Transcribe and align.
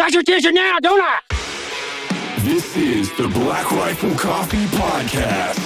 got 0.00 0.14
your 0.14 0.22
attention 0.22 0.54
now, 0.54 0.78
don't 0.80 0.98
I? 0.98 1.20
This 2.38 2.74
is 2.74 3.14
the 3.18 3.28
Black 3.28 3.70
Rifle 3.70 4.14
Coffee 4.14 4.64
Podcast. 4.68 5.58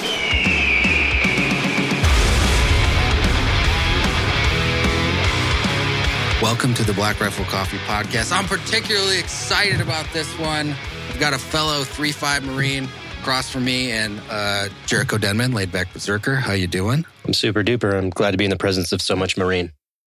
Welcome 6.42 6.74
to 6.74 6.82
the 6.82 6.92
Black 6.94 7.20
Rifle 7.20 7.44
Coffee 7.44 7.76
Podcast. 7.78 8.32
I'm 8.32 8.46
particularly 8.46 9.20
excited 9.20 9.80
about 9.80 10.12
this 10.12 10.28
one. 10.36 10.74
I've 11.10 11.20
got 11.20 11.32
a 11.32 11.38
fellow 11.38 11.84
3-5 11.84 12.42
Marine 12.42 12.88
across 13.20 13.48
from 13.48 13.64
me 13.64 13.92
and 13.92 14.20
uh, 14.30 14.68
Jericho 14.86 15.16
Denman, 15.16 15.52
laid 15.52 15.70
back 15.70 15.92
berserker. 15.92 16.34
How 16.34 16.54
you 16.54 16.66
doing? 16.66 17.06
I'm 17.24 17.34
super 17.34 17.62
duper. 17.62 17.94
I'm 17.94 18.10
glad 18.10 18.32
to 18.32 18.36
be 18.36 18.44
in 18.44 18.50
the 18.50 18.56
presence 18.56 18.90
of 18.90 19.00
so 19.00 19.14
much 19.14 19.36
Marine. 19.36 19.70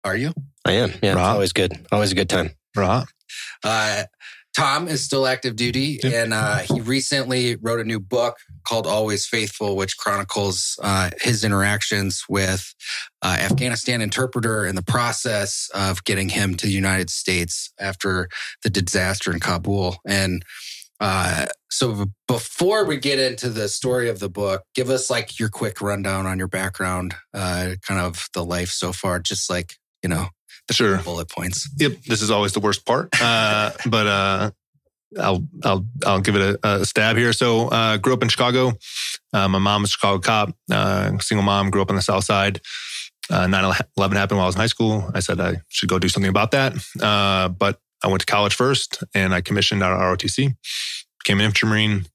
Are 0.04 0.16
you? 0.16 0.32
I 0.64 0.72
am. 0.72 0.92
Yeah, 1.02 1.12
it's 1.12 1.20
always 1.20 1.52
good. 1.52 1.86
Always 1.92 2.12
a 2.12 2.14
good 2.14 2.30
time. 2.30 2.52
Right. 2.74 3.04
Uh, 3.66 4.04
Tom 4.56 4.88
is 4.88 5.04
still 5.04 5.26
active 5.26 5.54
duty, 5.54 6.00
and 6.02 6.32
uh, 6.32 6.58
he 6.58 6.80
recently 6.80 7.56
wrote 7.56 7.78
a 7.78 7.84
new 7.84 8.00
book 8.00 8.38
called 8.64 8.86
Always 8.86 9.26
Faithful, 9.26 9.76
which 9.76 9.98
chronicles 9.98 10.78
uh, 10.82 11.10
his 11.20 11.44
interactions 11.44 12.24
with 12.26 12.74
uh, 13.20 13.36
Afghanistan 13.38 14.00
interpreter 14.00 14.64
and 14.64 14.78
the 14.78 14.82
process 14.82 15.68
of 15.74 16.04
getting 16.04 16.30
him 16.30 16.54
to 16.54 16.66
the 16.66 16.72
United 16.72 17.10
States 17.10 17.70
after 17.78 18.30
the 18.62 18.70
disaster 18.70 19.30
in 19.30 19.40
Kabul. 19.40 19.98
And 20.06 20.42
uh, 21.00 21.46
so, 21.70 22.06
before 22.26 22.86
we 22.86 22.96
get 22.96 23.18
into 23.18 23.50
the 23.50 23.68
story 23.68 24.08
of 24.08 24.20
the 24.20 24.30
book, 24.30 24.62
give 24.74 24.88
us 24.88 25.10
like 25.10 25.38
your 25.38 25.50
quick 25.50 25.82
rundown 25.82 26.24
on 26.24 26.38
your 26.38 26.48
background, 26.48 27.14
uh, 27.34 27.72
kind 27.86 28.00
of 28.00 28.28
the 28.32 28.42
life 28.42 28.70
so 28.70 28.92
far, 28.92 29.18
just 29.18 29.50
like 29.50 29.74
you 30.02 30.08
know 30.08 30.28
Sure. 30.70 30.98
bullet 30.98 31.28
points. 31.30 31.68
Yep. 31.78 32.02
This 32.06 32.22
is 32.22 32.30
always 32.30 32.52
the 32.52 32.60
worst 32.60 32.84
part. 32.84 33.08
Uh, 33.20 33.70
but 33.86 34.06
uh, 34.06 34.50
I'll 35.18 35.46
I'll 35.64 35.86
I'll 36.04 36.20
give 36.20 36.36
it 36.36 36.58
a, 36.62 36.80
a 36.80 36.84
stab 36.84 37.16
here. 37.16 37.32
So 37.32 37.68
uh, 37.68 37.96
grew 37.98 38.12
up 38.14 38.22
in 38.22 38.28
Chicago. 38.28 38.72
Uh, 39.32 39.48
my 39.48 39.58
mom 39.58 39.82
was 39.82 39.90
a 39.90 39.92
Chicago 39.92 40.18
cop. 40.20 40.56
Uh, 40.70 41.18
single 41.18 41.44
mom. 41.44 41.70
Grew 41.70 41.82
up 41.82 41.90
on 41.90 41.96
the 41.96 42.02
South 42.02 42.24
Side. 42.24 42.60
Uh, 43.30 43.46
9/11 43.46 44.12
happened 44.12 44.38
while 44.38 44.44
I 44.44 44.48
was 44.48 44.54
in 44.54 44.60
high 44.60 44.66
school. 44.66 45.10
I 45.14 45.20
said 45.20 45.40
I 45.40 45.56
should 45.68 45.88
go 45.88 45.98
do 45.98 46.08
something 46.08 46.30
about 46.30 46.52
that. 46.52 46.74
Uh, 47.00 47.48
but 47.48 47.80
I 48.04 48.08
went 48.08 48.20
to 48.20 48.26
college 48.26 48.54
first, 48.54 49.02
and 49.14 49.34
I 49.34 49.40
commissioned 49.40 49.82
out 49.82 49.92
of 49.92 49.98
ROTC. 49.98 50.54
Became 51.24 51.40
an 51.40 51.44
infantry 51.46 51.68
marine, 51.68 52.06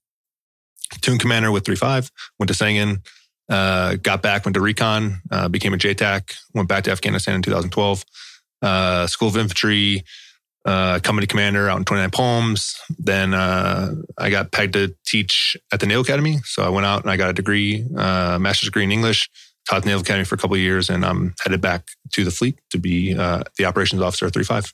platoon 0.90 1.18
commander 1.18 1.50
with 1.50 1.64
3-5. 1.64 2.10
Went 2.38 2.48
to 2.48 2.54
Sangin. 2.54 3.02
Uh, 3.48 3.96
got 3.96 4.22
back, 4.22 4.46
went 4.46 4.54
to 4.54 4.60
recon, 4.60 5.20
uh, 5.30 5.48
became 5.48 5.74
a 5.74 5.76
JTAC, 5.76 6.34
went 6.54 6.68
back 6.68 6.84
to 6.84 6.90
Afghanistan 6.90 7.34
in 7.34 7.42
2012. 7.42 8.02
Uh, 8.62 9.06
School 9.06 9.28
of 9.28 9.36
Infantry, 9.36 10.04
uh, 10.64 11.00
company 11.00 11.26
commander 11.26 11.68
out 11.68 11.78
in 11.78 11.84
29 11.84 12.10
Palms. 12.10 12.76
Then 12.98 13.34
uh, 13.34 13.94
I 14.18 14.30
got 14.30 14.52
pegged 14.52 14.74
to 14.74 14.94
teach 15.04 15.56
at 15.72 15.80
the 15.80 15.86
Naval 15.86 16.02
Academy. 16.02 16.38
So 16.44 16.62
I 16.62 16.68
went 16.68 16.86
out 16.86 17.02
and 17.02 17.10
I 17.10 17.16
got 17.16 17.30
a 17.30 17.32
degree, 17.32 17.84
uh, 17.96 18.38
master's 18.38 18.68
degree 18.68 18.84
in 18.84 18.92
English, 18.92 19.28
taught 19.68 19.78
at 19.78 19.82
the 19.82 19.88
Naval 19.88 20.02
Academy 20.02 20.24
for 20.24 20.36
a 20.36 20.38
couple 20.38 20.54
of 20.54 20.60
years, 20.60 20.88
and 20.88 21.04
I'm 21.04 21.34
headed 21.42 21.60
back 21.60 21.88
to 22.12 22.24
the 22.24 22.30
fleet 22.30 22.58
to 22.70 22.78
be 22.78 23.14
uh, 23.16 23.42
the 23.58 23.64
operations 23.64 24.02
officer 24.02 24.26
at 24.26 24.34
35. 24.34 24.72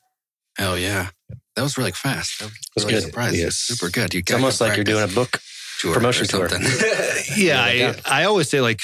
Hell 0.59 0.78
yeah. 0.78 1.11
That 1.56 1.62
was 1.62 1.78
really 1.78 1.92
fast. 1.92 2.41
That 2.41 2.50
was 2.75 2.84
really 2.84 2.94
good. 2.94 3.03
surprised. 3.05 3.36
Yes. 3.36 3.56
Super 3.56 3.91
good. 3.91 4.14
You 4.14 4.20
It's 4.20 4.33
almost 4.33 4.61
like 4.61 4.77
you're 4.77 4.84
doing 4.84 5.05
a 5.05 5.09
book. 5.09 5.41
Tour 5.81 5.94
promotion 5.94 6.27
tour. 6.27 6.48
Yeah, 7.36 7.70
Yeah, 7.70 7.94
I, 8.05 8.22
I 8.22 8.25
always 8.25 8.48
say 8.48 8.61
like 8.61 8.81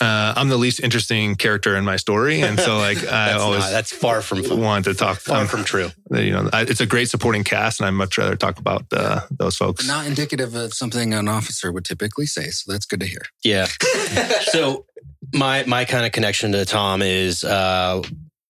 uh, 0.00 0.34
I'm 0.36 0.48
the 0.48 0.56
least 0.56 0.80
interesting 0.80 1.36
character 1.36 1.76
in 1.76 1.84
my 1.84 1.96
story, 1.96 2.42
and 2.42 2.58
so 2.58 2.78
like 2.78 2.98
I 3.04 3.30
That's, 3.30 3.42
always 3.42 3.60
not, 3.60 3.70
that's 3.70 3.92
far 3.92 4.22
from 4.22 4.60
want 4.60 4.84
to 4.86 4.94
talk. 4.94 5.18
far 5.18 5.42
um, 5.42 5.46
from 5.46 5.64
true. 5.64 5.90
you 6.10 6.32
know, 6.32 6.48
I, 6.52 6.62
it's 6.62 6.80
a 6.80 6.86
great 6.86 7.08
supporting 7.08 7.44
cast, 7.44 7.80
and 7.80 7.86
I'd 7.86 7.90
much 7.92 8.18
rather 8.18 8.36
talk 8.36 8.58
about 8.58 8.84
uh, 8.92 9.20
those 9.30 9.56
folks. 9.56 9.86
Not 9.86 10.06
indicative 10.06 10.54
of 10.54 10.74
something 10.74 11.14
an 11.14 11.28
officer 11.28 11.72
would 11.72 11.84
typically 11.84 12.26
say. 12.26 12.48
So 12.48 12.72
that's 12.72 12.86
good 12.86 13.00
to 13.00 13.06
hear. 13.06 13.22
Yeah. 13.44 13.66
so 14.42 14.86
my 15.32 15.64
my 15.64 15.84
kind 15.84 16.06
of 16.06 16.12
connection 16.12 16.52
to 16.52 16.64
Tom 16.64 17.02
is 17.02 17.44
uh, 17.44 18.02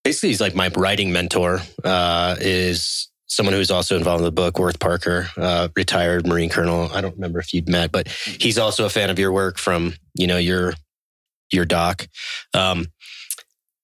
basically 0.04 0.30
he's 0.30 0.40
like 0.40 0.54
my 0.54 0.70
writing 0.76 1.12
mentor. 1.12 1.60
Uh, 1.84 2.36
is 2.40 3.08
someone 3.28 3.54
who's 3.54 3.70
also 3.70 3.96
involved 3.96 4.20
in 4.20 4.24
the 4.24 4.32
book, 4.32 4.58
Worth 4.58 4.78
Parker, 4.78 5.28
uh, 5.36 5.68
retired 5.76 6.26
Marine 6.26 6.48
Colonel. 6.48 6.90
I 6.92 7.00
don't 7.00 7.14
remember 7.14 7.38
if 7.38 7.52
you'd 7.52 7.68
met, 7.68 7.92
but 7.92 8.08
he's 8.08 8.56
also 8.56 8.86
a 8.86 8.88
fan 8.88 9.10
of 9.10 9.18
your 9.18 9.32
work 9.32 9.58
from 9.58 9.94
you 10.14 10.26
know 10.26 10.38
your 10.38 10.74
your 11.52 11.64
doc. 11.64 12.06
Um, 12.54 12.86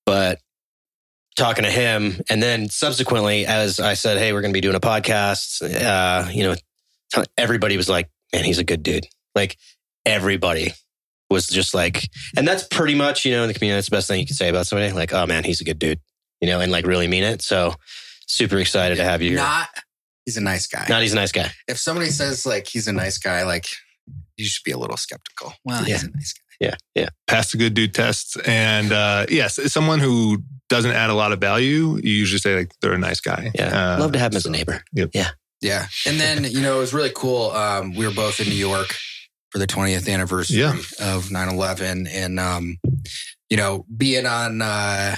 but 0.04 0.38
talking 1.36 1.64
to 1.64 1.70
him, 1.70 2.20
and 2.28 2.42
then 2.42 2.68
subsequently, 2.68 3.46
as 3.46 3.80
I 3.80 3.94
said, 3.94 4.18
"Hey, 4.18 4.32
we're 4.32 4.42
going 4.42 4.52
to 4.52 4.56
be 4.56 4.60
doing 4.60 4.76
a 4.76 4.80
podcast," 4.80 5.62
uh, 5.62 6.28
you 6.30 6.44
know, 6.44 7.24
everybody 7.36 7.76
was 7.76 7.88
like, 7.88 8.10
"Man, 8.32 8.44
he's 8.44 8.58
a 8.58 8.64
good 8.64 8.82
dude." 8.82 9.06
Like 9.34 9.56
everybody 10.04 10.72
was 11.30 11.46
just 11.46 11.74
like, 11.74 12.08
and 12.36 12.46
that's 12.46 12.64
pretty 12.64 12.94
much, 12.94 13.24
you 13.24 13.32
know, 13.32 13.42
in 13.42 13.48
the 13.48 13.54
community, 13.54 13.78
that's 13.78 13.88
the 13.88 13.96
best 13.96 14.08
thing 14.08 14.20
you 14.20 14.26
can 14.26 14.36
say 14.36 14.48
about 14.48 14.66
somebody. 14.66 14.92
Like, 14.92 15.12
oh 15.12 15.26
man, 15.26 15.44
he's 15.44 15.60
a 15.60 15.64
good 15.64 15.78
dude, 15.78 16.00
you 16.40 16.48
know, 16.48 16.60
and 16.60 16.70
like 16.70 16.86
really 16.86 17.08
mean 17.08 17.24
it. 17.24 17.42
So 17.42 17.74
super 18.26 18.58
excited 18.58 18.96
to 18.96 19.04
have 19.04 19.22
you 19.22 19.30
here. 19.30 19.38
Not, 19.38 19.68
he's 20.24 20.36
a 20.36 20.40
nice 20.42 20.66
guy. 20.66 20.86
Not 20.88 21.02
he's 21.02 21.12
a 21.12 21.16
nice 21.16 21.32
guy. 21.32 21.50
if 21.66 21.78
somebody 21.78 22.10
says 22.10 22.46
like 22.46 22.68
he's 22.68 22.86
a 22.86 22.92
nice 22.92 23.18
guy, 23.18 23.44
like 23.44 23.66
you 24.36 24.44
should 24.44 24.64
be 24.64 24.72
a 24.72 24.78
little 24.78 24.96
skeptical. 24.96 25.54
Well, 25.64 25.84
he's 25.84 26.02
a 26.02 26.10
nice 26.10 26.34
guy. 26.34 26.41
Yeah. 26.62 26.76
Yeah. 26.94 27.08
pass 27.26 27.50
the 27.52 27.58
good 27.58 27.74
dude 27.74 27.92
tests. 27.94 28.36
And 28.46 28.92
uh, 28.92 29.26
yes, 29.28 29.58
someone 29.72 29.98
who 29.98 30.42
doesn't 30.68 30.92
add 30.92 31.10
a 31.10 31.14
lot 31.14 31.32
of 31.32 31.40
value, 31.40 31.98
you 32.02 32.12
usually 32.12 32.38
say 32.38 32.56
like 32.56 32.72
they're 32.80 32.92
a 32.92 32.98
nice 32.98 33.20
guy. 33.20 33.50
Yeah. 33.54 33.94
Uh, 33.96 34.00
Love 34.00 34.12
to 34.12 34.18
have 34.18 34.32
him 34.32 34.36
as 34.36 34.46
a 34.46 34.50
neighbor. 34.50 34.82
Yeah. 34.92 35.30
Yeah. 35.60 35.86
And 36.06 36.18
then, 36.20 36.44
you 36.44 36.60
know, 36.60 36.76
it 36.76 36.80
was 36.80 36.94
really 36.94 37.12
cool. 37.14 37.50
Um, 37.50 37.94
we 37.94 38.06
were 38.06 38.12
both 38.14 38.40
in 38.40 38.48
New 38.48 38.54
York 38.54 38.94
for 39.50 39.58
the 39.58 39.66
20th 39.66 40.08
anniversary 40.12 40.58
Yeah. 40.60 40.76
of 41.00 41.30
9 41.30 41.48
11. 41.48 42.06
And, 42.06 42.40
um, 42.40 42.78
you 43.50 43.56
know, 43.56 43.84
being 43.94 44.24
on 44.26 44.62
uh, 44.62 45.16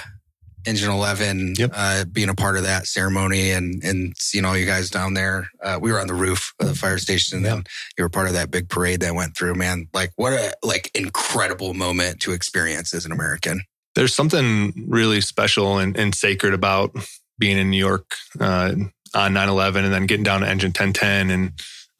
Engine 0.65 0.89
11, 0.89 1.55
Yep. 1.57 1.71
uh, 1.73 2.05
being 2.05 2.29
a 2.29 2.35
part 2.35 2.57
of 2.57 2.63
that 2.63 2.87
ceremony 2.87 3.51
and, 3.51 3.83
and 3.83 4.13
seeing 4.17 4.45
all 4.45 4.57
you 4.57 4.65
guys 4.65 4.89
down 4.89 5.13
there. 5.13 5.47
Uh, 5.63 5.77
we 5.81 5.91
were 5.91 5.99
on 5.99 6.07
the 6.07 6.13
roof 6.13 6.53
of 6.59 6.67
the 6.67 6.75
fire 6.75 6.97
station 6.97 7.37
and 7.37 7.45
then 7.45 7.63
you 7.97 8.03
were 8.03 8.09
part 8.09 8.27
of 8.27 8.33
that 8.33 8.51
big 8.51 8.69
parade 8.69 8.99
that 9.01 9.13
went 9.15 9.35
through, 9.37 9.55
man. 9.55 9.87
Like, 9.93 10.11
what 10.15 10.33
a 10.33 10.53
like 10.63 10.91
incredible 10.95 11.73
moment 11.73 12.19
to 12.21 12.31
experience 12.31 12.93
as 12.93 13.05
an 13.05 13.11
American. 13.11 13.61
There's 13.95 14.13
something 14.13 14.85
really 14.87 15.21
special 15.21 15.77
and, 15.77 15.95
and 15.97 16.13
sacred 16.13 16.53
about 16.53 16.91
being 17.39 17.57
in 17.57 17.69
New 17.69 17.77
York 17.77 18.11
uh, 18.39 18.73
on 19.13 19.33
9/11 19.33 19.83
and 19.85 19.93
then 19.93 20.05
getting 20.05 20.23
down 20.23 20.41
to 20.41 20.47
Engine 20.49 20.69
1010 20.69 21.29
and 21.29 21.51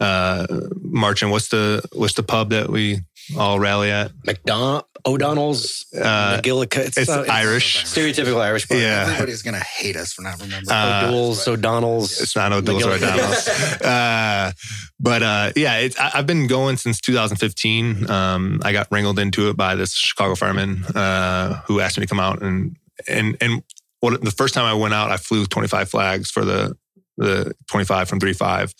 uh, 0.01 0.45
marching. 0.81 1.29
What's 1.29 1.47
the 1.49 1.81
what's 1.93 2.13
the 2.15 2.23
pub 2.23 2.49
that 2.49 2.69
we 2.69 2.99
all 3.37 3.59
rally 3.59 3.91
at? 3.91 4.11
McDon- 4.27 4.83
O'Donnell's, 5.05 5.85
Uh, 5.95 6.39
McGillicuddy. 6.41 6.97
it's 6.97 7.09
uh, 7.09 7.25
Irish. 7.29 7.85
Stereotypical 7.85 8.41
Irish. 8.41 8.67
bar. 8.67 8.77
Yeah. 8.79 9.03
Everybody's 9.07 9.43
going 9.43 9.53
to 9.53 9.63
hate 9.63 9.95
us 9.95 10.13
for 10.13 10.23
not 10.23 10.39
remembering. 10.41 10.67
Uh, 10.69 11.03
O'Doul's, 11.07 11.47
O'Donnell's. 11.47 12.21
It's 12.21 12.35
not 12.35 12.51
O'Doul's 12.51 12.83
or 12.85 12.89
McGillicuddy. 12.89 13.13
O'Donnell's. 13.13 13.47
uh, 13.81 14.51
but 14.99 15.21
uh, 15.23 15.51
yeah, 15.55 15.77
it's, 15.77 15.99
I, 15.99 16.11
I've 16.15 16.25
been 16.25 16.47
going 16.47 16.77
since 16.77 16.99
2015. 17.01 18.09
Um, 18.09 18.61
I 18.63 18.71
got 18.71 18.87
wrangled 18.91 19.19
into 19.19 19.49
it 19.49 19.57
by 19.57 19.75
this 19.75 19.93
Chicago 19.93 20.33
fireman 20.35 20.83
uh, 20.95 21.61
who 21.67 21.79
asked 21.81 21.97
me 21.97 22.05
to 22.05 22.09
come 22.09 22.19
out 22.19 22.41
and 22.41 22.75
and 23.07 23.37
and 23.41 23.61
what 23.99 24.19
the 24.23 24.31
first 24.31 24.53
time 24.53 24.65
I 24.65 24.73
went 24.73 24.93
out, 24.93 25.11
I 25.11 25.17
flew 25.17 25.45
25 25.45 25.89
flags 25.89 26.31
for 26.31 26.43
the 26.45 26.75
the 27.17 27.53
25 27.69 28.09
from 28.09 28.19
35, 28.19 28.73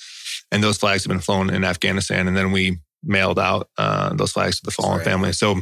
and 0.52 0.64
those 0.64 0.78
flags 0.78 1.04
have 1.04 1.10
been 1.10 1.20
flown 1.22 1.50
in 1.50 1.64
Afghanistan, 1.64 2.28
and 2.28 2.36
then 2.36 2.52
we 2.52 2.80
mailed 3.06 3.40
out 3.40 3.70
uh, 3.78 4.14
those 4.14 4.32
flags 4.32 4.60
to 4.60 4.66
the 4.66 4.72
fallen 4.72 4.98
right. 4.98 5.06
family. 5.06 5.32
So. 5.34 5.58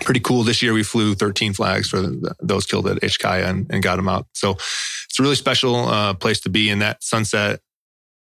Pretty 0.00 0.20
cool. 0.20 0.42
This 0.42 0.60
year 0.60 0.72
we 0.72 0.82
flew 0.82 1.14
13 1.14 1.52
flags 1.52 1.88
for 1.88 2.02
the, 2.02 2.34
those 2.42 2.66
killed 2.66 2.88
at 2.88 3.00
Ishkaya 3.00 3.48
and, 3.48 3.66
and 3.70 3.80
got 3.80 3.94
them 3.94 4.08
out. 4.08 4.26
So 4.32 4.50
it's 4.50 5.20
a 5.20 5.22
really 5.22 5.36
special 5.36 5.76
uh, 5.76 6.14
place 6.14 6.40
to 6.40 6.50
be. 6.50 6.68
And 6.68 6.82
that 6.82 7.04
sunset 7.04 7.60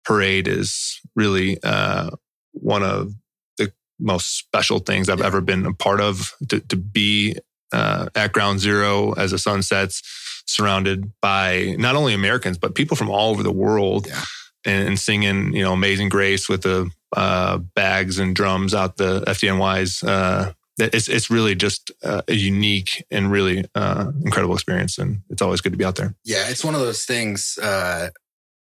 parade 0.04 0.48
is 0.50 1.00
really 1.16 1.58
uh, 1.64 2.12
one 2.52 2.84
of 2.84 3.14
the 3.58 3.72
most 4.00 4.38
special 4.38 4.80
things 4.80 5.10
I've 5.10 5.22
ever 5.22 5.40
been 5.42 5.66
a 5.66 5.74
part 5.74 6.02
of. 6.02 6.34
To, 6.50 6.60
to 6.60 6.76
be 6.76 7.38
uh, 7.72 8.08
at 8.16 8.34
Ground 8.34 8.60
Zero 8.60 9.14
as 9.14 9.32
the 9.32 9.38
sun 9.40 9.64
sets, 9.64 10.02
surrounded 10.46 11.12
by 11.22 11.76
not 11.80 11.96
only 11.96 12.14
Americans 12.14 12.58
but 12.58 12.76
people 12.76 12.96
from 12.96 13.10
all 13.10 13.32
over 13.32 13.44
the 13.44 13.52
world, 13.52 14.08
Yeah. 14.08 14.24
And, 14.66 14.88
and 14.88 15.00
singing 15.00 15.54
you 15.54 15.64
know 15.64 15.74
Amazing 15.74 16.10
Grace 16.10 16.50
with 16.50 16.64
the 16.64 16.90
uh, 17.16 17.58
bags 17.58 18.20
and 18.20 18.36
drums 18.36 18.74
out 18.74 18.98
the 18.98 19.22
FDNY's. 19.22 20.04
Uh, 20.04 20.54
it's 20.78 21.08
it's 21.08 21.30
really 21.30 21.56
just 21.56 21.92
uh, 22.04 22.22
a 22.28 22.34
unique 22.34 23.06
and 23.10 23.32
really 23.32 23.64
uh, 23.76 24.12
incredible 24.24 24.56
experience, 24.56 24.98
and 24.98 25.22
it's 25.30 25.42
always 25.42 25.62
good 25.62 25.72
to 25.72 25.78
be 25.78 25.86
out 25.86 25.96
there. 25.96 26.16
Yeah, 26.26 26.50
it's 26.50 26.66
one 26.66 26.76
of 26.76 26.82
those 26.82 27.06
things 27.06 27.58
uh, 27.62 28.10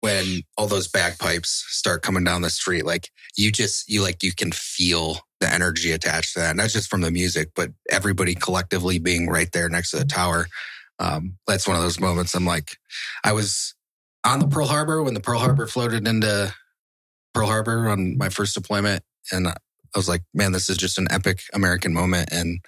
when 0.01 0.43
all 0.59 0.67
those 0.67 0.89
bagpipes 0.89 1.65
start 1.69 2.03
coming 2.03 2.25
down 2.25 2.43
the 2.43 2.51
street. 2.51 2.85
Like 2.85 3.11
you 3.37 3.51
just 3.51 3.89
you 3.89 4.03
like 4.03 4.23
you 4.23 4.33
can 4.35 4.53
feel 4.53 5.21
the 5.41 5.53
energy 5.53 5.93
attached 5.93 6.35
to 6.35 6.41
that, 6.41 6.57
not 6.57 6.71
just 6.71 6.91
from 6.91 7.01
the 7.01 7.11
music, 7.11 7.51
but 7.55 7.71
everybody 7.91 8.35
collectively 8.35 8.99
being 8.99 9.29
right 9.29 9.51
there 9.53 9.69
next 9.69 9.91
to 9.93 9.99
the 9.99 10.05
tower. 10.05 10.49
Um, 10.99 11.37
that's 11.47 11.69
one 11.69 11.77
of 11.77 11.83
those 11.83 12.01
moments. 12.01 12.35
I'm 12.35 12.47
like, 12.47 12.77
I 13.23 13.33
was 13.33 13.75
on 14.27 14.41
the 14.41 14.49
Pearl 14.49 14.67
Harbor 14.67 15.03
when 15.03 15.15
the 15.15 15.21
Pearl 15.21 15.39
Harbor 15.39 15.67
floated 15.67 16.07
into 16.07 16.53
Pearl 17.35 17.47
Harbor 17.47 17.89
on 17.89 18.17
my 18.19 18.29
first 18.29 18.55
deployment, 18.55 19.03
and 19.33 19.49
I 19.49 19.55
was 19.95 20.09
like, 20.09 20.23
man, 20.35 20.53
this 20.53 20.69
is 20.69 20.77
just 20.77 20.99
an 20.99 21.07
epic 21.11 21.41
American 21.55 21.93
moment, 21.95 22.31
and 22.33 22.61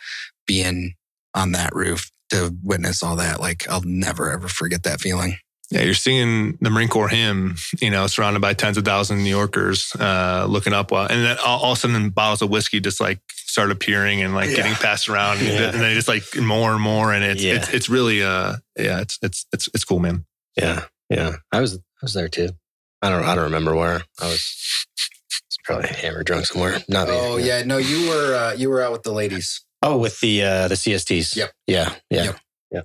being 0.47 0.95
on 1.35 1.53
that 1.53 1.75
roof 1.75 2.11
to 2.31 2.55
witness 2.63 3.03
all 3.03 3.17
that, 3.17 3.41
like 3.41 3.69
I'll 3.69 3.83
never 3.85 4.31
ever 4.31 4.49
forget 4.49 4.83
that 4.85 5.01
feeling. 5.01 5.37
Yeah, 5.71 5.83
you're 5.83 5.93
singing 5.93 6.57
the 6.63 6.71
Marine 6.71 6.89
Corps 6.89 7.09
hymn, 7.11 7.57
you 7.81 7.91
know, 7.91 8.07
surrounded 8.07 8.41
by 8.41 8.55
tens 8.55 8.79
of 8.79 8.87
thousands 8.87 9.21
of 9.21 9.25
New 9.25 9.31
Yorkers 9.31 9.93
uh, 10.01 10.47
looking 10.49 10.73
up, 10.73 10.91
while, 10.91 11.07
and 11.07 11.23
then 11.25 11.37
all, 11.45 11.61
all 11.61 11.73
of 11.73 11.79
a 11.79 11.81
sudden 11.83 12.09
bottles 12.09 12.41
of 12.41 12.49
whiskey 12.49 12.81
just 12.81 13.01
like 13.03 13.21
start 13.35 13.71
appearing 13.71 14.23
and 14.23 14.35
like 14.35 14.49
Yeah. 14.49 14.57
getting 14.57 14.75
passed 14.75 15.11
around, 15.11 15.41
Yeah. 15.43 15.71
and 15.71 15.81
then 15.81 15.95
just 15.95 16.09
like 16.09 16.25
more 16.41 16.73
and 16.73 16.81
more, 16.83 17.13
and 17.13 17.23
it's 17.23 17.43
Yeah. 17.43 17.55
it's 17.57 17.69
it's 17.75 17.89
really 17.91 18.23
uh 18.23 18.55
yeah, 18.79 19.01
it's 19.01 19.19
it's 19.23 19.45
it's 19.53 19.69
it's 19.75 19.85
cool, 19.85 19.99
man. 19.99 20.25
Yeah, 20.57 20.85
yeah. 21.11 21.37
I 21.53 21.61
was 21.61 21.77
I 21.77 21.81
was 22.03 22.15
there 22.15 22.29
too. 22.29 22.51
I 23.03 23.11
don't 23.11 23.25
I 23.25 23.35
don't 23.35 23.45
remember 23.45 23.75
where 23.75 24.03
I 24.21 24.27
was. 24.27 24.87
probably 25.65 25.89
hammered 25.89 26.27
drunk 26.27 26.47
somewhere. 26.47 26.79
Not 26.89 27.09
me. 27.09 27.15
Oh 27.17 27.37
yeah, 27.37 27.63
no, 27.63 27.77
you 27.79 28.09
were 28.09 28.35
uh, 28.35 28.53
you 28.55 28.71
were 28.71 28.83
out 28.83 28.93
with 28.93 29.03
the 29.03 29.13
ladies. 29.13 29.65
Oh, 29.83 29.97
with 29.99 30.19
the 30.21 30.43
uh 30.43 30.69
the 30.69 30.75
CSTs. 30.75 31.37
Yep. 31.37 31.53
Yeah. 31.67 31.95
Yeah. 32.11 32.25
Yep. 32.25 32.37
Yeah. 32.73 32.81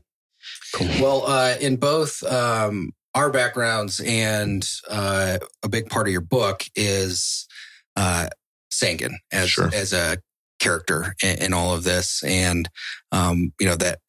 Cool. 0.75 0.87
Well, 1.01 1.23
uh, 1.25 1.55
in 1.61 1.77
both 1.77 2.21
um, 2.23 2.91
our 3.15 3.29
backgrounds 3.31 3.99
and 4.05 4.67
uh, 4.89 5.39
a 5.63 5.69
big 5.69 5.89
part 5.89 6.07
of 6.07 6.11
your 6.11 6.21
book 6.21 6.63
is 6.75 7.47
uh, 7.95 8.27
Sangin 8.71 9.13
as 9.31 9.49
Sure. 9.49 9.69
as 9.73 9.93
a 9.93 10.17
character 10.59 11.15
in, 11.23 11.37
in 11.41 11.53
all 11.53 11.73
of 11.73 11.83
this, 11.83 12.23
and 12.23 12.69
um, 13.11 13.53
you 13.59 13.65
know 13.67 13.75
that. 13.75 13.99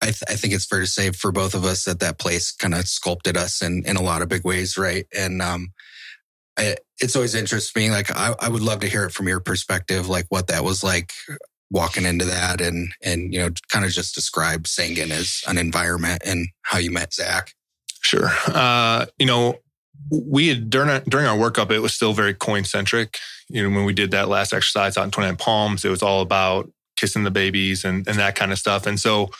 I, 0.00 0.06
th- 0.06 0.22
I 0.28 0.34
think 0.34 0.54
it's 0.54 0.66
fair 0.66 0.80
to 0.80 0.86
say 0.86 1.10
for 1.10 1.32
both 1.32 1.54
of 1.54 1.64
us 1.64 1.84
that 1.84 2.00
that 2.00 2.18
place 2.18 2.52
kind 2.52 2.74
of 2.74 2.86
sculpted 2.86 3.36
us 3.36 3.62
in, 3.62 3.82
in 3.84 3.96
a 3.96 4.02
lot 4.02 4.22
of 4.22 4.28
big 4.28 4.44
ways, 4.44 4.78
right? 4.78 5.06
And 5.16 5.42
um, 5.42 5.72
I, 6.58 6.76
it's 7.00 7.16
always 7.16 7.34
interesting. 7.34 7.90
Like 7.90 8.10
I, 8.10 8.34
I 8.40 8.48
would 8.48 8.62
love 8.62 8.80
to 8.80 8.88
hear 8.88 9.04
it 9.04 9.12
from 9.12 9.28
your 9.28 9.40
perspective, 9.40 10.08
like 10.08 10.26
what 10.28 10.48
that 10.48 10.64
was 10.64 10.84
like 10.84 11.12
walking 11.70 12.06
into 12.06 12.24
that 12.24 12.62
and 12.62 12.94
and 13.04 13.34
you 13.34 13.38
know 13.38 13.50
kind 13.70 13.84
of 13.84 13.90
just 13.90 14.14
describe 14.14 14.62
Sangin 14.64 15.10
as 15.10 15.42
an 15.46 15.58
environment 15.58 16.22
and 16.24 16.48
how 16.62 16.78
you 16.78 16.90
met 16.90 17.12
Zach. 17.12 17.52
Sure. 18.00 18.30
Uh, 18.46 19.06
you 19.18 19.26
know, 19.26 19.58
we 20.10 20.48
had 20.48 20.70
during 20.70 20.88
our, 20.88 21.00
during 21.00 21.26
our 21.26 21.36
workup, 21.36 21.70
it 21.70 21.80
was 21.80 21.94
still 21.94 22.12
very 22.12 22.34
coin 22.34 22.64
centric. 22.64 23.18
You 23.48 23.62
know, 23.62 23.74
when 23.74 23.84
we 23.84 23.92
did 23.92 24.12
that 24.12 24.28
last 24.28 24.52
exercise 24.52 24.96
out 24.96 25.04
in 25.04 25.10
29 25.10 25.36
Palms, 25.36 25.84
it 25.84 25.90
was 25.90 26.02
all 26.02 26.22
about 26.22 26.70
kissing 26.96 27.24
the 27.24 27.30
babies 27.30 27.84
and, 27.84 28.06
and 28.08 28.18
that 28.18 28.34
kind 28.34 28.52
of 28.52 28.58
stuff. 28.58 28.86
And 28.86 28.98
so 28.98 29.30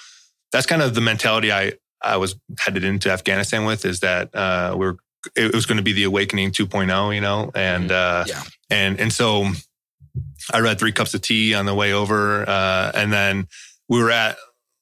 that's 0.53 0.67
kind 0.67 0.83
of 0.83 0.95
the 0.95 1.01
mentality 1.01 1.53
I, 1.53 1.73
I 2.03 2.17
was 2.17 2.37
headed 2.59 2.85
into 2.85 3.11
Afghanistan 3.11 3.65
with 3.65 3.85
is 3.85 4.01
that, 4.01 4.35
uh, 4.35 4.71
we 4.75 4.87
we're, 4.87 4.95
it 5.37 5.55
was 5.55 5.67
going 5.67 5.79
to 5.79 5.83
be 5.83 5.93
the 5.93 6.05
awakening 6.05 6.53
2.0, 6.53 7.15
you 7.15 7.21
know, 7.21 7.51
and, 7.55 7.91
uh, 7.91 8.25
Yeah. 8.27 8.43
and, 8.71 8.99
and 9.01 9.13
so 9.13 9.51
I 10.53 10.61
read 10.61 10.79
three 10.79 10.93
cups 10.93 11.13
of 11.15 11.21
tea 11.23 11.55
on 11.55 11.67
the 11.67 11.75
way 11.75 11.93
over. 11.93 12.49
Uh, 12.49 12.93
and 12.95 13.13
then 13.13 13.49
we 13.89 14.01
were 14.03 14.11
at 14.11 14.37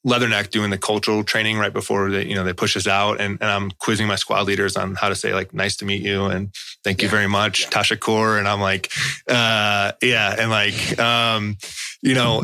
Leatherneck 0.07 0.51
doing 0.51 0.71
the 0.71 0.79
cultural 0.79 1.25
training 1.25 1.59
right 1.59 1.73
before 1.73 2.11
they, 2.11 2.27
you 2.27 2.35
know, 2.35 2.45
they 2.45 2.53
push 2.53 2.77
us 2.77 2.87
out. 2.87 3.21
And, 3.21 3.39
and 3.41 3.51
I'm 3.51 3.71
quizzing 3.73 4.07
my 4.07 4.15
squad 4.17 4.43
leaders 4.47 4.77
on 4.77 4.95
how 4.95 5.09
to 5.09 5.15
say 5.17 5.35
like, 5.35 5.53
nice 5.53 5.77
to 5.79 5.85
meet 5.85 6.03
you. 6.03 6.27
And 6.27 6.55
thank 6.85 7.03
you 7.03 7.09
very 7.09 7.27
much, 7.27 7.63
Yeah. 7.63 7.71
Tasha 7.71 7.97
Kaur. 7.97 8.39
And 8.39 8.47
I'm 8.47 8.61
like, 8.61 8.93
uh, 9.29 9.93
yeah. 10.03 10.37
And 10.39 10.51
like, 10.51 10.99
um, 11.01 11.57
you 12.03 12.15
know, 12.15 12.43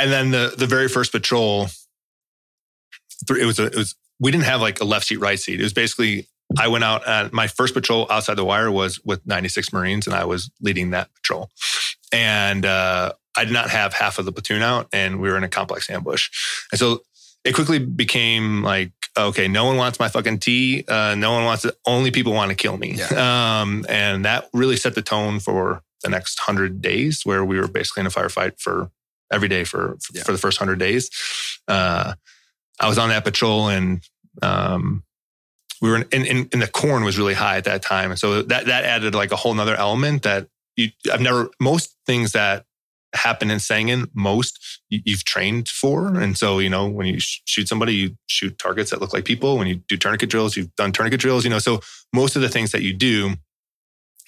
and 0.00 0.10
then 0.10 0.30
the, 0.30 0.54
the 0.56 0.66
very 0.66 0.88
first 0.88 1.12
patrol, 1.12 1.66
it 3.30 3.46
was, 3.46 3.58
a, 3.58 3.66
it 3.66 3.76
was, 3.76 3.94
we 4.20 4.30
didn't 4.30 4.44
have 4.44 4.60
like 4.60 4.80
a 4.80 4.84
left 4.84 5.06
seat, 5.06 5.18
right 5.18 5.38
seat. 5.38 5.60
It 5.60 5.62
was 5.64 5.72
basically, 5.72 6.28
I 6.58 6.68
went 6.68 6.84
out 6.84 7.06
and 7.06 7.32
my 7.32 7.46
first 7.46 7.74
patrol 7.74 8.06
outside 8.10 8.34
the 8.34 8.44
wire 8.44 8.70
was 8.70 9.00
with 9.04 9.26
96 9.26 9.72
Marines 9.72 10.06
and 10.06 10.14
I 10.14 10.24
was 10.24 10.50
leading 10.60 10.90
that 10.90 11.12
patrol. 11.14 11.50
And, 12.12 12.64
uh, 12.66 13.12
I 13.36 13.44
did 13.44 13.54
not 13.54 13.70
have 13.70 13.94
half 13.94 14.18
of 14.18 14.26
the 14.26 14.32
platoon 14.32 14.60
out 14.62 14.88
and 14.92 15.18
we 15.20 15.30
were 15.30 15.36
in 15.38 15.44
a 15.44 15.48
complex 15.48 15.88
ambush. 15.88 16.28
And 16.70 16.78
so 16.78 17.02
it 17.44 17.54
quickly 17.54 17.78
became 17.78 18.62
like, 18.62 18.92
okay, 19.18 19.48
no 19.48 19.64
one 19.64 19.76
wants 19.76 19.98
my 19.98 20.08
fucking 20.08 20.38
tea. 20.38 20.84
Uh, 20.86 21.14
no 21.14 21.32
one 21.32 21.44
wants 21.44 21.64
it. 21.64 21.74
Only 21.86 22.10
people 22.10 22.32
want 22.34 22.50
to 22.50 22.54
kill 22.54 22.76
me. 22.76 23.00
Um, 23.02 23.86
and 23.88 24.24
that 24.26 24.48
really 24.52 24.76
set 24.76 24.94
the 24.94 25.02
tone 25.02 25.40
for 25.40 25.82
the 26.02 26.10
next 26.10 26.38
hundred 26.40 26.82
days 26.82 27.22
where 27.24 27.44
we 27.44 27.58
were 27.58 27.68
basically 27.68 28.02
in 28.02 28.06
a 28.06 28.10
firefight 28.10 28.60
for 28.60 28.90
every 29.32 29.48
day 29.48 29.64
for, 29.64 29.96
Yeah. 30.12 30.22
for 30.24 30.32
the 30.32 30.38
first 30.38 30.58
hundred 30.58 30.78
days. 30.78 31.08
Uh, 31.66 32.14
I 32.80 32.88
was 32.88 32.98
on 32.98 33.10
that 33.10 33.24
patrol 33.24 33.68
and, 33.68 34.02
um, 34.40 35.04
we 35.80 35.90
were 35.90 35.96
in, 35.96 36.24
in, 36.24 36.48
in, 36.52 36.60
the 36.60 36.68
corn 36.68 37.02
was 37.02 37.18
really 37.18 37.34
high 37.34 37.56
at 37.56 37.64
that 37.64 37.82
time. 37.82 38.10
And 38.10 38.18
so 38.18 38.42
that, 38.42 38.66
that 38.66 38.84
added 38.84 39.16
like 39.16 39.32
a 39.32 39.36
whole 39.36 39.52
nother 39.52 39.74
element 39.74 40.22
that 40.22 40.46
you, 40.76 40.90
I've 41.12 41.20
never, 41.20 41.50
most 41.60 41.96
things 42.06 42.32
that 42.32 42.64
happen 43.14 43.50
in 43.50 43.58
Sangin, 43.58 44.08
most 44.14 44.80
you, 44.88 45.00
you've 45.04 45.24
trained 45.24 45.68
for. 45.68 46.18
And 46.18 46.38
so, 46.38 46.60
you 46.60 46.70
know, 46.70 46.88
when 46.88 47.06
you 47.06 47.20
sh- 47.20 47.42
shoot 47.44 47.68
somebody, 47.68 47.94
you 47.94 48.16
shoot 48.26 48.58
targets 48.58 48.90
that 48.90 49.00
look 49.00 49.12
like 49.12 49.24
people. 49.24 49.58
When 49.58 49.66
you 49.66 49.76
do 49.88 49.96
tourniquet 49.96 50.30
drills, 50.30 50.56
you've 50.56 50.74
done 50.76 50.92
tourniquet 50.92 51.20
drills, 51.20 51.44
you 51.44 51.50
know, 51.50 51.58
so 51.58 51.80
most 52.12 52.36
of 52.36 52.42
the 52.42 52.48
things 52.48 52.70
that 52.72 52.82
you 52.82 52.92
do, 52.92 53.34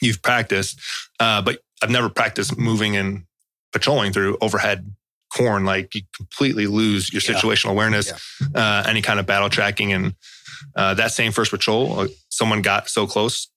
you've 0.01 0.23
practiced. 0.23 0.81
Uh, 1.21 1.41
but 1.41 1.61
I've 1.83 1.91
never 1.91 2.09
practiced 2.09 2.59
moving 2.59 2.97
and 2.97 3.25
patrolling 3.73 4.13
through 4.13 4.39
overhead 4.41 4.93
corn. 5.37 5.65
Like 5.65 5.95
you 5.95 6.03
completely 6.17 6.67
lose 6.67 7.13
your 7.13 7.23
Yeah. 7.27 7.35
situational 7.41 7.71
awareness, 7.71 8.13
uh, 8.55 8.85
any 8.87 9.03
kind 9.03 9.19
of 9.21 9.27
battle 9.27 9.49
tracking. 9.51 9.93
And 9.93 10.15
uh, 10.77 10.95
that 10.95 11.13
same 11.13 11.33
first 11.33 11.51
patrol, 11.51 12.01
uh, 12.01 12.09
someone 12.29 12.63
got 12.63 12.89
so 12.89 13.07
close 13.07 13.49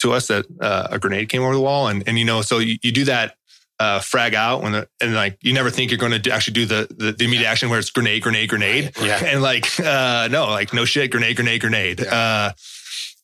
to 0.00 0.12
us 0.12 0.28
that 0.28 0.44
uh, 0.60 0.88
a 0.90 0.98
grenade 0.98 1.28
came 1.28 1.42
over 1.42 1.54
the 1.54 1.60
wall. 1.60 1.88
And, 1.88 2.02
and 2.06 2.18
you 2.18 2.24
know, 2.24 2.42
so 2.42 2.58
you, 2.58 2.76
you 2.82 2.92
do 2.92 3.04
that 3.04 3.34
uh, 3.80 3.98
frag 4.00 4.34
out 4.34 4.62
when 4.62 4.72
the, 4.72 4.88
and 5.00 5.14
like 5.14 5.38
you 5.42 5.52
never 5.52 5.70
think 5.70 5.90
you're 5.90 5.98
going 5.98 6.12
to 6.12 6.18
do, 6.18 6.30
actually 6.30 6.54
do 6.54 6.66
the, 6.66 6.86
the 6.96 7.12
the 7.12 7.24
immediate 7.24 7.48
action 7.48 7.68
where 7.68 7.80
it's 7.80 7.90
grenade, 7.90 8.22
grenade, 8.22 8.48
grenade, 8.48 8.92
Yeah. 9.00 9.24
and 9.24 9.42
like 9.42 9.66
uh, 9.80 10.28
no, 10.30 10.46
like 10.50 10.72
no 10.72 10.84
shit, 10.84 11.10
grenade, 11.10 11.34
grenade, 11.36 11.60
grenade. 11.60 12.00
Yeah. 12.00 12.14
Uh, 12.14 12.52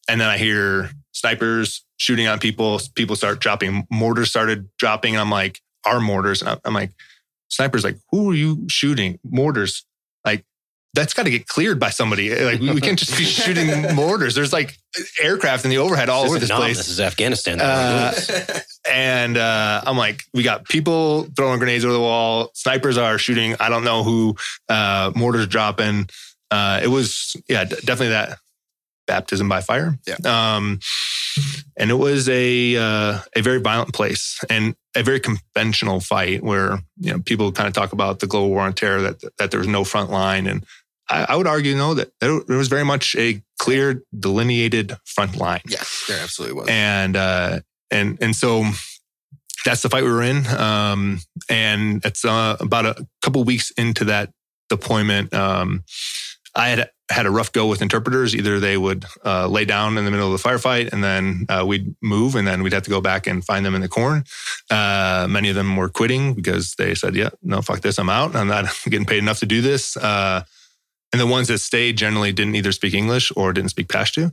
and 0.09 0.21
then 0.21 0.29
I 0.29 0.37
hear 0.39 0.91
snipers 1.13 1.85
shooting 1.99 2.27
on 2.27 2.39
people. 2.41 2.81
People 2.97 3.15
start 3.15 3.41
dropping. 3.41 3.87
Mortars 3.91 4.31
started 4.31 4.69
dropping. 4.79 5.15
And 5.15 5.21
I'm 5.21 5.31
like, 5.31 5.61
our 5.85 6.01
mortars. 6.01 6.43
I'm 6.43 6.75
like, 6.75 6.91
snipers. 7.49 7.85
Like, 7.85 7.97
who 8.11 8.31
are 8.31 8.35
you 8.35 8.67
shooting? 8.69 9.19
Mortars. 9.25 9.85
Like, 10.25 10.45
that's 10.95 11.15
got 11.15 11.25
to 11.25 11.31
get 11.31 11.47
cleared 11.47 11.79
by 11.79 11.91
somebody. 11.91 12.35
Like, 12.35 12.61
we, 12.61 12.73
we 12.73 12.81
can't 12.81 12.99
just 12.99 13.17
be 13.17 13.25
shooting 13.25 13.95
mortars. 13.95 14.35
There's 14.35 14.53
like 14.53 14.77
aircraft 15.23 15.65
in 15.65 15.71
the 15.71 15.79
overhead 15.79 16.09
all 16.09 16.23
This 16.23 16.31
over 16.31 16.39
this 16.41 16.49
Nam, 16.49 16.59
place. 16.59 16.77
This 16.79 16.89
is 16.89 17.01
Afghanistan. 17.01 17.61
Uh, 17.61 18.13
And 18.91 19.37
uh, 19.37 19.83
I'm 19.87 19.99
like, 19.99 20.23
we 20.33 20.43
got 20.43 20.65
people 20.65 21.25
throwing 21.37 21.59
grenades 21.59 21.85
over 21.85 21.93
the 21.93 22.01
wall. 22.01 22.51
Snipers 22.55 22.97
are 22.97 23.19
shooting. 23.19 23.55
I 23.61 23.69
don't 23.69 23.85
know 23.85 24.03
who. 24.03 24.35
Uh, 24.69 25.13
mortars 25.15 25.47
dropping. 25.47 26.09
Uh, 26.51 26.81
it 26.83 26.89
was 26.89 27.37
yeah, 27.49 27.65
d- 27.65 27.77
definitely 27.85 28.09
that 28.09 28.39
baptism 29.09 29.49
by 29.49 29.61
fire. 29.61 29.99
Yeah. 30.07 30.17
Um, 30.25 30.79
and 31.77 31.91
it 31.91 31.95
was 31.95 32.29
a 32.29 32.77
uh, 32.77 33.19
a 33.35 33.43
very 33.43 33.61
violent 33.61 33.93
place 33.93 34.39
and 34.49 34.77
a 34.95 35.03
very 35.03 35.19
conventional 35.19 35.99
fight 35.99 36.45
where 36.45 36.79
you 36.99 37.13
know 37.13 37.19
people 37.21 37.51
kind 37.51 37.67
of 37.67 37.73
talk 37.73 37.93
about 37.93 38.21
the 38.21 38.29
global 38.29 38.51
war 38.51 38.61
on 38.61 38.75
terror 38.75 39.01
that 39.03 39.37
that 39.39 39.51
there 39.51 39.59
was 39.59 39.69
no 39.69 39.83
front 39.83 40.11
line 40.11 40.47
and. 40.47 40.65
I, 41.11 41.25
I 41.31 41.37
would 41.37 41.47
argue, 41.47 41.75
no, 41.75 41.95
that 41.95 42.13
there 42.21 42.43
was 42.47 42.69
very 42.69 42.85
much 42.85 43.17
a 43.17 43.43
clear, 43.59 44.03
delineated 44.21 44.95
front 45.07 45.37
line 45.37 45.63
yes, 45.67 46.05
there 46.07 46.21
absolutely 46.21 46.61
was. 46.61 46.69
and 46.69 47.17
uh, 47.17 47.61
and 47.91 48.19
and 48.21 48.37
so 48.37 48.65
that's 49.65 49.83
the 49.83 49.89
fight 49.89 50.05
we 50.05 50.11
were 50.11 50.23
in. 50.23 50.47
Um, 50.49 51.21
and 51.49 52.05
it's 52.05 52.25
uh, 52.25 52.57
about 52.61 52.87
a 52.87 53.07
couple 53.23 53.43
weeks 53.45 53.71
into 53.73 54.05
that 54.05 54.31
deployment. 54.69 55.33
Um, 55.33 55.85
I 56.59 56.69
had 56.69 56.91
had 57.11 57.25
a 57.25 57.31
rough 57.31 57.53
go 57.53 57.67
with 57.67 57.81
interpreters. 57.81 58.35
Either 58.35 58.61
they 58.61 58.77
would 58.77 59.07
uh, 59.25 59.47
lay 59.47 59.65
down 59.65 59.97
in 59.97 60.05
the 60.05 60.11
middle 60.11 60.35
of 60.35 60.43
the 60.43 60.49
firefight, 60.49 60.93
and 60.93 61.03
then 61.03 61.47
uh, 61.49 61.65
we'd 61.67 61.95
move, 62.03 62.35
and 62.35 62.47
then 62.47 62.63
we'd 62.63 62.73
have 62.73 62.83
to 62.83 62.91
go 62.91 63.01
back 63.01 63.27
and 63.27 63.45
find 63.45 63.65
them 63.65 63.75
in 63.75 63.81
the 63.81 63.89
corn. 63.89 64.25
Uh, 64.71 65.27
many 65.31 65.49
of 65.49 65.55
them 65.55 65.77
were 65.77 65.89
quitting 65.89 66.35
because 66.35 66.75
they 66.75 66.95
said, 66.95 67.15
"Yeah, 67.15 67.31
no, 67.43 67.63
fuck 67.63 67.81
this, 67.81 67.99
I'm 67.99 68.11
out. 68.11 68.35
I'm 68.35 68.49
not 68.49 68.67
getting 68.85 69.07
paid 69.07 69.19
enough 69.19 69.39
to 69.39 69.47
do 69.47 69.63
this." 69.63 69.97
Uh, 69.97 70.43
and 71.13 71.21
the 71.21 71.27
ones 71.27 71.49
that 71.49 71.59
stayed 71.59 71.97
generally 71.97 72.33
didn't 72.33 72.57
either 72.57 72.73
speak 72.73 72.93
English 72.93 73.33
or 73.35 73.53
didn't 73.53 73.71
speak 73.71 73.89
Pashto. 73.89 74.33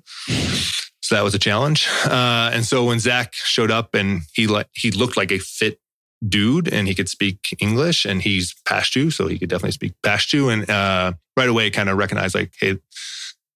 So 1.02 1.16
that 1.16 1.24
was 1.24 1.36
a 1.36 1.40
challenge. 1.40 1.88
Uh, 2.04 2.50
and 2.52 2.66
so 2.66 2.84
when 2.84 3.00
Zach 3.00 3.34
showed 3.34 3.70
up 3.70 3.94
and 3.94 4.24
he 4.34 4.48
like 4.48 4.68
he 4.74 4.90
looked 4.92 5.16
like 5.16 5.32
a 5.32 5.38
fit 5.38 5.80
dude 6.28 6.72
and 6.72 6.88
he 6.88 6.96
could 6.96 7.10
speak 7.10 7.56
English 7.60 8.06
and 8.06 8.22
he's 8.22 8.56
Pashto, 8.66 9.12
so 9.12 9.28
he 9.28 9.38
could 9.40 9.50
definitely 9.50 9.72
speak 9.72 9.94
Pashto. 10.04 10.52
And 10.52 10.70
uh, 10.70 11.14
right 11.38 11.50
away, 11.50 11.70
kind 11.70 11.90
of 11.90 11.98
recognized 11.98 12.36
like, 12.36 12.54
hey, 12.60 12.78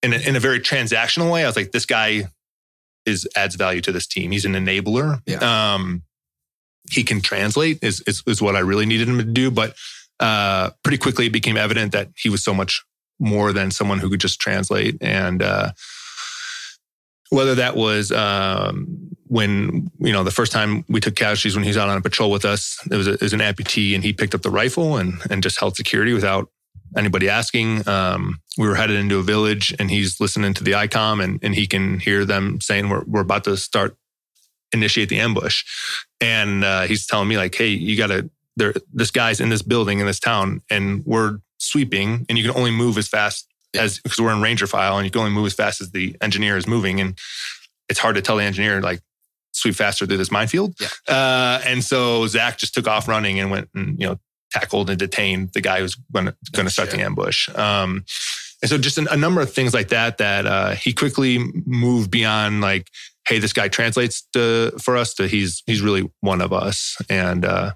in 0.03 0.13
a, 0.13 0.17
in 0.17 0.35
a 0.35 0.39
very 0.39 0.59
transactional 0.59 1.31
way, 1.31 1.43
I 1.43 1.47
was 1.47 1.55
like, 1.55 1.71
this 1.71 1.85
guy 1.85 2.29
is 3.05 3.27
adds 3.35 3.55
value 3.55 3.81
to 3.81 3.91
this 3.91 4.07
team. 4.07 4.31
He's 4.31 4.45
an 4.45 4.53
enabler. 4.53 5.21
Um, 5.41 6.03
he 6.91 7.03
can 7.03 7.21
translate 7.21 7.79
is, 7.81 8.01
is 8.01 8.23
is 8.25 8.41
what 8.41 8.55
I 8.55 8.59
really 8.59 8.85
needed 8.85 9.07
him 9.07 9.17
to 9.17 9.23
do. 9.23 9.51
But 9.51 9.75
uh, 10.19 10.71
pretty 10.83 10.97
quickly, 10.97 11.27
it 11.27 11.33
became 11.33 11.57
evident 11.57 11.91
that 11.91 12.09
he 12.15 12.29
was 12.29 12.43
so 12.43 12.53
much 12.53 12.83
more 13.19 13.51
than 13.53 13.71
someone 13.71 13.99
who 13.99 14.09
could 14.09 14.21
just 14.21 14.39
translate 14.39 14.97
and. 15.01 15.41
Uh, 15.41 15.71
whether 17.29 17.55
that 17.55 17.75
was 17.75 18.11
um, 18.11 19.15
when 19.27 19.91
you 19.99 20.11
know 20.11 20.23
the 20.23 20.31
first 20.31 20.51
time 20.51 20.83
we 20.87 20.99
took 20.99 21.15
casualties 21.15 21.55
when 21.55 21.63
he 21.63 21.69
was 21.69 21.77
out 21.77 21.89
on 21.89 21.97
a 21.97 22.01
patrol 22.01 22.31
with 22.31 22.45
us, 22.45 22.79
it 22.91 22.95
was, 22.95 23.07
a, 23.07 23.13
it 23.13 23.21
was 23.21 23.33
an 23.33 23.39
amputee 23.39 23.95
and 23.95 24.03
he 24.03 24.13
picked 24.13 24.33
up 24.33 24.41
the 24.41 24.49
rifle 24.49 24.97
and 24.97 25.13
and 25.29 25.43
just 25.43 25.59
held 25.59 25.75
security 25.75 26.13
without 26.13 26.49
anybody 26.97 27.29
asking. 27.29 27.87
Um, 27.87 28.41
we 28.57 28.67
were 28.67 28.75
headed 28.75 28.97
into 28.97 29.19
a 29.19 29.23
village 29.23 29.75
and 29.79 29.89
he's 29.89 30.19
listening 30.19 30.53
to 30.55 30.63
the 30.63 30.71
ICOM 30.71 31.23
and, 31.23 31.39
and 31.43 31.55
he 31.55 31.67
can 31.67 31.99
hear 31.99 32.25
them 32.25 32.59
saying 32.61 32.89
we're, 32.89 33.03
we're 33.05 33.21
about 33.21 33.43
to 33.45 33.57
start 33.57 33.95
initiate 34.73 35.09
the 35.09 35.19
ambush. 35.19 35.63
And 36.21 36.63
uh, 36.63 36.81
he's 36.81 37.05
telling 37.05 37.27
me 37.27 37.37
like, 37.37 37.55
hey, 37.55 37.69
you 37.69 37.97
got 37.97 38.07
to, 38.07 38.29
there, 38.55 38.73
this 38.93 39.11
guy's 39.11 39.39
in 39.39 39.49
this 39.49 39.61
building 39.61 39.99
in 39.99 40.05
this 40.05 40.19
town 40.19 40.61
and 40.69 41.03
we're 41.05 41.39
sweeping 41.57 42.25
and 42.29 42.37
you 42.37 42.43
can 42.47 42.57
only 42.57 42.71
move 42.71 42.97
as 42.97 43.07
fast 43.07 43.48
as, 43.73 43.99
because 43.99 44.19
we're 44.19 44.33
in 44.33 44.41
ranger 44.41 44.67
file 44.67 44.97
and 44.97 45.05
you 45.05 45.11
can 45.11 45.19
only 45.19 45.31
move 45.31 45.45
as 45.45 45.53
fast 45.53 45.81
as 45.81 45.91
the 45.91 46.15
engineer 46.21 46.57
is 46.57 46.67
moving. 46.67 46.99
And 47.01 47.17
it's 47.89 47.99
hard 47.99 48.15
to 48.15 48.21
tell 48.21 48.37
the 48.37 48.43
engineer 48.43 48.81
like, 48.81 49.01
sweep 49.51 49.73
faster 49.73 50.05
through 50.05 50.15
this 50.15 50.31
minefield. 50.31 50.75
Yeah. 50.79 50.87
Uh, 51.07 51.59
and 51.65 51.83
so 51.83 52.27
Zach 52.27 52.59
just 52.59 52.75
took 52.75 52.87
off 52.87 53.07
running 53.07 53.39
and 53.39 53.49
went 53.49 53.67
and, 53.73 53.99
you 53.99 54.07
know, 54.07 54.19
tackled 54.51 54.91
and 54.91 54.99
detained 54.99 55.49
the 55.53 55.59
guy 55.59 55.79
who's 55.79 55.95
going 56.13 56.27
to 56.27 56.35
going 56.53 56.67
to 56.67 56.71
start 56.71 56.91
the 56.91 57.01
ambush. 57.01 57.49
Um, 57.49 58.05
and 58.61 58.69
so 58.69 58.77
just 58.77 58.99
a, 58.99 59.11
a 59.11 59.17
number 59.17 59.41
of 59.41 59.51
things 59.51 59.73
like 59.73 59.89
that 59.89 60.19
that 60.19 60.45
uh, 60.45 60.75
he 60.75 60.93
quickly 60.93 61.39
moved 61.65 62.11
beyond 62.11 62.61
like, 62.61 62.89
hey, 63.27 63.39
this 63.39 63.51
guy 63.51 63.67
translates 63.67 64.21
to, 64.33 64.71
for 64.79 64.95
us 64.95 65.15
to 65.15 65.27
he's 65.27 65.63
he's 65.65 65.81
really 65.81 66.09
one 66.21 66.41
of 66.41 66.53
us. 66.53 66.95
And 67.09 67.43
uh, 67.43 67.71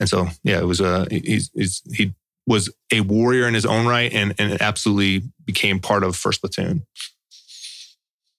and 0.00 0.08
so 0.08 0.26
yeah, 0.42 0.58
it 0.58 0.66
was 0.66 0.80
a 0.80 1.06
he's, 1.10 1.48
he's 1.54 1.80
he 1.94 2.12
was 2.46 2.72
a 2.92 3.00
warrior 3.00 3.48
in 3.48 3.54
his 3.54 3.66
own 3.66 3.86
right 3.86 4.12
and 4.12 4.34
and 4.38 4.60
absolutely 4.60 5.22
became 5.44 5.80
part 5.80 6.04
of 6.04 6.16
first 6.16 6.40
platoon. 6.40 6.86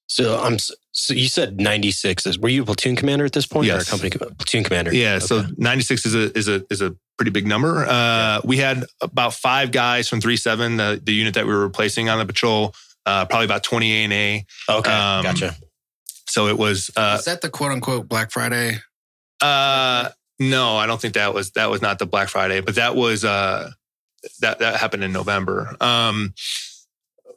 So 0.08 0.40
I'm. 0.42 0.58
So 0.92 1.14
you 1.14 1.28
said 1.28 1.60
96 1.60 2.26
is. 2.26 2.40
Were 2.40 2.48
you 2.48 2.62
a 2.62 2.66
platoon 2.66 2.96
commander 2.96 3.26
at 3.26 3.34
this 3.34 3.46
point? 3.46 3.68
Yes. 3.68 3.92
Or 3.92 3.96
a 3.96 4.10
company 4.10 4.32
platoon 4.38 4.64
commander. 4.64 4.94
Yeah, 4.94 5.20
so 5.20 5.44
96 5.58 6.06
is 6.06 6.16
a 6.16 6.38
is 6.38 6.48
a 6.48 6.66
is 6.70 6.82
a 6.82 6.96
pretty 7.18 7.32
big 7.32 7.46
number. 7.48 7.86
Uh, 7.86 8.40
we 8.46 8.58
had 8.58 8.86
about 9.02 9.34
five 9.34 9.72
guys 9.72 10.08
from 10.08 10.22
37, 10.22 10.78
the, 10.78 11.02
the 11.04 11.14
unit 11.14 11.34
that 11.34 11.46
we 11.46 11.54
were 11.54 11.62
replacing 11.62 12.08
on 12.10 12.20
the 12.20 12.26
patrol. 12.26 12.74
Uh, 13.06 13.26
probably 13.26 13.46
about 13.46 13.64
20 13.64 13.92
A 13.92 14.04
and 14.04 14.14
A. 14.14 14.46
Okay. 14.70 14.92
um, 14.92 15.24
gotcha. 15.24 15.56
So 16.28 16.48
it 16.48 16.58
was. 16.58 16.92
Uh, 16.96 17.18
Is 17.20 17.26
that 17.26 17.42
the 17.42 17.50
quote 17.50 17.72
unquote 17.72 18.08
Black 18.08 18.32
Friday? 18.32 18.78
uh, 19.42 20.10
no, 20.40 20.76
I 20.78 20.86
don't 20.86 21.00
think 21.00 21.14
that 21.16 21.34
was 21.34 21.52
that 21.52 21.70
was 21.70 21.82
not 21.82 22.00
the 22.00 22.06
Black 22.06 22.30
Friday, 22.30 22.62
but 22.62 22.76
that 22.76 22.96
was 22.96 23.24
uh, 23.24 23.72
that 24.42 24.60
that 24.60 24.78
happened 24.78 25.04
in 25.04 25.12
November. 25.14 25.76
Um, 25.82 26.34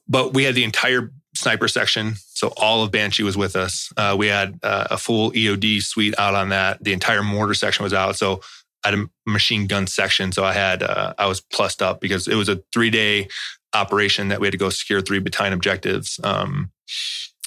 but 0.08 0.32
we 0.34 0.44
had 0.44 0.54
the 0.54 0.64
entire 0.64 1.12
sniper 1.34 1.68
section, 1.68 2.14
so 2.16 2.52
all 2.56 2.82
of 2.82 2.90
Banshee 2.90 3.22
was 3.22 3.36
with 3.36 3.54
us. 3.56 3.92
Uh, 3.96 4.16
we 4.18 4.26
had 4.28 4.58
uh, 4.62 4.88
a 4.90 4.98
full 4.98 5.30
EOD 5.32 5.82
suite 5.82 6.14
out 6.18 6.34
on 6.34 6.48
that. 6.48 6.82
The 6.82 6.92
entire 6.92 7.22
mortar 7.22 7.54
section 7.54 7.82
was 7.84 7.92
out. 7.92 8.16
So 8.16 8.40
I 8.84 8.90
had 8.90 8.98
a 8.98 9.06
machine 9.26 9.66
gun 9.66 9.86
section. 9.86 10.32
So 10.32 10.44
I 10.44 10.52
had 10.52 10.82
uh, 10.82 11.14
I 11.18 11.26
was 11.26 11.40
plussed 11.40 11.82
up 11.82 12.00
because 12.00 12.26
it 12.26 12.34
was 12.36 12.48
a 12.48 12.62
three 12.72 12.90
day 12.90 13.28
operation 13.74 14.28
that 14.28 14.40
we 14.40 14.46
had 14.46 14.52
to 14.52 14.58
go 14.58 14.70
secure 14.70 15.00
three 15.02 15.18
battalion 15.18 15.52
objectives. 15.52 16.18
Um, 16.24 16.70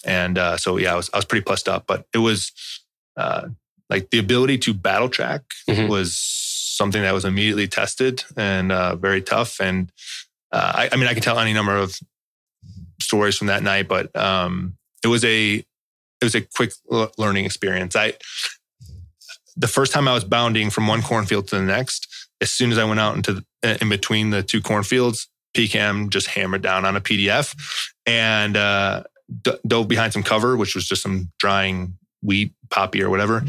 and 0.06 0.38
uh, 0.38 0.58
so 0.58 0.78
yeah, 0.78 0.94
I 0.94 0.96
was 0.96 1.10
I 1.14 1.18
was 1.18 1.26
pretty 1.26 1.44
plussed 1.44 1.68
up, 1.68 1.86
but 1.88 2.06
it 2.14 2.20
was 2.20 2.52
uh, 3.18 3.48
like 3.90 4.10
the 4.12 4.20
ability 4.20 4.58
to 4.60 4.74
battle 4.74 5.10
track 5.10 5.42
Mhm. 5.68 5.90
was 5.90 6.16
something 6.72 7.02
that 7.02 7.14
was 7.14 7.26
immediately 7.26 7.68
tested 7.68 8.24
and 8.38 8.72
uh, 8.72 8.96
very 8.96 9.22
tough. 9.22 9.60
And 9.60 9.92
uh, 10.52 10.72
I, 10.76 10.90
I 10.92 10.96
mean, 10.98 11.08
I 11.08 11.14
can 11.14 11.22
tell 11.22 11.40
any 11.40 11.54
number 11.54 11.76
of 11.76 11.98
stories 13.02 13.38
from 13.38 13.48
that 13.48 13.64
night, 13.64 13.88
but 13.88 14.16
um, 14.16 14.78
it 15.04 15.08
was 15.08 15.24
a 15.26 15.56
it 15.56 16.26
was 16.26 16.36
a 16.36 16.42
quick 16.42 16.74
learning 17.18 17.46
experience. 17.46 17.96
I 17.96 18.14
the 19.56 19.68
first 19.68 19.92
time 19.92 20.08
I 20.08 20.14
was 20.14 20.24
bounding 20.24 20.70
from 20.70 20.88
one 20.88 21.02
cornfield 21.02 21.48
to 21.50 21.56
the 21.56 21.64
next, 21.64 22.08
as 22.40 22.52
soon 22.52 22.72
as 22.72 22.78
I 22.78 22.84
went 22.84 23.00
out 23.00 23.16
into 23.16 23.34
the, 23.34 23.78
in 23.82 23.90
between 23.90 24.30
the 24.30 24.44
two 24.44 24.62
cornfields, 24.62 25.28
PKM 25.56 26.10
just 26.10 26.28
hammered 26.28 26.62
down 26.62 26.86
on 26.86 26.96
a 26.96 27.02
PDF 27.02 27.54
and 28.06 28.56
uh, 28.56 29.04
d- 29.42 29.58
dove 29.68 29.88
behind 29.88 30.14
some 30.14 30.24
cover, 30.24 30.56
which 30.56 30.76
was 30.76 30.86
just 30.88 31.02
some 31.02 31.32
drying 31.40 31.98
wheat, 32.24 32.54
poppy, 32.70 33.04
or 33.04 33.10
whatever. 33.10 33.44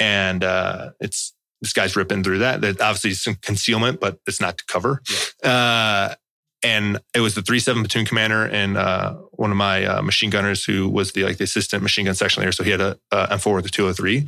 And 0.00 0.42
uh, 0.42 0.90
it's 1.00 1.34
this 1.64 1.72
guy's 1.72 1.96
ripping 1.96 2.22
through 2.22 2.38
that. 2.38 2.60
That 2.60 2.80
obviously 2.80 3.10
is 3.10 3.22
some 3.22 3.36
concealment, 3.36 3.98
but 3.98 4.18
it's 4.26 4.40
not 4.40 4.58
to 4.58 4.64
cover. 4.66 5.00
Uh, 5.42 6.14
and 6.62 7.00
it 7.14 7.20
was 7.20 7.34
the 7.34 7.42
three 7.42 7.58
seven 7.58 7.82
platoon 7.82 8.04
commander 8.04 8.44
and 8.44 8.76
uh, 8.76 9.14
one 9.32 9.50
of 9.50 9.56
my 9.56 9.84
uh, 9.84 10.02
machine 10.02 10.30
gunners 10.30 10.64
who 10.64 10.88
was 10.88 11.12
the 11.12 11.24
like 11.24 11.38
the 11.38 11.44
assistant 11.44 11.82
machine 11.82 12.04
gun 12.04 12.14
section 12.14 12.42
leader. 12.42 12.52
So 12.52 12.64
he 12.64 12.70
had 12.70 12.80
a, 12.80 12.98
a 13.10 13.28
M4 13.28 13.54
with 13.56 13.66
a 13.66 13.70
203. 13.70 14.26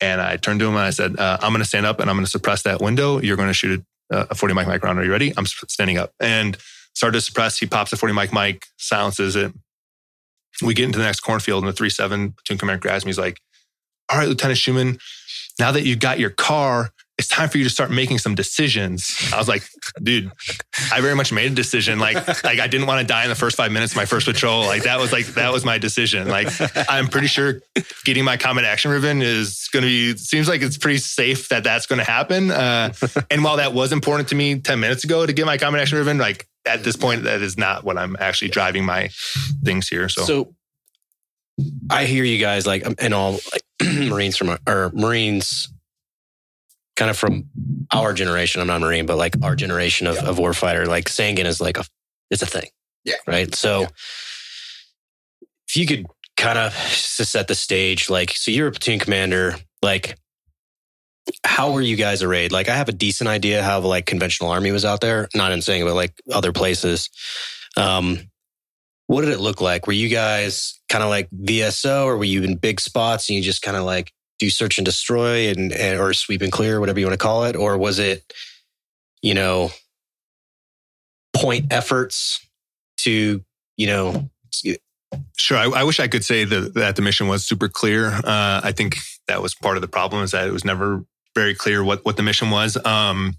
And 0.00 0.20
I 0.20 0.36
turned 0.36 0.60
to 0.60 0.66
him 0.66 0.74
and 0.74 0.84
I 0.84 0.90
said, 0.90 1.18
uh, 1.18 1.38
"I'm 1.40 1.52
going 1.52 1.62
to 1.62 1.68
stand 1.68 1.86
up 1.86 2.00
and 2.00 2.08
I'm 2.10 2.16
going 2.16 2.24
to 2.24 2.30
suppress 2.30 2.62
that 2.62 2.80
window. 2.80 3.20
You're 3.20 3.36
going 3.36 3.48
to 3.48 3.54
shoot 3.54 3.84
a, 4.10 4.26
a 4.30 4.34
40 4.34 4.54
mic 4.54 4.66
mic 4.66 4.82
round. 4.82 4.98
Are 4.98 5.04
you 5.04 5.12
ready? 5.12 5.32
I'm 5.36 5.46
standing 5.46 5.98
up 5.98 6.12
and 6.20 6.56
started 6.94 7.18
to 7.18 7.20
suppress. 7.20 7.58
He 7.58 7.66
pops 7.66 7.92
a 7.92 7.96
40 7.96 8.14
mic 8.14 8.32
mic, 8.32 8.66
silences 8.76 9.36
it. 9.36 9.52
We 10.62 10.74
get 10.74 10.84
into 10.84 10.98
the 10.98 11.04
next 11.04 11.20
cornfield 11.20 11.62
and 11.62 11.68
the 11.68 11.76
three 11.76 11.90
seven 11.90 12.32
platoon 12.32 12.58
commander 12.58 12.80
grabs 12.80 13.04
me. 13.04 13.10
He's 13.10 13.18
like, 13.18 13.40
"All 14.10 14.18
right, 14.18 14.28
Lieutenant 14.28 14.58
Schueman, 14.58 15.00
now 15.58 15.72
that 15.72 15.84
you 15.84 15.96
got 15.96 16.18
your 16.18 16.30
car, 16.30 16.90
it's 17.18 17.28
time 17.28 17.48
for 17.48 17.58
you 17.58 17.64
to 17.64 17.70
start 17.70 17.90
making 17.90 18.18
some 18.18 18.34
decisions." 18.34 19.16
I 19.32 19.38
was 19.38 19.48
like, 19.48 19.62
"Dude, 20.02 20.30
I 20.92 21.00
very 21.00 21.14
much 21.14 21.32
made 21.32 21.52
a 21.52 21.54
decision. 21.54 21.98
Like, 21.98 22.16
like 22.44 22.58
I 22.58 22.66
didn't 22.66 22.86
want 22.86 23.00
to 23.00 23.06
die 23.06 23.22
in 23.24 23.28
the 23.28 23.34
first 23.34 23.56
five 23.56 23.70
minutes 23.70 23.92
of 23.92 23.96
my 23.96 24.06
first 24.06 24.26
patrol. 24.26 24.64
Like 24.64 24.84
that 24.84 24.98
was 24.98 25.12
like 25.12 25.26
that 25.34 25.52
was 25.52 25.64
my 25.64 25.78
decision. 25.78 26.28
Like 26.28 26.48
I'm 26.88 27.08
pretty 27.08 27.28
sure 27.28 27.60
getting 28.04 28.24
my 28.24 28.36
combat 28.36 28.64
action 28.64 28.90
ribbon 28.90 29.22
is 29.22 29.68
going 29.72 29.82
to 29.82 29.88
be. 29.88 30.16
Seems 30.16 30.48
like 30.48 30.62
it's 30.62 30.78
pretty 30.78 30.98
safe 30.98 31.48
that 31.50 31.64
that's 31.64 31.86
going 31.86 31.98
to 31.98 32.04
happen. 32.04 32.50
Uh, 32.50 32.92
and 33.30 33.44
while 33.44 33.58
that 33.58 33.72
was 33.72 33.92
important 33.92 34.28
to 34.30 34.34
me 34.34 34.58
ten 34.60 34.80
minutes 34.80 35.04
ago 35.04 35.24
to 35.26 35.32
get 35.32 35.46
my 35.46 35.58
combat 35.58 35.82
action 35.82 35.98
ribbon, 35.98 36.18
like 36.18 36.46
at 36.64 36.84
this 36.84 36.96
point, 36.96 37.24
that 37.24 37.42
is 37.42 37.58
not 37.58 37.84
what 37.84 37.98
I'm 37.98 38.16
actually 38.20 38.48
driving 38.48 38.84
my 38.84 39.10
things 39.64 39.88
here. 39.88 40.08
So, 40.08 40.22
So, 40.24 40.54
I 41.90 42.04
hear 42.06 42.24
you 42.24 42.38
guys 42.38 42.66
like 42.66 42.86
um, 42.86 42.94
and 42.98 43.14
all 43.14 43.32
like 43.52 43.62
Marines 44.08 44.36
from 44.36 44.56
or 44.66 44.90
Marines 44.94 45.68
kind 46.96 47.10
of 47.10 47.16
from 47.16 47.44
our 47.92 48.12
generation. 48.12 48.60
I'm 48.60 48.66
not 48.66 48.76
a 48.76 48.80
Marine, 48.80 49.06
but 49.06 49.16
like 49.16 49.36
our 49.42 49.56
generation 49.56 50.06
of, 50.06 50.16
of 50.18 50.36
warfighter, 50.38 50.86
like 50.86 51.06
Sangin 51.06 51.44
is 51.46 51.60
like 51.60 51.78
a 51.78 51.84
it's 52.30 52.42
a 52.42 52.46
thing. 52.46 52.68
Yeah. 53.04 53.14
Right. 53.26 53.54
So 53.54 53.82
Yeah. 53.82 53.86
if 55.68 55.76
you 55.76 55.86
could 55.86 56.06
kind 56.36 56.58
of 56.58 56.72
set 56.74 57.48
the 57.48 57.54
stage, 57.54 58.10
like 58.10 58.30
so 58.30 58.50
you're 58.50 58.68
a 58.68 58.72
platoon 58.72 58.98
commander, 58.98 59.56
like 59.82 60.16
how 61.44 61.72
were 61.72 61.80
you 61.80 61.96
guys 61.96 62.22
arrayed? 62.22 62.52
Like 62.52 62.68
I 62.68 62.74
have 62.76 62.88
a 62.88 62.92
decent 62.92 63.28
idea 63.28 63.62
how 63.62 63.80
like 63.80 64.06
conventional 64.06 64.50
army 64.50 64.72
was 64.72 64.84
out 64.84 65.00
there, 65.00 65.28
not 65.34 65.52
in 65.52 65.60
Sangin 65.60 65.84
but 65.86 65.94
like 65.94 66.12
other 66.32 66.52
places. 66.52 67.08
Um 67.76 68.18
what 69.06 69.22
did 69.22 69.30
it 69.30 69.40
look 69.40 69.60
like? 69.60 69.86
Were 69.86 69.92
you 69.92 70.08
guys 70.08 70.80
kind 70.88 71.02
of 71.02 71.10
like 71.10 71.28
VSO 71.30 72.04
or 72.06 72.16
were 72.16 72.24
you 72.24 72.42
in 72.42 72.56
big 72.56 72.80
spots 72.80 73.28
and 73.28 73.36
you 73.36 73.42
just 73.42 73.62
kind 73.62 73.76
of 73.76 73.84
like 73.84 74.12
do 74.38 74.50
search 74.50 74.78
and 74.78 74.84
destroy 74.84 75.48
and, 75.48 75.72
and 75.72 76.00
or 76.00 76.12
sweep 76.12 76.42
and 76.42 76.52
clear, 76.52 76.80
whatever 76.80 76.98
you 76.98 77.06
want 77.06 77.18
to 77.18 77.22
call 77.22 77.44
it? 77.44 77.56
Or 77.56 77.76
was 77.76 77.98
it, 77.98 78.32
you 79.22 79.34
know, 79.34 79.70
point 81.34 81.72
efforts 81.72 82.46
to, 82.98 83.44
you 83.76 83.86
know, 83.86 84.30
Sure. 85.36 85.58
I, 85.58 85.64
I 85.64 85.84
wish 85.84 86.00
I 86.00 86.08
could 86.08 86.24
say 86.24 86.44
that, 86.44 86.74
that 86.74 86.96
the 86.96 87.02
mission 87.02 87.28
was 87.28 87.44
super 87.44 87.68
clear. 87.68 88.06
Uh, 88.06 88.60
I 88.62 88.72
think 88.72 88.96
that 89.28 89.42
was 89.42 89.54
part 89.54 89.76
of 89.76 89.82
the 89.82 89.88
problem 89.88 90.22
is 90.22 90.30
that 90.30 90.46
it 90.46 90.52
was 90.52 90.64
never 90.64 91.04
very 91.34 91.54
clear 91.54 91.82
what, 91.82 92.04
what 92.04 92.16
the 92.16 92.22
mission 92.22 92.50
was. 92.50 92.82
Um, 92.84 93.34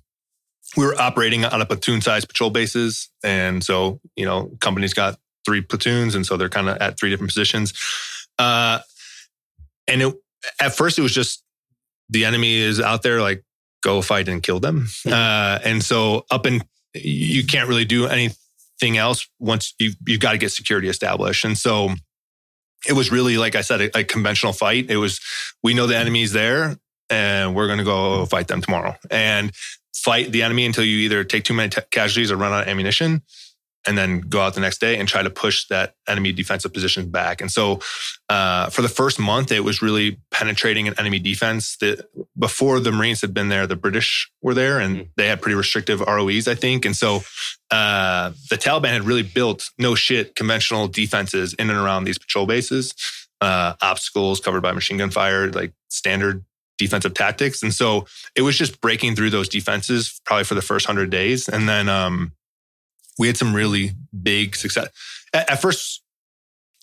we 0.76 0.86
were 0.86 1.00
operating 1.00 1.46
on 1.46 1.62
a 1.62 1.66
platoon 1.66 2.02
size 2.02 2.26
patrol 2.26 2.50
bases. 2.50 3.10
And 3.24 3.64
so, 3.64 4.00
you 4.16 4.26
know, 4.26 4.52
companies 4.60 4.94
got 4.94 5.18
three 5.46 5.62
platoons. 5.62 6.16
And 6.16 6.26
so 6.26 6.38
they're 6.38 6.50
kind 6.50 6.70
of 6.70 6.78
at 6.78 7.00
three 7.00 7.10
different 7.10 7.30
positions. 7.30 7.74
Uh, 8.40 8.80
and 9.88 10.02
it, 10.02 10.16
at 10.62 10.76
first 10.76 10.98
it 10.98 11.02
was 11.02 11.14
just 11.14 11.44
the 12.10 12.26
enemy 12.26 12.56
is 12.56 12.80
out 12.80 13.02
there, 13.02 13.22
like 13.22 13.44
go 13.82 14.02
fight 14.02 14.28
and 14.28 14.42
kill 14.42 14.60
them. 14.60 14.88
Uh, 15.06 15.60
and 15.64 15.84
so 15.84 16.26
up 16.32 16.46
and 16.46 16.64
you 16.94 17.46
can't 17.46 17.68
really 17.68 17.86
do 17.86 18.08
anything 18.08 18.98
else 18.98 19.28
once 19.40 19.74
you 19.80 19.92
you've 20.06 20.20
got 20.20 20.34
to 20.34 20.38
get 20.38 20.52
security 20.52 20.88
established. 20.88 21.46
And 21.46 21.58
so 21.58 21.90
it 22.88 22.94
was 22.94 23.12
really, 23.12 23.38
like 23.38 23.56
I 23.56 23.62
said, 23.62 23.82
a, 23.82 24.00
a 24.00 24.04
conventional 24.04 24.54
fight. 24.54 24.90
It 24.90 24.98
was 24.98 25.20
we 25.64 25.74
know 25.74 25.88
the 25.88 25.98
enemy's 25.98 26.34
there, 26.34 26.78
and 27.10 27.56
we're 27.56 27.68
going 27.68 27.80
to 27.80 27.86
go 27.86 28.26
fight 28.26 28.48
them 28.48 28.62
tomorrow 28.62 28.96
and 29.10 29.52
fight 29.94 30.32
the 30.32 30.44
enemy 30.44 30.66
until 30.66 30.84
you 30.84 30.98
either 31.00 31.24
take 31.24 31.44
too 31.44 31.54
many 31.54 31.70
t- 31.70 31.82
casualties 31.92 32.32
or 32.32 32.38
run 32.38 32.52
out 32.52 32.64
of 32.64 32.68
ammunition. 32.68 33.22
And 33.86 33.98
then 33.98 34.22
go 34.22 34.40
out 34.42 34.54
the 34.54 34.62
next 34.62 34.80
day 34.80 34.98
and 34.98 35.10
try 35.10 35.22
to 35.22 35.30
push 35.30 35.68
that 35.68 35.96
enemy 36.08 36.32
defensive 36.32 36.72
position 36.74 37.10
back. 37.10 37.42
And 37.42 37.52
so, 37.52 37.80
uh, 38.30 38.70
for 38.70 38.82
the 38.82 38.90
first 38.90 39.20
month, 39.20 39.52
it 39.52 39.62
was 39.62 39.82
really 39.82 40.20
penetrating 40.32 40.88
an 40.88 40.94
enemy 40.98 41.20
defense. 41.20 41.78
That 41.78 42.08
before 42.38 42.80
the 42.80 42.92
Marines 42.92 43.22
had 43.22 43.34
been 43.34 43.50
there, 43.50 43.68
the 43.68 43.76
British 43.76 44.32
were 44.42 44.54
there, 44.54 44.80
and 44.80 44.98
Mm. 44.98 45.08
they 45.18 45.28
had 45.28 45.42
pretty 45.42 45.56
restrictive 45.56 46.02
ROEs, 46.02 46.48
I 46.48 46.56
think. 46.56 46.86
And 46.86 46.96
so, 46.96 47.24
uh, 47.72 48.32
the 48.50 48.58
Taliban 48.58 48.92
had 48.92 49.04
really 49.04 49.24
built 49.24 49.70
no 49.78 49.96
shit 49.96 50.36
conventional 50.36 50.88
defenses 50.88 51.54
in 51.56 51.70
and 51.70 51.78
around 51.80 52.06
these 52.06 52.18
patrol 52.18 52.46
bases, 52.46 52.94
uh, 53.42 53.74
obstacles 53.82 54.40
covered 54.40 54.62
by 54.62 54.72
machine 54.72 54.98
gun 54.98 55.10
fire, 55.10 55.52
like 55.52 55.74
standard 55.90 56.46
defensive 56.78 57.14
tactics. 57.14 57.62
And 57.62 57.74
so 57.74 58.06
it 58.36 58.42
was 58.42 58.58
just 58.58 58.82
breaking 58.82 59.16
through 59.16 59.30
those 59.30 59.48
defenses 59.50 60.20
probably 60.26 60.44
for 60.46 60.56
the 60.56 60.62
first 60.62 60.86
hundred 60.86 61.10
days. 61.10 61.48
And 61.48 61.68
then, 61.70 61.88
um, 61.90 62.32
we 63.18 63.28
had 63.28 63.38
some 63.38 63.56
really 63.56 63.92
big 64.22 64.56
success. 64.56 64.90
At, 65.34 65.52
at 65.52 65.62
first, 65.62 66.02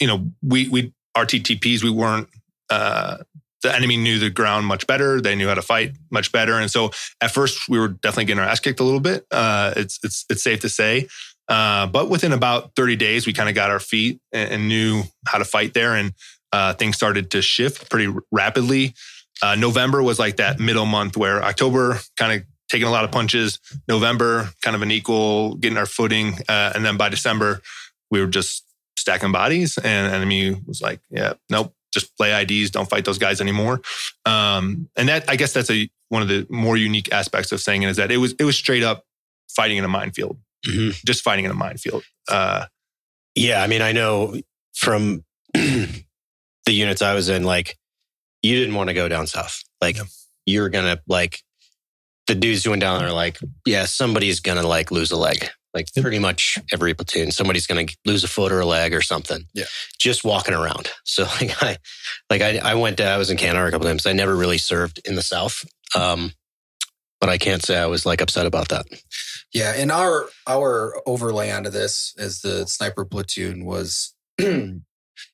you 0.00 0.06
know, 0.06 0.30
we, 0.42 0.68
we, 0.68 0.92
our 1.14 1.26
TTPs, 1.26 1.82
we 1.82 1.90
weren't, 1.90 2.28
uh, 2.70 3.18
the 3.62 3.74
enemy 3.74 3.98
knew 3.98 4.18
the 4.18 4.30
ground 4.30 4.66
much 4.66 4.86
better. 4.86 5.20
They 5.20 5.34
knew 5.34 5.48
how 5.48 5.54
to 5.54 5.62
fight 5.62 5.92
much 6.10 6.32
better. 6.32 6.58
And 6.58 6.70
so 6.70 6.92
at 7.20 7.30
first 7.30 7.68
we 7.68 7.78
were 7.78 7.88
definitely 7.88 8.24
getting 8.26 8.42
our 8.42 8.48
ass 8.48 8.60
kicked 8.60 8.80
a 8.80 8.84
little 8.84 9.00
bit. 9.00 9.26
Uh, 9.30 9.74
it's, 9.76 9.98
it's, 10.02 10.24
it's 10.30 10.42
safe 10.42 10.60
to 10.60 10.68
say. 10.68 11.08
Uh, 11.46 11.86
but 11.86 12.08
within 12.08 12.32
about 12.32 12.74
30 12.76 12.96
days, 12.96 13.26
we 13.26 13.32
kind 13.32 13.48
of 13.48 13.54
got 13.54 13.70
our 13.70 13.80
feet 13.80 14.20
and, 14.32 14.50
and 14.50 14.68
knew 14.68 15.02
how 15.26 15.36
to 15.36 15.44
fight 15.44 15.74
there. 15.74 15.94
And, 15.94 16.14
uh, 16.52 16.74
things 16.74 16.96
started 16.96 17.30
to 17.32 17.42
shift 17.42 17.90
pretty 17.90 18.12
rapidly. 18.32 18.94
Uh, 19.42 19.54
November 19.54 20.02
was 20.02 20.18
like 20.18 20.36
that 20.36 20.58
middle 20.58 20.86
month 20.86 21.16
where 21.16 21.42
October 21.42 21.98
kind 22.16 22.40
of 22.40 22.46
taking 22.70 22.86
a 22.86 22.90
lot 22.90 23.04
of 23.04 23.10
punches. 23.12 23.58
November, 23.88 24.48
kind 24.62 24.74
of 24.76 24.82
an 24.82 24.90
equal, 24.90 25.54
getting 25.56 25.76
our 25.78 25.86
footing. 25.86 26.34
Uh, 26.48 26.72
and 26.74 26.84
then 26.84 26.96
by 26.96 27.08
December, 27.08 27.60
we 28.10 28.20
were 28.20 28.26
just 28.28 28.64
stacking 28.96 29.32
bodies. 29.32 29.76
And 29.78 30.12
enemy 30.12 30.54
was 30.66 30.80
like, 30.80 31.00
yeah, 31.10 31.34
nope, 31.50 31.74
just 31.92 32.16
play 32.16 32.30
IEDs. 32.30 32.70
Don't 32.70 32.88
fight 32.88 33.04
those 33.04 33.18
guys 33.18 33.40
anymore. 33.40 33.80
Um, 34.24 34.88
and 34.96 35.08
that, 35.08 35.28
I 35.28 35.36
guess 35.36 35.52
that's 35.52 35.70
a, 35.70 35.88
one 36.08 36.22
of 36.22 36.28
the 36.28 36.46
more 36.48 36.76
unique 36.76 37.12
aspects 37.12 37.52
of 37.52 37.60
saying 37.60 37.82
it 37.82 37.88
is 37.90 37.96
that 37.96 38.10
it 38.10 38.16
was, 38.18 38.32
it 38.34 38.44
was 38.44 38.56
straight 38.56 38.82
up 38.82 39.04
fighting 39.48 39.76
in 39.78 39.84
a 39.84 39.88
minefield, 39.88 40.38
Mhm. 40.66 40.94
just 41.04 41.22
fighting 41.22 41.44
in 41.44 41.50
a 41.50 41.54
minefield. 41.54 42.04
Uh, 42.28 42.66
Yeah, 43.34 43.62
I 43.62 43.66
mean, 43.68 43.80
I 43.82 43.92
know 43.92 44.40
from 44.74 45.24
the 45.54 46.02
units 46.66 47.02
I 47.02 47.14
was 47.14 47.28
in, 47.28 47.44
like 47.44 47.76
you 48.42 48.56
didn't 48.56 48.74
want 48.74 48.88
to 48.88 48.94
go 48.94 49.08
down 49.08 49.26
south. 49.26 49.62
Like 49.80 49.96
Yeah. 49.96 50.04
you're 50.46 50.68
gonna 50.68 50.98
like 51.06 51.42
the 52.30 52.36
dudes 52.36 52.62
doing 52.62 52.78
down 52.78 53.00
there. 53.00 53.12
Like, 53.12 53.38
yeah, 53.66 53.84
somebody's 53.86 54.40
gonna 54.40 54.66
like 54.66 54.90
lose 54.90 55.10
a 55.10 55.16
leg. 55.16 55.48
Like 55.74 55.86
pretty 55.94 56.18
much 56.18 56.58
every 56.72 56.94
platoon, 56.94 57.32
somebody's 57.32 57.66
gonna 57.66 57.86
lose 58.04 58.24
a 58.24 58.28
foot 58.28 58.52
or 58.52 58.60
a 58.60 58.66
leg 58.66 58.94
or 58.94 59.02
something. 59.02 59.46
Yeah. 59.52 59.64
just 59.98 60.24
walking 60.24 60.54
around. 60.54 60.90
So 61.04 61.24
like 61.24 61.60
I, 61.60 61.76
like 62.30 62.40
I, 62.40 62.58
I 62.58 62.74
went. 62.76 62.98
To, 62.98 63.04
I 63.04 63.18
was 63.18 63.30
in 63.30 63.36
Canada 63.36 63.66
a 63.66 63.70
couple 63.72 63.88
times. 63.88 64.06
I 64.06 64.12
never 64.12 64.36
really 64.36 64.58
served 64.58 65.00
in 65.04 65.16
the 65.16 65.22
south. 65.22 65.64
Um, 65.96 66.32
but 67.20 67.28
I 67.28 67.36
can't 67.36 67.64
say 67.64 67.76
I 67.76 67.86
was 67.86 68.06
like 68.06 68.20
upset 68.20 68.46
about 68.46 68.68
that. 68.68 68.86
Yeah, 69.52 69.72
and 69.76 69.90
our 69.90 70.28
our 70.46 71.02
overlay 71.04 71.50
onto 71.50 71.68
this 71.68 72.14
as 72.16 72.42
the 72.42 72.64
sniper 72.66 73.04
platoon 73.04 73.64
was 73.64 74.14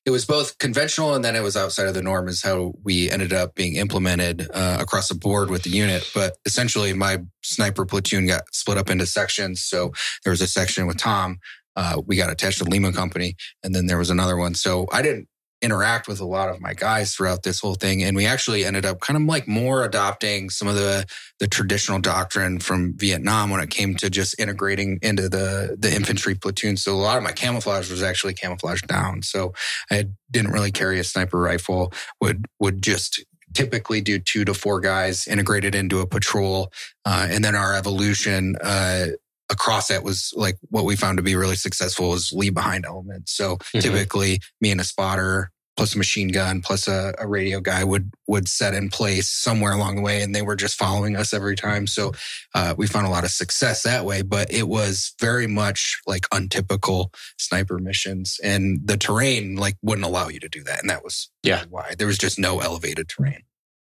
it 0.05 0.11
was 0.11 0.25
both 0.25 0.57
conventional 0.57 1.13
and 1.13 1.23
then 1.23 1.35
it 1.35 1.43
was 1.43 1.57
outside 1.57 1.87
of 1.87 1.93
the 1.93 2.01
norm 2.01 2.27
is 2.27 2.41
how 2.41 2.73
we 2.83 3.09
ended 3.11 3.33
up 3.33 3.55
being 3.55 3.75
implemented 3.75 4.47
uh, 4.53 4.77
across 4.79 5.09
the 5.09 5.15
board 5.15 5.49
with 5.49 5.63
the 5.63 5.69
unit. 5.69 6.09
But 6.13 6.37
essentially, 6.45 6.93
my 6.93 7.19
sniper 7.43 7.85
platoon 7.85 8.27
got 8.27 8.43
split 8.53 8.77
up 8.77 8.89
into 8.89 9.05
sections. 9.05 9.63
So 9.63 9.91
there 10.23 10.31
was 10.31 10.41
a 10.41 10.47
section 10.47 10.87
with 10.87 10.97
Tom. 10.97 11.39
Uh, 11.75 12.01
we 12.05 12.15
got 12.15 12.31
attached 12.31 12.57
to 12.57 12.63
Lima 12.63 12.91
Company, 12.91 13.35
and 13.63 13.75
then 13.75 13.85
there 13.85 13.99
was 13.99 14.09
another 14.09 14.35
one. 14.35 14.55
So 14.55 14.87
I 14.91 15.03
didn't 15.03 15.27
interact 15.61 16.07
with 16.07 16.19
a 16.19 16.25
lot 16.25 16.49
of 16.49 16.61
my 16.61 16.73
guys 16.73 17.15
throughout 17.15 17.43
this 17.43 17.59
whole 17.59 17.75
thing, 17.75 18.03
and 18.03 18.15
we 18.15 18.25
actually 18.25 18.63
ended 18.63 18.85
up 18.85 18.99
kind 18.99 19.17
of 19.17 19.23
like 19.23 19.47
more 19.47 19.83
adopting 19.83 20.49
some 20.49 20.67
of 20.67 20.75
the 20.75 21.05
the 21.39 21.47
traditional 21.47 21.99
doctrine 21.99 22.59
from 22.59 22.93
Vietnam 22.97 23.49
when 23.49 23.59
it 23.59 23.69
came 23.69 23.95
to 23.95 24.09
just 24.09 24.39
integrating 24.39 24.99
into 25.01 25.29
the 25.29 25.75
the 25.79 25.93
infantry 25.93 26.35
platoon. 26.35 26.77
So 26.77 26.93
a 26.93 26.95
lot 26.95 27.17
of 27.17 27.23
my 27.23 27.31
camouflage 27.31 27.89
was 27.89 28.03
actually 28.03 28.33
camouflage 28.33 28.81
down. 28.83 29.21
So 29.23 29.53
I 29.91 30.05
didn't 30.31 30.51
really 30.51 30.71
carry 30.71 30.99
a 30.99 31.03
sniper 31.03 31.39
rifle. 31.39 31.91
Would 32.21 32.45
would 32.59 32.81
just 32.81 33.23
typically 33.53 34.01
do 34.01 34.19
two 34.19 34.45
to 34.45 34.53
four 34.53 34.79
guys 34.79 35.27
integrated 35.27 35.73
into 35.73 35.99
a 35.99 36.07
patrol, 36.07 36.71
uh, 37.05 37.27
and 37.29 37.43
then 37.43 37.55
our 37.55 37.75
evolution. 37.75 38.55
Uh, 38.61 39.07
Across 39.49 39.87
that 39.87 40.03
was 40.03 40.33
like 40.35 40.57
what 40.69 40.85
we 40.85 40.95
found 40.95 41.17
to 41.17 41.23
be 41.23 41.35
really 41.35 41.55
successful 41.55 42.09
was 42.09 42.31
leave 42.33 42.53
behind 42.53 42.85
elements. 42.85 43.31
So 43.33 43.57
Mhm. 43.73 43.81
typically, 43.81 44.41
me 44.61 44.71
and 44.71 44.81
a 44.81 44.83
spotter 44.83 45.51
plus 45.77 45.93
a 45.93 45.97
machine 45.99 46.29
gun 46.29 46.59
plus 46.59 46.87
a, 46.87 47.13
a 47.19 47.27
radio 47.27 47.59
guy 47.61 47.83
would 47.83 48.11
would 48.27 48.47
set 48.47 48.73
in 48.73 48.89
place 48.89 49.29
somewhere 49.29 49.73
along 49.73 49.95
the 49.95 50.01
way 50.01 50.23
and 50.23 50.33
they 50.33 50.41
were 50.41 50.55
just 50.55 50.75
following 50.75 51.15
us 51.15 51.33
every 51.35 51.55
time 51.55 51.85
so 51.85 52.11
uh, 52.55 52.73
we 52.79 52.87
found 52.87 53.05
a 53.05 53.11
lot 53.11 53.23
of 53.23 53.29
success 53.29 53.83
that 53.83 54.03
way 54.03 54.23
but 54.23 54.51
it 54.51 54.67
was 54.67 55.13
very 55.21 55.45
much 55.45 56.01
like 56.07 56.25
untypical 56.33 57.13
sniper 57.37 57.77
missions 57.77 58.39
and 58.43 58.79
the 58.87 58.97
terrain 58.97 59.55
like 59.55 59.77
wouldn't 59.83 60.05
allow 60.07 60.27
you 60.29 60.39
to 60.39 60.49
do 60.49 60.63
that 60.63 60.79
and 60.81 60.89
that 60.89 61.03
was 61.03 61.29
Yeah. 61.43 61.63
why 61.69 61.93
there 61.95 62.07
was 62.07 62.17
just 62.17 62.39
no 62.39 62.59
elevated 62.59 63.07
terrain 63.07 63.43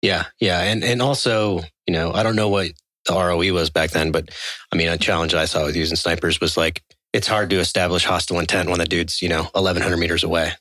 Yeah, 0.02 0.24
yeah, 0.40 0.62
and 0.62 0.82
and 0.82 1.00
also, 1.00 1.60
you 1.86 1.92
know, 1.94 2.12
I 2.12 2.24
don't 2.24 2.36
know 2.36 2.48
what 2.48 2.72
the 3.06 3.14
ROE 3.14 3.52
was 3.52 3.70
back 3.70 3.90
then, 3.90 4.10
but 4.12 4.30
I 4.72 4.76
mean, 4.76 4.88
a 4.88 4.98
challenge 4.98 5.34
I 5.34 5.44
saw 5.44 5.64
with 5.64 5.76
using 5.76 5.96
snipers 5.96 6.40
was 6.40 6.56
like 6.56 6.82
it's 7.12 7.26
hard 7.28 7.50
to 7.50 7.56
establish 7.58 8.04
hostile 8.04 8.38
intent 8.40 8.68
when 8.68 8.78
the 8.78 8.86
dude's 8.86 9.22
you 9.22 9.28
know 9.28 9.48
eleven 9.54 9.82
hundred 9.82 9.98
meters 9.98 10.24
away. 10.24 10.52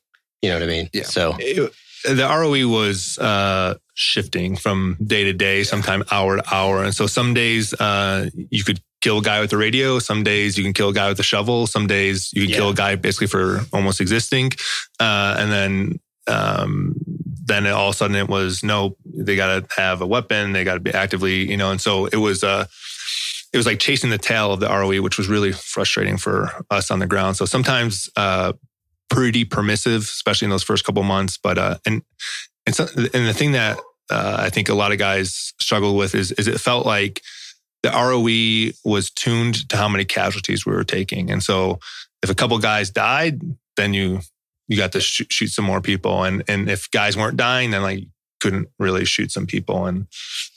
You 0.41 0.49
know 0.49 0.55
what 0.57 0.63
I 0.63 0.67
mean? 0.67 0.89
Yeah. 0.93 1.03
So 1.03 1.35
it- 1.39 1.73
the 2.03 2.21
ROE 2.23 2.67
was 2.67 3.17
uh, 3.17 3.73
shifting 3.95 4.55
from 4.55 4.95
day 5.03 5.23
to 5.23 5.33
day, 5.33 5.63
sometime 5.63 6.03
hour 6.11 6.35
to 6.37 6.53
hour. 6.53 6.83
And 6.83 6.93
so 6.93 7.07
some 7.07 7.33
days 7.33 7.73
uh, 7.73 8.29
you 8.51 8.63
could 8.63 8.79
kill 9.01 9.17
a 9.17 9.21
guy 9.23 9.39
with 9.41 9.51
a 9.53 9.57
radio. 9.57 9.97
Some 9.97 10.23
days 10.23 10.55
you 10.55 10.63
can 10.63 10.71
kill 10.73 10.89
a 10.89 10.93
guy 10.93 11.09
with 11.09 11.19
a 11.19 11.23
shovel. 11.23 11.65
Some 11.65 11.87
days 11.87 12.29
you 12.31 12.43
can 12.43 12.51
Yeah. 12.51 12.57
kill 12.57 12.69
a 12.69 12.73
guy 12.75 12.93
basically 12.93 13.25
for 13.25 13.61
almost 13.73 13.99
existing. 14.01 14.51
Uh, 14.99 15.35
and 15.39 15.51
then 15.51 15.99
um, 16.27 16.95
then 17.45 17.67
all 17.67 17.89
of 17.89 17.95
a 17.95 17.97
sudden 17.97 18.15
it 18.15 18.27
was 18.27 18.63
no, 18.63 18.97
they 19.05 19.35
got 19.35 19.69
to 19.69 19.81
have 19.81 20.01
a 20.01 20.07
weapon. 20.07 20.51
They 20.51 20.63
got 20.63 20.75
to 20.75 20.79
be 20.79 20.91
actively, 20.91 21.49
you 21.49 21.57
know. 21.57 21.71
And 21.71 21.79
so 21.79 22.07
it 22.07 22.17
was. 22.17 22.43
Uh, 22.43 22.65
it 23.53 23.57
was 23.57 23.65
like 23.65 23.79
chasing 23.79 24.09
the 24.09 24.17
tail 24.17 24.51
of 24.51 24.59
the 24.59 24.67
ROE, 24.67 25.01
which 25.01 25.17
was 25.17 25.29
really 25.29 25.53
frustrating 25.53 26.17
for 26.17 26.51
us 26.69 26.91
on 26.91 26.99
the 26.99 27.07
ground. 27.07 27.37
So 27.37 27.45
sometimes 27.45 28.09
uh, 28.17 28.51
pretty 29.09 29.45
permissive, 29.45 30.01
especially 30.01 30.47
in 30.47 30.49
those 30.49 30.63
first 30.63 30.83
couple 30.83 31.03
months. 31.03 31.37
But 31.37 31.57
uh, 31.57 31.77
and 31.85 32.01
and, 32.65 32.75
so, 32.75 32.85
and 32.97 33.27
the 33.27 33.33
thing 33.33 33.53
that 33.53 33.77
uh, 34.09 34.37
I 34.39 34.49
think 34.49 34.67
a 34.67 34.73
lot 34.73 34.91
of 34.91 34.97
guys 34.97 35.53
struggle 35.61 35.95
with 35.95 36.15
is 36.15 36.33
is 36.33 36.49
it 36.49 36.59
felt 36.59 36.85
like 36.85 37.21
the 37.81 37.91
ROE 37.91 38.73
was 38.83 39.09
tuned 39.09 39.69
to 39.69 39.77
how 39.77 39.87
many 39.87 40.03
casualties 40.03 40.65
we 40.65 40.73
were 40.73 40.83
taking, 40.83 41.31
and 41.31 41.41
so 41.41 41.79
if 42.21 42.29
a 42.29 42.35
couple 42.35 42.57
guys 42.59 42.89
died, 42.89 43.39
then 43.77 43.93
you 43.93 44.19
you 44.67 44.77
got 44.77 44.91
to 44.93 44.99
shoot, 44.99 45.31
shoot 45.31 45.47
some 45.47 45.65
more 45.65 45.81
people, 45.81 46.23
and 46.23 46.43
and 46.47 46.69
if 46.69 46.89
guys 46.91 47.15
weren't 47.15 47.37
dying, 47.37 47.71
then 47.71 47.81
like 47.81 48.05
couldn't 48.39 48.67
really 48.79 49.05
shoot 49.05 49.31
some 49.31 49.45
people, 49.45 49.85
and 49.85 50.07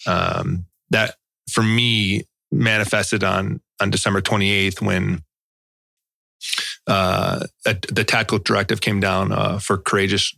um, 0.06 0.66
that 0.90 1.16
for 1.50 1.62
me 1.62 2.24
manifested 2.50 3.22
on 3.22 3.60
on 3.80 3.90
December 3.90 4.20
28th 4.20 4.80
when 4.80 5.22
uh, 6.86 7.40
a, 7.66 7.76
the 7.92 8.04
tactical 8.04 8.38
directive 8.38 8.80
came 8.80 9.00
down 9.00 9.32
uh, 9.32 9.58
for 9.58 9.76
courageous 9.78 10.34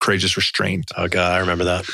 courageous 0.00 0.36
restraint, 0.36 0.86
oh 0.96 1.08
god, 1.08 1.32
I 1.32 1.38
remember 1.38 1.64
that. 1.64 1.84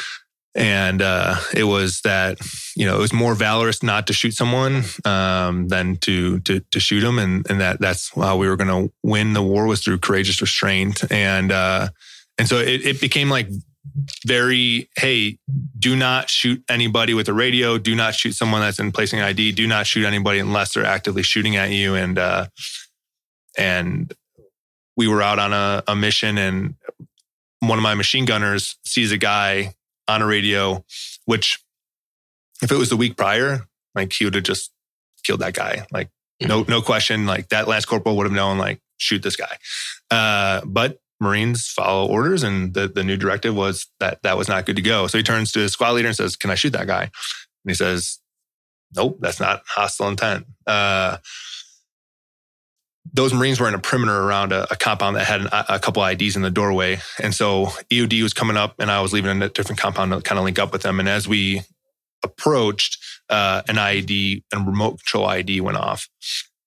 And 0.59 1.01
uh, 1.01 1.37
it 1.55 1.65
was 1.65 2.01
that 2.01 2.41
you 2.75 2.85
know 2.85 2.97
it 2.97 3.01
was 3.01 3.13
more 3.13 3.37
valorous 3.37 3.81
not 3.81 4.09
to 4.09 4.13
shoot 4.13 4.33
someone 4.33 4.83
um, 5.05 5.69
than 5.69 5.97
to 5.99 6.41
to 6.41 6.59
to 6.59 6.81
shoot 6.81 7.01
them, 7.01 7.21
and 7.21 7.49
and 7.49 7.61
that 7.61 7.81
that's 7.81 8.13
how 8.13 8.37
we 8.37 8.49
were 8.49 8.57
going 8.57 8.89
to 8.89 8.93
win 9.05 9.35
the 9.35 9.43
war 9.43 9.67
was 9.67 9.85
through 9.85 9.99
courageous 9.99 10.41
restraint, 10.41 11.05
and 11.13 11.53
uh, 11.53 11.89
and 12.39 12.49
so 12.49 12.59
it, 12.59 12.85
it 12.85 13.01
became 13.01 13.31
like 13.31 13.49
very 14.27 14.89
hey 14.97 15.39
do 15.79 15.97
not 15.97 16.29
shoot 16.29 16.63
anybody 16.69 17.15
with 17.15 17.29
a 17.29 17.33
radio. 17.33 17.79
Do 17.79 17.95
not 17.95 18.15
shoot 18.15 18.33
someone 18.33 18.61
that's 18.61 18.79
in 18.79 18.93
placing 18.93 19.21
an 19.21 19.35
IED 19.35 19.55
do 19.55 19.67
not 19.67 19.87
shoot 19.87 20.05
anybody 20.05 20.39
unless 20.39 20.75
they're 20.75 20.85
actively 20.85 21.23
shooting 21.23 21.57
at 21.57 21.71
you. 21.71 21.95
And 21.95 22.19
uh 22.19 22.47
and 23.57 24.13
we 24.97 25.09
were 25.09 25.23
out 25.23 25.39
on 25.39 25.53
a, 25.53 25.83
a 25.87 25.97
mission 25.97 26.39
and 26.39 26.75
one 27.61 27.79
of 27.79 27.83
my 27.83 27.95
machine 27.95 28.25
gunners 28.25 28.77
sees 28.85 29.11
a 29.13 29.19
guy 29.19 29.75
on 30.09 30.23
a 30.23 30.27
radio 30.27 30.85
which 31.27 31.63
if 32.63 32.73
it 32.73 32.77
was 32.77 32.89
the 32.89 32.97
week 32.97 33.17
prior 33.17 33.61
like 33.95 34.13
he 34.13 34.25
would 34.25 34.35
have 34.35 34.45
just 34.45 34.73
killed 35.25 35.41
that 35.41 35.55
guy 35.55 35.87
like 35.93 36.09
no 36.41 36.65
no 36.69 36.81
question 36.81 37.27
like 37.27 37.49
that 37.49 37.69
last 37.69 37.87
corporal 37.87 38.17
would 38.17 38.27
have 38.27 38.33
known 38.33 38.59
like 38.59 38.81
shoot 38.97 39.23
this 39.23 39.37
guy 39.37 39.57
uh 40.11 40.61
but 40.65 40.99
Marines 41.21 41.69
follow 41.69 42.07
orders, 42.09 42.43
and 42.43 42.75
the, 42.75 42.87
the 42.87 43.03
new 43.03 43.17
directive 43.17 43.55
was 43.55 43.87
that 43.99 44.23
that 44.23 44.37
was 44.37 44.49
not 44.49 44.67
good 44.67 44.77
to 44.77 44.83
go. 44.83 45.07
So 45.07 45.19
he 45.19 45.25
turns 45.25 45.53
to 45.53 45.61
his 45.61 45.73
squad 45.73 45.93
leader 45.93 46.09
and 46.09 46.17
says, 46.17 46.37
"Can 46.37 46.51
I 46.51 46.55
shoot 46.55 46.71
that 46.71 46.87
guy?" 46.87 47.03
And 47.03 47.11
he 47.67 47.75
says, 47.75 48.19
"Nope, 48.95 49.19
that's 49.21 49.41
not 49.41 49.63
hostile 49.67 50.09
intent." 50.09 50.47
Uh, 50.67 51.17
those 53.13 53.33
Marines 53.33 53.61
were 53.61 53.69
in 53.69 53.75
a 53.75 53.79
perimeter 53.79 54.17
around 54.17 54.53
a, 54.53 54.71
a 54.73 54.77
compound 54.77 55.17
that 55.17 55.27
had 55.27 55.43
an, 55.43 55.49
a 55.53 55.79
couple 55.79 56.03
IEDs 56.03 56.37
in 56.37 56.43
the 56.43 56.51
doorway. 56.51 56.99
And 57.23 57.35
so 57.35 57.67
EOD 57.91 58.23
was 58.23 58.33
coming 58.33 58.57
up 58.57 58.75
and 58.79 58.91
I 58.91 59.01
was 59.01 59.13
leaving 59.13 59.43
a 59.43 59.49
different 59.49 59.81
compound 59.81 60.13
to 60.13 60.21
kind 60.21 60.39
of 60.39 60.45
link 60.45 60.59
up 60.59 60.73
with 60.73 60.83
them. 60.83 61.01
And 61.01 61.09
as 61.09 61.29
we 61.29 61.63
approached, 62.23 62.99
uh, 63.29 63.63
an 63.69 63.77
IED 63.77 64.43
and 64.53 64.67
remote 64.67 64.99
control 64.99 65.27
IED 65.27 65.61
went 65.61 65.77
off. 65.77 66.09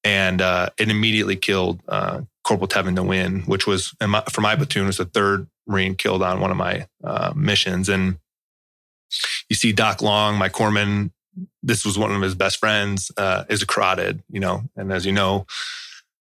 And 0.04 0.41
uh, 0.41 0.69
it 0.80 0.89
immediately 0.89 1.36
killed 1.36 1.82
uh, 1.88 2.21
Corporal 2.43 2.67
Tevan 2.67 2.97
Nguyen, 2.97 3.47
which 3.47 3.67
was, 3.67 3.93
my, 4.06 4.23
for 4.32 4.41
my 4.41 4.56
platoon, 4.56 4.88
was 4.88 4.97
the 4.97 5.06
third 5.06 5.47
Marine 5.67 5.95
killed 5.95 6.23
on 6.23 6.39
one 6.39 6.51
of 6.51 6.58
my 6.58 6.88
uh, 7.04 7.34
missions. 7.36 7.88
And 7.88 8.17
you 9.49 9.56
see 9.56 9.71
Doc 9.71 10.01
Long, 10.01 10.38
my 10.38 10.49
corpsman, 10.49 11.12
this 11.62 11.86
was 11.86 11.97
one 11.97 12.12
of 12.12 12.21
his 12.21 12.36
best 12.36 12.58
friends, 12.58 13.12
uh, 13.15 13.43
is 13.49 13.62
a 13.62 13.67
carotid, 13.67 14.23
you 14.30 14.39
know, 14.39 14.63
and 14.75 14.91
as 14.91 15.06
you 15.06 15.12
know, 15.12 15.45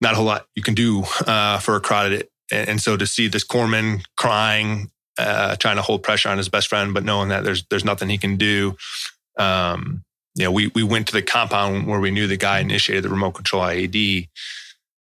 not 0.01 0.13
a 0.13 0.15
whole 0.15 0.25
lot 0.25 0.45
you 0.55 0.63
can 0.63 0.73
do 0.73 1.03
uh, 1.27 1.59
for 1.59 1.75
a 1.75 1.81
carotid. 1.81 2.27
And, 2.51 2.69
and, 2.69 2.81
so 2.81 2.97
to 2.97 3.05
see 3.05 3.27
this 3.27 3.45
corpsman 3.45 4.03
crying, 4.17 4.89
uh, 5.17 5.55
trying 5.57 5.75
to 5.75 5.81
hold 5.81 6.03
pressure 6.03 6.29
on 6.29 6.37
his 6.37 6.49
best 6.49 6.67
friend, 6.67 6.93
but 6.93 7.03
knowing 7.03 7.29
that 7.29 7.43
there's 7.43 7.65
there's 7.69 7.85
nothing 7.85 8.09
he 8.09 8.17
can 8.17 8.37
do, 8.37 8.75
um, 9.37 10.03
you 10.35 10.45
know, 10.45 10.51
we 10.51 10.67
we 10.73 10.83
went 10.83 11.07
to 11.07 11.13
the 11.13 11.21
compound 11.21 11.87
where 11.87 11.99
we 11.99 12.11
knew 12.11 12.27
the 12.27 12.37
guy 12.37 12.59
initiated 12.59 13.03
the 13.03 13.09
remote 13.09 13.33
control 13.33 13.63
IED, 13.63 14.29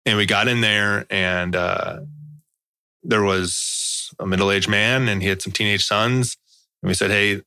and 0.05 0.17
we 0.17 0.25
got 0.25 0.47
in 0.47 0.61
there, 0.61 1.05
and 1.09 1.55
uh, 1.55 1.99
there 3.03 3.23
was 3.23 4.11
a 4.19 4.25
middle 4.25 4.51
aged 4.51 4.69
man, 4.69 5.07
and 5.07 5.21
he 5.21 5.27
had 5.27 5.41
some 5.41 5.53
teenage 5.53 5.85
sons, 5.85 6.35
and 6.81 6.89
we 6.89 6.93
said, 6.93 7.11
"Hey, 7.11 7.41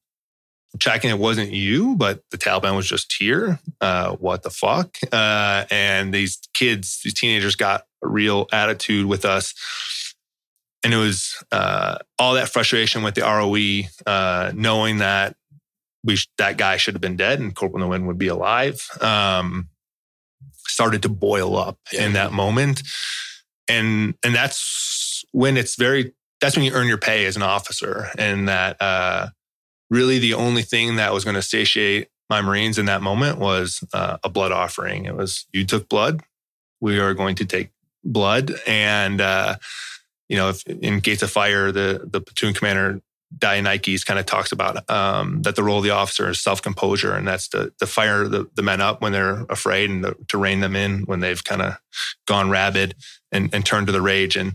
checking 0.79 1.11
it 1.11 1.19
wasn't 1.19 1.51
you, 1.51 1.97
but 1.97 2.23
the 2.31 2.39
Taliban 2.39 2.77
was 2.77 2.89
just 2.89 3.13
here. 3.13 3.59
Uh, 3.81 4.17
what 4.17 4.43
the 4.43 4.51
fuck? 4.51 4.97
Uh, 5.13 5.65
and 5.71 6.13
these 6.13 6.39
kids, 6.55 7.01
these 7.05 7.15
teenagers 7.15 7.57
got 7.57 7.87
a 8.03 8.09
real 8.09 8.47
attitude 8.53 9.07
with 9.07 9.25
us. 9.25 9.55
And 10.85 10.93
it 10.93 10.97
was 10.97 11.43
uh, 11.53 11.99
all 12.19 12.35
that 12.35 12.49
frustration 12.49 13.03
with 13.03 13.15
the 13.15 13.23
ROE, 13.23 13.89
uh, 14.11 14.53
knowing 14.55 14.99
that 14.99 15.37
we 16.05 16.19
that 16.39 16.57
guy 16.57 16.77
should 16.77 16.95
have 16.95 17.01
been 17.01 17.17
dead 17.17 17.39
and 17.39 17.55
Corporal 17.55 17.89
Nguyen 17.89 18.07
would 18.07 18.19
be 18.19 18.29
alive. 18.29 18.85
Um, 19.01 19.69
started 20.67 21.03
to 21.03 21.09
boil 21.09 21.57
up 21.57 21.79
yeah. 21.93 22.07
in 22.07 22.15
that 22.15 22.33
moment, 22.33 22.83
and 23.69 24.15
and 24.25 24.35
that's 24.35 25.25
when 25.33 25.57
it's 25.57 25.77
very 25.77 26.15
that's 26.41 26.57
when 26.57 26.65
you 26.65 26.73
earn 26.73 26.89
your 26.89 26.99
pay 26.99 27.27
as 27.27 27.37
an 27.37 27.43
officer, 27.43 28.09
and 28.19 28.49
that 28.49 28.77
uh, 28.81 29.29
really 29.93 30.19
the 30.19 30.33
only 30.33 30.63
thing 30.63 30.97
that 30.97 31.13
was 31.13 31.23
going 31.23 31.35
to 31.35 31.43
satiate 31.43 32.09
my 32.31 32.41
Marines 32.41 32.79
in 32.79 32.87
that 32.87 33.03
moment 33.03 33.39
was 33.39 33.85
uh, 33.93 34.17
a 34.25 34.31
blood 34.31 34.51
offering. 34.51 35.05
It 35.05 35.15
was, 35.15 35.47
you 35.53 35.67
took 35.67 35.87
blood, 35.87 36.23
we 36.81 36.99
are 36.99 37.13
going 37.13 37.35
to 37.37 37.45
take 37.45 37.69
blood. 38.03 38.53
And, 38.67 39.21
uh, 39.21 39.57
you 40.31 40.39
know, 40.39 40.49
if 40.49 40.67
in 40.67 41.03
case 41.03 41.21
of 41.21 41.31
fire, 41.31 41.71
the, 41.71 42.09
the 42.11 42.23
platoon 42.23 42.55
commander, 42.55 43.03
Dionyikes 43.37 44.05
kind 44.07 44.19
of 44.19 44.25
talks 44.25 44.51
about 44.51 44.91
um, 44.91 45.43
that 45.43 45.57
the 45.57 45.63
role 45.63 45.79
of 45.79 45.85
the 45.85 45.91
officer 45.91 46.31
is 46.31 46.41
self 46.41 46.61
composure, 46.61 47.15
and 47.15 47.27
that's 47.27 47.49
to, 47.49 47.73
to 47.79 47.87
fire 47.87 48.29
the, 48.29 48.49
the 48.55 48.63
men 48.63 48.83
up 48.83 49.01
when 49.01 49.13
they're 49.13 49.47
afraid 49.49 49.89
and 49.89 50.03
to, 50.03 50.17
to 50.29 50.39
rein 50.39 50.61
them 50.61 50.77
in 50.77 51.01
when 51.03 51.21
they've 51.21 51.43
kind 51.43 51.63
of 51.63 51.79
gone 52.27 52.51
rabid 52.51 52.95
and, 53.31 53.55
and 53.55 53.65
turned 53.65 53.87
to 53.87 53.93
the 53.93 54.03
rage. 54.03 54.37
And 54.37 54.55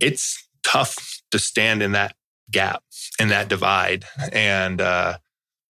it's 0.00 0.46
tough 0.62 1.20
to 1.32 1.38
stand 1.38 1.82
in 1.82 1.92
that 1.92 2.14
gap 2.52 2.82
and 3.18 3.30
that 3.30 3.48
divide. 3.48 4.04
And 4.32 4.80
uh, 4.80 5.18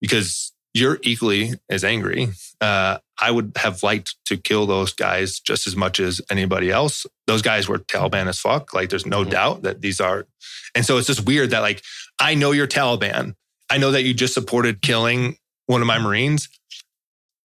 because 0.01 0.51
you're 0.73 0.99
equally 1.03 1.53
as 1.69 1.83
angry, 1.83 2.29
uh, 2.59 2.97
I 3.19 3.31
would 3.31 3.53
have 3.57 3.83
liked 3.83 4.15
to 4.25 4.37
kill 4.37 4.65
those 4.65 4.93
guys 4.93 5.39
just 5.39 5.67
as 5.67 5.75
much 5.75 5.99
as 5.99 6.21
anybody 6.29 6.71
else. 6.71 7.05
Those 7.27 7.41
guys 7.41 7.67
were 7.67 7.79
Taliban 7.79 8.27
as 8.27 8.39
fuck. 8.39 8.73
Like, 8.73 8.89
there's 8.89 9.05
no 9.05 9.21
mm-hmm. 9.21 9.31
doubt 9.31 9.61
that 9.63 9.81
these 9.81 9.99
are. 9.99 10.27
And 10.75 10.85
so 10.85 10.97
it's 10.97 11.07
just 11.07 11.25
weird 11.25 11.51
that, 11.51 11.59
like, 11.59 11.83
I 12.19 12.35
know 12.35 12.51
you're 12.51 12.67
Taliban. 12.67 13.35
I 13.69 13.77
know 13.77 13.91
that 13.91 14.03
you 14.03 14.13
just 14.13 14.33
supported 14.33 14.81
killing 14.81 15.37
one 15.67 15.81
of 15.81 15.87
my 15.87 15.99
Marines. 15.99 16.49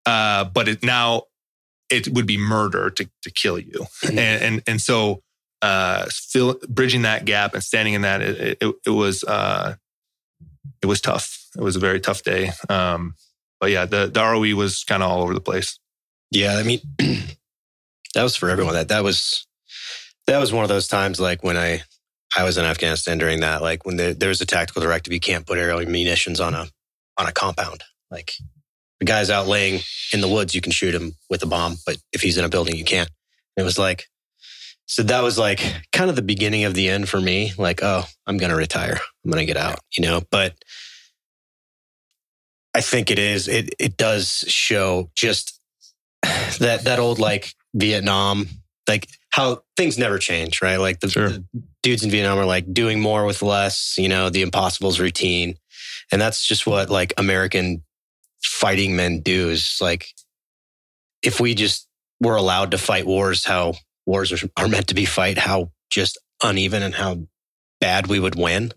Uh, 0.06 0.44
but 0.44 0.68
it 0.68 0.84
now 0.84 1.22
it 1.90 2.08
would 2.08 2.26
be 2.26 2.38
murder 2.38 2.90
to, 2.90 3.08
to 3.22 3.30
kill 3.30 3.58
you. 3.58 3.86
Mm-hmm. 4.04 4.18
And, 4.18 4.42
and, 4.42 4.62
and 4.66 4.80
so 4.80 5.22
uh, 5.66 6.06
fill, 6.12 6.60
bridging 6.68 7.02
that 7.02 7.24
gap 7.24 7.54
and 7.54 7.62
standing 7.62 7.94
in 7.94 8.02
that, 8.02 8.22
it, 8.22 8.58
it, 8.60 8.74
it 8.86 8.90
was, 8.90 9.24
uh, 9.24 9.74
it 10.80 10.86
was 10.86 11.00
tough. 11.00 11.44
It 11.56 11.60
was 11.60 11.74
a 11.74 11.80
very 11.80 11.98
tough 11.98 12.22
day. 12.22 12.52
Um, 12.68 13.16
but 13.58 13.70
yeah, 13.72 13.84
the, 13.84 14.06
the 14.06 14.22
ROE 14.22 14.54
was 14.54 14.84
kind 14.84 15.02
of 15.02 15.10
all 15.10 15.22
over 15.22 15.34
the 15.34 15.40
place. 15.40 15.80
Yeah. 16.30 16.56
I 16.56 16.62
mean, 16.62 16.80
that 16.98 18.22
was 18.22 18.36
for 18.36 18.48
everyone 18.48 18.74
that, 18.74 18.88
that 18.88 19.02
was, 19.02 19.44
that 20.28 20.38
was 20.38 20.52
one 20.52 20.62
of 20.62 20.68
those 20.68 20.86
times 20.86 21.18
like 21.18 21.42
when 21.42 21.56
I, 21.56 21.82
I 22.36 22.44
was 22.44 22.58
in 22.58 22.64
Afghanistan 22.64 23.18
during 23.18 23.40
that, 23.40 23.60
like 23.60 23.84
when 23.84 23.96
the, 23.96 24.14
there 24.16 24.28
was 24.28 24.40
a 24.40 24.46
tactical 24.46 24.82
directive, 24.82 25.12
you 25.12 25.20
can't 25.20 25.46
put 25.46 25.58
aerial 25.58 25.84
munitions 25.84 26.38
on 26.38 26.54
a, 26.54 26.66
on 27.18 27.26
a 27.26 27.32
compound. 27.32 27.82
Like 28.08 28.30
the 29.00 29.06
guy's 29.06 29.30
out 29.30 29.48
laying 29.48 29.80
in 30.12 30.20
the 30.20 30.28
woods, 30.28 30.54
you 30.54 30.60
can 30.60 30.72
shoot 30.72 30.94
him 30.94 31.16
with 31.28 31.42
a 31.42 31.46
bomb, 31.46 31.76
but 31.84 31.96
if 32.12 32.20
he's 32.20 32.38
in 32.38 32.44
a 32.44 32.48
building, 32.48 32.76
you 32.76 32.84
can't. 32.84 33.10
It 33.56 33.64
was 33.64 33.78
like, 33.78 34.06
so 34.86 35.02
that 35.02 35.22
was 35.22 35.36
like 35.36 35.60
kind 35.92 36.08
of 36.08 36.16
the 36.16 36.22
beginning 36.22 36.64
of 36.64 36.74
the 36.74 36.88
end 36.88 37.08
for 37.08 37.20
me. 37.20 37.52
Like, 37.58 37.82
oh, 37.82 38.04
I'm 38.26 38.36
going 38.36 38.50
to 38.50 38.56
retire. 38.56 38.98
I'm 39.24 39.30
going 39.30 39.44
to 39.44 39.52
get 39.52 39.56
out, 39.56 39.80
you 39.96 40.04
know, 40.04 40.22
but 40.30 40.54
I 42.72 42.80
think 42.80 43.10
it 43.10 43.18
is, 43.18 43.48
it, 43.48 43.74
it 43.80 43.96
does 43.96 44.44
show 44.46 45.10
just 45.14 45.60
that, 46.22 46.82
that 46.84 47.00
old 47.00 47.18
like 47.18 47.52
Vietnam, 47.74 48.48
like 48.88 49.08
how 49.30 49.62
things 49.76 49.98
never 49.98 50.18
change, 50.18 50.62
right? 50.62 50.76
Like 50.76 51.00
the, 51.00 51.08
sure. 51.08 51.30
the 51.30 51.44
dudes 51.82 52.04
in 52.04 52.10
Vietnam 52.10 52.38
are 52.38 52.46
like 52.46 52.72
doing 52.72 53.00
more 53.00 53.24
with 53.24 53.42
less, 53.42 53.96
you 53.98 54.08
know, 54.08 54.30
the 54.30 54.42
impossible's 54.42 55.00
routine. 55.00 55.56
And 56.12 56.22
that's 56.22 56.46
just 56.46 56.64
what 56.64 56.90
like 56.90 57.12
American 57.18 57.82
fighting 58.44 58.94
men 58.94 59.20
do 59.20 59.50
is 59.50 59.78
like, 59.80 60.06
if 61.22 61.40
we 61.40 61.56
just 61.56 61.88
were 62.20 62.36
allowed 62.36 62.70
to 62.70 62.78
fight 62.78 63.04
wars 63.04 63.44
how 63.44 63.74
wars 64.06 64.32
are, 64.32 64.48
are 64.56 64.68
meant 64.68 64.88
to 64.88 64.94
be 64.94 65.04
fight, 65.04 65.38
how 65.38 65.70
just 65.90 66.18
uneven 66.42 66.82
and 66.82 66.94
how 66.94 67.26
bad 67.80 68.06
we 68.06 68.20
would 68.20 68.34
win. 68.34 68.72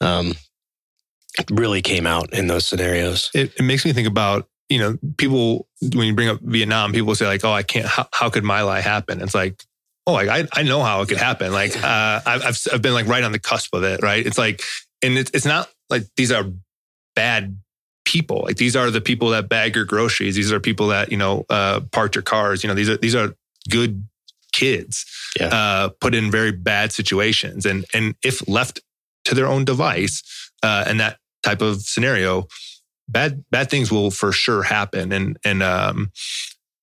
Um, 0.00 0.34
really 1.50 1.82
came 1.82 2.06
out 2.06 2.32
in 2.32 2.46
those 2.46 2.66
scenarios. 2.66 3.30
It, 3.34 3.52
it, 3.58 3.62
makes 3.62 3.84
me 3.84 3.92
think 3.92 4.08
about, 4.08 4.48
you 4.68 4.78
know, 4.78 4.98
people, 5.16 5.66
when 5.80 6.06
you 6.06 6.14
bring 6.14 6.28
up 6.28 6.40
Vietnam, 6.40 6.92
people 6.92 7.14
say 7.14 7.26
like, 7.26 7.44
oh, 7.44 7.52
I 7.52 7.62
can't, 7.62 7.86
how, 7.86 8.06
how 8.12 8.30
could 8.30 8.44
My 8.44 8.62
Lai 8.62 8.80
happen? 8.80 9.20
It's 9.20 9.34
like, 9.34 9.62
oh, 10.06 10.12
like, 10.12 10.28
I, 10.28 10.46
I 10.52 10.62
know 10.62 10.82
how 10.82 11.00
it 11.02 11.08
could 11.08 11.18
happen. 11.18 11.52
Like, 11.52 11.76
uh, 11.76 12.20
I've, 12.26 12.44
I've, 12.44 12.58
I've 12.74 12.82
been 12.82 12.94
like 12.94 13.06
right 13.06 13.24
on 13.24 13.32
the 13.32 13.38
cusp 13.38 13.74
of 13.74 13.84
it. 13.84 14.02
Right. 14.02 14.26
It's 14.26 14.38
like, 14.38 14.62
and 15.02 15.16
it's, 15.16 15.30
it's 15.32 15.46
not 15.46 15.70
like 15.88 16.04
these 16.16 16.32
are 16.32 16.44
bad 17.14 17.56
people. 18.04 18.42
Like 18.42 18.56
these 18.56 18.76
are 18.76 18.90
the 18.90 19.00
people 19.00 19.30
that 19.30 19.48
bag 19.48 19.76
your 19.76 19.84
groceries. 19.84 20.34
These 20.34 20.52
are 20.52 20.60
people 20.60 20.88
that, 20.88 21.10
you 21.10 21.16
know, 21.16 21.46
uh, 21.48 21.80
park 21.92 22.14
your 22.14 22.22
cars. 22.22 22.62
You 22.62 22.68
know, 22.68 22.74
these 22.74 22.90
are, 22.90 22.96
these 22.96 23.14
are 23.14 23.34
good 23.70 24.06
kids 24.52 25.04
yeah. 25.38 25.46
uh, 25.46 25.88
put 26.00 26.14
in 26.14 26.30
very 26.30 26.52
bad 26.52 26.92
situations. 26.92 27.66
And, 27.66 27.84
and 27.94 28.14
if 28.24 28.46
left 28.48 28.80
to 29.24 29.34
their 29.34 29.46
own 29.46 29.64
device 29.64 30.22
uh, 30.62 30.84
in 30.88 30.98
that 30.98 31.18
type 31.42 31.62
of 31.62 31.82
scenario, 31.82 32.46
bad, 33.08 33.44
bad 33.50 33.70
things 33.70 33.90
will 33.90 34.10
for 34.10 34.32
sure 34.32 34.62
happen. 34.62 35.12
And, 35.12 35.38
and, 35.44 35.62
um, 35.62 36.10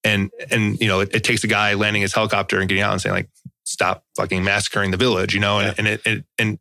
and, 0.04 0.32
and, 0.50 0.80
you 0.80 0.88
know, 0.88 1.02
it, 1.02 1.16
it 1.16 1.24
takes 1.24 1.44
a 1.44 1.48
guy 1.48 1.74
landing 1.74 2.02
his 2.02 2.14
helicopter 2.14 2.60
and 2.60 2.68
getting 2.68 2.84
out 2.84 2.94
and 2.94 3.02
saying 3.02 3.16
like, 3.16 3.30
stop 3.66 4.04
fucking 4.16 4.44
massacring 4.44 4.92
the 4.92 4.98
village, 4.98 5.34
you 5.34 5.40
know, 5.40 5.60
and, 5.60 5.68
yeah. 5.68 5.74
and 5.78 5.88
it, 5.88 6.02
it, 6.06 6.26
and 6.40 6.60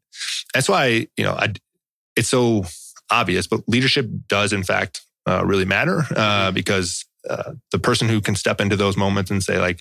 that's 0.53 0.69
why, 0.69 1.07
you 1.17 1.25
know, 1.25 1.33
I, 1.33 1.55
it's 2.17 2.29
so 2.29 2.65
obvious, 3.11 3.47
but 3.47 3.61
leadership 3.67 4.07
does 4.27 4.53
in 4.53 4.63
fact 4.63 5.01
uh, 5.27 5.43
really 5.45 5.65
matter 5.65 6.01
uh, 6.01 6.47
mm-hmm. 6.47 6.55
because 6.55 7.07
uh, 7.31 7.53
the 7.71 7.79
person 7.79 8.09
who 8.09 8.21
can 8.21 8.35
step 8.35 8.61
into 8.61 8.77
those 8.77 8.97
moments 8.97 9.31
and 9.31 9.43
say 9.43 9.59
like, 9.59 9.81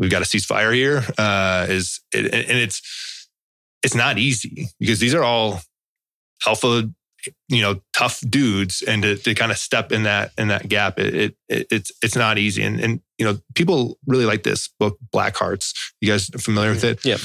we've 0.00 0.10
got 0.10 0.22
a 0.22 0.24
ceasefire 0.24 0.74
here. 0.74 1.04
Uh, 1.16 1.66
is 1.68 2.00
it, 2.12 2.34
and 2.34 2.58
it's 2.58 3.28
it's 3.84 3.94
not 3.94 4.18
easy 4.18 4.68
because 4.80 4.98
these 4.98 5.14
are 5.14 5.22
all 5.22 5.60
alpha, 6.46 6.90
you 7.48 7.62
know, 7.62 7.80
tough 7.92 8.20
dudes, 8.28 8.82
and 8.82 9.02
to, 9.02 9.16
to 9.16 9.34
kind 9.34 9.52
of 9.52 9.58
step 9.58 9.92
in 9.92 10.02
that 10.04 10.32
in 10.36 10.48
that 10.48 10.68
gap, 10.68 10.98
it, 10.98 11.36
it, 11.48 11.66
it's 11.70 11.92
it's 12.02 12.16
not 12.16 12.38
easy. 12.38 12.62
And 12.64 12.80
and 12.80 13.00
you 13.18 13.26
know, 13.26 13.38
people 13.54 13.98
really 14.06 14.24
like 14.26 14.42
this 14.42 14.68
book, 14.80 14.98
Black 15.12 15.36
Hearts. 15.36 15.92
You 16.00 16.10
guys 16.10 16.28
familiar 16.40 16.70
with 16.70 16.84
it? 16.84 17.04
Yeah. 17.04 17.18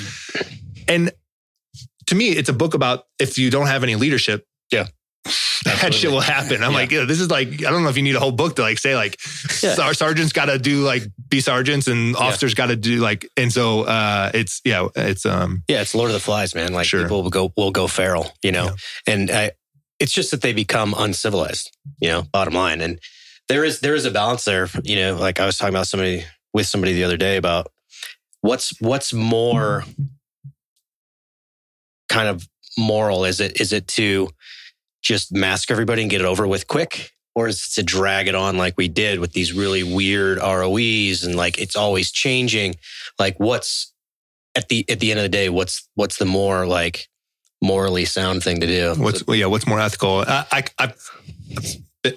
And 0.88 1.11
to 2.07 2.15
me, 2.15 2.29
it's 2.29 2.49
a 2.49 2.53
book 2.53 2.75
about 2.75 3.05
if 3.17 3.39
you 3.39 3.49
don't 3.49 3.67
have 3.67 3.81
any 3.81 3.95
leadership. 3.95 4.45
Yeah 4.71 4.88
that 5.65 5.93
shit 5.93 6.12
will 6.12 6.21
happen. 6.21 6.63
I'm 6.63 6.71
yeah. 6.71 6.78
like, 6.78 6.89
this 6.89 7.19
is 7.19 7.30
like, 7.30 7.47
I 7.47 7.71
don't 7.71 7.84
know 7.84 7.89
if 7.89 7.97
you 7.97 8.04
need 8.04 8.15
a 8.15 8.19
whole 8.19 8.32
book 8.32 8.56
to 8.58 8.62
like 8.62 8.78
say 8.78 8.95
like, 8.95 9.19
yeah. 9.63 9.75
our 9.82 9.93
sergeants 9.93 10.32
got 10.32 10.45
to 10.45 10.60
do 10.60 10.82
like 10.82 11.04
be 11.28 11.41
sergeants 11.41 11.88
and 11.88 12.15
officers 12.15 12.54
yeah. 12.54 12.58
got 12.58 12.67
to 12.67 12.75
do 12.75 12.99
like, 12.99 13.28
and 13.36 13.51
so 13.51 13.82
uh, 13.82 14.32
it's 14.34 14.62
yeah, 14.63 14.88
it's 14.95 15.25
um, 15.25 15.63
yeah, 15.67 15.82
it's 15.82 15.95
Lord 15.95 16.12
of 16.12 16.13
the 16.13 16.19
Flies, 16.19 16.56
man. 16.56 16.71
Like 16.71 16.86
sure. 16.86 17.01
people 17.01 17.23
will 17.23 17.30
go 17.30 17.51
will 17.58 17.71
go 17.71 17.88
feral, 17.88 18.32
you 18.43 18.51
know, 18.51 18.75
and 19.08 19.32
I, 19.32 19.51
it's 19.99 20.12
just 20.12 20.32
that 20.32 20.41
they 20.41 20.54
become 20.54 20.93
uncivilized, 20.97 21.75
you 21.99 22.10
know. 22.10 22.21
Bottom 22.21 22.54
line, 22.54 22.82
and 22.82 22.99
there 23.47 23.63
is 23.63 23.80
there 23.80 23.95
is 23.95 24.06
a 24.06 24.12
balance 24.12 24.45
there, 24.45 24.69
you 24.84 24.97
know. 24.97 25.15
Like 25.15 25.39
I 25.39 25.45
was 25.45 25.58
talking 25.58 25.73
about 25.73 25.88
somebody 25.88 26.25
with 26.54 26.67
somebody 26.67 26.93
the 26.93 27.04
other 27.04 27.17
day 27.17 27.38
about 27.38 27.71
what's 28.41 28.80
what's 28.80 29.13
more 29.13 29.84
kind 32.10 32.28
of 32.28 32.47
moral? 32.78 33.25
Is 33.25 33.39
it 33.39 33.60
is 33.60 33.73
it 33.73 33.88
to 33.89 34.30
just 35.06 35.32
mask 35.32 35.72
everybody 35.72 36.02
and 36.02 36.12
get 36.12 36.20
it 36.20 36.26
over 36.26 36.48
with 36.48 36.68
quick? 36.68 37.12
Or 37.36 37.48
is 37.48 37.68
it 37.68 37.76
to 37.76 37.84
drag 37.84 38.28
it 38.28 38.36
on 38.36 38.58
like 38.58 38.76
we 38.78 38.88
did 38.88 39.20
with 39.20 39.34
these 39.34 39.54
really 39.54 39.84
weird 39.84 40.38
ROEs 40.39 41.24
and 41.24 41.36
like 41.36 41.60
it's 41.60 41.76
always 41.76 42.12
changing? 42.12 42.76
Like 43.20 43.38
what's 43.39 43.94
at 44.56 44.70
the 44.70 44.89
at 44.89 45.00
the 45.00 45.12
end 45.12 45.20
of 45.20 45.24
the 45.24 45.30
day, 45.30 45.50
what's 45.50 45.88
what's 45.96 46.18
the 46.18 46.26
more 46.26 46.65
like 46.65 47.08
morally 47.62 48.06
sound 48.06 48.41
thing 48.41 48.62
to 48.62 48.68
do? 48.68 48.96
What's 48.98 49.26
well, 49.28 49.36
yeah? 49.36 49.48
What's 49.48 49.68
more 49.68 49.80
ethical? 49.80 50.24
I 50.28 50.46
I, 50.52 50.63
I, 50.80 50.94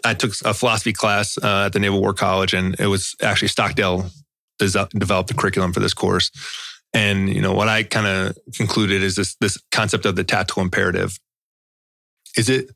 I 0.05 0.15
took 0.15 0.33
a 0.45 0.55
philosophy 0.55 0.93
class 0.93 1.37
uh, 1.39 1.67
at 1.67 1.73
the 1.73 1.81
Naval 1.81 2.01
War 2.01 2.15
College, 2.15 2.55
and 2.55 2.79
it 2.79 2.87
was 2.87 3.15
actually 3.21 3.49
Stockdale 3.49 4.11
developed 4.59 5.29
the 5.29 5.35
curriculum 5.37 5.73
for 5.73 5.81
this 5.81 5.95
course. 5.95 6.31
And 6.95 7.29
you 7.29 7.43
know 7.43 7.53
what 7.53 7.69
I 7.69 7.83
kind 7.83 8.07
of 8.07 8.39
concluded 8.55 9.03
is 9.03 9.17
this 9.17 9.35
this 9.41 9.59
concept 9.73 10.07
of 10.07 10.17
the 10.17 10.25
tactical 10.25 10.63
imperative. 10.63 11.19
Is 12.37 12.49
it 12.49 12.71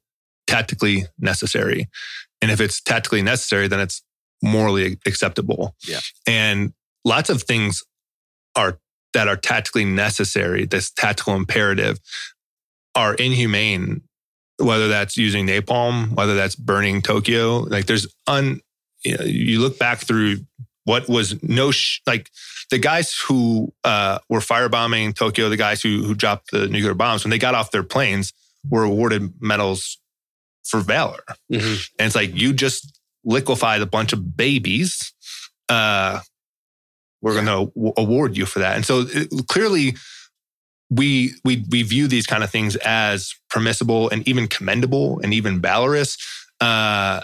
tactically 0.53 1.07
necessary? 1.19 1.89
And 2.41 2.51
if 2.51 2.61
it's 2.61 2.81
tactically 2.81 3.23
necessary, 3.23 3.69
then 3.69 3.81
it's 3.81 4.03
morally 4.43 4.99
acceptable. 5.07 5.75
Yeah. 5.87 6.01
And 6.27 6.73
lots 7.05 7.31
of 7.31 7.43
things 7.43 7.83
are 8.57 8.79
that 9.15 9.29
are 9.29 9.37
tactically 9.37 9.85
necessary, 9.85 10.65
this 10.65 10.91
tactical 10.91 11.35
imperative, 11.35 11.99
are 12.95 13.15
inhumane. 13.15 14.03
Whether 14.59 14.89
that's 14.89 15.17
using 15.17 15.47
napalm, 15.47 16.13
whether 16.13 16.35
that's 16.35 16.55
burning 16.55 17.03
Tokyo, 17.03 17.61
like 17.61 17.87
there's 17.87 18.07
un. 18.27 18.61
You, 19.05 19.19
know, 19.19 19.25
you 19.25 19.61
look 19.61 19.79
back 19.79 19.99
through 19.99 20.39
what 20.85 21.09
was 21.09 21.43
no 21.43 21.73
sh- 21.73 22.01
like 22.07 22.31
the 22.71 22.79
guys 22.79 23.19
who 23.27 23.73
uh, 23.83 24.19
were 24.29 24.39
firebombing 24.41 25.17
Tokyo, 25.17 25.49
the 25.49 25.57
guys 25.57 25.83
who 25.83 26.05
who 26.05 26.15
dropped 26.15 26.53
the 26.53 26.69
nuclear 26.69 26.95
bombs 26.95 27.25
when 27.25 27.31
they 27.31 27.39
got 27.39 27.55
off 27.55 27.71
their 27.71 27.83
planes 27.83 28.33
were 28.69 28.85
awarded 28.85 29.35
medals 29.41 29.99
for 30.65 30.81
valor. 30.81 31.23
Mhm. 31.51 31.89
And 31.99 32.07
it's 32.07 32.15
like 32.15 32.35
you 32.35 32.53
just 32.53 32.99
liquefied 33.25 33.81
a 33.83 33.87
bunch 33.87 34.13
of 34.13 34.37
babies. 34.37 35.13
Uh, 35.69 36.21
we're 37.21 37.35
going 37.41 37.47
to 37.47 37.93
award 37.97 38.37
you 38.37 38.47
for 38.47 38.59
that. 38.59 38.77
And 38.77 38.85
so 38.85 39.07
it, 39.09 39.29
clearly, 39.49 39.97
we 40.91 41.33
we 41.45 41.65
we 41.71 41.83
view 41.83 42.07
these 42.07 42.27
kind 42.27 42.45
of 42.45 42.51
things 42.51 42.77
as 42.77 43.35
permissible 43.49 44.11
and 44.11 44.27
even 44.29 44.47
commendable 44.49 45.21
and 45.21 45.33
even 45.33 45.61
valorous. 45.61 46.19
Uh, 46.61 47.21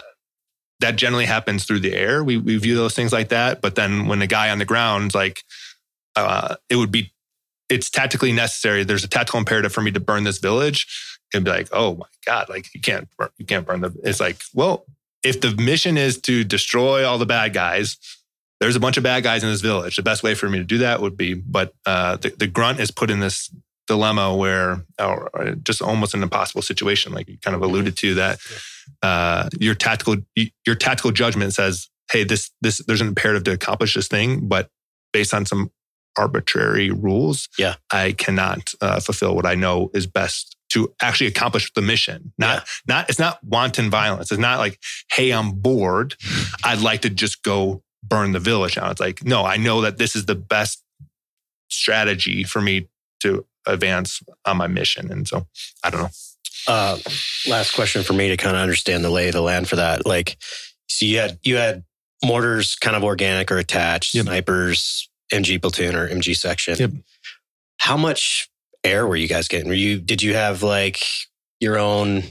that 0.79 0.95
generally 0.95 1.25
happens 1.25 1.65
through 1.65 1.81
the 1.81 1.93
air. 1.93 2.23
We 2.23 2.37
we 2.37 2.57
view 2.57 2.75
those 2.75 2.95
things 2.95 3.11
like 3.11 3.29
that. 3.29 3.61
But 3.61 3.75
then 3.75 4.07
when 4.07 4.19
the 4.19 4.27
guy 4.27 4.49
on 4.49 4.59
the 4.59 4.65
ground, 4.65 5.13
like, 5.13 5.43
uh, 6.15 6.55
it 6.69 6.77
would 6.77 6.91
be, 6.91 7.11
it's 7.67 7.89
tactically 7.89 8.31
necessary. 8.31 8.83
There's 8.83 9.03
a 9.03 9.07
tactical 9.09 9.39
imperative 9.39 9.73
for 9.73 9.81
me 9.81 9.91
to 9.91 9.99
burn 9.99 10.23
this 10.23 10.39
village. 10.39 10.87
It'd 11.33 11.43
be 11.45 11.51
like, 11.51 11.69
oh 11.71 11.95
my 11.95 12.05
god, 12.25 12.49
like 12.49 12.73
you 12.73 12.81
can't 12.81 13.07
burn, 13.17 13.29
you 13.37 13.45
can't 13.45 13.65
burn 13.65 13.81
the. 13.81 13.93
It's 14.03 14.19
like, 14.19 14.41
well, 14.53 14.85
if 15.23 15.41
the 15.41 15.55
mission 15.55 15.97
is 15.97 16.19
to 16.21 16.43
destroy 16.43 17.05
all 17.07 17.17
the 17.17 17.25
bad 17.25 17.53
guys, 17.53 17.97
there's 18.59 18.75
a 18.75 18.79
bunch 18.79 18.97
of 18.97 19.03
bad 19.03 19.23
guys 19.23 19.43
in 19.43 19.49
this 19.49 19.61
village. 19.61 19.95
The 19.95 20.01
best 20.03 20.23
way 20.23 20.33
for 20.35 20.49
me 20.49 20.57
to 20.57 20.63
do 20.63 20.79
that 20.79 21.01
would 21.01 21.15
be, 21.17 21.33
but 21.33 21.73
uh, 21.85 22.17
the, 22.17 22.29
the 22.29 22.47
grunt 22.47 22.79
is 22.79 22.91
put 22.91 23.09
in 23.09 23.19
this 23.19 23.49
dilemma 23.87 24.35
where, 24.35 24.85
or 24.99 25.55
just 25.63 25.81
almost 25.81 26.13
an 26.13 26.23
impossible 26.23 26.61
situation, 26.61 27.11
like 27.11 27.27
you 27.27 27.37
kind 27.39 27.55
of 27.55 27.61
alluded 27.61 27.97
to 27.97 28.15
that. 28.15 28.39
Uh, 29.01 29.49
your 29.59 29.75
tactical 29.75 30.15
your 30.35 30.75
tactical 30.75 31.11
judgment 31.11 31.53
says, 31.53 31.89
hey, 32.11 32.23
this 32.23 32.51
this 32.61 32.79
there's 32.87 33.01
an 33.01 33.07
imperative 33.07 33.43
to 33.45 33.51
accomplish 33.51 33.93
this 33.93 34.07
thing, 34.07 34.47
but 34.47 34.69
based 35.13 35.33
on 35.33 35.45
some 35.45 35.71
arbitrary 36.17 36.91
rules, 36.91 37.47
Yeah. 37.57 37.75
I 37.91 38.11
cannot 38.11 38.73
uh, 38.81 38.99
fulfill 38.99 39.35
what 39.35 39.45
I 39.45 39.55
know 39.55 39.89
is 39.93 40.05
best 40.05 40.55
to 40.69 40.93
actually 41.01 41.27
accomplish 41.27 41.71
the 41.73 41.81
mission. 41.81 42.31
Not 42.37 42.67
not 42.87 43.09
it's 43.09 43.19
not 43.19 43.43
wanton 43.43 43.89
violence. 43.89 44.31
It's 44.31 44.39
not 44.39 44.59
like, 44.59 44.79
hey, 45.11 45.31
I'm 45.31 45.51
bored. 45.51 46.15
I'd 46.63 46.81
like 46.81 47.01
to 47.01 47.09
just 47.09 47.43
go 47.43 47.83
burn 48.03 48.31
the 48.31 48.39
village 48.39 48.75
down. 48.75 48.89
It's 48.91 49.01
like, 49.01 49.23
no, 49.25 49.43
I 49.45 49.57
know 49.57 49.81
that 49.81 49.97
this 49.97 50.15
is 50.15 50.25
the 50.25 50.35
best 50.35 50.83
strategy 51.69 52.43
for 52.43 52.61
me 52.61 52.87
to 53.21 53.45
advance 53.65 54.21
on 54.45 54.57
my 54.57 54.67
mission. 54.67 55.11
And 55.11 55.27
so 55.27 55.45
I 55.83 55.89
don't 55.89 56.01
know. 56.03 56.09
Uh, 56.67 56.97
last 57.47 57.73
question 57.73 58.03
for 58.03 58.13
me 58.13 58.29
to 58.29 58.37
kind 58.37 58.55
of 58.55 58.61
understand 58.61 59.03
the 59.03 59.09
lay 59.09 59.27
of 59.27 59.33
the 59.33 59.41
land 59.41 59.67
for 59.67 59.75
that. 59.77 60.05
Like, 60.05 60.37
so 60.87 61.05
you 61.05 61.17
had 61.19 61.39
you 61.43 61.55
had 61.57 61.83
mortars 62.23 62.75
kind 62.75 62.95
of 62.95 63.03
organic 63.03 63.51
or 63.51 63.57
attached, 63.57 64.13
Yep. 64.13 64.25
snipers, 64.25 65.09
MG 65.31 65.61
platoon 65.61 65.95
or 65.95 66.07
MG 66.07 66.35
section. 66.35 66.75
Yep. 66.77 66.91
How 67.77 67.95
much 67.97 68.48
air 68.83 69.07
were 69.07 69.15
you 69.15 69.27
guys 69.27 69.47
getting? 69.47 69.67
Were 69.67 69.73
you 69.73 69.99
did 69.99 70.21
you 70.21 70.33
have 70.33 70.63
like 70.63 70.99
your 71.59 71.77
own 71.77 72.23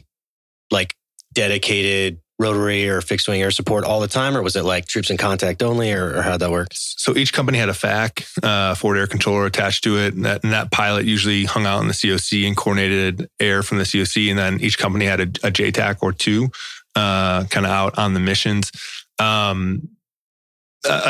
like 0.70 0.94
dedicated 1.32 2.20
rotary 2.38 2.88
or 2.88 3.00
fixed 3.00 3.28
wing 3.28 3.42
air 3.42 3.50
support 3.50 3.84
all 3.84 4.00
the 4.00 4.08
time, 4.08 4.36
or 4.36 4.42
was 4.42 4.54
it 4.54 4.64
like 4.64 4.86
troops 4.86 5.10
in 5.10 5.16
contact 5.16 5.62
only, 5.62 5.92
or, 5.92 6.18
or 6.18 6.22
how'd 6.22 6.40
that 6.40 6.50
work? 6.50 6.68
So 6.72 7.16
each 7.16 7.32
company 7.32 7.58
had 7.58 7.68
a 7.68 7.74
FAC, 7.74 8.24
uh, 8.42 8.74
forward 8.74 8.98
air 8.98 9.06
controller 9.06 9.46
attached 9.46 9.84
to 9.84 9.98
it. 9.98 10.14
And 10.14 10.24
that, 10.24 10.44
and 10.44 10.52
that 10.52 10.70
pilot 10.70 11.04
usually 11.04 11.44
hung 11.44 11.66
out 11.66 11.80
in 11.80 11.88
the 11.88 11.94
COC 11.94 12.46
and 12.46 12.56
coordinated 12.56 13.28
air 13.40 13.62
from 13.62 13.78
the 13.78 13.84
COC. 13.84 14.30
And 14.30 14.38
then 14.38 14.60
each 14.60 14.78
company 14.78 15.06
had 15.06 15.20
a, 15.20 15.24
a 15.24 15.50
JTAC 15.50 15.98
or 16.00 16.12
two, 16.12 16.48
uh, 16.94 17.44
kind 17.44 17.66
of 17.66 17.72
out 17.72 17.98
on 17.98 18.14
the 18.14 18.20
missions. 18.20 18.70
Um, 19.18 19.88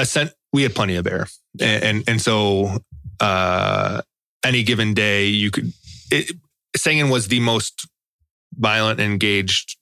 cent, 0.04 0.32
we 0.52 0.62
had 0.62 0.74
plenty 0.74 0.96
of 0.96 1.06
air. 1.06 1.26
And, 1.60 1.84
and, 1.84 2.04
and 2.08 2.22
so, 2.22 2.78
uh, 3.20 4.00
any 4.44 4.62
given 4.62 4.94
day 4.94 5.26
you 5.26 5.50
could, 5.50 5.72
it, 6.10 6.30
Sangin 6.76 7.10
was 7.10 7.28
the 7.28 7.40
most 7.40 7.88
violent 8.54 9.00
engaged 9.00 9.76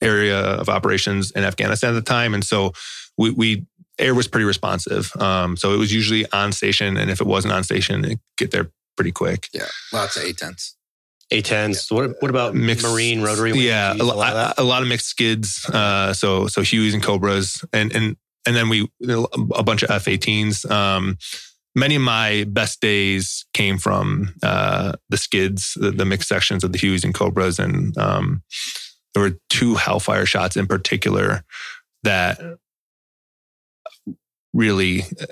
area 0.00 0.38
of 0.38 0.68
operations 0.68 1.30
in 1.32 1.44
Afghanistan 1.44 1.90
at 1.90 1.94
the 1.94 2.02
time. 2.02 2.34
And 2.34 2.44
so 2.44 2.72
we, 3.16 3.30
we 3.30 3.66
air 3.98 4.14
was 4.14 4.28
pretty 4.28 4.44
responsive. 4.44 5.10
Um, 5.20 5.56
so 5.56 5.74
it 5.74 5.76
was 5.76 5.92
usually 5.92 6.30
on 6.32 6.52
station, 6.52 6.96
and 6.96 7.10
if 7.10 7.20
it 7.20 7.26
wasn't 7.26 7.52
on 7.52 7.64
station, 7.64 8.04
it 8.04 8.20
get 8.36 8.50
there 8.50 8.70
pretty 8.96 9.12
quick. 9.12 9.48
Yeah, 9.52 9.66
lots 9.92 10.16
of 10.16 10.22
A10s. 10.22 10.74
A10s. 11.32 11.90
What 11.90 12.16
what 12.20 12.30
about 12.30 12.54
Mixed- 12.54 12.86
marine 12.86 13.22
rotary? 13.22 13.52
wings? 13.52 13.64
Yeah, 13.64 13.90
a, 13.90 13.94
use 13.96 14.02
a 14.02 14.04
lot 14.04 14.28
of 14.28 14.34
that? 14.34 14.58
a 14.58 14.64
lot 14.64 14.82
of 14.82 14.88
mixed 14.88 15.06
skids. 15.08 15.68
Uh, 15.68 16.12
so 16.12 16.46
so 16.46 16.62
Hueys 16.62 16.94
and 16.94 17.02
Cobras, 17.02 17.64
and 17.72 17.94
and 17.94 18.16
and 18.46 18.56
then 18.56 18.68
we 18.68 18.88
a 19.54 19.62
bunch 19.62 19.82
of 19.82 19.90
F-18s. 19.90 20.70
Um, 20.70 21.18
many 21.74 21.96
of 21.96 22.02
my 22.02 22.44
best 22.48 22.80
days 22.80 23.46
came 23.52 23.78
from 23.78 24.34
uh, 24.42 24.92
the 25.08 25.16
skids, 25.16 25.76
the, 25.80 25.90
the 25.90 26.04
mixed 26.04 26.28
sections 26.28 26.64
of 26.64 26.72
the 26.72 26.78
Hueys 26.78 27.04
and 27.04 27.14
Cobras, 27.14 27.58
and 27.58 27.96
um, 27.98 28.42
there 29.14 29.22
were 29.22 29.38
two 29.48 29.74
Hellfire 29.74 30.26
shots 30.26 30.56
in 30.56 30.66
particular 30.66 31.44
that 32.02 32.40
really. 34.52 35.02
uh, 35.20 35.26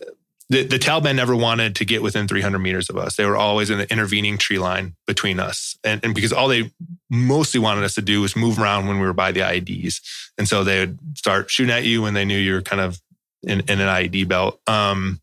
The, 0.48 0.62
the 0.62 0.78
Taliban 0.78 1.16
never 1.16 1.34
wanted 1.34 1.74
to 1.74 1.84
get 1.84 2.02
within 2.02 2.28
300 2.28 2.60
meters 2.60 2.88
of 2.88 2.96
us. 2.96 3.16
They 3.16 3.26
were 3.26 3.36
always 3.36 3.68
in 3.68 3.78
the 3.78 3.90
intervening 3.90 4.38
tree 4.38 4.60
line 4.60 4.94
between 5.04 5.40
us. 5.40 5.76
And, 5.82 6.00
and 6.04 6.14
because 6.14 6.32
all 6.32 6.46
they 6.46 6.70
mostly 7.10 7.58
wanted 7.58 7.82
us 7.82 7.96
to 7.96 8.00
do 8.00 8.20
was 8.20 8.36
move 8.36 8.56
around 8.56 8.86
when 8.86 9.00
we 9.00 9.06
were 9.06 9.12
by 9.12 9.32
the 9.32 9.40
IEDs. 9.40 10.00
And 10.38 10.46
so 10.46 10.62
they 10.62 10.78
would 10.78 11.00
start 11.18 11.50
shooting 11.50 11.74
at 11.74 11.82
you 11.82 12.00
when 12.00 12.14
they 12.14 12.24
knew 12.24 12.38
you 12.38 12.54
were 12.54 12.62
kind 12.62 12.80
of 12.80 13.02
in, 13.42 13.58
in 13.68 13.80
an 13.80 13.88
IED 13.88 14.28
belt. 14.28 14.60
Um, 14.68 15.20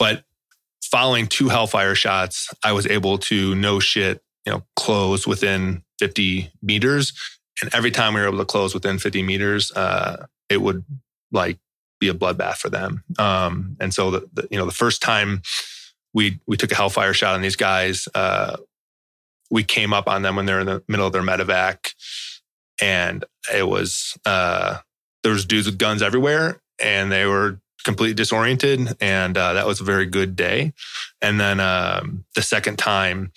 but 0.00 0.24
following 0.82 1.26
two 1.26 1.50
Hellfire 1.50 1.94
shots, 1.94 2.48
I 2.64 2.72
was 2.72 2.86
able 2.86 3.18
to 3.18 3.54
no 3.54 3.78
shit, 3.78 4.22
you 4.46 4.52
know, 4.52 4.64
close 4.74 5.26
within 5.26 5.84
50 6.00 6.50
meters. 6.62 7.12
And 7.60 7.72
every 7.74 7.90
time 7.90 8.14
we 8.14 8.20
were 8.20 8.26
able 8.26 8.38
to 8.38 8.46
close 8.46 8.72
within 8.72 8.98
50 8.98 9.22
meters, 9.22 9.70
uh, 9.72 10.26
it 10.48 10.62
would 10.62 10.84
like 11.30 11.58
be 12.00 12.08
a 12.08 12.14
bloodbath 12.14 12.56
for 12.56 12.70
them. 12.70 13.04
Um, 13.18 13.76
and 13.78 13.92
so 13.92 14.10
the, 14.10 14.28
the 14.32 14.48
you 14.50 14.58
know 14.58 14.64
the 14.64 14.72
first 14.72 15.02
time 15.02 15.42
we 16.14 16.40
we 16.46 16.56
took 16.56 16.72
a 16.72 16.74
hellfire 16.74 17.12
shot 17.12 17.34
on 17.34 17.42
these 17.42 17.56
guys, 17.56 18.08
uh, 18.14 18.56
we 19.50 19.62
came 19.62 19.92
up 19.92 20.08
on 20.08 20.22
them 20.22 20.34
when 20.34 20.46
they're 20.46 20.60
in 20.60 20.66
the 20.66 20.82
middle 20.88 21.06
of 21.06 21.12
their 21.12 21.22
medevac, 21.22 21.92
and 22.80 23.24
it 23.54 23.68
was 23.68 24.16
uh, 24.24 24.78
there 25.22 25.32
was 25.32 25.44
dudes 25.44 25.66
with 25.66 25.78
guns 25.78 26.02
everywhere, 26.02 26.62
and 26.82 27.12
they 27.12 27.26
were 27.26 27.60
completely 27.84 28.14
disoriented, 28.14 28.96
and 29.00 29.36
uh, 29.36 29.54
that 29.54 29.66
was 29.66 29.80
a 29.80 29.84
very 29.84 30.06
good 30.06 30.36
day. 30.36 30.72
And 31.20 31.40
then 31.40 31.60
um, 31.60 32.24
the 32.34 32.42
second 32.42 32.78
time. 32.78 33.32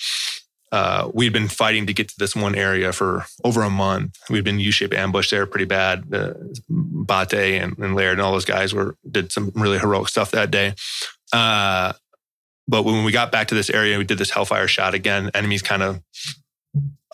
Uh, 0.72 1.12
we'd 1.14 1.32
been 1.32 1.48
fighting 1.48 1.86
to 1.86 1.94
get 1.94 2.08
to 2.08 2.16
this 2.18 2.36
one 2.36 2.56
area 2.56 2.92
for 2.92 3.28
over 3.44 3.62
a 3.62 3.70
month. 3.70 4.18
We'd 4.28 4.44
been 4.44 4.60
U-shaped 4.60 4.92
ambush 4.92 5.30
there 5.30 5.46
pretty 5.46 5.66
bad. 5.66 6.12
Uh, 6.12 6.34
Bate 6.68 7.62
and, 7.62 7.78
and 7.78 7.96
Laird 7.96 8.14
and 8.14 8.22
all 8.22 8.32
those 8.32 8.44
guys 8.44 8.74
were 8.74 8.98
did 9.08 9.32
some 9.32 9.52
really 9.54 9.78
heroic 9.78 10.08
stuff 10.08 10.32
that 10.32 10.50
day. 10.50 10.74
Uh, 11.32 11.94
but 12.68 12.86
when 12.86 13.04
we 13.04 13.12
got 13.12 13.32
back 13.32 13.50
to 13.50 13.56
this 13.56 13.70
area, 13.70 14.00
we 14.00 14.04
did 14.04 14.18
this 14.18 14.32
hellfire 14.32 14.68
shot 14.68 14.96
again. 14.96 15.30
Enemies 15.36 15.62
kind 15.62 15.84
of 15.84 16.02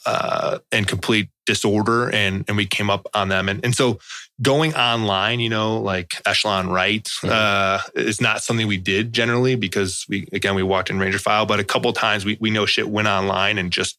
uh, 0.05 0.59
in 0.71 0.85
complete 0.85 1.29
disorder 1.45 2.09
and 2.09 2.45
and 2.47 2.55
we 2.55 2.65
came 2.65 2.89
up 2.89 3.07
on 3.13 3.29
them 3.29 3.49
and 3.49 3.63
and 3.65 3.75
so 3.75 3.99
going 4.41 4.73
online 4.73 5.39
you 5.39 5.49
know 5.49 5.79
like 5.81 6.15
echelon 6.25 6.69
right 6.69 7.05
Mhm. 7.21 7.29
uh 7.29 7.79
is 7.95 8.21
not 8.21 8.41
something 8.41 8.67
we 8.67 8.77
did 8.77 9.11
generally 9.13 9.55
because 9.55 10.05
we 10.07 10.27
again 10.31 10.55
we 10.55 10.63
walked 10.63 10.89
in 10.89 10.97
ranger 10.99 11.19
file 11.19 11.45
but 11.45 11.59
a 11.59 11.63
couple 11.63 11.91
times 11.93 12.23
we 12.25 12.37
we 12.39 12.49
know 12.49 12.65
shit 12.65 12.89
went 12.89 13.07
online 13.07 13.57
and 13.57 13.71
just 13.71 13.97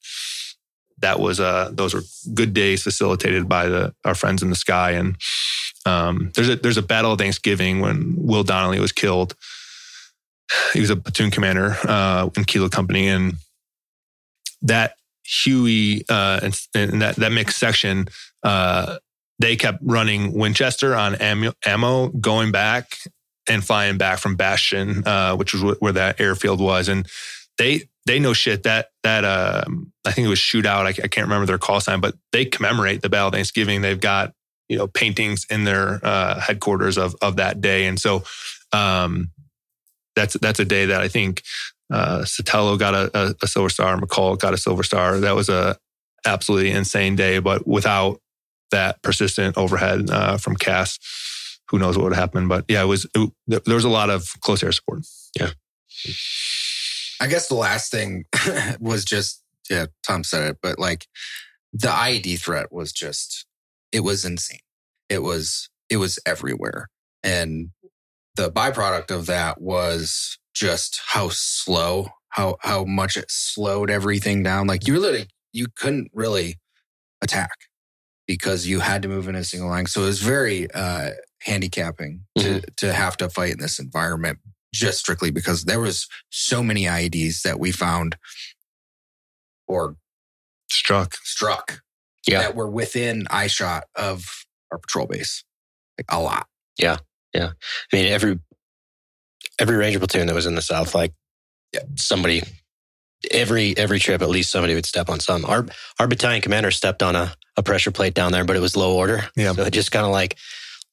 that 0.98 1.20
was 1.20 1.40
uh 1.40 1.70
those 1.72 1.92
were 1.94 2.03
good 2.35 2.55
days 2.55 2.83
facilitated 2.83 3.48
by 3.48 3.66
the 3.66 3.94
our 4.05 4.14
friends 4.14 4.42
in 4.42 4.48
the 4.50 4.57
sky 4.57 4.92
and 4.92 5.16
um 5.87 6.31
there's 6.35 6.48
a 6.48 6.57
there's 6.57 6.79
a 6.79 6.83
battle 6.83 7.12
of 7.12 7.18
thanksgiving 7.18 7.81
when 7.81 8.14
will 8.16 8.42
donnelly 8.44 8.81
was 8.81 8.92
killed 8.92 9.35
he 10.72 10.81
was 10.81 10.90
a 10.90 10.96
platoon 10.96 11.31
commander 11.31 11.76
uh 11.87 12.29
in 12.37 12.44
kilo 12.44 12.68
company 12.68 13.09
and 13.09 13.35
that 14.62 14.94
Huey 15.42 16.05
uh, 16.09 16.40
and, 16.42 16.59
and 16.74 17.03
that 17.03 17.14
that 17.16 17.31
mixed 17.31 17.59
section, 17.59 18.09
uh, 18.42 18.98
they 19.40 19.57
kept 19.57 19.79
running 19.83 20.35
Winchester 20.35 20.94
on 20.94 21.16
ammo, 21.16 22.09
going 22.09 22.53
back 22.53 22.98
and 23.48 23.64
flying 23.64 23.96
back 23.96 24.18
from 24.18 24.37
Bastion, 24.37 25.03
uh, 25.07 25.35
which 25.35 25.55
was 25.55 25.76
where 25.81 25.92
that 25.92 26.20
airfield 26.20 26.61
was, 26.61 26.88
and 26.88 27.09
they 27.57 27.88
they 28.07 28.18
know 28.18 28.35
shit 28.35 28.64
that 28.64 28.90
that 29.03 29.24
um, 29.24 29.92
I 30.05 30.12
think 30.12 30.26
it 30.26 30.31
was 30.31 30.38
shootout. 30.38 30.85
I, 30.85 30.88
I 30.88 31.09
can't 31.09 31.26
remember 31.26 31.46
their 31.46 31.59
call 31.59 31.81
sign, 31.81 32.00
but 32.00 32.14
they 32.33 32.44
commemorate 32.44 33.00
the 33.00 33.09
Battle 33.09 33.29
of 33.29 33.35
Thanksgiving. 33.35 33.81
They've 33.81 33.98
got 33.98 34.35
you 34.68 34.76
know 34.76 34.87
paintings 34.87 35.46
in 35.50 35.64
their 35.64 36.00
uh, 36.05 36.38
headquarters 36.38 36.98
of 36.98 37.16
of 37.22 37.37
that 37.37 37.62
day, 37.62 37.87
and 37.87 37.98
so 37.98 38.22
um, 38.72 39.31
that's 40.14 40.35
that's 40.35 40.61
a 40.61 40.66
day 40.66 40.85
that 40.87 41.00
I 41.00 41.09
think 41.09 41.42
uh, 41.90 42.20
Sotelo 42.20 42.79
got 42.79 42.94
a, 42.94 43.11
a, 43.14 43.35
a 43.42 43.46
silver 43.46 43.70
star. 43.70 43.98
McCall 43.98 44.38
got 44.38 44.53
a 44.53 44.59
silver 44.59 44.83
star. 44.83 45.18
That 45.18 45.35
was 45.35 45.48
a 45.48 45.79
absolutely 46.26 46.72
insane 46.72 47.16
day. 47.16 47.38
But 47.38 47.66
without 47.66 48.20
that 48.70 49.02
persistent 49.02 49.56
overhead 49.56 50.11
uh, 50.11 50.37
from 50.37 50.56
CAS, 50.56 50.98
who 51.68 51.78
knows 51.78 51.96
what 51.96 52.04
would 52.04 52.14
happen? 52.14 52.48
But 52.48 52.64
yeah, 52.68 52.83
it 52.83 52.87
was. 52.87 53.06
It, 53.14 53.30
there 53.46 53.74
was 53.74 53.85
a 53.85 53.90
lot 53.90 54.11
of 54.11 54.28
close 54.40 54.62
air 54.62 54.72
support. 54.72 55.00
Yeah. 55.38 55.50
I 57.20 57.26
guess 57.26 57.48
the 57.48 57.54
last 57.54 57.90
thing 57.90 58.24
was 58.80 59.04
just 59.04 59.42
yeah, 59.68 59.87
Tom 60.02 60.24
said 60.24 60.50
it, 60.50 60.59
but 60.62 60.78
like 60.78 61.06
the 61.72 61.88
IED 61.88 62.40
threat 62.40 62.72
was 62.72 62.92
just 62.92 63.46
it 63.92 64.00
was 64.00 64.24
insane. 64.24 64.61
It 65.09 65.22
was 65.22 65.68
it 65.88 65.98
was 65.98 66.18
everywhere. 66.26 66.88
And 67.22 67.70
the 68.37 68.50
byproduct 68.50 69.11
of 69.11 69.26
that 69.26 69.61
was 69.61 70.38
just 70.54 71.00
how 71.09 71.28
slow, 71.30 72.09
how 72.30 72.56
how 72.62 72.85
much 72.85 73.16
it 73.16 73.30
slowed 73.30 73.90
everything 73.90 74.42
down. 74.42 74.66
Like 74.66 74.87
you 74.87 74.94
really 74.94 75.28
you 75.52 75.66
couldn't 75.76 76.11
really 76.14 76.59
attack 77.22 77.50
because 78.31 78.64
you 78.64 78.79
had 78.79 79.03
to 79.03 79.09
move 79.09 79.27
in 79.27 79.35
a 79.35 79.43
single 79.43 79.69
line. 79.69 79.87
So 79.87 80.03
it 80.03 80.07
was 80.07 80.23
very 80.23 80.71
uh 80.71 81.11
handicapping 81.43 82.21
to 82.38 82.61
to 82.77 82.93
have 82.93 83.16
to 83.16 83.29
fight 83.29 83.51
in 83.55 83.59
this 83.59 83.81
environment 83.81 84.38
just 84.73 84.99
strictly 85.01 85.33
because 85.33 85.64
there 85.64 85.81
was 85.81 86.07
so 86.31 86.62
many 86.62 86.85
IEDs 86.85 87.43
that 87.43 87.59
we 87.59 87.73
found 87.73 88.16
or 89.66 89.97
Struck. 90.71 91.16
struck 91.25 91.81
Yeah. 92.29 92.38
that 92.43 92.55
were 92.55 92.71
within 92.71 93.27
eye 93.31 93.49
shot 93.49 93.85
of 93.97 94.25
our 94.71 94.79
patrol 94.79 95.09
base. 95.09 95.43
Like 95.99 96.07
a 96.09 96.21
lot. 96.23 96.47
Yeah 96.79 96.99
yeah 97.35 97.51
i 97.93 97.97
mean, 97.97 98.07
every 98.07 98.38
every 99.59 99.77
ranger 99.77 99.99
platoon 99.99 100.27
that 100.29 100.35
was 100.37 100.47
in 100.47 100.55
the 100.55 100.62
south, 100.62 100.95
like 100.95 101.12
Yeah. 101.73 101.81
somebody, 101.97 102.43
every 103.30 103.76
every 103.76 103.98
trip, 103.98 104.22
at 104.22 104.28
least 104.28 104.50
somebody 104.50 104.74
would 104.74 104.87
step 104.87 105.09
on 105.09 105.20
some. 105.20 105.44
Our 105.44 105.66
our 105.98 106.09
battalion 106.09 106.42
commander 106.42 106.70
stepped 106.70 107.02
on 107.02 107.16
a, 107.16 107.35
a 107.56 107.62
pressure 107.62 107.90
plate 107.90 108.14
down 108.14 108.33
there, 108.33 108.44
but 108.44 108.56
it 108.56 108.61
was 108.61 108.76
low 108.76 108.96
order. 108.96 109.28
Yeah. 109.37 109.52
so 109.52 109.62
it 109.62 109.72
just 109.72 109.92
kind 109.92 110.06
of 110.06 110.12
like 110.12 110.37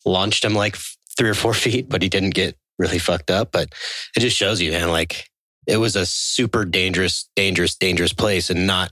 launched 0.05 0.43
him 0.43 0.53
like 0.53 0.77
three 1.17 1.29
or 1.29 1.33
four 1.33 1.53
feet, 1.65 1.89
but 1.89 2.01
he 2.01 2.09
didn't 2.09 2.31
get 2.31 2.57
really 2.79 2.99
fucked 2.99 3.31
up. 3.31 3.51
But 3.51 3.73
it 4.15 4.19
just 4.19 4.37
shows 4.37 4.61
you, 4.61 4.71
man, 4.71 4.89
like 4.89 5.29
it 5.65 5.77
was 5.77 5.95
a 5.95 6.05
super 6.05 6.65
dangerous, 6.65 7.29
dangerous, 7.35 7.75
dangerous 7.75 8.13
place, 8.13 8.49
and 8.49 8.67
not 8.67 8.91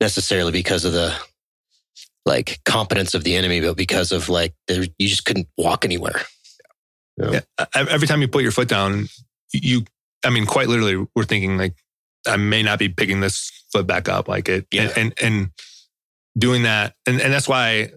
necessarily 0.00 0.52
because 0.52 0.84
of 0.84 0.92
the 0.92 1.14
like 2.26 2.60
competence 2.64 3.14
of 3.14 3.24
the 3.24 3.36
enemy, 3.36 3.60
but 3.60 3.76
because 3.76 4.12
of 4.12 4.28
like 4.28 4.54
there, 4.68 4.84
you 4.98 5.08
just 5.08 5.24
couldn't 5.24 5.48
walk 5.56 5.84
anywhere. 5.84 6.22
Yeah. 7.16 7.40
Every 7.74 8.06
time 8.06 8.22
you 8.22 8.28
put 8.28 8.42
your 8.42 8.52
foot 8.52 8.68
down, 8.68 9.08
you. 9.52 9.84
I 10.24 10.30
mean, 10.30 10.44
quite 10.44 10.68
literally, 10.68 11.06
we're 11.14 11.24
thinking 11.24 11.56
like, 11.56 11.74
I 12.30 12.36
may 12.36 12.62
not 12.62 12.78
be 12.78 12.88
picking 12.88 13.20
this 13.20 13.50
foot 13.72 13.86
back 13.86 14.08
up. 14.08 14.28
Like 14.28 14.48
it, 14.48 14.66
Yeah. 14.70 14.82
and, 14.82 14.92
and 14.96 15.14
and 15.22 15.50
doing 16.38 16.62
that, 16.62 16.94
and 17.06 17.20
and 17.20 17.32
that's 17.32 17.48
why 17.48 17.90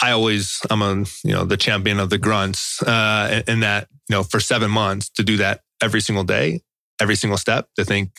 I 0.00 0.10
always 0.12 0.60
I'm 0.70 0.82
a 0.82 1.04
you 1.24 1.32
know 1.32 1.44
the 1.44 1.56
champion 1.56 1.98
of 2.00 2.10
the 2.10 2.18
grunts, 2.18 2.82
uh, 2.82 3.28
and, 3.30 3.44
and 3.48 3.62
that 3.62 3.88
you 4.08 4.16
know 4.16 4.22
for 4.22 4.40
seven 4.40 4.70
months 4.70 5.08
to 5.10 5.22
do 5.22 5.36
that 5.38 5.60
every 5.82 6.00
single 6.00 6.24
day, 6.24 6.62
every 7.00 7.16
single 7.16 7.38
step, 7.38 7.68
to 7.76 7.84
think 7.84 8.10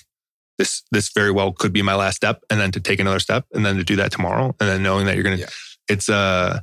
this 0.57 0.83
this 0.91 1.09
very 1.13 1.31
well 1.31 1.51
could 1.51 1.73
be 1.73 1.81
my 1.81 1.95
last 1.95 2.15
step, 2.17 2.43
and 2.49 2.59
then 2.59 2.71
to 2.71 2.79
take 2.79 2.99
another 2.99 3.19
step, 3.19 3.45
and 3.53 3.65
then 3.65 3.77
to 3.77 3.83
do 3.83 3.95
that 3.97 4.11
tomorrow, 4.11 4.55
and 4.59 4.69
then 4.69 4.83
knowing 4.83 5.05
that 5.07 5.15
you're 5.15 5.23
gonna, 5.23 5.37
Yeah. 5.37 5.49
it's 5.89 6.09
uh, 6.09 6.59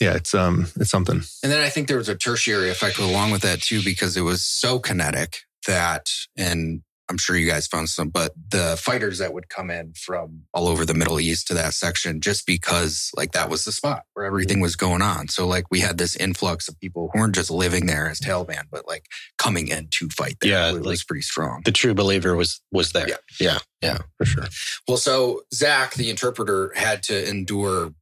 yeah, 0.00 0.14
it's 0.14 0.32
um, 0.34 0.66
it's 0.76 0.90
something. 0.90 1.22
And 1.42 1.52
then 1.52 1.62
I 1.62 1.68
think 1.68 1.88
there 1.88 1.98
was 1.98 2.08
a 2.08 2.14
tertiary 2.16 2.70
effect 2.70 2.98
along 2.98 3.30
with 3.32 3.42
that 3.42 3.60
too, 3.62 3.82
because 3.82 4.16
it 4.16 4.22
was 4.22 4.44
so 4.44 4.78
kinetic 4.78 5.38
that, 5.66 6.10
and 6.36 6.82
I'm 7.08 7.18
sure 7.18 7.36
you 7.36 7.46
guys 7.48 7.66
found 7.68 7.88
some, 7.88 8.08
but 8.08 8.32
the 8.50 8.76
fighters 8.80 9.18
that 9.18 9.32
would 9.32 9.48
come 9.48 9.70
in 9.70 9.92
from 9.94 10.42
all 10.52 10.66
over 10.66 10.84
the 10.84 10.94
Middle 10.94 11.20
East 11.20 11.46
to 11.48 11.54
that 11.54 11.72
section, 11.74 12.20
just 12.20 12.46
because 12.46 13.10
like 13.16 13.32
that 13.32 13.48
was 13.48 13.64
the 13.64 13.70
spot 13.72 14.02
where 14.14 14.26
everything 14.26 14.58
was 14.60 14.74
going 14.74 15.02
on. 15.02 15.28
So 15.28 15.46
like 15.46 15.66
we 15.70 15.80
had 15.80 15.98
this 15.98 16.16
influx 16.16 16.66
of 16.68 16.78
people 16.80 17.08
who 17.12 17.20
weren't 17.20 17.34
just 17.34 17.50
living 17.50 17.86
there 17.86 18.10
as 18.10 18.18
Taliban, 18.20 18.64
but 18.70 18.88
like 18.88 19.04
coming 19.38 19.68
in 19.68 19.86
to 19.92 20.08
fight 20.08 20.36
there. 20.40 20.50
Yeah, 20.50 20.70
it 20.70 20.78
was 20.78 20.86
like- 20.86 21.06
pretty 21.06 21.22
strong. 21.22 21.62
the 21.64 21.72
true 21.72 21.94
believer 21.94 22.34
was 22.34 22.60
was 22.72 22.90
there. 22.92 23.08
Yeah. 23.08 23.16
yeah, 23.40 23.58
yeah, 23.82 23.98
for 24.18 24.24
sure. 24.24 24.44
Well, 24.88 24.96
so 24.96 25.42
Zach, 25.54 25.94
the 25.94 26.10
interpreter, 26.10 26.72
had 26.74 27.02
to 27.04 27.28
endure 27.28 27.92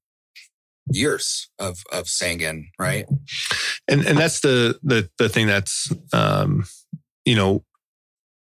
years 0.89 1.49
of 1.59 1.79
of 1.93 2.05
Sangin, 2.07 2.65
right? 2.79 3.07
and 3.89 4.05
and 4.07 4.17
that's 4.19 4.41
the 4.41 4.79
the 4.83 5.09
the 5.19 5.29
thing 5.29 5.47
that's 5.47 5.93
um 6.13 6.65
you 7.25 7.35
know 7.37 7.65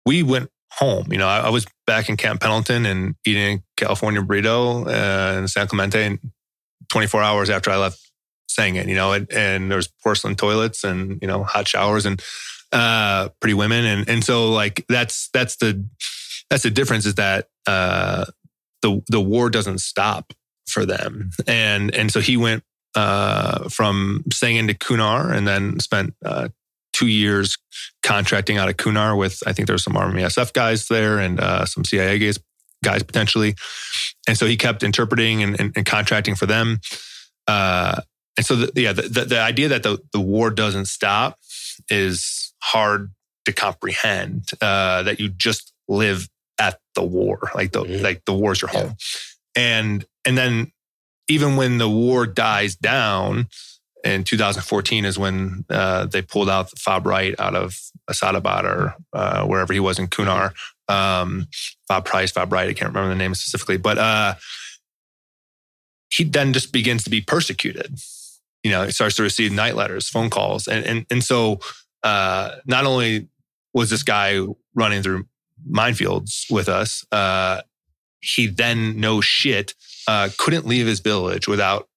we 0.06 0.22
went 0.22 0.50
home. 0.72 1.10
You 1.10 1.18
know 1.18 1.28
I, 1.28 1.40
I 1.40 1.48
was 1.50 1.66
back 1.86 2.08
in 2.08 2.16
camp 2.16 2.40
pendleton 2.40 2.86
and 2.86 3.16
eating 3.26 3.62
california 3.76 4.22
burrito 4.22 4.86
uh, 4.86 5.38
in 5.38 5.48
san 5.48 5.66
clemente 5.66 6.06
and 6.06 6.20
24 6.90 7.20
hours 7.20 7.50
after 7.50 7.68
i 7.70 7.76
left 7.76 7.98
Sangin 8.48 8.86
you 8.86 8.94
know 8.94 9.12
and, 9.12 9.30
and 9.32 9.72
there's 9.72 9.88
porcelain 9.88 10.36
toilets 10.36 10.84
and 10.84 11.18
you 11.20 11.26
know 11.26 11.42
hot 11.42 11.66
showers 11.66 12.06
and 12.06 12.22
uh 12.72 13.28
pretty 13.40 13.54
women. 13.54 13.84
And 13.84 14.08
and 14.08 14.24
so 14.24 14.50
like 14.50 14.84
that's 14.88 15.28
that's 15.32 15.56
the 15.56 15.84
that's 16.48 16.62
the 16.62 16.70
difference 16.70 17.06
is 17.06 17.16
that 17.16 17.48
uh 17.66 18.26
the 18.82 19.02
the 19.08 19.20
war 19.20 19.50
doesn't 19.50 19.78
stop 19.78 20.32
for 20.68 20.86
them. 20.86 21.30
And 21.46 21.94
and 21.94 22.10
so 22.10 22.20
he 22.20 22.36
went 22.36 22.62
uh, 22.94 23.68
from 23.68 24.24
Sangin 24.30 24.66
to 24.66 24.74
Kunar 24.74 25.32
and 25.32 25.46
then 25.46 25.78
spent 25.78 26.14
uh, 26.24 26.48
two 26.92 27.06
years 27.06 27.56
contracting 28.02 28.58
out 28.58 28.68
of 28.68 28.76
Kunar 28.76 29.16
with, 29.16 29.42
I 29.46 29.52
think 29.52 29.66
there 29.66 29.74
were 29.74 29.78
some 29.78 29.96
Army 29.96 30.22
SF 30.22 30.52
guys 30.52 30.88
there 30.88 31.18
and 31.18 31.40
uh, 31.40 31.64
some 31.66 31.84
CIA 31.84 32.18
guys, 32.18 32.38
guys 32.84 33.02
potentially. 33.02 33.54
And 34.28 34.36
so 34.36 34.46
he 34.46 34.56
kept 34.56 34.82
interpreting 34.82 35.42
and, 35.42 35.58
and, 35.60 35.72
and 35.76 35.86
contracting 35.86 36.34
for 36.34 36.46
them. 36.46 36.80
Uh, 37.46 38.00
and 38.36 38.46
so, 38.46 38.56
the, 38.56 38.80
yeah, 38.80 38.92
the, 38.92 39.02
the, 39.02 39.24
the 39.24 39.40
idea 39.40 39.68
that 39.68 39.82
the, 39.82 39.98
the 40.12 40.20
war 40.20 40.50
doesn't 40.50 40.86
stop 40.86 41.38
is 41.88 42.52
hard 42.62 43.12
to 43.44 43.52
comprehend, 43.52 44.48
uh, 44.60 45.02
that 45.02 45.18
you 45.20 45.28
just 45.28 45.72
live 45.88 46.28
at 46.58 46.78
the 46.94 47.02
war, 47.02 47.50
like 47.54 47.72
the, 47.72 47.82
Mhm. 47.82 48.02
like 48.02 48.22
the 48.26 48.34
war's 48.34 48.60
your 48.62 48.70
Yeah. 48.72 48.80
home. 48.82 48.96
And, 49.56 50.04
and 50.24 50.36
then 50.38 50.72
even 51.28 51.56
when 51.56 51.78
the 51.78 51.88
war 51.88 52.26
dies 52.26 52.76
down 52.76 53.48
in 54.04 54.24
2014 54.24 55.04
is 55.04 55.18
when 55.18 55.64
uh, 55.68 56.06
they 56.06 56.22
pulled 56.22 56.48
out 56.48 56.70
Fob 56.78 57.06
Wright 57.06 57.34
out 57.38 57.54
of 57.54 57.78
Asadabad 58.10 58.64
or 58.64 58.94
uh, 59.12 59.44
wherever 59.46 59.72
he 59.72 59.80
was 59.80 59.98
in 59.98 60.08
Kunar. 60.08 60.52
Um, 60.88 61.46
Bob 61.88 62.04
Price, 62.04 62.32
Fob 62.32 62.52
Wright, 62.52 62.68
I 62.68 62.72
can't 62.72 62.92
remember 62.92 63.10
the 63.10 63.18
name 63.18 63.34
specifically, 63.34 63.76
but 63.76 63.98
uh, 63.98 64.34
he 66.10 66.24
then 66.24 66.52
just 66.52 66.72
begins 66.72 67.04
to 67.04 67.10
be 67.10 67.20
persecuted. 67.20 67.98
You 68.64 68.70
know, 68.70 68.84
he 68.84 68.92
starts 68.92 69.16
to 69.16 69.22
receive 69.22 69.52
night 69.52 69.76
letters, 69.76 70.08
phone 70.08 70.30
calls, 70.30 70.66
and 70.66 70.84
and 70.84 71.06
and 71.10 71.24
so 71.24 71.60
uh, 72.02 72.56
not 72.66 72.84
only 72.84 73.28
was 73.72 73.90
this 73.90 74.02
guy 74.02 74.40
running 74.74 75.02
through 75.02 75.26
minefields 75.70 76.50
with 76.50 76.68
us, 76.68 77.04
uh, 77.12 77.62
he 78.20 78.46
then 78.46 79.00
no 79.00 79.20
shit 79.20 79.74
uh, 80.08 80.28
couldn't 80.38 80.66
leave 80.66 80.86
his 80.86 81.00
village 81.00 81.48
without 81.48 81.88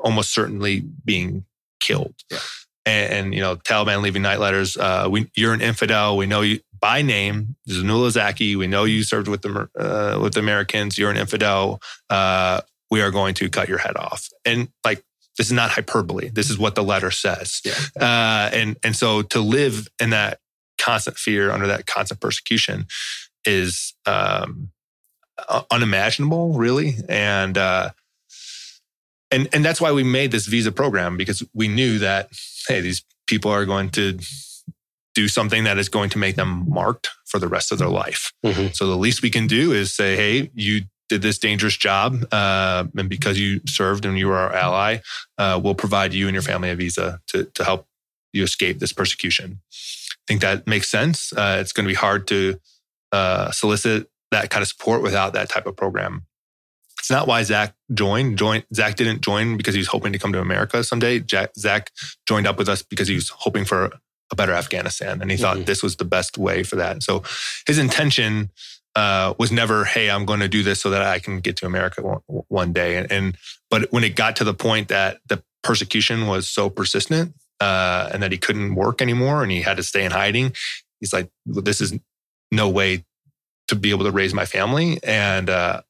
almost 0.00 0.32
certainly 0.32 0.80
being 1.04 1.44
killed. 1.80 2.14
Yeah. 2.30 2.38
And, 2.86 3.12
and, 3.12 3.34
you 3.34 3.40
know, 3.40 3.56
Taliban 3.56 4.02
leaving 4.02 4.22
night 4.22 4.40
letters. 4.40 4.76
Uh, 4.76 5.08
we, 5.10 5.30
you're 5.36 5.52
an 5.52 5.60
infidel. 5.60 6.16
We 6.16 6.26
know 6.26 6.40
you 6.40 6.60
by 6.80 7.02
name, 7.02 7.56
Zainullah 7.68 8.10
Zaki. 8.12 8.56
We 8.56 8.66
know 8.66 8.84
you 8.84 9.02
served 9.02 9.28
with 9.28 9.42
the 9.42 9.68
uh, 9.78 10.18
with 10.22 10.34
the 10.34 10.40
Americans. 10.40 10.96
You're 10.96 11.10
an 11.10 11.16
infidel. 11.16 11.82
Uh, 12.08 12.62
we 12.90 13.02
are 13.02 13.10
going 13.10 13.34
to 13.34 13.50
cut 13.50 13.68
your 13.68 13.78
head 13.78 13.96
off. 13.96 14.28
And 14.44 14.68
like, 14.84 15.04
this 15.36 15.48
is 15.48 15.52
not 15.52 15.70
hyperbole. 15.70 16.30
This 16.30 16.48
is 16.48 16.56
what 16.56 16.74
the 16.74 16.82
letter 16.82 17.10
says. 17.10 17.60
Yeah. 17.64 17.74
Uh, 18.00 18.50
and, 18.52 18.76
and 18.82 18.96
so 18.96 19.22
to 19.22 19.40
live 19.40 19.88
in 20.00 20.10
that 20.10 20.38
constant 20.78 21.18
fear 21.18 21.50
under 21.50 21.66
that 21.66 21.86
constant 21.86 22.20
persecution 22.20 22.86
is, 23.44 23.94
um, 24.06 24.70
unimaginable 25.70 26.54
really. 26.54 26.96
And, 27.08 27.58
uh, 27.58 27.90
and, 29.30 29.48
and 29.52 29.64
that's 29.64 29.80
why 29.80 29.92
we 29.92 30.02
made 30.02 30.30
this 30.30 30.46
visa 30.46 30.72
program 30.72 31.16
because 31.16 31.42
we 31.54 31.68
knew 31.68 31.98
that, 31.98 32.30
hey, 32.68 32.80
these 32.80 33.04
people 33.26 33.50
are 33.50 33.64
going 33.64 33.90
to 33.90 34.18
do 35.14 35.28
something 35.28 35.64
that 35.64 35.78
is 35.78 35.88
going 35.88 36.10
to 36.10 36.18
make 36.18 36.36
them 36.36 36.64
marked 36.68 37.10
for 37.26 37.38
the 37.38 37.48
rest 37.48 37.72
of 37.72 37.78
their 37.78 37.88
life. 37.88 38.32
Mhm. 38.44 38.74
So 38.74 38.86
the 38.86 38.96
least 38.96 39.22
we 39.22 39.30
can 39.30 39.46
do 39.46 39.72
is 39.72 39.92
say, 39.92 40.16
hey, 40.16 40.50
you 40.54 40.82
did 41.08 41.22
this 41.22 41.38
dangerous 41.38 41.76
job. 41.76 42.24
Uh, 42.32 42.84
and 42.96 43.08
because 43.08 43.38
you 43.38 43.60
served 43.66 44.04
and 44.04 44.18
you 44.18 44.28
were 44.28 44.36
our 44.36 44.52
ally, 44.52 44.98
uh, 45.38 45.58
we'll 45.62 45.74
provide 45.74 46.12
you 46.14 46.28
and 46.28 46.34
your 46.34 46.42
family 46.42 46.70
a 46.70 46.76
visa 46.76 47.20
to, 47.28 47.44
to 47.54 47.64
help 47.64 47.86
you 48.32 48.44
escape 48.44 48.78
this 48.78 48.92
persecution. 48.92 49.60
I 49.72 50.24
think 50.28 50.42
that 50.42 50.66
makes 50.66 50.90
sense. 50.90 51.32
Uh, 51.32 51.58
it's 51.60 51.72
going 51.72 51.84
to 51.84 51.90
be 51.90 51.94
hard 51.96 52.26
to 52.28 52.60
uh, 53.12 53.50
solicit 53.50 54.08
that 54.30 54.50
kind 54.50 54.62
of 54.62 54.68
support 54.68 55.02
without 55.02 55.32
that 55.32 55.48
type 55.48 55.66
of 55.66 55.76
program. 55.76 56.26
It's 56.98 57.10
not 57.10 57.26
why 57.26 57.42
Zach 57.42 57.74
joined. 57.94 58.38
Joined 58.38 58.64
Zach 58.74 58.96
didn't 58.96 59.20
join 59.22 59.56
because 59.56 59.74
he 59.74 59.78
was 59.80 59.88
hoping 59.88 60.12
to 60.12 60.18
come 60.18 60.32
to 60.32 60.40
America 60.40 60.82
someday. 60.84 61.20
Jack, 61.20 61.50
Zach 61.56 61.90
joined 62.26 62.46
up 62.46 62.58
with 62.58 62.68
us 62.68 62.82
because 62.82 63.08
he 63.08 63.14
was 63.14 63.28
hoping 63.30 63.64
for 63.64 63.90
a 64.30 64.36
better 64.36 64.52
Afghanistan, 64.52 65.22
and 65.22 65.30
he 65.30 65.36
thought 65.36 65.56
Mhm. 65.58 65.66
this 65.66 65.82
was 65.82 65.96
the 65.96 66.04
best 66.04 66.36
way 66.36 66.62
for 66.62 66.76
that. 66.76 67.02
So 67.02 67.22
his 67.66 67.78
intention 67.78 68.50
uh, 68.94 69.32
was 69.38 69.52
never, 69.52 69.84
"Hey, 69.84 70.10
I'm 70.10 70.24
going 70.26 70.40
to 70.40 70.48
do 70.48 70.62
this 70.64 70.80
so 70.80 70.90
that 70.90 71.02
I 71.02 71.18
can 71.20 71.38
get 71.40 71.56
to 71.58 71.66
America 71.66 72.02
one, 72.02 72.18
one 72.48 72.72
day." 72.72 72.96
And, 72.96 73.10
and 73.12 73.36
but 73.70 73.92
when 73.92 74.02
it 74.02 74.16
got 74.16 74.34
to 74.36 74.44
the 74.44 74.54
point 74.54 74.88
that 74.88 75.18
the 75.28 75.40
persecution 75.62 76.26
was 76.26 76.48
so 76.48 76.68
persistent 76.68 77.34
uh, 77.60 78.08
and 78.12 78.22
that 78.24 78.32
he 78.32 78.38
couldn't 78.38 78.74
work 78.74 79.00
anymore 79.00 79.42
and 79.42 79.52
he 79.52 79.62
had 79.62 79.76
to 79.76 79.82
stay 79.84 80.04
in 80.04 80.10
hiding, 80.10 80.52
he's 81.00 81.12
like, 81.12 81.30
well, 81.46 81.62
"This 81.62 81.80
is 81.80 81.94
no 82.50 82.68
way 82.68 83.04
to 83.68 83.76
be 83.76 83.90
able 83.90 84.04
to 84.04 84.10
raise 84.10 84.34
my 84.34 84.46
family," 84.46 84.98
and 85.04 85.48
uh, 85.48 85.82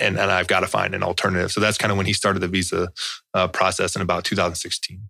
and 0.00 0.18
and 0.18 0.30
I've 0.30 0.46
got 0.46 0.60
to 0.60 0.66
find 0.66 0.94
an 0.94 1.02
alternative. 1.02 1.52
So 1.52 1.60
that's 1.60 1.78
kind 1.78 1.90
of 1.90 1.96
when 1.96 2.06
he 2.06 2.12
started 2.12 2.40
the 2.40 2.48
visa 2.48 2.90
uh, 3.34 3.48
process 3.48 3.96
in 3.96 4.02
about 4.02 4.24
2016. 4.24 5.02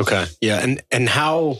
Okay. 0.00 0.26
Yeah. 0.40 0.60
And 0.60 0.82
and 0.90 1.08
how 1.08 1.58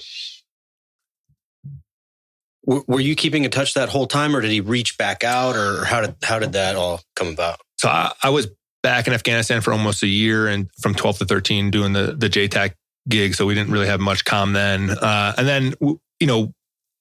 w- 2.67 2.85
were 2.87 3.01
you 3.01 3.15
keeping 3.15 3.45
in 3.45 3.51
touch 3.51 3.75
that 3.75 3.89
whole 3.89 4.07
time, 4.07 4.35
or 4.35 4.41
did 4.41 4.51
he 4.51 4.61
reach 4.61 4.97
back 4.97 5.25
out, 5.25 5.57
or 5.57 5.85
how 5.85 6.01
did 6.01 6.15
how 6.23 6.39
did 6.39 6.53
that 6.53 6.77
all 6.77 7.01
come 7.17 7.29
about? 7.29 7.61
So 7.77 7.89
I, 7.89 8.13
I 8.23 8.31
was 8.31 8.49
back 8.83 9.07
in 9.07 9.13
Afghanistan 9.13 9.61
for 9.61 9.73
almost 9.73 10.03
a 10.03 10.07
year 10.07 10.47
and 10.47 10.71
from 10.81 10.95
12 10.95 11.19
to 11.19 11.25
13 11.25 11.71
doing 11.71 11.93
the, 11.93 12.15
the 12.17 12.29
JTAC 12.29 12.73
gig. 13.09 13.35
So 13.35 13.47
we 13.47 13.55
didn't 13.55 13.73
really 13.73 13.87
have 13.87 14.01
much 14.01 14.25
calm 14.25 14.53
then. 14.53 14.91
Uh, 14.91 15.35
and 15.37 15.47
then, 15.47 15.75
you 15.81 16.27
know, 16.27 16.53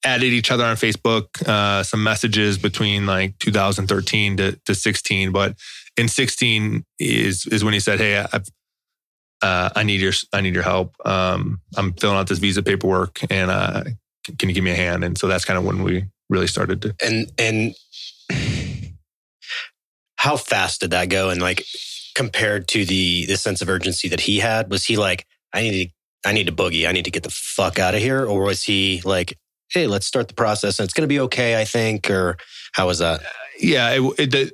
added 0.06 0.34
each 0.34 0.52
other 0.52 0.64
on 0.64 0.76
Facebook, 0.76 1.48
uh, 1.48 1.84
some 1.84 2.04
messages 2.04 2.58
between 2.58 3.06
like 3.06 3.38
2013 3.40 4.38
to, 4.38 4.52
to 4.66 4.76
16. 4.76 5.32
But 5.32 5.56
in 5.98 6.08
16 6.08 6.86
is, 7.00 7.46
is 7.48 7.64
when 7.64 7.74
he 7.74 7.80
said, 7.80 8.00
Hey, 8.00 8.18
I've, 8.18 8.48
uh, 9.42 9.70
I 9.76 9.84
need 9.84 10.02
your, 10.02 10.14
I 10.34 10.42
need 10.42 10.54
your 10.54 10.64
help. 10.64 10.96
Um, 11.06 11.62
I'm 11.76 11.94
filling 11.94 12.18
out 12.18 12.28
this 12.28 12.40
visa 12.40 12.64
paperwork 12.64 13.20
and, 13.30 13.52
uh, 13.52 13.84
can, 14.24 14.36
can 14.36 14.50
you 14.50 14.56
give 14.56 14.64
me 14.64 14.72
a 14.72 14.76
hand? 14.76 15.04
And 15.04 15.18
so 15.18 15.28
that's 15.28 15.46
kind 15.46 15.58
of 15.58 15.66
when 15.66 15.84
we 15.84 16.06
really 16.30 16.48
started 16.48 16.82
to, 16.82 16.96
And 17.04 17.32
and 17.38 17.74
how 20.18 20.36
fast 20.36 20.82
did 20.82 20.92
that 20.92 21.10
go? 21.10 21.30
And 21.30 21.42
like 21.42 21.64
compared 22.16 22.68
to 22.70 22.86
the 22.86 23.26
the 23.26 23.38
sense 23.38 23.62
of 23.62 23.70
urgency 23.70 24.10
that 24.10 24.22
he 24.22 24.40
had, 24.40 24.70
was 24.70 24.86
he 24.86 24.98
like, 24.98 25.26
I 25.54 25.62
need 25.62 25.88
to 25.88 26.30
I 26.30 26.34
need 26.34 26.48
to 26.48 26.54
boogie, 26.54 26.88
I 26.88 26.92
need 26.92 27.06
to 27.06 27.12
get 27.12 27.24
the 27.24 27.30
fuck 27.30 27.80
out 27.80 27.96
of 27.96 28.02
here, 28.02 28.26
or 28.26 28.44
was 28.44 28.64
he 28.64 29.02
like, 29.06 29.38
Hey, 29.74 29.88
let's 29.88 30.06
start 30.06 30.28
the 30.28 30.34
process 30.34 30.80
and 30.80 30.86
it's 30.86 30.94
gonna 30.94 31.08
be 31.08 31.20
okay, 31.22 31.60
I 31.60 31.66
think, 31.66 32.10
or 32.10 32.38
how 32.74 32.88
was 32.88 33.00
that? 33.00 33.22
yeah, 33.60 33.90
it, 33.92 34.02
it, 34.20 34.32
the, 34.32 34.52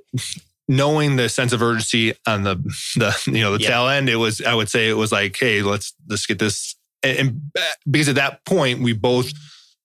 knowing 0.69 1.17
the 1.17 1.27
sense 1.27 1.51
of 1.51 1.61
urgency 1.61 2.13
on 2.25 2.43
the 2.43 2.55
the 2.95 3.21
you 3.25 3.41
know 3.41 3.55
the 3.57 3.63
Yeah. 3.63 3.69
tail 3.69 3.87
end, 3.89 4.09
it 4.09 4.15
was 4.15 4.41
I 4.41 4.53
would 4.53 4.69
say 4.69 4.89
it 4.89 4.93
was 4.97 5.11
like, 5.11 5.37
hey, 5.39 5.61
let's 5.61 5.93
let's 6.09 6.25
get 6.25 6.39
this, 6.39 6.75
and, 7.03 7.17
and 7.19 7.41
because 7.89 8.09
at 8.09 8.15
that 8.15 8.45
point 8.45 8.81
we 8.81 8.93
both 8.93 9.31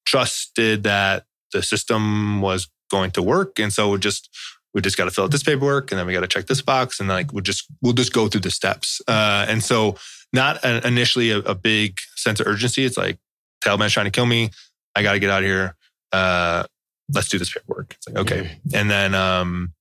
trusted 0.07 0.85
that 0.85 1.24
the 1.53 1.62
system 1.62 2.41
was 2.41 2.68
going 2.91 3.11
to 3.12 3.22
work, 3.22 3.59
and 3.59 3.72
so 3.72 3.91
we 3.91 3.99
just 3.99 4.29
we 4.74 4.81
just 4.81 4.97
got 4.97 5.05
to 5.07 5.11
fill 5.11 5.24
out 5.24 5.31
this 5.31 5.43
paperwork, 5.43 5.91
and 5.91 5.99
then 5.99 6.07
we 6.07 6.12
got 6.12 6.20
to 6.20 6.26
check 6.29 6.47
this 6.47 6.62
box, 6.62 7.01
and 7.01 7.09
like 7.09 7.33
we'll 7.33 7.43
just 7.43 7.64
we'll 7.83 7.93
just 7.93 8.12
go 8.12 8.29
through 8.29 8.43
the 8.43 8.51
steps, 8.51 9.01
uh, 9.09 9.47
and 9.49 9.62
so 9.64 9.97
not 10.33 10.62
initially 10.85 11.31
a, 11.31 11.39
a 11.39 11.55
big 11.55 11.99
sense 12.14 12.39
of 12.39 12.47
urgency. 12.47 12.85
It's 12.85 12.97
like 12.99 13.18
Taliban's 13.64 13.93
trying 13.93 14.07
to 14.07 14.11
kill 14.12 14.26
me. 14.26 14.51
I 14.95 15.03
got 15.03 15.12
to 15.12 15.18
get 15.18 15.30
out 15.30 15.43
of 15.43 15.49
here. 15.49 15.76
Uh, 16.12 16.64
let's 17.12 17.28
do 17.28 17.39
this 17.39 17.53
paperwork. 17.53 17.95
It's 17.95 18.09
like 18.09 18.18
okay, 18.18 18.59
and 18.74 18.91
then 18.91 19.14
um, 19.14 19.74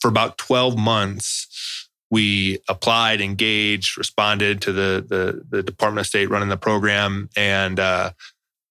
for 0.00 0.08
about 0.08 0.38
12 0.38 0.76
months, 0.76 1.88
we 2.10 2.58
applied, 2.68 3.20
engaged, 3.20 3.98
responded 3.98 4.62
to 4.62 4.72
the, 4.72 5.04
the, 5.06 5.42
the 5.48 5.62
Department 5.62 6.00
of 6.00 6.06
State 6.06 6.30
running 6.30 6.48
the 6.48 6.56
program. 6.56 7.28
And, 7.36 7.78
uh, 7.78 8.12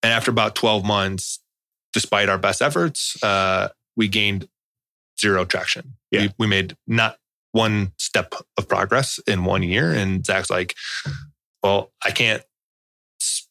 and 0.01 0.13
after 0.13 0.31
about 0.31 0.55
12 0.55 0.83
months, 0.83 1.39
despite 1.93 2.29
our 2.29 2.37
best 2.37 2.61
efforts, 2.61 3.21
uh, 3.23 3.69
we 3.95 4.07
gained 4.07 4.47
zero 5.19 5.45
traction. 5.45 5.93
Yeah. 6.11 6.21
We, 6.21 6.33
we 6.39 6.47
made 6.47 6.75
not 6.87 7.17
one 7.51 7.93
step 7.97 8.33
of 8.57 8.67
progress 8.67 9.19
in 9.27 9.45
one 9.45 9.63
year. 9.63 9.91
And 9.91 10.25
Zach's 10.25 10.49
like, 10.49 10.75
well, 11.61 11.91
I 12.03 12.11
can't 12.11 12.43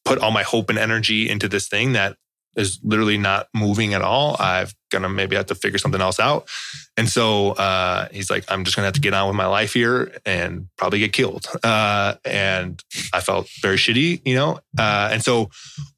put 0.04 0.18
all 0.18 0.30
my 0.30 0.42
hope 0.42 0.70
and 0.70 0.78
energy 0.78 1.28
into 1.28 1.48
this 1.48 1.68
thing 1.68 1.92
that 1.92 2.16
is 2.56 2.80
literally 2.82 3.18
not 3.18 3.48
moving 3.54 3.94
at 3.94 4.02
all. 4.02 4.36
I've 4.38 4.74
gonna 4.90 5.08
maybe 5.08 5.36
have 5.36 5.46
to 5.46 5.54
figure 5.54 5.78
something 5.78 6.00
else 6.00 6.18
out. 6.18 6.48
And 6.96 7.08
so 7.08 7.50
uh, 7.52 8.08
he's 8.10 8.30
like, 8.30 8.44
I'm 8.48 8.64
just 8.64 8.76
gonna 8.76 8.86
have 8.86 8.94
to 8.94 9.00
get 9.00 9.14
on 9.14 9.28
with 9.28 9.36
my 9.36 9.46
life 9.46 9.74
here 9.74 10.16
and 10.24 10.68
probably 10.78 11.00
get 11.00 11.12
killed. 11.12 11.46
Uh, 11.62 12.14
and 12.24 12.82
I 13.12 13.20
felt 13.20 13.48
very 13.60 13.76
shitty, 13.76 14.22
you 14.24 14.34
know. 14.34 14.60
Uh, 14.78 15.10
and 15.12 15.22
so 15.22 15.50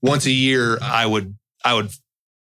once 0.02 0.26
a 0.26 0.32
year, 0.32 0.78
I 0.82 1.06
would 1.06 1.36
I 1.64 1.74
would 1.74 1.90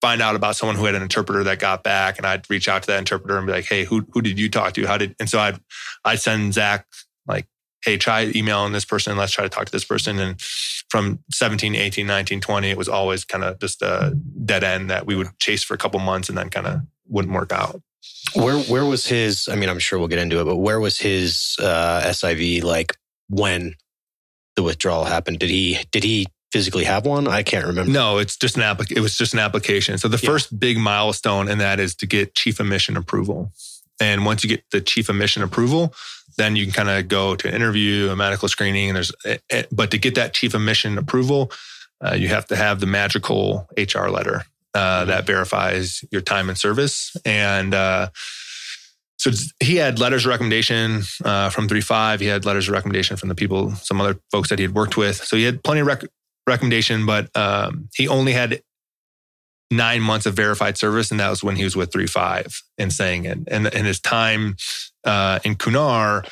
find 0.01 0.21
out 0.21 0.36
about 0.36 0.55
someone 0.55 0.76
who 0.76 0.86
had 0.86 0.95
an 0.95 1.01
interpreter 1.01 1.43
that 1.45 1.59
got 1.59 1.84
back, 1.84 2.17
and 2.17 2.26
I'd 2.26 2.49
reach 2.49 2.67
out 2.67 2.84
to 2.84 2.88
that 2.88 2.99
interpreter 2.99 3.38
and 3.38 3.47
be 3.47 3.53
like, 3.53 3.65
Hey, 3.65 3.84
who 3.84 4.05
who 4.11 4.21
did 4.21 4.39
you 4.39 4.49
talk 4.49 4.73
to? 4.73 4.86
How 4.86 4.97
did? 4.97 5.15
And 5.19 5.30
so 5.30 5.39
I'd 5.39 5.59
I'd 6.05 6.19
send 6.19 6.53
Zach 6.53 6.86
like, 7.28 7.47
Hey, 7.84 7.97
try 7.97 8.32
emailing 8.34 8.71
this 8.71 8.86
person. 8.86 9.17
Let's 9.17 9.34
try 9.34 9.43
to 9.43 9.49
talk 9.49 9.65
to 9.65 9.71
this 9.71 9.86
person. 9.86 10.19
And 10.19 10.39
from 10.89 11.19
17, 11.31 11.75
18, 11.75 12.05
19, 12.07 12.41
20, 12.41 12.69
it 12.69 12.77
was 12.77 12.88
always 12.88 13.25
kind 13.25 13.43
of 13.43 13.59
just 13.59 13.81
a 13.81 14.15
dead 14.45 14.63
end 14.63 14.89
that 14.89 15.05
we 15.05 15.15
would 15.15 15.27
chase 15.39 15.63
for 15.63 15.73
a 15.73 15.77
couple 15.77 15.99
months 15.99 16.29
and 16.29 16.38
then 16.38 16.49
kind 16.49 16.67
of 16.67 16.79
wouldn't 17.07 17.33
work 17.33 17.51
out. 17.51 17.81
Where 18.36 18.57
where 18.59 18.86
was 18.86 19.07
his? 19.07 19.47
I 19.51 19.55
mean, 19.55 19.69
I'm 19.69 19.79
sure 19.79 19.97
we'll 19.97 20.07
get 20.07 20.19
into 20.19 20.39
it, 20.39 20.45
but 20.45 20.57
where 20.57 20.79
was 20.79 20.97
his 20.99 21.55
uh, 21.59 22.01
SIV 22.05 22.63
like 22.63 22.95
when 23.29 23.75
the 24.55 24.63
withdrawal 24.63 25.05
happened? 25.05 25.39
Did 25.39 25.49
he 25.49 25.79
did 25.91 26.03
he 26.03 26.27
physically 26.51 26.83
have 26.86 27.05
one? 27.05 27.27
I 27.27 27.43
can't 27.43 27.65
remember. 27.65 27.91
No, 27.91 28.17
it's 28.19 28.38
just 28.38 28.55
an 28.57 28.63
applic- 28.63 28.91
It 28.95 28.99
was 29.01 29.17
just 29.17 29.33
an 29.33 29.39
application. 29.39 29.97
So 29.97 30.07
the 30.07 30.19
Yeah. 30.21 30.29
first 30.29 30.57
big 30.59 30.77
milestone 30.77 31.49
in 31.49 31.57
that 31.57 31.79
is 31.79 31.95
to 31.95 32.05
get 32.05 32.36
chief 32.36 32.59
of 32.59 32.65
mission 32.67 32.95
approval. 32.95 33.51
And 33.99 34.25
once 34.25 34.43
you 34.43 34.49
get 34.49 34.63
the 34.71 34.81
chief 34.81 35.09
of 35.09 35.15
mission 35.15 35.41
approval, 35.41 35.93
then 36.38 36.55
you 36.55 36.65
can 36.65 36.73
kind 36.73 36.89
of 36.89 37.07
go 37.07 37.36
to 37.36 37.53
interview, 37.53 38.09
a 38.09 38.15
medical 38.15 38.47
screening. 38.47 38.89
And 38.89 38.95
there's, 38.95 39.11
eh, 39.25 39.38
eh, 39.49 39.63
but 39.71 39.91
to 39.91 39.97
get 39.97 40.15
that 40.15 40.33
chief 40.33 40.53
of 40.53 40.61
mission 40.61 40.97
approval, 40.97 41.51
uh, 42.03 42.13
you 42.13 42.27
have 42.27 42.45
to 42.47 42.55
have 42.55 42.79
the 42.79 42.86
magical 42.86 43.67
HR 43.77 44.07
letter 44.07 44.43
uh, 44.73 45.05
that 45.05 45.25
verifies 45.25 46.03
your 46.11 46.21
time 46.21 46.49
and 46.49 46.57
service. 46.57 47.15
And 47.25 47.73
uh, 47.73 48.09
so 49.17 49.31
he 49.61 49.77
had 49.77 49.99
letters 49.99 50.25
of 50.25 50.29
recommendation 50.29 51.03
uh, 51.23 51.49
from 51.49 51.67
three 51.67 51.81
five. 51.81 52.19
He 52.19 52.27
had 52.27 52.45
letters 52.45 52.67
of 52.67 52.73
recommendation 52.73 53.17
from 53.17 53.29
the 53.29 53.36
people, 53.36 53.71
some 53.75 54.01
other 54.01 54.19
folks 54.31 54.49
that 54.49 54.59
he 54.59 54.63
had 54.63 54.75
worked 54.75 54.97
with. 54.97 55.15
So 55.23 55.38
he 55.38 55.43
had 55.43 55.63
plenty 55.63 55.81
of 55.81 55.88
rec- 55.88 56.09
recommendation, 56.45 57.05
but 57.05 57.36
um, 57.36 57.89
he 57.95 58.07
only 58.07 58.33
had 58.33 58.61
nine 59.71 60.01
months 60.01 60.25
of 60.25 60.36
verified 60.36 60.77
service, 60.77 61.09
and 61.09 61.19
that 61.19 61.29
was 61.29 61.43
when 61.43 61.55
he 61.55 61.63
was 61.63 61.75
with 61.75 61.91
three 61.91 62.07
five 62.07 62.61
and 62.77 62.91
Sangin. 62.91 63.45
And 63.47 63.73
and 63.73 63.88
his 63.88 63.99
time 63.99 64.57
uh, 65.05 65.39
in 65.43 65.55
Kunar, 65.55 66.27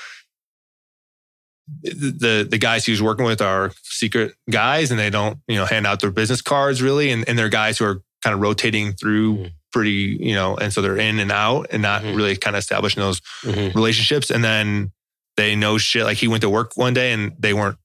the 1.82 2.45
the 2.49 2.57
guys 2.57 2.86
he 2.86 2.91
was 2.91 3.01
working 3.01 3.26
with 3.26 3.41
are 3.41 3.71
secret 3.84 4.34
guys, 4.49 4.91
and 4.91 4.99
they 4.99 5.09
don't 5.09 5.39
you 5.47 5.55
know 5.55 5.65
hand 5.65 5.88
out 5.88 6.01
their 6.01 6.11
business 6.11 6.41
cards 6.41 6.82
really, 6.82 7.11
and 7.11 7.28
and 7.28 7.38
they're 7.38 7.49
guys 7.49 7.78
who 7.78 7.86
are 7.86 8.01
kind 8.24 8.34
of 8.34 8.39
rotating 8.41 8.93
through. 8.93 9.36
Mhm. 9.38 9.51
Pretty, 9.71 10.17
you 10.19 10.36
know, 10.36 10.55
and 10.55 10.71
so 10.71 10.84
they're 10.84 10.99
in 10.99 11.17
and 11.17 11.32
out 11.32 11.65
and 11.71 11.82
not 11.82 12.03
Mhm. 12.03 12.15
really 12.15 12.36
kind 12.38 12.55
of 12.55 12.59
establishing 12.59 13.01
those 13.01 13.21
Mhm. 13.43 13.74
relationships. 13.74 14.30
And 14.30 14.43
then 14.43 14.91
they 15.36 15.55
know 15.55 15.80
shit. 15.80 16.03
Like 16.03 16.19
he 16.19 16.28
went 16.28 16.41
to 16.41 16.49
work 16.51 16.78
one 16.78 16.93
day 16.93 17.11
and 17.11 17.32
they 17.39 17.53
weren't 17.55 17.80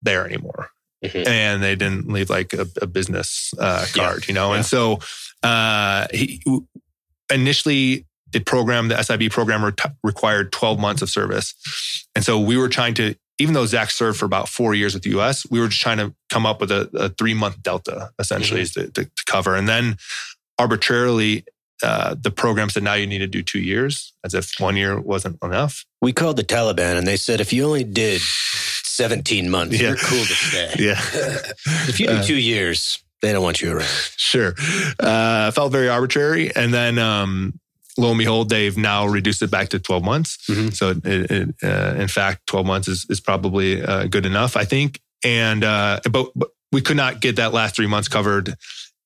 there 0.00 0.24
anymore 0.24 0.70
Mhm. 1.04 1.26
and 1.26 1.60
they 1.60 1.74
didn't 1.74 2.06
leave 2.06 2.30
like 2.30 2.52
a, 2.52 2.68
a 2.80 2.86
business 2.86 3.52
uh, 3.58 3.84
Yeah. 3.96 4.00
card, 4.04 4.28
you 4.28 4.34
know? 4.34 4.50
Yeah. 4.50 4.58
And 4.58 4.64
so 4.64 5.00
uh, 5.42 6.06
he 6.14 6.40
initially 7.32 8.06
the 8.32 8.40
program, 8.40 8.88
the 8.88 8.94
SIV 8.96 9.30
program 9.30 9.64
re- 9.64 9.72
required 10.04 10.52
12 10.52 10.78
months 10.78 11.02
of 11.02 11.08
service. 11.10 11.54
And 12.14 12.24
so 12.24 12.38
we 12.38 12.56
were 12.56 12.68
trying 12.68 12.94
to, 12.94 13.14
even 13.38 13.54
though 13.54 13.66
Zach 13.66 13.90
served 13.90 14.18
for 14.18 14.24
about 14.26 14.48
four 14.48 14.74
years 14.74 14.94
with 14.94 15.02
the 15.04 15.10
US, 15.18 15.46
we 15.50 15.60
were 15.60 15.68
just 15.68 15.80
trying 15.80 15.98
to 15.98 16.12
come 16.28 16.44
up 16.44 16.60
with 16.60 16.70
a, 16.70 16.90
a 16.94 17.08
three 17.10 17.34
month 17.34 17.62
delta 17.62 18.10
essentially 18.18 18.62
Mm-hmm. 18.62 18.80
to, 18.86 18.90
to, 18.90 19.04
to 19.04 19.24
cover. 19.26 19.54
And 19.56 19.68
then 19.68 19.96
arbitrarily, 20.58 21.44
uh, 21.82 22.16
the 22.20 22.30
program 22.32 22.68
said 22.70 22.82
now 22.82 22.94
you 22.94 23.06
need 23.06 23.18
to 23.18 23.26
do 23.28 23.42
two 23.42 23.60
years 23.60 24.12
as 24.24 24.34
if 24.34 24.52
one 24.58 24.76
year 24.76 24.98
wasn't 25.00 25.38
enough. 25.42 25.84
We 26.02 26.12
called 26.12 26.36
the 26.36 26.42
Taliban 26.44 26.98
and 26.98 27.06
they 27.06 27.16
said 27.16 27.40
if 27.40 27.52
you 27.52 27.64
only 27.64 27.84
did 27.84 28.20
17 28.20 29.48
months, 29.48 29.80
Yeah. 29.80 29.88
you're 29.90 29.96
cool 29.96 30.24
to 30.24 30.34
stay. 30.34 30.74
Yeah. 30.78 31.00
If 31.88 32.00
you 32.00 32.08
do 32.08 32.14
Uh, 32.16 32.22
two 32.22 32.36
years, 32.36 32.98
they 33.22 33.32
don't 33.32 33.42
want 33.42 33.60
you 33.60 33.72
around. 33.72 33.88
sure. 34.16 34.54
Uh, 34.98 35.50
felt 35.52 35.70
very 35.72 35.88
arbitrary. 35.88 36.54
And 36.54 36.74
then, 36.74 36.98
um, 36.98 37.58
lo 37.98 38.10
and 38.10 38.18
behold, 38.18 38.48
they've 38.48 38.76
now 38.76 39.06
reduced 39.06 39.42
it 39.42 39.50
back 39.50 39.68
to 39.70 39.78
12 39.78 40.04
months. 40.04 40.38
Mhm. 40.48 40.72
So, 40.74 40.90
it, 40.90 41.04
it, 41.04 41.54
uh, 41.62 41.94
in 42.00 42.08
fact, 42.08 42.46
12 42.46 42.64
months 42.64 42.88
is, 42.88 43.06
is 43.10 43.20
probably 43.20 43.82
uh, 43.82 44.06
good 44.06 44.24
enough, 44.24 44.56
I 44.56 44.64
think. 44.64 45.00
And, 45.24 45.64
uh, 45.64 46.00
but, 46.10 46.30
but 46.36 46.50
we 46.70 46.80
could 46.80 46.96
not 46.96 47.20
get 47.20 47.36
that 47.36 47.52
last 47.52 47.74
three 47.74 47.88
months 47.88 48.08
covered. 48.08 48.54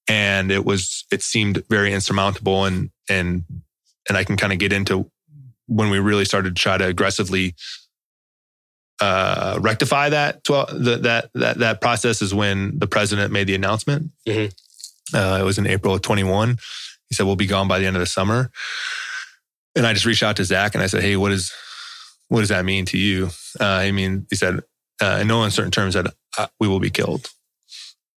And 0.08 0.52
it 0.52 0.64
was, 0.64 1.04
it 1.10 1.22
seemed 1.22 1.62
very 1.70 1.92
insurmountable. 1.92 2.66
And, 2.66 2.90
and, 3.08 3.44
and 4.08 4.18
I 4.18 4.24
can 4.24 4.36
kind 4.36 4.52
of 4.52 4.58
get 4.58 4.72
into 4.72 5.10
when 5.68 5.88
we 5.90 5.98
really 5.98 6.24
started 6.26 6.54
to 6.54 6.62
try 6.62 6.76
to 6.76 6.86
aggressively 6.86 7.54
uh, 9.00 9.58
rectify 9.60 10.10
that, 10.10 10.44
12, 10.44 10.84
the, 10.84 10.96
that, 10.98 11.30
that, 11.34 11.58
that 11.58 11.80
process 11.80 12.22
is 12.22 12.34
when 12.34 12.78
the 12.78 12.86
president 12.86 13.32
made 13.32 13.46
the 13.46 13.54
announcement. 13.54 14.10
Mhm. 14.28 14.52
Uh, 15.14 15.38
it 15.40 15.44
was 15.44 15.58
in 15.58 15.66
April 15.66 15.94
of 15.94 16.02
21. 16.02 16.58
He 17.12 17.14
said, 17.14 17.26
we'll 17.26 17.36
be 17.36 17.46
gone 17.46 17.68
by 17.68 17.78
the 17.78 17.84
end 17.84 17.94
of 17.94 18.00
the 18.00 18.06
summer. 18.06 18.50
And 19.76 19.86
I 19.86 19.92
just 19.92 20.06
reached 20.06 20.22
out 20.22 20.36
to 20.36 20.44
Zach 20.46 20.74
and 20.74 20.82
I 20.82 20.86
said, 20.86 21.02
Hey, 21.02 21.14
what 21.16 21.30
is, 21.30 21.52
what 22.28 22.40
does 22.40 22.48
that 22.48 22.64
mean 22.64 22.86
to 22.86 22.96
you? 22.96 23.28
Uh, 23.60 23.66
I 23.66 23.92
mean, 23.92 24.26
he 24.30 24.36
said, 24.36 24.60
uh, 25.02 25.18
in 25.20 25.28
no 25.28 25.42
uncertain 25.42 25.70
terms 25.70 25.92
that 25.92 26.14
we 26.58 26.68
will 26.68 26.80
be 26.80 26.88
killed. 26.88 27.28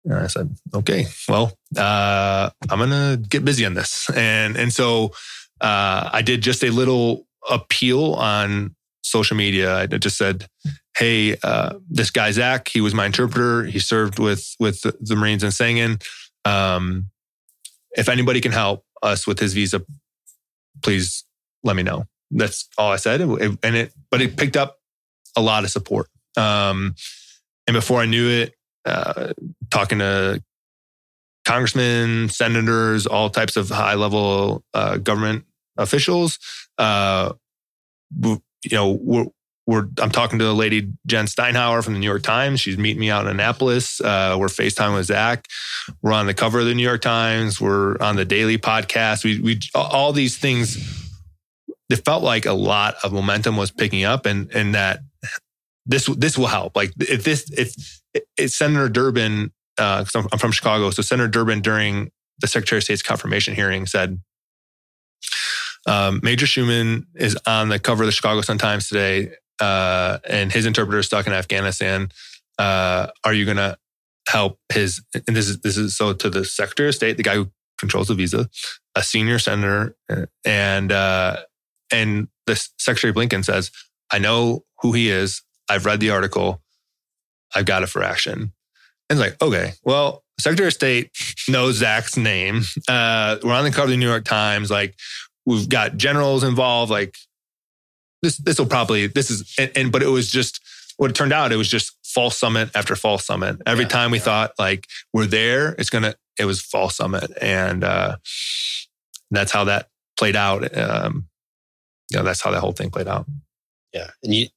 And 0.05 0.15
I 0.15 0.29
said, 0.29 0.55
okay, 0.73 1.07
well, 1.29 1.59
uh, 1.77 2.51
I'm 2.71 2.91
to 2.91 3.21
get 3.29 3.45
busy 3.45 3.67
on 3.67 3.75
this. 3.75 4.09
And, 4.15 4.57
and 4.57 4.73
so, 4.73 5.13
uh, 5.61 6.11
I 6.13 6.23
did 6.23 6.41
just 6.41 6.63
a 6.63 6.71
little 6.71 7.27
appeal 7.51 8.15
on 8.15 8.77
social 9.03 9.37
media. 9.37 9.77
I 9.77 9.87
just 9.87 10.17
said, 10.17 10.47
Hey, 10.97 11.37
uh, 11.43 11.75
this 11.91 12.11
guy, 12.11 12.31
Zach, 12.31 12.69
he 12.69 12.81
was 12.81 12.95
my 12.95 13.07
interpreter. 13.07 13.65
He 13.65 13.81
served 13.81 14.21
with, 14.21 14.55
with 14.61 14.83
the, 14.83 14.97
the 15.01 15.17
Marines 15.17 15.43
in 15.43 15.51
Sangin. 15.51 16.01
Um, 16.45 17.11
if 17.97 18.09
anybody 18.09 18.41
can 18.41 18.53
help 18.53 18.84
us 19.05 19.27
with 19.27 19.39
his 19.39 19.55
visa, 19.55 19.83
please 20.83 21.25
let 21.63 21.77
me 21.77 21.83
know. 21.83 22.05
That's 22.31 22.69
all 22.79 22.91
I 22.91 22.97
said. 22.97 23.21
It- 23.21 23.59
and 23.63 23.77
it, 23.77 23.93
but 24.11 24.21
it 24.21 24.37
picked 24.37 24.57
up 24.57 24.79
a 25.37 25.41
lot 25.41 25.65
of 25.65 25.71
support. 25.71 26.09
Um, 26.37 26.95
and 27.67 27.75
before 27.75 28.01
I 28.01 28.07
knew 28.07 28.29
it, 28.29 28.55
uh, 28.85 29.33
talking 29.71 29.99
to 30.01 30.43
congressmen, 31.45 32.29
senators, 32.29 33.07
all 33.07 33.31
types 33.31 33.57
of 33.57 33.69
high 33.69 33.95
level 33.95 34.65
uh, 34.75 34.97
government 34.97 35.45
officials, 35.77 36.39
uh, 36.79 37.33
you 38.23 38.41
know, 38.73 39.33
we're, 39.67 39.87
I'm 39.99 40.11
talking 40.11 40.39
to 40.41 40.51
a 40.51 40.53
lady, 40.53 40.93
Jen 41.07 41.25
Steinhauer 41.25 41.83
from 41.83 41.95
the 41.95 41.99
New 42.01 42.07
York 42.07 42.23
Times. 42.23 42.61
She's 42.61 42.77
meeting 42.77 43.01
me 43.01 43.11
out 43.11 43.25
in 43.25 43.31
Annapolis. 43.31 44.01
Uh, 44.01 44.37
we're 44.39 44.49
FaceTime 44.49 44.95
with 44.95 45.07
Zach. 45.07 45.47
We're 46.03 46.13
on 46.13 46.27
the 46.27 46.35
cover 46.35 46.61
of 46.61 46.67
the 46.67 46.75
New 46.75 46.83
York 46.83 47.01
Times. 47.01 47.61
We're 47.61 47.97
on 47.99 48.17
the 48.17 48.25
daily 48.27 48.59
podcast. 48.59 49.25
We, 49.25 49.41
we, 49.41 49.61
all 49.75 50.13
these 50.13 50.37
things, 50.37 50.77
it 51.89 52.05
felt 52.05 52.23
like 52.23 52.45
a 52.45 52.53
lot 52.53 52.97
of 53.03 53.13
momentum 53.13 53.57
was 53.57 53.71
picking 53.71 54.05
up 54.05 54.27
and, 54.27 54.51
and 54.55 54.75
that 54.75 55.01
this, 55.87 56.07
this 56.07 56.37
will 56.37 56.47
help. 56.47 56.77
Like 56.77 56.93
if 56.99 57.25
this, 57.25 57.51
if, 57.51 57.75
if 58.37 58.51
Senator 58.51 58.89
Durbin, 58.89 59.51
uh, 59.79 60.05
'cause 60.05 60.15
I'm, 60.15 60.27
I'm 60.31 60.39
from 60.39 60.53
Chicago. 60.53 60.91
So 60.91 61.03
Senator 61.03 61.29
Durbin 61.29 61.63
during 61.63 62.11
the 62.41 62.49
Secretary 62.49 62.79
of 62.79 62.85
State's 62.85 63.03
confirmation 63.03 63.55
hearing 63.55 63.87
said, 63.87 64.21
um, 65.87 66.21
Major 66.23 66.47
Schueman 66.47 67.05
is 67.15 67.37
on 67.47 67.69
the 67.69 67.79
cover 67.79 68.03
of 68.03 68.07
the 68.07 68.13
Chicago 68.13 68.41
Sun 68.41 68.59
Times 68.59 68.89
today, 68.89 69.33
uh, 69.61 70.19
and 70.29 70.53
his 70.53 70.67
interpreter 70.67 70.99
is 70.99 71.07
stuck 71.07 71.27
in 71.27 71.33
Afghanistan. 71.33 72.09
Uh, 72.59 73.09
are 73.25 73.33
you 73.33 73.45
going 73.45 73.57
to 73.57 73.77
help 74.29 74.59
his? 74.73 75.03
And 75.27 75.37
this 75.37 75.49
is 75.49 75.61
this 75.61 75.77
is 75.77 75.97
so 75.97 76.13
to 76.13 76.31
the 76.31 76.45
Secretary 76.45 76.89
of 76.89 76.95
State, 76.95 77.17
the 77.17 77.23
guy 77.23 77.35
who 77.35 77.51
controls 77.79 78.09
the 78.09 78.15
visa, 78.15 78.49
a 78.95 79.03
senior 79.03 79.39
senator, 79.39 79.97
and 80.45 80.93
uh, 80.93 81.39
and 81.93 82.29
the 82.47 82.57
Secretary 82.79 83.13
Blinken 83.13 83.45
says, 83.45 83.71
"I 84.13 84.19
know 84.19 84.65
who 84.81 84.93
he 84.93 85.11
is. 85.11 85.43
I've 85.69 85.87
read 85.87 86.01
the 86.01 86.11
article. 86.11 86.63
I've 87.55 87.67
got 87.67 87.83
it 87.83 87.89
for 87.89 88.03
action." 88.03 88.53
And 89.11 89.19
it's 89.19 89.21
like, 89.21 89.43
okay, 89.43 89.73
well, 89.85 90.25
Secretary 90.41 90.69
of 90.69 90.73
State 90.73 91.11
knows 91.49 91.77
Zach's 91.77 92.17
name. 92.17 92.63
Uh, 92.89 93.37
we're 93.43 93.53
on 93.53 93.65
the 93.65 93.71
cover 93.71 93.85
of 93.85 93.91
the 93.91 93.97
New 93.97 94.09
York 94.09 94.25
Times. 94.25 94.71
Like, 94.71 94.95
we've 95.45 95.69
got 95.69 95.97
generals 95.97 96.43
involved. 96.43 96.91
Like, 96.91 97.15
this, 98.25 98.39
this 98.39 98.59
will 98.59 98.67
probably, 98.67 99.07
this 99.07 99.31
is, 99.31 99.55
and, 99.59 99.71
and 99.77 99.93
but 99.93 100.03
it 100.03 100.09
was 100.09 100.31
just 100.31 100.61
what 100.97 101.11
it 101.11 101.15
turned 101.15 101.33
out. 101.33 101.53
It 101.53 101.57
was 101.57 101.69
just 101.69 101.93
false 102.05 102.37
summit 102.39 102.71
after 102.75 102.97
false 102.97 103.25
summit. 103.27 103.61
Every 103.67 103.85
Yeah, 103.85 103.89
time 103.89 104.11
we 104.11 104.19
yeah. 104.19 104.25
thought 104.25 104.53
like 104.59 104.87
we're 105.13 105.27
there, 105.27 105.75
it's 105.79 105.91
gonna, 105.91 106.15
it 106.39 106.45
was 106.47 106.61
false 106.63 106.97
summit, 106.97 107.31
and 107.41 107.85
uh, 107.85 108.17
that's 109.31 109.53
how 109.53 109.65
that 109.65 109.89
played 110.17 110.37
out. 110.37 110.77
Um, 110.77 111.29
you 112.11 112.19
know, 112.19 112.25
that's 112.25 112.43
how 112.43 112.51
that 112.51 112.61
whole 112.61 112.73
thing 112.73 112.91
played 112.91 113.09
out. 113.09 113.27
Yeah. 113.93 114.11
And 114.23 114.35
you, 114.35 114.49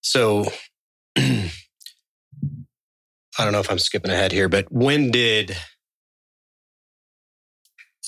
so 0.00 0.44
I 1.16 1.50
don't 3.38 3.52
know 3.52 3.60
if 3.60 3.70
I'm 3.70 3.78
skipping 3.78 4.10
ahead 4.10 4.32
here, 4.32 4.48
but 4.48 4.70
when 4.72 5.10
did 5.10 5.56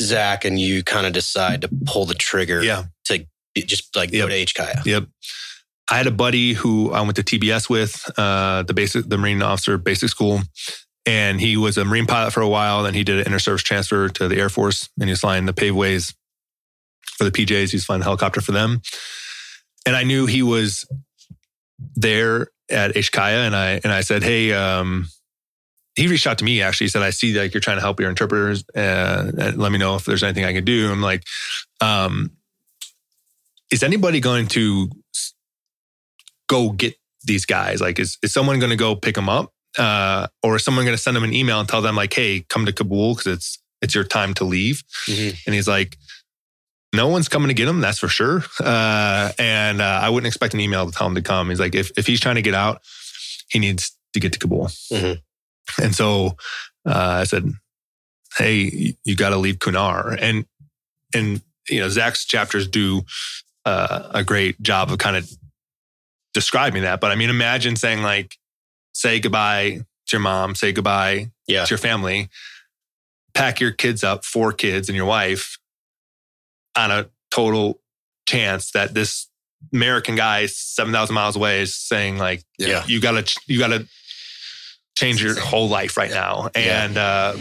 Zach 0.01 0.45
and 0.45 0.59
you 0.59 0.83
kind 0.83 1.07
of 1.07 1.13
decide 1.13 1.61
to 1.63 1.69
pull 1.87 2.05
the 2.07 2.15
trigger 2.15 2.63
Yeah. 2.63 2.85
to 3.07 3.27
just 3.57 3.95
like 3.97 4.13
Yep. 4.13 4.29
go 4.29 4.29
to 4.29 4.45
HKIA? 4.45 4.85
Yep. 4.87 5.05
I 5.91 5.97
had 5.97 6.07
a 6.07 6.13
buddy 6.13 6.53
who 6.53 6.93
I 6.93 7.01
went 7.01 7.17
to 7.17 7.23
TBS 7.25 7.69
with, 7.69 8.09
uh, 8.17 8.63
the 8.63 8.75
basic, 8.75 9.09
the 9.09 9.19
Marine 9.19 9.43
officer 9.43 9.77
basic 9.77 10.09
school. 10.09 10.41
And 11.07 11.41
he 11.41 11.57
was 11.57 11.77
a 11.79 11.85
Marine 11.85 12.07
pilot 12.07 12.33
for 12.33 12.43
a 12.43 12.49
while. 12.49 12.83
Then 12.85 12.95
he 12.95 13.03
did 13.03 13.19
an 13.21 13.27
inter-service 13.27 13.63
transfer 13.63 14.09
to 14.11 14.29
the 14.29 14.37
Air 14.37 14.49
Force 14.51 14.89
and 15.01 15.09
he 15.09 15.13
was 15.13 15.21
flying 15.21 15.47
the 15.47 15.53
Pave 15.53 15.75
Hawks 15.75 16.15
for 17.17 17.25
the 17.25 17.33
PJs. 17.33 17.71
He 17.71 17.77
was 17.77 17.85
flying 17.85 18.01
the 18.01 18.05
helicopter 18.05 18.41
for 18.41 18.53
them. 18.53 18.83
And 19.87 19.97
I 19.97 20.05
knew 20.05 20.27
he 20.27 20.43
was 20.43 20.85
there 21.97 22.49
at 22.71 22.95
HKIA. 22.95 23.47
And 23.47 23.57
I, 23.57 23.81
and 23.83 23.93
I 23.93 24.03
said, 24.03 24.23
Hey, 24.23 24.53
um, 24.53 25.09
he 25.97 26.07
reached 26.07 26.27
out 26.27 26.39
to 26.39 26.45
me 26.45 26.63
actually. 26.63 26.85
He 26.85 26.91
said, 26.91 27.03
I 27.03 27.11
see 27.11 27.33
that 27.33 27.53
you're 27.53 27.61
trying 27.61 27.79
to 27.79 27.83
help 27.83 27.99
your 27.99 28.11
interpreters. 28.11 28.63
Uh, 28.77 29.33
and 29.37 29.57
let 29.59 29.73
me 29.73 29.79
know 29.79 29.97
if 29.97 30.05
there's 30.05 30.23
anything 30.23 30.45
I 30.45 30.53
can 30.53 30.65
do. 30.65 30.93
I'm 30.93 31.03
like, 31.03 31.25
um, 31.81 32.31
is 33.71 33.83
anybody 33.83 34.21
going 34.21 34.47
to 34.49 34.91
go 36.49 36.71
get 36.71 36.97
these 37.25 37.47
guys? 37.47 37.81
Like, 37.81 37.99
is, 37.99 38.19
is 38.23 38.33
someone 38.33 38.59
going 38.59 38.71
to 38.71 38.77
go 38.77 38.97
pick 38.97 39.15
them 39.15 39.29
up? 39.29 39.53
Uh, 39.79 40.27
or 40.43 40.57
is 40.57 40.65
someone 40.65 40.85
going 40.85 40.97
to 40.97 41.03
send 41.03 41.17
them 41.17 41.23
an 41.25 41.33
email 41.33 41.61
and 41.61 41.69
tell 41.69 41.81
them 41.83 41.95
like, 41.95 42.13
Hey, 42.13 42.45
come 42.49 42.67
to 42.67 42.73
Kabul 42.73 43.15
because 43.15 43.33
it's, 43.33 43.59
it's 43.83 43.95
your 43.95 44.05
time 44.05 44.35
to 44.35 44.45
leave. 44.45 44.83
Mhm. 45.07 45.37
And 45.47 45.55
he's 45.55 45.69
like, 45.69 45.97
no 46.93 47.07
one's 47.07 47.29
coming 47.29 47.49
to 47.49 47.55
get 47.55 47.69
him. 47.69 47.81
That's 47.81 48.01
for 48.01 48.09
sure. 48.09 48.43
Uh, 48.59 49.31
and 49.39 49.81
uh, 49.81 50.01
I 50.03 50.11
wouldn't 50.11 50.27
expect 50.27 50.55
an 50.55 50.61
email 50.61 50.87
to 50.87 50.93
tell 50.93 51.07
him 51.07 51.15
to 51.15 51.23
come. 51.23 51.49
He's 51.49 51.61
like, 51.61 51.77
if, 51.77 51.93
if 51.97 52.05
he's 52.07 52.19
trying 52.19 52.35
to 52.35 52.43
get 52.43 52.53
out, 52.55 52.83
he 53.49 53.61
needs 53.61 53.97
to 54.15 54.19
get 54.21 54.33
to 54.33 54.39
Kabul. 54.41 54.67
Mhm. 54.93 55.21
And 55.81 55.95
so 55.95 56.37
uh, 56.85 57.21
I 57.21 57.25
said, 57.25 57.53
Hey, 58.37 58.57
you, 58.73 58.95
you 59.05 59.15
got 59.17 59.31
to 59.31 59.37
leave 59.37 59.59
Kunar. 59.61 60.17
And, 60.21 60.47
and, 61.15 61.43
you 61.69 61.79
know, 61.81 61.89
Zach's 61.89 62.25
chapters 62.25 62.67
do 62.67 63.03
uh, 63.71 64.11
a 64.15 64.25
great 64.25 64.61
job 64.63 64.91
of 64.91 64.99
kind 64.99 65.17
of 65.17 65.31
describing 66.35 66.83
that. 66.83 67.01
But 67.01 67.11
I 67.11 67.15
mean, 67.15 67.31
imagine 67.31 67.77
saying 67.77 68.03
like, 68.03 68.37
say 68.93 69.21
goodbye 69.21 69.71
to 70.07 70.13
your 70.13 70.21
mom, 70.21 70.55
say 70.55 70.73
goodbye 70.73 71.31
Yeah. 71.47 71.65
to 71.65 71.71
your 71.71 71.79
family, 71.79 72.29
pack 73.35 73.61
your 73.61 73.71
kids 73.73 74.03
up, 74.05 74.25
four 74.25 74.53
kids 74.53 74.89
and 74.89 74.97
your 74.97 75.07
wife 75.07 75.59
on 76.77 76.91
a 76.91 77.09
total 77.31 77.81
chance 78.29 78.73
that 78.73 78.95
this 78.95 79.29
American 79.73 80.17
guy 80.17 80.47
7,000 80.47 81.15
miles 81.15 81.37
away 81.37 81.61
is 81.63 81.75
saying 81.75 82.19
like, 82.19 82.43
Yeah. 82.59 82.85
you 82.87 83.01
gotta, 83.01 83.25
you 83.47 83.59
gotta 83.59 83.87
change 84.97 85.23
your 85.23 85.39
whole 85.39 85.69
life 85.69 85.97
right 85.97 86.11
now. 86.11 86.51
Yeah. 86.57 86.85
And, 86.85 86.97
uh, 86.99 87.37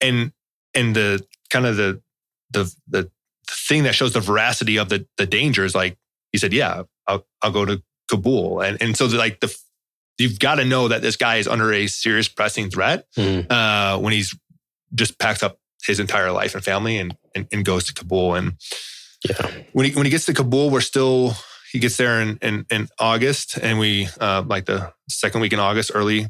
and, 0.00 0.32
and 0.74 0.94
the 0.96 1.24
kind 1.50 1.66
of 1.66 1.76
the, 1.76 2.00
the, 2.50 2.74
the 2.88 3.10
thing 3.48 3.84
that 3.84 3.94
shows 3.94 4.12
the 4.12 4.20
veracity 4.20 4.76
of 4.76 4.88
the, 4.88 5.06
the 5.16 5.26
danger 5.26 5.64
is 5.64 5.74
like, 5.74 5.96
he 6.32 6.38
said, 6.38 6.52
yeah, 6.52 6.82
I'll, 7.06 7.26
I'll 7.42 7.52
go 7.52 7.64
to 7.64 7.82
Kabul. 8.10 8.60
And, 8.60 8.80
and 8.82 8.96
so 8.96 9.06
like 9.06 9.40
the, 9.40 9.54
you've 10.18 10.38
got 10.38 10.56
to 10.56 10.64
know 10.64 10.88
that 10.88 11.02
this 11.02 11.16
guy 11.16 11.36
is 11.36 11.48
under 11.48 11.72
a 11.72 11.86
serious 11.86 12.28
pressing 12.28 12.70
threat 12.70 13.06
Mhm. 13.16 13.46
uh, 13.50 13.98
when 13.98 14.12
he's 14.12 14.34
just 14.94 15.18
packs 15.18 15.42
up 15.42 15.58
his 15.86 16.00
entire 16.00 16.32
life 16.32 16.54
and 16.54 16.64
family 16.64 16.98
and, 16.98 17.16
and, 17.34 17.46
and 17.52 17.64
goes 17.64 17.84
to 17.84 17.94
Kabul. 17.94 18.34
And 18.34 18.54
Yeah. 19.28 19.50
When 19.72 19.86
he 19.86 19.92
when 19.94 20.04
he 20.06 20.10
gets 20.10 20.26
to 20.26 20.34
Kabul, 20.34 20.70
we're 20.70 20.80
still 20.82 21.34
he 21.72 21.78
gets 21.78 21.96
there 21.96 22.20
in 22.20 22.38
in, 22.42 22.66
in 22.70 22.88
August, 22.98 23.56
and 23.58 23.78
we 23.78 24.06
uh, 24.20 24.42
like 24.46 24.66
the 24.66 24.92
second 25.08 25.40
week 25.40 25.52
in 25.52 25.58
August, 25.58 25.90
early, 25.94 26.26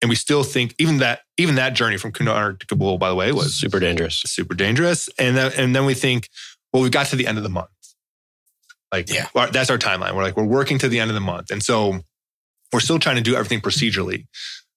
and 0.00 0.08
we 0.08 0.14
still 0.14 0.44
think 0.44 0.74
even 0.78 0.98
that 0.98 1.20
even 1.36 1.56
that 1.56 1.74
journey 1.74 1.98
from 1.98 2.12
Kunar 2.12 2.58
to 2.58 2.66
Kabul, 2.66 2.98
by 2.98 3.08
the 3.08 3.14
way, 3.16 3.32
was 3.32 3.54
super 3.54 3.80
dangerous. 3.80 4.22
super 4.24 4.54
dangerous. 4.54 5.08
And 5.18 5.36
then 5.36 5.52
and 5.58 5.74
then 5.74 5.84
we 5.86 5.94
think, 5.94 6.28
well, 6.76 6.82
we 6.82 6.90
got 6.90 7.06
to 7.06 7.16
the 7.16 7.26
end 7.26 7.38
of 7.38 7.42
the 7.42 7.48
month. 7.48 7.70
Like, 8.92 9.08
Yeah. 9.08 9.28
our- 9.34 9.50
that's 9.50 9.70
our 9.70 9.78
timeline. 9.78 10.14
We're 10.14 10.22
like, 10.22 10.36
we're 10.36 10.44
working 10.44 10.78
to 10.80 10.88
the 10.90 11.00
end 11.00 11.10
of 11.10 11.14
the 11.14 11.20
month, 11.22 11.50
and 11.50 11.62
so 11.62 12.04
we're 12.70 12.80
still 12.80 12.98
trying 12.98 13.16
to 13.16 13.22
do 13.22 13.34
everything 13.34 13.62
procedurally. 13.62 14.26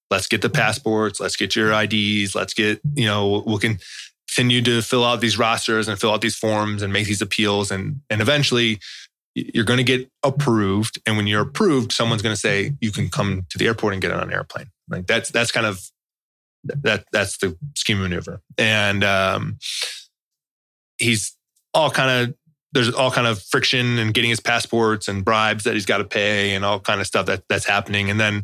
Let's 0.09 0.27
get 0.27 0.41
the 0.41 0.49
passports. 0.49 1.19
Let's 1.19 1.35
get 1.35 1.57
your 1.57 1.73
IDs. 1.73 2.35
Let's 2.35 2.53
get 2.53 2.79
you 2.95 3.05
know 3.05 3.43
we 3.45 3.57
can 3.57 3.79
continue 4.29 4.61
to 4.61 4.81
fill 4.81 5.03
out 5.03 5.19
these 5.19 5.37
rosters 5.37 5.89
and 5.89 5.99
fill 5.99 6.11
out 6.13 6.21
these 6.21 6.37
forms 6.37 6.81
and 6.83 6.93
make 6.93 7.05
these 7.07 7.21
appeals 7.21 7.69
and 7.69 7.99
and 8.09 8.21
eventually 8.21 8.79
you're 9.35 9.65
going 9.65 9.77
to 9.79 9.83
get 9.83 10.09
approved 10.23 10.99
and 11.05 11.17
when 11.17 11.25
you're 11.27 11.41
approved 11.41 11.91
someone's 11.91 12.21
going 12.21 12.33
to 12.33 12.39
say 12.39 12.73
you 12.79 12.91
can 12.91 13.09
come 13.09 13.45
to 13.49 13.57
the 13.57 13.65
airport 13.67 13.91
and 13.93 14.01
get 14.03 14.11
on 14.11 14.21
an 14.21 14.31
airplane 14.31 14.69
like 14.87 15.07
that's 15.07 15.29
that's 15.31 15.51
kind 15.51 15.65
of 15.65 15.81
that 16.63 17.05
that's 17.11 17.37
the 17.39 17.57
scheme 17.75 17.99
maneuver 18.01 18.39
and 18.57 19.03
um 19.03 19.57
he's 20.97 21.35
all 21.74 21.91
kind 21.91 22.30
of 22.30 22.36
there's 22.72 22.93
all 22.93 23.11
kind 23.11 23.28
of 23.28 23.41
friction 23.41 23.97
and 23.97 24.13
getting 24.13 24.30
his 24.30 24.39
passports 24.39 25.07
and 25.07 25.26
bribes 25.26 25.63
that 25.63 25.74
he's 25.74 25.86
got 25.86 25.97
to 25.97 26.03
pay 26.03 26.53
and 26.53 26.63
all 26.63 26.80
kind 26.80 27.01
of 27.01 27.07
stuff 27.07 27.26
that 27.26 27.43
that's 27.49 27.65
happening. 27.65 28.09
And 28.09 28.20
then 28.20 28.43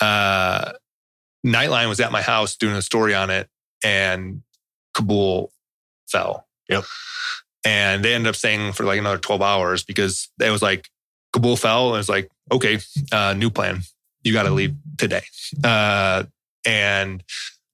uh 0.00 0.72
nightline 1.44 1.88
was 1.88 2.00
at 2.00 2.12
my 2.12 2.22
house 2.22 2.56
doing 2.56 2.74
a 2.74 2.82
story 2.82 3.14
on 3.14 3.30
it 3.30 3.48
and 3.84 4.42
kabul 4.94 5.52
fell. 6.08 6.46
Yep. 6.68 6.84
and 7.66 8.02
they 8.02 8.14
ended 8.14 8.28
up 8.28 8.36
staying 8.36 8.72
for 8.72 8.84
like 8.84 8.98
another 8.98 9.18
12 9.18 9.42
hours 9.42 9.84
because 9.84 10.30
it 10.40 10.48
was 10.48 10.62
like 10.62 10.88
kabul 11.34 11.56
fell 11.56 11.88
and 11.88 11.96
it 11.96 11.98
was 11.98 12.08
like 12.08 12.30
okay 12.52 12.78
uh 13.12 13.34
new 13.34 13.50
plan. 13.50 13.80
You 14.22 14.32
got 14.32 14.44
to 14.44 14.50
leave 14.50 14.74
today. 14.96 15.22
Uh 15.62 16.24
and 16.64 17.22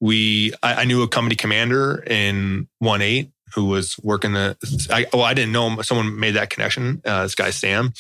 we 0.00 0.52
I, 0.62 0.82
I 0.82 0.84
knew 0.84 1.02
a 1.02 1.08
company 1.08 1.36
commander 1.36 2.02
in 2.06 2.68
1-8 2.82 3.30
who 3.54 3.66
was 3.66 3.96
working 4.02 4.32
the 4.32 4.56
I, 4.90 5.06
well 5.12 5.22
i 5.24 5.34
didn't 5.34 5.52
know 5.52 5.68
him. 5.68 5.82
Someone 5.82 6.18
made 6.18 6.32
that 6.32 6.50
connection 6.50 7.02
uh, 7.04 7.22
this 7.24 7.34
guy 7.34 7.50
sam 7.50 7.92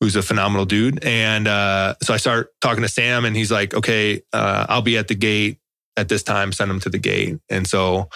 who's 0.00 0.14
a 0.14 0.22
phenomenal 0.22 0.64
dude. 0.64 1.02
And 1.04 1.48
uh, 1.48 1.94
so 2.02 2.14
i 2.14 2.18
start 2.18 2.52
talking 2.60 2.82
to 2.82 2.88
sam 2.88 3.24
and 3.24 3.36
he's 3.36 3.50
like 3.50 3.74
okay 3.74 4.22
uh, 4.32 4.66
i'll 4.68 4.82
be 4.82 4.96
at 4.98 5.08
the 5.08 5.14
gate 5.14 5.58
at 5.96 6.08
this 6.08 6.22
time. 6.22 6.52
Send 6.52 6.70
him 6.70 6.78
to 6.80 6.88
the 6.88 6.98
gate. 6.98 7.38
And 7.50 7.66
so 7.66 8.08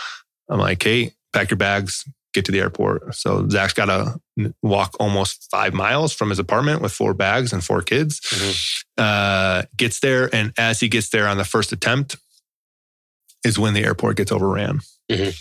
i'm 0.49 0.59
like 0.61 0.83
hey 0.83 1.13
pack 1.33 1.51
your 1.51 1.57
bags 1.59 2.05
get 2.35 2.47
to 2.47 2.53
the 2.53 2.61
airport. 2.61 3.15
So 3.15 3.47
zach's 3.51 3.75
got 3.75 3.87
to 3.87 4.53
walk 4.63 4.97
almost 4.99 5.49
five 5.51 5.75
miles 5.75 6.15
from 6.15 6.31
his 6.31 6.39
apartment 6.39 6.81
with 6.81 6.91
four 6.91 7.13
bags 7.13 7.53
and 7.53 7.63
four 7.63 7.83
kids. 7.83 8.21
Uh, 8.97 9.65
gets 9.77 10.01
there. 10.01 10.35
And 10.35 10.53
as 10.57 10.81
he 10.81 10.89
gets 10.89 11.11
there 11.11 11.29
on 11.29 11.37
the 11.37 11.45
first 11.45 11.73
attempt 11.73 12.17
is 13.45 13.59
when 13.59 13.75
the 13.75 13.85
airport 13.85 14.17
gets 14.17 14.33
overran. 14.33 14.81
Mhm. 15.11 15.37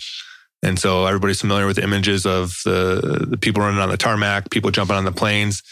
And 0.62 0.78
so 0.78 1.06
everybody's 1.06 1.40
familiar 1.40 1.66
with 1.66 1.76
the 1.76 1.82
images 1.82 2.24
of 2.26 2.60
the, 2.64 3.26
the 3.28 3.36
people 3.36 3.62
running 3.62 3.80
on 3.80 3.88
the 3.88 3.96
tarmac 3.96 4.50
people 4.50 4.70
jumping 4.70 4.96
on 4.96 5.04
the 5.04 5.12
planes 5.12 5.62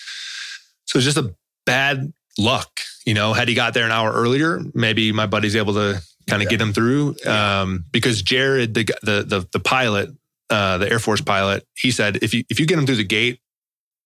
so 0.87 0.99
it's 0.99 1.05
just 1.05 1.17
a 1.17 1.35
bad 1.67 2.13
luck 2.39 2.81
you 3.07 3.15
know 3.15 3.33
had 3.33 3.49
he 3.49 3.55
got 3.55 3.75
there 3.75 3.85
an 3.85 3.93
hour 3.93 4.13
earlier 4.13 4.61
maybe 4.75 5.13
my 5.13 5.27
buddy's 5.27 5.57
able 5.57 5.75
to 5.75 6.01
kind 6.29 6.43
of 6.43 6.49
get 6.49 6.61
him 6.61 6.73
through 6.73 7.15
um, 7.27 7.85
because 7.91 8.23
jared 8.23 8.75
the, 8.75 8.85
the 9.03 9.23
the 9.23 9.49
the 9.53 9.61
pilot 9.61 10.11
uh, 10.51 10.79
the 10.79 10.91
air 10.91 10.99
force 10.99 11.21
pilot 11.21 11.67
he 11.77 11.91
said 11.91 12.19
if 12.23 12.35
you 12.35 12.45
if 12.51 12.59
you 12.59 12.67
get 12.67 12.79
him 12.79 12.87
through 12.87 12.97
the 12.97 13.05
gate 13.05 13.41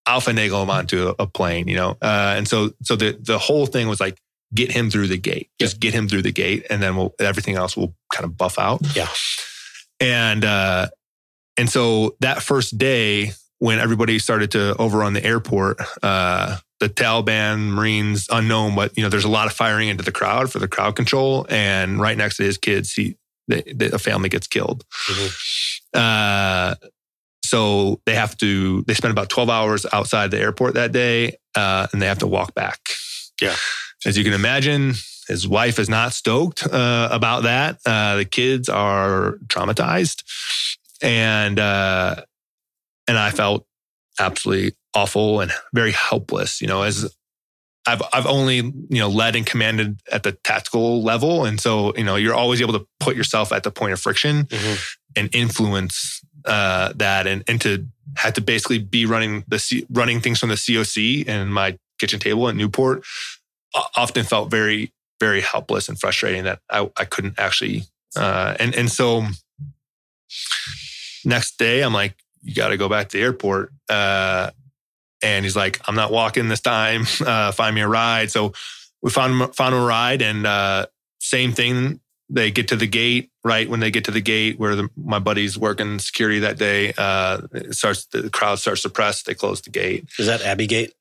I'll 0.06 0.20
finagle 0.20 0.62
him 0.62 0.70
onto 0.70 1.08
a, 1.08 1.22
a 1.22 1.26
plane, 1.26 1.68
you 1.68 1.76
know? 1.76 1.96
Uh, 2.02 2.34
and 2.36 2.46
so, 2.46 2.72
so 2.82 2.96
the, 2.96 3.16
the 3.18 3.38
whole 3.38 3.66
thing 3.66 3.88
was 3.88 4.00
like, 4.00 4.18
get 4.54 4.70
him 4.70 4.90
through 4.90 5.08
the 5.08 5.16
gate, 5.16 5.50
just 5.58 5.80
get 5.80 5.94
him 5.94 6.08
through 6.08 6.22
the 6.22 6.32
gate. 6.32 6.66
And 6.70 6.82
then 6.82 6.96
we'll, 6.96 7.14
everything 7.18 7.56
else 7.56 7.76
will 7.76 7.94
kind 8.12 8.24
of 8.24 8.36
buff 8.36 8.58
out. 8.58 8.80
Yeah. 8.94 9.08
And, 10.00 10.44
uh, 10.44 10.88
and 11.56 11.68
so 11.68 12.16
that 12.20 12.42
first 12.42 12.76
day 12.78 13.32
when 13.58 13.78
everybody 13.78 14.18
started 14.18 14.50
to 14.52 14.76
overrun 14.76 15.12
the 15.12 15.24
airport, 15.24 15.80
uh, 16.02 16.58
the 16.80 16.88
Taliban 16.88 17.70
Marines 17.70 18.26
unknown, 18.30 18.74
but 18.74 18.96
you 18.96 19.02
know, 19.02 19.08
there's 19.08 19.24
a 19.24 19.30
lot 19.30 19.46
of 19.46 19.52
firing 19.52 19.88
into 19.88 20.04
the 20.04 20.12
crowd 20.12 20.50
for 20.50 20.58
the 20.58 20.68
crowd 20.68 20.96
control. 20.96 21.46
And 21.48 22.00
right 22.00 22.16
next 22.16 22.36
to 22.38 22.42
his 22.42 22.58
kids, 22.58 22.92
he, 22.92 23.16
the, 23.48 23.62
the, 23.74 23.94
a 23.94 23.98
family 23.98 24.28
gets 24.28 24.46
killed. 24.46 24.84
Uh, 25.94 26.74
so 27.44 28.00
they 28.04 28.14
have 28.14 28.36
to, 28.38 28.82
they 28.82 28.94
spend 28.94 29.12
about 29.12 29.28
12 29.28 29.48
hours 29.48 29.86
outside 29.92 30.30
the 30.30 30.40
airport 30.40 30.74
that 30.74 30.92
day 30.92 31.36
uh, 31.54 31.86
and 31.92 32.02
they 32.02 32.06
have 32.06 32.18
to 32.18 32.26
walk 32.26 32.54
back. 32.54 32.80
Yeah. 33.40 33.54
As 34.04 34.18
you 34.18 34.24
can 34.24 34.32
imagine, 34.32 34.94
his 35.28 35.46
wife 35.48 35.78
is 35.78 35.88
not 35.88 36.12
stoked 36.12 36.66
uh, 36.66 37.08
about 37.10 37.44
that. 37.44 37.78
Uh, 37.86 38.16
the 38.16 38.24
kids 38.24 38.68
are 38.68 39.38
traumatized. 39.46 40.22
And, 41.02 41.58
uh, 41.58 42.16
and 43.08 43.18
I 43.18 43.30
felt 43.30 43.66
absolutely 44.18 44.74
awful 44.94 45.40
and 45.40 45.50
very 45.72 45.92
helpless, 45.92 46.60
you 46.60 46.66
know, 46.68 46.82
as 46.82 47.14
I've, 47.86 48.00
I've 48.14 48.26
only, 48.26 48.56
you 48.56 48.98
know, 48.98 49.08
led 49.08 49.36
and 49.36 49.44
commanded 49.44 50.00
at 50.10 50.22
the 50.22 50.32
tactical 50.32 51.02
level. 51.02 51.44
And 51.44 51.60
so, 51.60 51.94
you 51.96 52.04
know, 52.04 52.16
you're 52.16 52.34
always 52.34 52.62
able 52.62 52.72
to 52.74 52.86
put 53.00 53.16
yourself 53.16 53.52
at 53.52 53.62
the 53.62 53.70
point 53.70 53.92
of 53.92 54.00
friction 54.00 54.44
Mhm. 54.44 54.94
and 55.16 55.34
influence 55.34 56.22
uh, 56.46 56.92
that 56.96 57.26
and, 57.26 57.42
and 57.48 57.60
to 57.62 57.86
had 58.16 58.34
to 58.36 58.40
basically 58.40 58.78
be 58.78 59.06
running 59.06 59.44
the 59.48 59.58
C, 59.58 59.86
running 59.90 60.20
things 60.20 60.38
from 60.38 60.50
the 60.50 60.54
COC 60.56 61.26
and 61.26 61.52
my 61.52 61.78
kitchen 61.98 62.20
table 62.20 62.48
at 62.48 62.54
Newport 62.56 63.02
often 63.96 64.24
felt 64.24 64.50
very 64.50 64.92
very 65.24 65.40
helpless 65.40 65.88
and 65.88 65.98
frustrating 65.98 66.44
that 66.44 66.58
I, 66.70 66.90
I 66.98 67.06
couldn't 67.06 67.38
actually 67.38 67.84
uh, 68.14 68.54
and 68.60 68.74
and 68.74 68.90
so 68.90 69.26
next 71.24 71.58
day 71.58 71.82
I'm 71.82 71.94
like 71.94 72.14
you 72.42 72.54
got 72.54 72.68
to 72.68 72.76
go 72.76 72.88
back 72.90 73.08
to 73.08 73.16
the 73.16 73.22
airport 73.22 73.72
uh, 73.88 74.50
and 75.22 75.44
he's 75.44 75.56
like 75.56 75.80
I'm 75.88 75.94
not 75.94 76.12
walking 76.12 76.48
this 76.48 76.60
time. 76.60 77.06
Uh, 77.24 77.52
find 77.52 77.74
me 77.74 77.80
a 77.80 77.88
ride. 77.88 78.30
So 78.30 78.52
we 79.02 79.10
found 79.10 79.56
found 79.56 79.74
a 79.74 79.80
ride 79.80 80.20
and 80.20 80.46
uh, 80.46 80.86
same 81.20 81.52
thing 81.52 82.00
they 82.28 82.50
get 82.50 82.68
to 82.68 82.76
the 82.76 82.86
gate 82.86 83.30
right 83.44 83.68
when 83.68 83.80
they 83.80 83.90
get 83.90 84.04
to 84.04 84.10
the 84.10 84.20
gate 84.20 84.58
where 84.58 84.76
the, 84.76 84.88
my 84.96 85.18
buddy's 85.18 85.58
working 85.58 85.98
security 85.98 86.40
that 86.40 86.58
day 86.58 86.92
uh 86.96 87.40
starts 87.70 88.06
the 88.06 88.30
crowd 88.30 88.58
starts 88.58 88.82
to 88.82 88.88
press 88.88 89.22
they 89.22 89.34
close 89.34 89.62
the 89.62 89.70
gate. 89.70 90.06
Is 90.18 90.26
that 90.26 90.42
Abbey 90.42 90.66
Gate? 90.66 90.92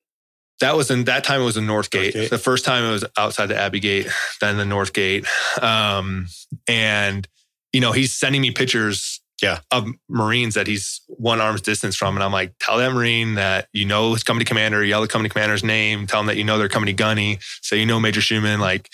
That 0.62 0.76
was 0.76 0.90
in 0.92 1.06
that 1.06 1.24
time 1.24 1.42
it 1.42 1.46
was 1.46 1.58
in 1.58 1.66
north 1.66 1.90
gate 1.90 2.14
North 2.16 2.24
Gate. 2.26 2.30
the 2.30 2.38
first 2.38 2.64
time 2.64 2.86
it 2.86 2.92
was 2.92 3.04
outside 3.18 3.48
the 3.48 3.58
abbey 3.58 3.80
gate 3.80 4.08
then 4.40 4.58
the 4.58 4.66
north 4.66 4.94
gate 4.94 5.26
um 5.62 6.28
and 6.68 7.28
you 7.74 7.82
know 7.82 7.92
he's 7.92 8.14
sending 8.14 8.42
me 8.42 8.52
pictures 8.52 9.20
Yeah. 9.42 9.60
of 9.72 9.88
marines 10.08 10.54
that 10.54 10.68
he's 10.68 11.02
one 11.08 11.42
arm's 11.42 11.62
distance 11.62 11.96
from. 11.98 12.16
And 12.16 12.24
i'm 12.24 12.32
like 12.32 12.54
tell 12.60 12.78
that 12.78 12.94
marine 12.94 13.36
that 13.36 13.68
you 13.74 13.84
know 13.86 14.14
his 14.14 14.24
company 14.24 14.46
commander 14.46 14.84
yell 14.84 15.02
the 15.02 15.08
company 15.08 15.30
commander's 15.30 15.64
name 15.64 16.08
tell 16.08 16.22
him 16.22 16.28
that 16.28 16.38
you 16.38 16.44
know 16.46 16.58
their 16.58 16.70
company 16.70 16.94
gunny 16.94 17.40
say 17.62 17.78
you 17.80 17.86
know 17.86 18.00
major 18.00 18.22
Schueman 18.22 18.60
like 18.60 18.90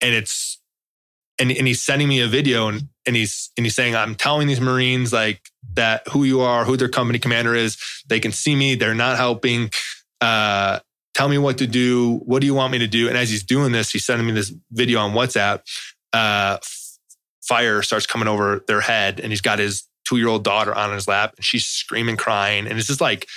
and 0.00 0.14
it's 0.14 0.60
and, 1.38 1.50
and 1.50 1.66
he's 1.66 1.82
sending 1.82 2.06
me 2.08 2.20
a 2.20 2.28
video 2.28 2.68
and 2.68 2.82
and 3.06 3.16
he's 3.16 3.50
and 3.56 3.66
he's 3.66 3.74
saying 3.74 3.96
i'm 3.96 4.14
telling 4.14 4.46
these 4.46 4.60
marines 4.60 5.12
like 5.12 5.40
that 5.74 6.06
who 6.08 6.22
you 6.24 6.40
are 6.40 6.64
who 6.64 6.76
their 6.76 6.88
company 6.88 7.18
commander 7.18 7.54
is. 7.54 7.76
They 8.08 8.20
can 8.20 8.32
see 8.32 8.54
me. 8.56 8.76
They're 8.76 8.94
not 8.94 9.16
helping 9.18 9.70
uh 10.20 10.80
tell 11.14 11.28
me 11.28 11.38
what 11.38 11.58
to 11.58 11.66
do. 11.66 12.18
What 12.26 12.40
do 12.40 12.46
you 12.46 12.54
want 12.54 12.72
me 12.72 12.78
to 12.78 12.86
do? 12.86 13.08
And 13.08 13.16
as 13.16 13.30
he's 13.30 13.42
doing 13.42 13.72
this 13.72 13.90
he's 13.90 14.04
sending 14.04 14.26
me 14.26 14.32
this 14.32 14.52
video 14.70 15.00
on 15.00 15.12
whatsapp. 15.12 15.62
Uh 16.12 16.58
fire 17.42 17.82
starts 17.82 18.06
coming 18.06 18.28
over 18.28 18.64
their 18.66 18.80
head 18.80 19.20
and 19.20 19.30
he's 19.30 19.40
got 19.40 19.58
his 19.58 19.84
two-year-old 20.06 20.44
daughter 20.44 20.74
on 20.74 20.92
his 20.92 21.06
lap 21.06 21.34
and 21.36 21.44
she's 21.44 21.64
screaming 21.64 22.16
crying. 22.16 22.66
And 22.66 22.78
it's 22.78 22.88
just 22.88 23.00
like 23.00 23.28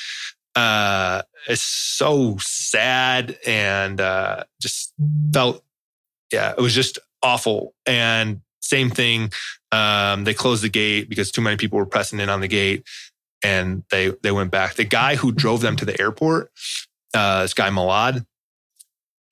uh 0.56 1.22
it's 1.48 1.62
so 1.62 2.38
sad 2.40 3.38
and 3.46 4.02
uh 4.02 4.44
just 4.62 4.94
felt 5.34 5.64
yeah 6.34 6.54
it 6.58 6.62
was 6.62 6.74
just 6.74 7.00
awful. 7.24 7.74
And 7.86 8.42
same 8.62 8.90
thing 8.90 9.32
um 9.72 10.24
they 10.24 10.34
closed 10.34 10.64
the 10.64 10.70
gate 10.70 11.10
because 11.10 11.32
too 11.32 11.42
many 11.42 11.56
people 11.56 11.78
were 11.78 11.86
pressing 11.86 12.20
in 12.20 12.30
on 12.30 12.42
the 12.42 12.48
gate 12.48 12.84
and 13.44 13.84
they 13.92 14.14
they 14.24 14.32
went 14.32 14.52
back. 14.52 14.76
The 14.76 14.84
guy 14.84 15.16
who 15.16 15.32
drove 15.32 15.62
them 15.62 15.76
to 15.78 15.86
the 15.86 16.00
airport 16.00 16.52
uh 17.14 17.42
this 17.44 17.54
guy 17.54 17.70
Malad 17.70 18.26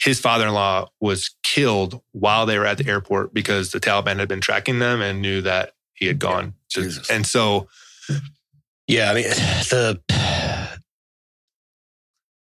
his 0.02 0.20
father-in-law 0.20 0.90
was 1.02 1.36
killed 1.44 2.02
while 2.12 2.46
they 2.46 2.58
were 2.58 2.66
at 2.66 2.78
the 2.78 2.88
airport 2.88 3.34
because 3.34 3.72
the 3.72 3.80
Taliban 3.80 4.20
had 4.20 4.28
been 4.28 4.42
tracking 4.42 4.80
them 4.80 5.02
and 5.02 5.22
knew 5.22 5.42
that 5.42 5.72
he 5.94 6.06
had 6.06 6.20
gone. 6.20 6.54
To, 6.72 6.92
and 7.10 7.26
so 7.26 7.68
Yeah, 8.88 9.12
I 9.12 9.16
mean 9.16 9.24
the 9.24 10.00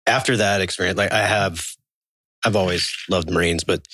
after 0.07 0.37
that 0.37 0.61
experience, 0.61 0.97
like 0.97 1.11
I 1.11 1.25
have, 1.25 1.65
I've 2.45 2.55
always 2.55 2.91
loved 3.09 3.29
Marines, 3.29 3.63
but 3.63 3.87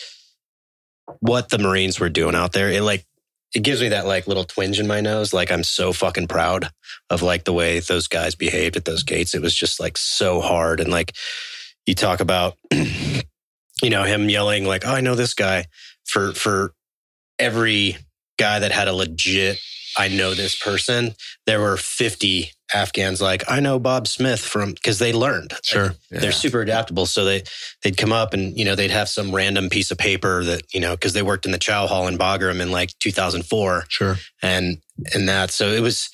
what 1.19 1.49
the 1.49 1.57
Marines 1.57 1.99
were 1.99 2.09
doing 2.09 2.35
out 2.35 2.51
there, 2.51 2.69
it 2.69 2.81
like 2.81 3.05
it 3.53 3.63
gives 3.63 3.81
me 3.81 3.89
that 3.89 4.05
like 4.05 4.27
little 4.27 4.43
twinge 4.43 4.79
in 4.79 4.87
my 4.87 5.01
nose. 5.01 5.33
Like 5.33 5.51
I'm 5.51 5.63
so 5.63 5.91
fucking 5.93 6.27
proud 6.27 6.69
of 7.09 7.21
like 7.21 7.43
the 7.43 7.53
way 7.53 7.79
those 7.79 8.07
guys 8.07 8.35
behaved 8.35 8.77
at 8.77 8.85
those 8.85 9.03
gates. 9.03 9.33
It 9.33 9.41
was 9.41 9.55
just 9.55 9.79
like 9.79 9.97
so 9.97 10.41
hard. 10.41 10.79
And 10.79 10.89
like 10.89 11.13
you 11.85 11.95
talk 11.95 12.21
about, 12.21 12.57
you 12.71 13.89
know, 13.89 14.03
him 14.03 14.29
yelling 14.29 14.65
like, 14.65 14.85
"Oh, 14.85 14.93
I 14.93 15.01
know 15.01 15.15
this 15.15 15.33
guy." 15.33 15.65
For 16.05 16.33
for 16.33 16.73
every 17.39 17.97
guy 18.37 18.59
that 18.59 18.71
had 18.71 18.87
a 18.87 18.93
legit, 18.93 19.59
I 19.97 20.07
know 20.07 20.33
this 20.33 20.55
person. 20.55 21.15
There 21.45 21.59
were 21.59 21.77
50 21.77 22.51
Afghans 22.73 23.21
like, 23.21 23.43
I 23.49 23.59
know 23.59 23.79
Bob 23.79 24.07
Smith 24.07 24.39
from 24.39 24.73
because 24.73 24.99
they 24.99 25.11
learned. 25.11 25.53
Sure. 25.63 25.93
They're 26.09 26.31
super 26.31 26.61
adaptable. 26.61 27.05
So 27.05 27.25
they 27.25 27.43
they'd 27.83 27.97
come 27.97 28.13
up 28.13 28.33
and 28.33 28.57
you 28.57 28.63
know 28.63 28.75
they'd 28.75 28.91
have 28.91 29.09
some 29.09 29.33
random 29.35 29.69
piece 29.69 29.91
of 29.91 29.97
paper 29.97 30.43
that 30.45 30.73
you 30.73 30.79
know 30.79 30.91
because 30.95 31.11
they 31.13 31.21
worked 31.21 31.45
in 31.45 31.51
the 31.51 31.57
Chow 31.59 31.87
Hall 31.87 32.07
in 32.07 32.17
Bagram 32.17 32.61
in 32.61 32.71
like 32.71 32.97
2004 32.99 33.85
Sure. 33.89 34.15
and 34.41 34.77
and 35.13 35.27
that. 35.27 35.51
So 35.51 35.67
it 35.67 35.81
was 35.81 36.09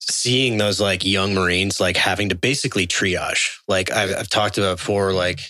seeing 0.00 0.56
those 0.56 0.80
like 0.80 1.04
young 1.04 1.34
Marines 1.34 1.80
like 1.80 1.96
having 1.96 2.28
to 2.30 2.34
basically 2.34 2.86
triage. 2.86 3.58
Like 3.66 3.90
I've, 3.90 4.14
I've 4.14 4.28
talked 4.30 4.56
about 4.58 4.78
before. 4.78 5.12
Like 5.12 5.40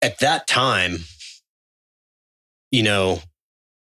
at 0.00 0.18
that 0.20 0.46
time, 0.46 0.98
you 2.70 2.82
know, 2.82 3.20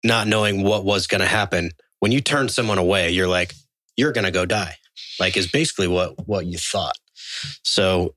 not 0.06 0.28
knowing 0.28 0.64
what 0.64 0.86
was 0.86 1.08
going 1.08 1.22
to 1.22 1.28
happen. 1.28 1.72
When 2.00 2.12
you 2.12 2.22
turn 2.22 2.48
someone 2.50 2.78
away, 2.78 3.10
you're 3.12 3.28
like, 3.28 3.54
you're 3.98 4.12
going 4.14 4.26
to 4.26 4.32
go 4.32 4.46
die. 4.46 4.76
Like 5.20 5.36
is 5.36 5.48
basically 5.52 5.88
what 5.88 6.28
what 6.28 6.46
you 6.46 6.58
thought. 6.58 6.96
So 7.64 8.16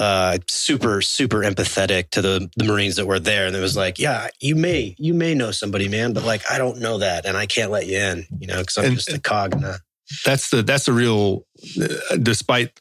uh 0.00 0.38
super 0.48 1.02
super 1.02 1.40
empathetic 1.40 2.08
to 2.10 2.22
the 2.22 2.48
the 2.56 2.64
marines 2.64 2.96
that 2.96 3.04
were 3.06 3.20
there 3.20 3.46
and 3.46 3.54
it 3.54 3.60
was 3.60 3.76
like 3.76 3.98
yeah 3.98 4.28
you 4.40 4.56
may 4.56 4.94
you 4.98 5.12
may 5.12 5.34
know 5.34 5.50
somebody 5.50 5.88
man 5.90 6.14
but 6.14 6.24
like 6.24 6.40
i 6.50 6.56
don't 6.56 6.80
know 6.80 6.96
that 6.96 7.26
and 7.26 7.36
i 7.36 7.44
can't 7.44 7.70
let 7.70 7.86
you 7.86 7.98
in 7.98 8.24
you 8.38 8.46
know 8.46 8.60
because 8.60 8.78
i'm 8.78 8.84
And- 8.86 8.94
just 8.94 9.12
a 9.12 9.20
cog 9.20 9.62
that's 10.24 10.48
the 10.48 10.62
that's 10.62 10.86
the 10.86 10.92
real 10.94 11.44
uh, 12.10 12.16
despite 12.16 12.80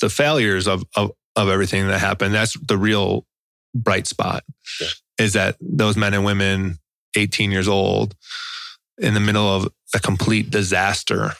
the 0.00 0.08
failures 0.08 0.68
of 0.68 0.84
of, 0.94 1.10
of 1.34 1.48
everything 1.48 1.88
that 1.88 1.98
happened 1.98 2.32
that's 2.34 2.56
the 2.68 2.78
real 2.78 3.26
bright 3.74 4.06
spot 4.06 4.44
Yeah. 4.80 4.86
is 5.18 5.32
that 5.32 5.56
those 5.60 5.96
men 5.96 6.14
and 6.14 6.24
women 6.24 6.78
18 7.16 7.50
years 7.50 7.68
old 7.68 8.14
in 8.98 9.14
the 9.14 9.20
middle 9.20 9.46
of 9.48 9.68
a 9.94 9.98
complete 10.00 10.50
disaster 10.50 11.32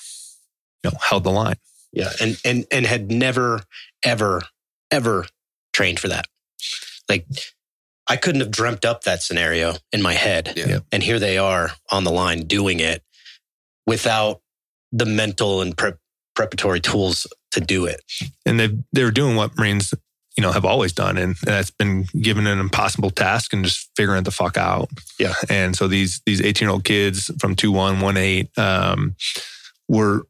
you 0.85 0.91
know 0.91 0.97
held 1.03 1.25
the 1.25 1.31
line 1.31 1.57
yeah 1.93 2.11
and 2.21 2.39
and 2.45 2.67
and 2.71 2.87
had 2.87 3.11
never 3.11 3.63
ever 4.05 4.43
ever 4.91 5.27
trained 5.73 5.99
for 6.01 6.09
that 6.09 6.27
like 7.09 7.27
i 8.09 8.17
couldn't 8.17 8.41
have 8.41 8.51
dreamt 8.51 8.85
up 8.85 9.03
that 9.05 9.23
scenario 9.23 9.75
in 9.93 10.01
my 10.03 10.15
head 10.15 10.53
Yeah. 10.57 10.69
Yeah. 10.69 10.79
and 10.93 11.03
here 11.03 11.19
they 11.19 11.37
are 11.39 11.71
on 11.91 12.05
the 12.05 12.11
line 12.13 12.47
doing 12.47 12.81
it 12.81 13.03
without 13.87 14.41
the 14.93 15.07
mental 15.07 15.61
and 15.61 15.77
prep 15.77 15.99
preparatory 16.35 16.81
tools 16.81 17.27
to 17.51 17.61
do 17.61 17.85
it 17.87 18.01
and 18.47 18.61
they 18.61 18.71
they're 18.93 19.11
doing 19.11 19.35
what 19.35 19.57
marines 19.59 19.93
you 20.39 20.43
know 20.43 20.53
have 20.53 20.65
always 20.65 20.93
done. 20.93 21.19
And 21.19 21.35
that's 21.43 21.73
been 21.73 22.07
given 22.21 22.47
an 22.47 22.61
impossible 22.61 23.11
task 23.11 23.53
and 23.53 23.65
just 23.65 23.91
figuring 23.97 24.21
it 24.21 24.25
the 24.25 24.31
fuck 24.31 24.57
out. 24.57 24.89
Yeah. 25.19 25.35
and 25.51 25.75
so 25.75 25.89
these 25.89 26.23
these 26.27 26.41
18 26.41 26.67
year 26.67 26.73
old 26.73 26.85
kids 26.85 27.29
from 27.41 27.57
2-1 27.57 27.99
1-8 27.99 28.59
um 28.59 29.17
were 29.89 30.29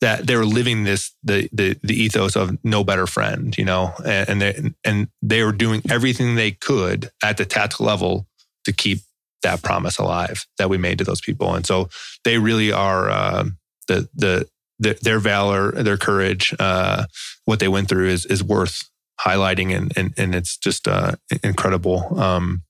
that 0.00 0.28
they 0.28 0.36
were 0.36 0.46
living 0.46 0.84
this 0.84 1.12
the 1.24 1.48
the 1.52 1.76
the 1.82 2.00
ethos 2.00 2.36
of 2.36 2.56
no 2.62 2.84
better 2.84 3.08
friend 3.08 3.58
you 3.58 3.64
know? 3.64 3.92
And 4.06 4.28
and 4.28 4.40
they, 4.40 4.72
and 4.84 5.08
they 5.22 5.42
were 5.42 5.52
doing 5.52 5.82
everything 5.90 6.36
they 6.36 6.52
could 6.52 7.10
at 7.24 7.36
the 7.36 7.44
tactical 7.44 7.86
level 7.86 8.28
to 8.64 8.72
keep 8.72 9.00
that 9.42 9.62
promise 9.62 9.98
alive 9.98 10.46
that 10.58 10.70
we 10.70 10.78
made 10.78 10.98
to 10.98 11.04
those 11.04 11.20
people. 11.20 11.54
And 11.54 11.66
so 11.66 11.88
they 12.22 12.38
really 12.38 12.70
are 12.70 13.10
uh, 13.10 13.44
the 13.88 14.08
the 14.14 14.48
their, 14.78 14.94
their 14.94 15.18
valor, 15.18 15.72
their 15.72 15.96
courage, 15.96 16.54
uh, 16.60 17.06
what 17.46 17.58
they 17.58 17.66
went 17.66 17.88
through 17.88 18.08
is 18.08 18.24
is 18.26 18.44
worth 18.44 18.88
highlighting, 19.20 19.76
and 19.76 19.92
and 19.96 20.14
and 20.16 20.34
it's 20.34 20.56
just 20.56 20.88
uh, 20.88 21.12
incredible. 21.42 22.18
Um, 22.18 22.62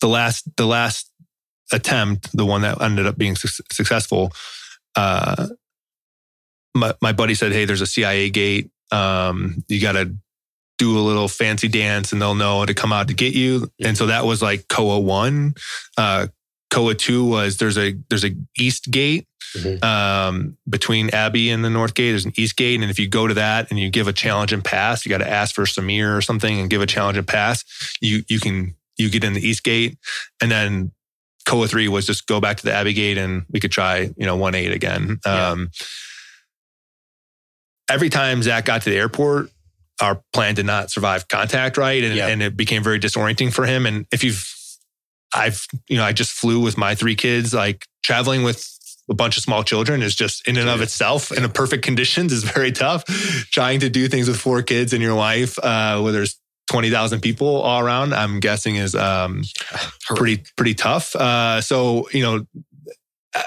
the 0.00 0.08
last 0.08 0.48
the 0.56 0.66
last 0.66 1.10
attempt, 1.72 2.34
the 2.36 2.46
one 2.46 2.62
that 2.62 2.80
ended 2.80 3.06
up 3.06 3.16
being 3.16 3.36
su- 3.36 3.62
successful, 3.70 4.32
uh, 4.96 5.48
my 6.74 6.94
my 7.00 7.12
buddy 7.12 7.34
said, 7.34 7.52
"Hey, 7.52 7.64
there's 7.64 7.82
a 7.82 7.86
CIA 7.86 8.30
gate. 8.30 8.70
Um, 8.90 9.64
you 9.68 9.80
got 9.80 9.92
to." 9.92 10.14
Do 10.78 10.98
a 10.98 11.00
little 11.00 11.28
fancy 11.28 11.68
dance 11.68 12.10
and 12.10 12.22
they'll 12.22 12.34
know 12.34 12.64
to 12.64 12.72
come 12.72 12.90
out 12.90 13.08
to 13.08 13.12
get 13.12 13.34
you. 13.34 13.70
And 13.84 13.98
so 13.98 14.06
that 14.06 14.24
was 14.24 14.40
like 14.40 14.66
COA 14.66 14.98
one. 14.98 15.52
Uh, 15.98 16.28
COA 16.70 16.94
two 16.94 17.24
was 17.24 17.56
there's 17.58 17.76
a 17.78 17.94
there's 18.08 18.24
a 18.24 18.30
east 18.58 18.90
gate 18.90 19.26
um, 19.82 20.56
between 20.68 21.10
Abbey 21.10 21.50
and 21.50 21.64
the 21.64 21.70
North 21.70 21.94
Gate. 21.94 22.10
There's 22.12 22.24
an 22.24 22.32
East 22.36 22.56
Gate, 22.56 22.80
and 22.80 22.90
if 22.90 22.98
you 22.98 23.08
go 23.08 23.26
to 23.26 23.34
that 23.34 23.70
and 23.70 23.78
you 23.80 23.90
give 23.90 24.06
a 24.06 24.12
challenge 24.12 24.52
and 24.52 24.62
pass, 24.64 25.04
you 25.04 25.10
got 25.10 25.18
to 25.18 25.28
ask 25.28 25.54
for 25.54 25.64
Samir 25.64 26.16
or 26.16 26.20
something 26.22 26.60
and 26.60 26.70
give 26.70 26.80
a 26.80 26.86
challenge 26.86 27.18
and 27.18 27.26
pass. 27.26 27.64
You 28.00 28.22
you 28.28 28.38
can 28.38 28.76
you 28.96 29.10
get 29.10 29.24
in 29.24 29.32
the 29.32 29.46
East 29.46 29.64
Gate, 29.64 29.98
and 30.40 30.50
then 30.50 30.92
COA 31.46 31.66
three 31.66 31.88
was 31.88 32.06
just 32.06 32.26
go 32.26 32.40
back 32.40 32.58
to 32.58 32.64
the 32.64 32.72
Abbey 32.72 32.92
Gate 32.92 33.18
and 33.18 33.44
we 33.50 33.58
could 33.58 33.72
try 33.72 34.10
you 34.16 34.26
know 34.26 34.36
one 34.36 34.54
eight 34.54 34.72
again. 34.72 35.18
Yeah. 35.26 35.48
Um, 35.50 35.70
every 37.90 38.08
time 38.08 38.42
Zach 38.42 38.64
got 38.64 38.82
to 38.82 38.90
the 38.90 38.96
airport. 38.96 39.50
Our 40.02 40.22
plan 40.32 40.54
did 40.54 40.64
not 40.64 40.90
survive 40.90 41.28
contact, 41.28 41.76
right? 41.76 42.02
And, 42.02 42.14
Yeah. 42.14 42.28
and 42.28 42.40
it 42.42 42.56
became 42.56 42.82
very 42.82 42.98
disorienting 42.98 43.52
for 43.52 43.66
him. 43.66 43.84
And 43.84 44.06
if 44.10 44.24
you've, 44.24 44.42
I've, 45.34 45.66
you 45.88 45.96
know, 45.96 46.04
I 46.04 46.12
just 46.12 46.32
flew 46.32 46.60
with 46.60 46.76
my 46.76 46.94
three 46.94 47.14
kids, 47.16 47.54
like 47.54 47.86
traveling 48.02 48.42
with 48.42 48.66
a 49.10 49.14
bunch 49.14 49.36
of 49.36 49.42
small 49.42 49.64
children 49.64 50.02
is 50.02 50.14
just 50.14 50.46
in 50.46 50.56
and 50.56 50.68
of 50.68 50.80
itself 50.80 51.32
in 51.32 51.44
a 51.44 51.48
perfect 51.48 51.84
conditions 51.84 52.32
is 52.32 52.44
very 52.44 52.70
tough. 52.72 53.04
Trying 53.50 53.80
to 53.80 53.88
do 53.90 54.06
things 54.08 54.28
with 54.28 54.38
four 54.38 54.62
kids 54.62 54.92
in 54.92 55.00
your 55.00 55.14
life, 55.14 55.58
uh, 55.58 56.00
where 56.00 56.12
there's 56.12 56.38
20,000 56.70 57.20
people 57.20 57.48
all 57.62 57.80
around, 57.80 58.14
I'm 58.14 58.38
guessing 58.38 58.76
is, 58.76 58.94
um, 58.94 59.42
pretty, 60.14 60.42
pretty 60.56 60.74
tough. 60.74 61.16
Uh, 61.16 61.60
so, 61.60 62.08
you 62.12 62.22
know, 62.22 62.46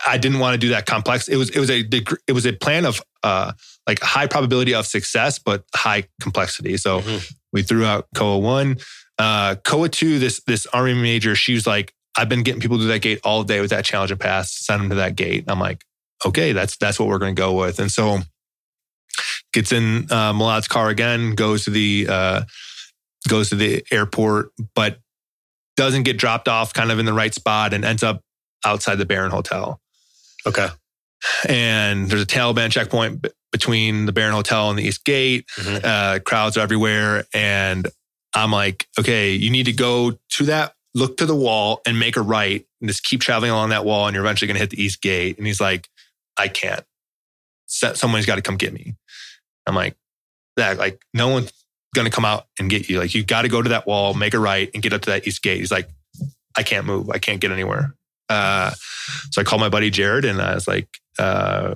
I- 0.07 0.17
didn't 0.17 0.39
want 0.39 0.53
to 0.53 0.57
do 0.57 0.69
that 0.69 0.86
complex. 0.86 1.27
It 1.27 1.36
was, 1.38 1.49
it 1.49 1.59
was 1.59 1.69
a, 1.69 1.79
it 2.27 2.31
was 2.34 2.45
a 2.45 2.53
plan 2.53 2.86
of, 2.86 3.01
uh, 3.23 3.51
like 3.88 3.99
high 4.01 4.27
probability 4.27 4.73
of 4.73 4.86
success, 4.86 5.39
but 5.39 5.63
high 5.75 6.03
complexity. 6.21 6.77
So 6.77 7.01
Mhm. 7.01 7.34
we 7.51 7.63
threw 7.63 7.86
out 7.86 8.07
COA 8.15 8.38
one, 8.39 8.77
uh, 9.20 9.55
COA 9.64 9.89
two, 9.89 10.20
this, 10.20 10.41
this 10.47 10.66
army 10.68 10.93
major, 10.93 11.36
she 11.36 11.53
was 11.53 11.66
like, 11.68 11.93
I've 12.16 12.30
been 12.30 12.43
getting 12.43 12.61
people 12.61 12.78
to 12.78 12.84
that 12.86 12.99
gate 13.01 13.20
all 13.24 13.43
day 13.43 13.59
with 13.61 13.70
that 13.72 13.86
challenge 13.86 14.11
and 14.11 14.20
pass, 14.20 14.51
send 14.53 14.82
them 14.82 14.89
to 14.89 14.95
that 14.95 15.16
gate. 15.16 15.45
I'm 15.47 15.59
like, 15.59 15.84
okay, 16.26 16.51
that's, 16.53 16.78
that's 16.78 16.99
what 16.99 17.07
we're 17.07 17.18
going 17.20 17.36
to 17.36 17.39
go 17.39 17.53
with. 17.53 17.80
And 17.80 17.91
so 17.91 18.20
gets 19.51 19.72
in, 19.72 20.07
uh, 20.11 20.34
Mulad's 20.34 20.68
car 20.68 20.89
again, 20.89 21.36
goes 21.36 21.66
to 21.66 21.72
the, 21.72 22.07
uh, 22.09 22.41
goes 23.28 23.49
to 23.49 23.55
the 23.55 23.84
airport, 23.91 24.49
but 24.76 24.99
doesn't 25.76 26.03
get 26.03 26.18
dropped 26.18 26.47
off 26.47 26.74
kind 26.74 26.91
of 26.91 26.99
in 26.99 27.05
the 27.05 27.14
right 27.14 27.34
spot 27.34 27.74
and 27.74 27.84
ends 27.84 28.03
up 28.03 28.22
outside 28.66 28.95
the 28.95 29.05
Baron 29.05 29.32
Hotel. 29.32 29.80
okay 30.45 30.68
And 31.47 32.09
there's 32.09 32.22
a 32.22 32.26
Taliban 32.28 32.72
checkpoint 32.72 33.22
b- 33.24 33.30
between 33.51 34.05
the 34.05 34.11
Baron 34.11 34.34
Hotel 34.34 34.70
and 34.70 34.78
the 34.78 34.84
East 34.84 35.03
Gate. 35.05 35.45
Mhm. 35.57 35.84
Uh, 35.84 36.20
crowds 36.20 36.57
are 36.57 36.61
everywhere. 36.61 37.26
And 37.34 37.88
I'm 38.36 38.51
like, 38.51 38.88
okay, 38.99 39.31
you 39.31 39.49
need 39.49 39.65
to 39.65 39.73
go 39.73 40.17
to 40.29 40.43
that, 40.45 40.73
look 40.93 41.17
to 41.17 41.25
the 41.25 41.36
wall 41.36 41.81
and 41.86 41.99
make 41.99 42.17
a 42.17 42.21
right 42.21 42.65
and 42.81 42.89
just 42.89 43.03
keep 43.03 43.21
traveling 43.21 43.51
along 43.51 43.69
that 43.69 43.86
wall. 43.86 44.07
And 44.07 44.15
you're 44.15 44.23
eventually 44.23 44.47
going 44.47 44.55
to 44.55 44.61
hit 44.61 44.71
the 44.71 44.81
East 44.81 45.01
Gate. 45.01 45.38
And 45.38 45.47
he's 45.47 45.61
like, 45.61 45.89
I 46.38 46.47
can't. 46.47 46.84
Someone's 47.67 48.25
got 48.25 48.36
to 48.36 48.41
come 48.41 48.57
get 48.57 48.73
me. 48.73 48.95
I'm 49.65 49.75
like, 49.75 49.95
that, 50.57 50.77
like, 50.77 51.01
no 51.13 51.29
one's 51.29 51.51
going 51.95 52.05
to 52.05 52.11
come 52.11 52.25
out 52.25 52.47
and 52.59 52.69
get 52.69 52.89
you. 52.89 52.99
Like, 52.99 53.15
you 53.15 53.23
got 53.23 53.43
to 53.43 53.47
go 53.47 53.61
to 53.61 53.69
that 53.69 53.88
wall, 53.88 54.13
make 54.13 54.34
a 54.34 54.39
right 54.39 54.69
and 54.73 54.84
get 54.84 54.93
up 54.93 55.01
to 55.03 55.11
that 55.11 55.27
East 55.27 55.41
Gate. 55.41 55.59
He's 55.59 55.71
like, 55.71 55.89
I 56.55 56.63
can't 56.63 56.86
move. 56.86 57.09
I 57.09 57.17
can't 57.17 57.39
get 57.39 57.51
anywhere. 57.51 57.95
Uh, 58.29 58.71
so 59.31 59.41
I 59.41 59.43
called 59.43 59.61
my 59.61 59.69
buddy 59.69 59.89
Jared 59.89 60.25
and 60.25 60.41
I 60.41 60.55
was 60.55 60.67
like, 60.67 60.88
uh, 61.19 61.75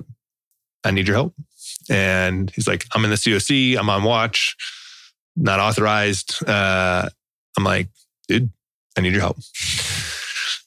I 0.84 0.90
need 0.90 1.06
your 1.06 1.16
help. 1.16 1.34
And 1.90 2.50
he's 2.50 2.68
like, 2.68 2.84
I'm 2.92 3.04
in 3.04 3.10
the 3.10 3.16
COC. 3.16 3.76
I'm 3.76 3.90
on 3.90 4.04
watch, 4.04 4.56
not 5.38 5.60
authorized. 5.60 6.46
Uh, 6.46 7.08
I'm 7.56 7.64
like, 7.64 7.88
dude, 8.28 8.50
I 8.96 9.00
need 9.00 9.12
your 9.12 9.20
help. 9.22 9.38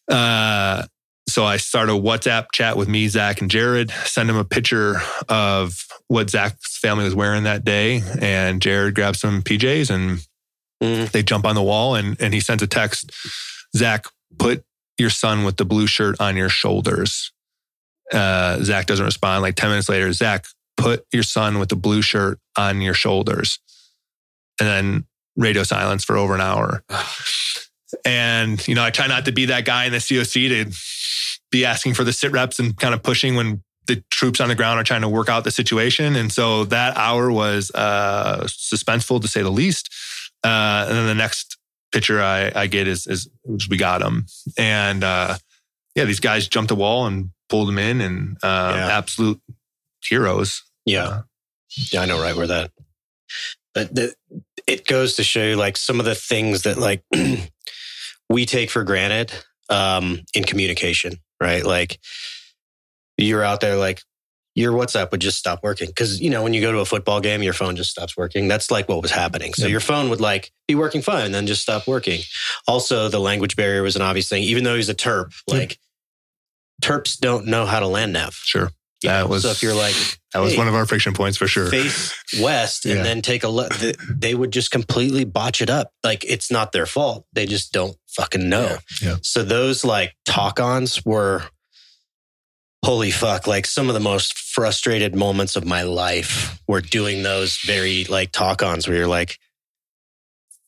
Uh, 0.09 0.83
so 1.29 1.45
I 1.45 1.57
start 1.57 1.89
a 1.89 1.93
WhatsApp 1.93 2.47
chat 2.51 2.75
with 2.75 2.87
me, 2.89 3.07
Zach, 3.07 3.41
and 3.41 3.49
Jared. 3.49 3.91
Send 4.05 4.29
him 4.29 4.35
a 4.35 4.43
picture 4.43 5.01
of 5.29 5.85
what 6.07 6.29
Zach's 6.29 6.77
family 6.77 7.05
was 7.05 7.15
wearing 7.15 7.43
that 7.43 7.63
day, 7.63 8.01
and 8.19 8.61
Jared 8.61 8.95
grabs 8.95 9.19
some 9.19 9.41
PJs 9.41 9.89
and 9.89 10.25
Mhm. 10.83 11.11
they 11.11 11.21
jump 11.23 11.45
on 11.45 11.55
the 11.55 11.61
wall. 11.61 11.95
And 11.95 12.19
and 12.19 12.33
he 12.33 12.39
sends 12.39 12.63
a 12.63 12.67
text, 12.67 13.11
Zach, 13.77 14.07
put 14.37 14.63
your 14.97 15.09
son 15.11 15.43
with 15.43 15.57
the 15.57 15.65
blue 15.65 15.87
shirt 15.87 16.19
on 16.19 16.35
your 16.35 16.49
shoulders. 16.49 17.31
Uh, 18.11 18.61
Zach 18.63 18.87
doesn't 18.87 19.05
respond. 19.05 19.41
Like 19.43 19.55
ten 19.55 19.69
minutes 19.69 19.87
later, 19.87 20.11
Zach, 20.11 20.45
put 20.75 21.05
your 21.13 21.23
son 21.23 21.59
with 21.59 21.69
the 21.69 21.75
blue 21.77 22.01
shirt 22.01 22.39
on 22.57 22.81
your 22.81 22.93
shoulders, 22.95 23.59
and 24.59 24.67
then 24.69 25.05
radio 25.35 25.63
silence 25.63 26.03
for 26.03 26.17
over 26.17 26.35
an 26.35 26.41
hour. 26.41 26.83
And, 28.05 28.65
you 28.67 28.75
know, 28.75 28.83
I 28.83 28.89
try 28.89 29.07
not 29.07 29.25
to 29.25 29.31
be 29.31 29.45
that 29.45 29.65
guy 29.65 29.85
in 29.85 29.91
the 29.91 29.97
COC 29.97 30.49
to 30.49 31.41
be 31.51 31.65
asking 31.65 31.93
for 31.93 32.03
the 32.03 32.13
sit 32.13 32.31
reps 32.31 32.57
and 32.59 32.75
kind 32.77 32.93
of 32.93 33.03
pushing 33.03 33.35
when 33.35 33.63
the 33.87 34.01
troops 34.11 34.39
on 34.39 34.47
the 34.47 34.55
ground 34.55 34.79
are 34.79 34.83
trying 34.83 35.01
to 35.01 35.09
work 35.09 35.27
out 35.27 35.43
the 35.43 35.51
situation. 35.51 36.15
And 36.15 36.31
so 36.31 36.63
that 36.65 36.95
hour 36.95 37.31
was 37.31 37.71
uh, 37.75 38.43
suspenseful 38.47 39.21
to 39.21 39.27
say 39.27 39.41
the 39.41 39.49
least. 39.49 39.89
Uh, 40.43 40.85
and 40.87 40.97
then 40.97 41.05
the 41.07 41.15
next 41.15 41.57
picture 41.91 42.21
I, 42.21 42.51
I 42.55 42.67
get 42.67 42.87
is, 42.87 43.05
is 43.07 43.27
we 43.69 43.75
got 43.77 44.01
him. 44.01 44.25
And 44.57 45.03
uh, 45.03 45.37
yeah, 45.95 46.05
these 46.05 46.21
guys 46.21 46.47
jumped 46.47 46.69
the 46.69 46.75
wall 46.75 47.07
and 47.07 47.31
pulled 47.49 47.67
him 47.67 47.77
in 47.77 47.99
and 47.99 48.37
uh, 48.41 48.73
Yeah. 48.77 48.97
absolute 48.97 49.41
heroes. 50.05 50.63
Yeah. 50.85 51.23
Yeah, 51.91 52.01
I 52.01 52.05
know 52.05 52.21
right 52.21 52.35
where 52.35 52.47
that. 52.47 52.71
But 53.73 53.93
the, 53.95 54.13
it 54.67 54.85
goes 54.85 55.15
to 55.15 55.23
show 55.23 55.43
you 55.43 55.55
like 55.55 55.77
some 55.77 55.99
of 55.99 56.05
the 56.05 56.15
things 56.15 56.63
that 56.63 56.77
like 56.77 57.03
we 58.29 58.45
take 58.45 58.69
for 58.69 58.83
granted 58.83 59.31
um, 59.69 60.19
in 60.35 60.43
communication, 60.43 61.13
right? 61.41 61.65
Like 61.65 61.99
you're 63.17 63.43
out 63.43 63.61
there, 63.61 63.75
like 63.77 64.01
your 64.55 64.73
WhatsApp 64.73 65.11
would 65.11 65.21
just 65.21 65.37
stop 65.37 65.63
working 65.63 65.87
because 65.87 66.19
you 66.19 66.29
know 66.29 66.43
when 66.43 66.53
you 66.53 66.59
go 66.59 66.71
to 66.73 66.79
a 66.79 66.85
football 66.85 67.21
game, 67.21 67.41
your 67.41 67.53
phone 67.53 67.75
just 67.77 67.91
stops 67.91 68.17
working. 68.17 68.47
That's 68.49 68.69
like 68.69 68.89
what 68.89 69.01
was 69.01 69.11
happening. 69.11 69.53
So 69.53 69.63
Yep. 69.63 69.71
your 69.71 69.79
phone 69.79 70.09
would 70.09 70.19
like 70.19 70.51
be 70.67 70.75
working 70.75 71.01
fine 71.01 71.25
and 71.25 71.33
then 71.33 71.47
just 71.47 71.61
stop 71.61 71.87
working. 71.87 72.19
Also, 72.67 73.07
the 73.07 73.19
language 73.19 73.55
barrier 73.55 73.81
was 73.83 73.95
an 73.95 74.01
obvious 74.01 74.27
thing. 74.27 74.43
Even 74.43 74.65
though 74.65 74.75
he's 74.75 74.89
a 74.89 74.93
Terp, 74.95 75.31
Yep. 75.47 75.57
like 75.57 75.79
Terps 76.81 77.17
don't 77.17 77.45
know 77.45 77.65
how 77.65 77.79
to 77.79 77.87
land 77.87 78.11
nav. 78.11 78.33
Sure. 78.33 78.71
You 79.03 79.09
That 79.09 79.29
was- 79.29 79.43
so 79.43 79.49
if 79.51 79.61
you're 79.63 79.73
like 79.75 79.95
That 80.33 80.39
was 80.39 80.55
one 80.57 80.67
of 80.67 80.75
our 80.75 80.85
friction 80.85 81.13
points 81.13 81.37
for 81.37 81.47
sure. 81.47 81.69
face 81.69 82.13
west 82.39 82.85
and 82.85 82.97
Yeah. 82.97 83.03
then 83.03 83.21
take 83.21 83.43
a 83.43 83.47
look. 83.49 83.73
They 84.09 84.33
would 84.35 84.51
just 84.51 84.71
completely 84.71 85.23
botch 85.25 85.61
it 85.61 85.69
up. 85.69 85.91
Like 86.03 86.23
it's 86.25 86.49
not 86.51 86.71
their 86.71 86.85
fault. 86.85 87.25
They 87.33 87.45
just 87.45 87.71
don't 87.73 87.97
fucking 88.09 88.47
know. 88.47 88.77
Yeah. 89.01 89.09
Yeah. 89.09 89.15
So 89.23 89.43
those 89.43 89.83
like 89.83 90.13
talk 90.25 90.59
ons 90.59 91.03
were 91.05 91.43
holy 92.83 93.11
fuck. 93.11 93.45
Like 93.45 93.65
some 93.67 93.89
of 93.89 93.93
the 93.93 93.99
most 93.99 94.37
frustrated 94.37 95.13
moments 95.15 95.55
of 95.55 95.65
my 95.65 95.83
life 95.83 96.59
were 96.67 96.81
doing 96.81 97.23
those 97.23 97.57
very 97.65 98.05
like 98.05 98.31
talk 98.31 98.63
ons 98.63 98.87
where 98.87 98.97
you're 98.97 99.07
like, 99.07 99.37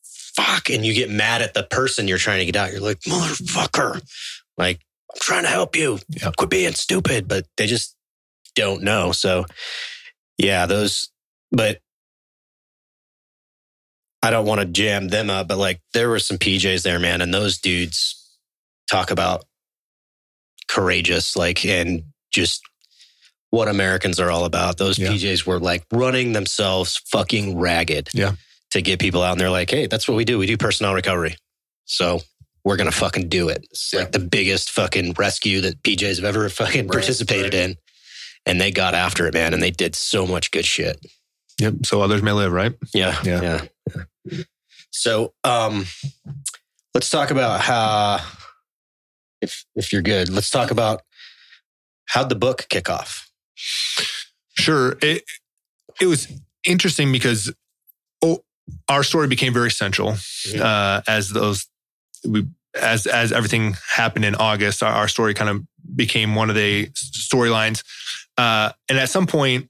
fuck. 0.03 0.69
And 0.69 0.85
you 0.85 0.93
get 0.93 1.09
mad 1.09 1.41
at 1.41 1.53
the 1.53 1.63
person 1.63 2.07
you're 2.07 2.17
trying 2.17 2.39
to 2.39 2.45
get 2.45 2.55
out. 2.55 2.71
You're 2.71 2.81
like, 2.81 2.99
motherfucker. 3.01 4.01
Like, 4.57 4.79
I'm 5.13 5.19
trying 5.21 5.43
to 5.43 5.49
help 5.49 5.75
you. 5.75 5.99
Yeah. 6.09 6.31
Quit 6.37 6.49
being 6.49 6.73
stupid. 6.73 7.27
But 7.27 7.45
they 7.57 7.67
just 7.67 7.95
don't 8.55 8.83
know. 8.83 9.11
So 9.11 9.45
yeah, 10.37 10.65
those, 10.65 11.09
but 11.51 11.79
I 14.21 14.29
don't 14.29 14.45
want 14.45 14.61
to 14.61 14.65
jam 14.65 15.09
them 15.09 15.29
up, 15.29 15.47
but 15.47 15.57
like 15.57 15.81
there 15.93 16.09
were 16.09 16.19
some 16.19 16.37
PJs 16.37 16.83
there, 16.83 16.99
man. 16.99 17.21
And 17.21 17.33
those 17.33 17.57
dudes 17.59 18.19
talk 18.89 19.11
about 19.11 19.43
courageous, 20.69 21.35
like, 21.35 21.65
and 21.65 22.03
just 22.31 22.61
what 23.49 23.67
Americans 23.67 24.19
are 24.19 24.31
all 24.31 24.45
about. 24.45 24.77
Those 24.77 24.97
Yeah. 24.97 25.09
PJs 25.09 25.45
were 25.45 25.59
like 25.59 25.83
running 25.91 26.31
themselves 26.33 26.97
fucking 27.11 27.59
ragged. 27.59 28.09
Yeah. 28.13 28.33
To 28.71 28.81
get 28.81 28.99
people 28.99 29.21
out 29.21 29.33
and 29.33 29.41
they're 29.41 29.51
like, 29.51 29.69
hey, 29.69 29.85
that's 29.85 30.07
what 30.07 30.17
we 30.17 30.25
do. 30.25 30.39
We 30.39 30.47
do 30.47 30.57
personnel 30.57 30.95
recovery. 30.95 31.35
So 31.85 32.21
we're 32.65 32.75
going 32.77 32.89
to 32.89 32.95
fucking 32.97 33.29
do 33.29 33.49
it. 33.49 33.67
It's 33.69 33.93
like 33.93 34.11
the 34.13 34.17
biggest 34.19 34.71
fucking 34.71 35.13
rescue 35.15 35.61
that 35.61 35.83
PJs 35.83 36.15
have 36.15 36.25
ever 36.25 36.49
fucking 36.49 36.87
Right, 36.87 36.91
participated 36.91 37.53
right. 37.53 37.69
in. 37.69 37.75
And 38.45 38.59
they 38.59 38.71
got 38.71 38.93
after 38.93 39.25
it, 39.27 39.33
man. 39.33 39.53
And 39.53 39.61
they 39.63 39.71
did 39.71 39.95
so 39.95 40.27
much 40.27 40.51
good 40.51 40.65
shit. 40.65 41.05
Yep. 41.59 41.85
So 41.85 42.01
others 42.01 42.21
may 42.21 42.31
live, 42.31 42.51
right? 42.51 42.73
Yeah. 42.93 43.17
Yeah. 43.23 43.41
Yeah. 43.41 43.61
yeah. 44.31 44.43
So 44.91 45.33
um 45.43 45.85
let's 46.93 47.09
talk 47.09 47.31
about 47.31 47.61
how 47.61 48.19
if 49.41 49.65
if 49.75 49.91
you're 49.93 50.01
good, 50.01 50.29
let's 50.29 50.49
talk 50.49 50.71
about 50.71 51.01
how'd 52.09 52.29
the 52.29 52.35
book 52.35 52.65
kick 52.69 52.89
off? 52.89 53.29
Sure. 54.57 54.97
It 55.01 55.23
it 56.01 56.07
was 56.07 56.27
interesting 56.65 57.11
because 57.11 57.51
oh, 58.23 58.43
our 58.89 59.03
story 59.03 59.27
became 59.27 59.53
very 59.53 59.71
central 59.71 60.11
Mhm. 60.11 60.59
uh, 60.59 61.01
as 61.07 61.29
those 61.29 61.67
we 62.27 62.45
as 62.79 63.05
as 63.05 63.31
everything 63.31 63.75
happened 63.95 64.25
in 64.25 64.35
August. 64.35 64.81
Our, 64.83 64.91
our 64.91 65.07
story 65.07 65.33
kind 65.33 65.49
of 65.49 65.61
became 65.95 66.35
one 66.35 66.49
of 66.49 66.55
the 66.55 66.87
storylines, 66.91 67.83
uh, 68.37 68.71
and 68.89 68.97
at 68.97 69.09
some 69.09 69.27
point, 69.27 69.69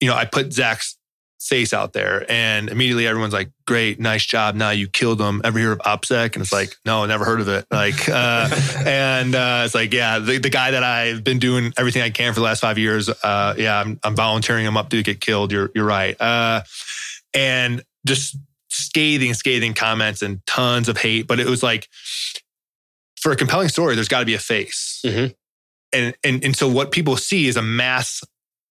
you 0.00 0.08
know, 0.08 0.14
I 0.14 0.24
put 0.24 0.52
Zach's 0.52 0.96
face 1.40 1.74
out 1.74 1.92
there, 1.92 2.24
and 2.30 2.70
immediately 2.70 3.06
everyone's 3.06 3.32
like, 3.34 3.50
"Great, 3.66 4.00
nice 4.00 4.24
job! 4.24 4.54
Now 4.54 4.70
you 4.70 4.88
killed 4.88 5.20
him." 5.20 5.40
Ever 5.44 5.58
hear 5.58 5.72
of 5.72 5.78
OPSEC? 5.80 6.34
And 6.34 6.42
it's 6.42 6.52
like, 6.52 6.74
"No, 6.84 7.04
never 7.06 7.24
heard 7.24 7.40
of 7.40 7.48
it." 7.48 7.66
Like, 7.70 8.08
uh, 8.08 8.48
and 8.86 9.34
uh, 9.34 9.62
it's 9.64 9.74
like, 9.74 9.92
yeah, 9.92 10.18
the, 10.18 10.38
the 10.38 10.50
guy 10.50 10.70
that 10.72 10.82
I've 10.82 11.22
been 11.22 11.38
doing 11.38 11.72
everything 11.76 12.02
I 12.02 12.10
can 12.10 12.32
for 12.32 12.40
the 12.40 12.44
last 12.44 12.60
five 12.60 12.78
years, 12.78 13.08
uh, 13.08 13.54
yeah, 13.58 13.78
I'm, 13.80 13.98
I'm 14.02 14.16
volunteering 14.16 14.64
him 14.64 14.76
up 14.76 14.90
to 14.90 15.02
get 15.02 15.20
killed. 15.20 15.52
You're 15.52 15.70
you're 15.74 15.84
right. 15.86 16.18
Uh, 16.20 16.62
and 17.34 17.82
just 18.06 18.36
scathing, 18.68 19.34
scathing 19.34 19.74
comments 19.74 20.22
and 20.22 20.44
tons 20.46 20.88
of 20.88 20.96
hate. 20.96 21.26
But 21.26 21.40
it 21.40 21.46
was 21.46 21.62
like, 21.62 21.88
for 23.20 23.32
a 23.32 23.36
compelling 23.36 23.68
story, 23.68 23.94
there's 23.94 24.08
got 24.08 24.20
to 24.20 24.26
be 24.26 24.34
a 24.34 24.38
face. 24.38 25.00
Mhm. 25.04 25.34
And 25.94 26.14
and 26.24 26.44
and 26.44 26.56
so 26.56 26.68
what 26.68 26.90
people 26.90 27.16
see 27.16 27.46
is 27.46 27.56
a 27.56 27.62
mass 27.62 28.22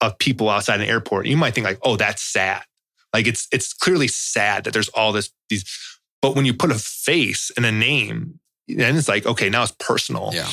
of 0.02 0.18
people 0.18 0.50
outside 0.50 0.82
an 0.82 0.88
airport. 0.88 1.26
You 1.26 1.38
might 1.38 1.56
think 1.56 1.66
like, 1.66 1.80
oh, 1.82 1.96
that's 1.96 2.22
sad. 2.22 2.64
Like 3.14 3.28
it's 3.28 3.48
it's 3.52 3.74
clearly 3.74 4.08
sad 4.08 4.66
that 4.66 4.74
there's 4.74 4.90
all 4.90 5.12
this 5.12 5.32
these. 5.50 5.66
But 6.22 6.36
when 6.36 6.46
you 6.46 6.54
put 6.54 6.72
a 6.72 6.76
face 6.76 7.52
and 7.58 7.66
a 7.66 7.72
name, 7.72 8.40
then 8.68 8.96
it's 8.96 9.08
like, 9.08 9.26
okay, 9.26 9.50
now 9.50 9.64
it's 9.64 9.76
personal. 9.80 10.32
Yeah. 10.34 10.50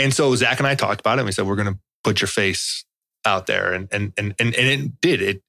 And 0.00 0.12
so 0.12 0.34
Zach 0.34 0.58
and 0.58 0.66
I 0.66 0.74
talked 0.74 1.00
about 1.00 1.18
it. 1.18 1.20
And 1.20 1.26
we 1.26 1.32
said, 1.32 1.46
we're 1.46 1.56
going 1.56 1.72
to 1.72 1.78
put 2.04 2.20
your 2.20 2.28
face 2.28 2.84
out 3.24 3.46
there. 3.46 3.72
And, 3.72 3.88
and, 3.92 4.12
and, 4.18 4.34
and, 4.38 4.54
and 4.54 4.68
it 4.68 5.00
did 5.00 5.22
it. 5.22 5.42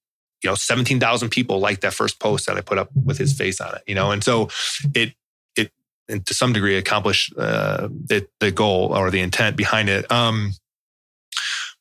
You 0.44 0.52
know, 0.52 0.56
17,000 0.56 1.30
people 1.30 1.60
liked 1.60 1.82
that 1.82 1.94
first 1.94 2.20
post 2.20 2.46
that 2.46 2.58
I 2.58 2.62
put 2.62 2.78
up 2.78 2.90
with 2.94 3.18
his 3.18 3.34
face 3.34 3.60
on 3.60 3.76
it, 3.76 3.82
you 3.88 3.96
know? 3.96 4.12
And 4.12 4.24
so 4.24 4.50
it, 4.94 5.14
and 6.10 6.26
to 6.26 6.34
some 6.34 6.54
degree 6.54 6.78
accomplish 6.78 7.32
uh, 7.38 7.90
it, 8.10 8.30
the 8.40 8.52
goal 8.52 8.96
or 8.96 9.12
the 9.12 9.20
intent 9.20 9.56
behind 9.58 9.90
it. 9.90 10.10
Um, 10.12 10.54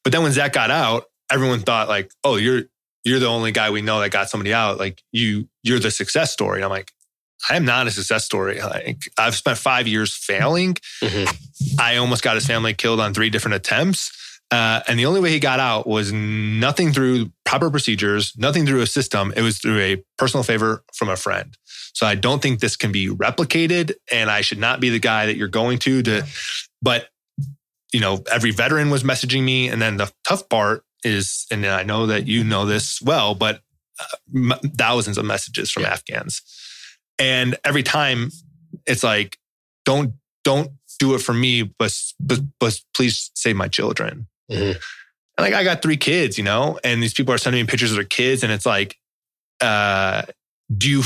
but 0.03 0.13
then 0.13 0.23
when 0.23 0.33
Zach 0.33 0.53
got 0.53 0.71
out, 0.71 1.05
everyone 1.31 1.61
thought 1.61 1.89
like, 1.89 2.11
oh, 2.25 2.37
you're, 2.37 2.63
you're 3.05 3.19
the 3.19 3.27
only 3.27 3.53
guy 3.53 3.71
we 3.71 3.83
know 3.83 4.01
that 4.01 4.11
got 4.11 4.29
somebody 4.31 4.53
out. 4.53 4.79
Like 4.79 5.03
you, 5.13 5.49
you're 5.63 5.79
the 5.79 5.91
success 5.91 6.33
story. 6.33 6.59
And 6.59 6.65
I'm 6.65 6.71
like, 6.71 6.93
I 7.51 7.57
am 7.57 7.65
not 7.65 7.87
a 7.87 7.91
success 7.91 8.25
story. 8.25 8.61
Like 8.61 8.99
I've 9.19 9.35
spent 9.37 9.59
five 9.59 9.87
years 9.87 10.15
failing. 10.15 10.75
Mhm. 11.03 11.79
I 11.79 11.97
almost 11.97 12.23
got 12.23 12.35
his 12.35 12.47
family 12.47 12.75
killed 12.75 13.01
on 13.01 13.15
three 13.15 13.31
different 13.31 13.55
attempts. 13.57 14.11
Uh, 14.51 14.81
and 14.87 14.99
the 14.99 15.07
only 15.07 15.21
way 15.21 15.31
he 15.31 15.41
got 15.41 15.59
out 15.59 15.87
was 15.87 16.13
nothing 16.13 16.93
through 16.93 17.33
proper 17.45 17.69
procedures, 17.69 18.33
nothing 18.37 18.65
through 18.65 18.81
a 18.81 18.87
system. 18.87 19.33
It 19.37 19.43
was 19.43 19.59
through 19.59 19.81
a 19.81 20.05
personal 20.19 20.45
favor 20.45 20.85
from 20.95 21.09
a 21.09 21.17
friend. 21.17 21.57
So 21.95 22.07
I 22.07 22.15
don't 22.15 22.41
think 22.41 22.61
this 22.61 22.77
can 22.77 22.93
be 22.93 23.09
replicated, 23.09 23.95
and 24.13 24.31
I 24.31 24.43
should 24.43 24.59
not 24.59 24.81
be 24.81 24.91
the 24.91 24.99
guy 24.99 25.27
that 25.27 25.37
you're 25.37 25.49
going 25.49 25.79
to. 25.81 26.03
To, 26.03 26.27
but 26.81 27.09
you 27.93 28.01
know, 28.01 28.23
every 28.31 28.51
veteran 28.51 28.91
was 28.91 29.03
messaging 29.03 29.43
me, 29.43 29.69
and 29.69 29.81
then 29.81 29.97
the 29.97 30.13
tough 30.27 30.49
part 30.49 30.85
is, 31.03 31.47
and 31.51 31.65
I 31.67 31.83
know 31.83 32.07
that 32.07 32.27
you 32.27 32.45
know 32.45 32.67
this 32.67 33.01
well, 33.01 33.35
but 33.35 33.61
uh, 33.99 34.17
m- 34.35 34.71
thousands 34.77 35.19
of 35.19 35.25
messages 35.25 35.71
from 35.71 35.85
Afghans, 35.87 36.43
and 37.19 37.57
every 37.65 37.83
time 37.83 38.31
it's 38.87 39.03
like, 39.03 39.39
don't 39.85 40.13
don't 40.45 40.71
do 40.99 41.15
it 41.15 41.21
for 41.21 41.33
me, 41.33 41.63
but 41.63 41.99
but, 42.21 42.41
but 42.61 42.81
please 42.95 43.31
save 43.35 43.57
my 43.57 43.69
children. 43.69 44.27
Mhm. 44.51 44.77
And 45.39 45.45
like 45.45 45.55
I 45.55 45.65
got 45.65 45.83
three 45.83 45.97
kids, 45.99 46.39
you 46.39 46.45
know, 46.45 46.79
and 46.83 47.03
these 47.03 47.13
people 47.15 47.35
are 47.35 47.39
sending 47.39 47.63
me 47.63 47.67
pictures 47.69 47.91
of 47.91 47.97
their 47.97 48.05
kids, 48.05 48.43
and 48.43 48.51
it's 48.53 48.67
like, 48.67 48.97
uh, 49.61 50.23
do 50.77 50.89
you 50.89 51.03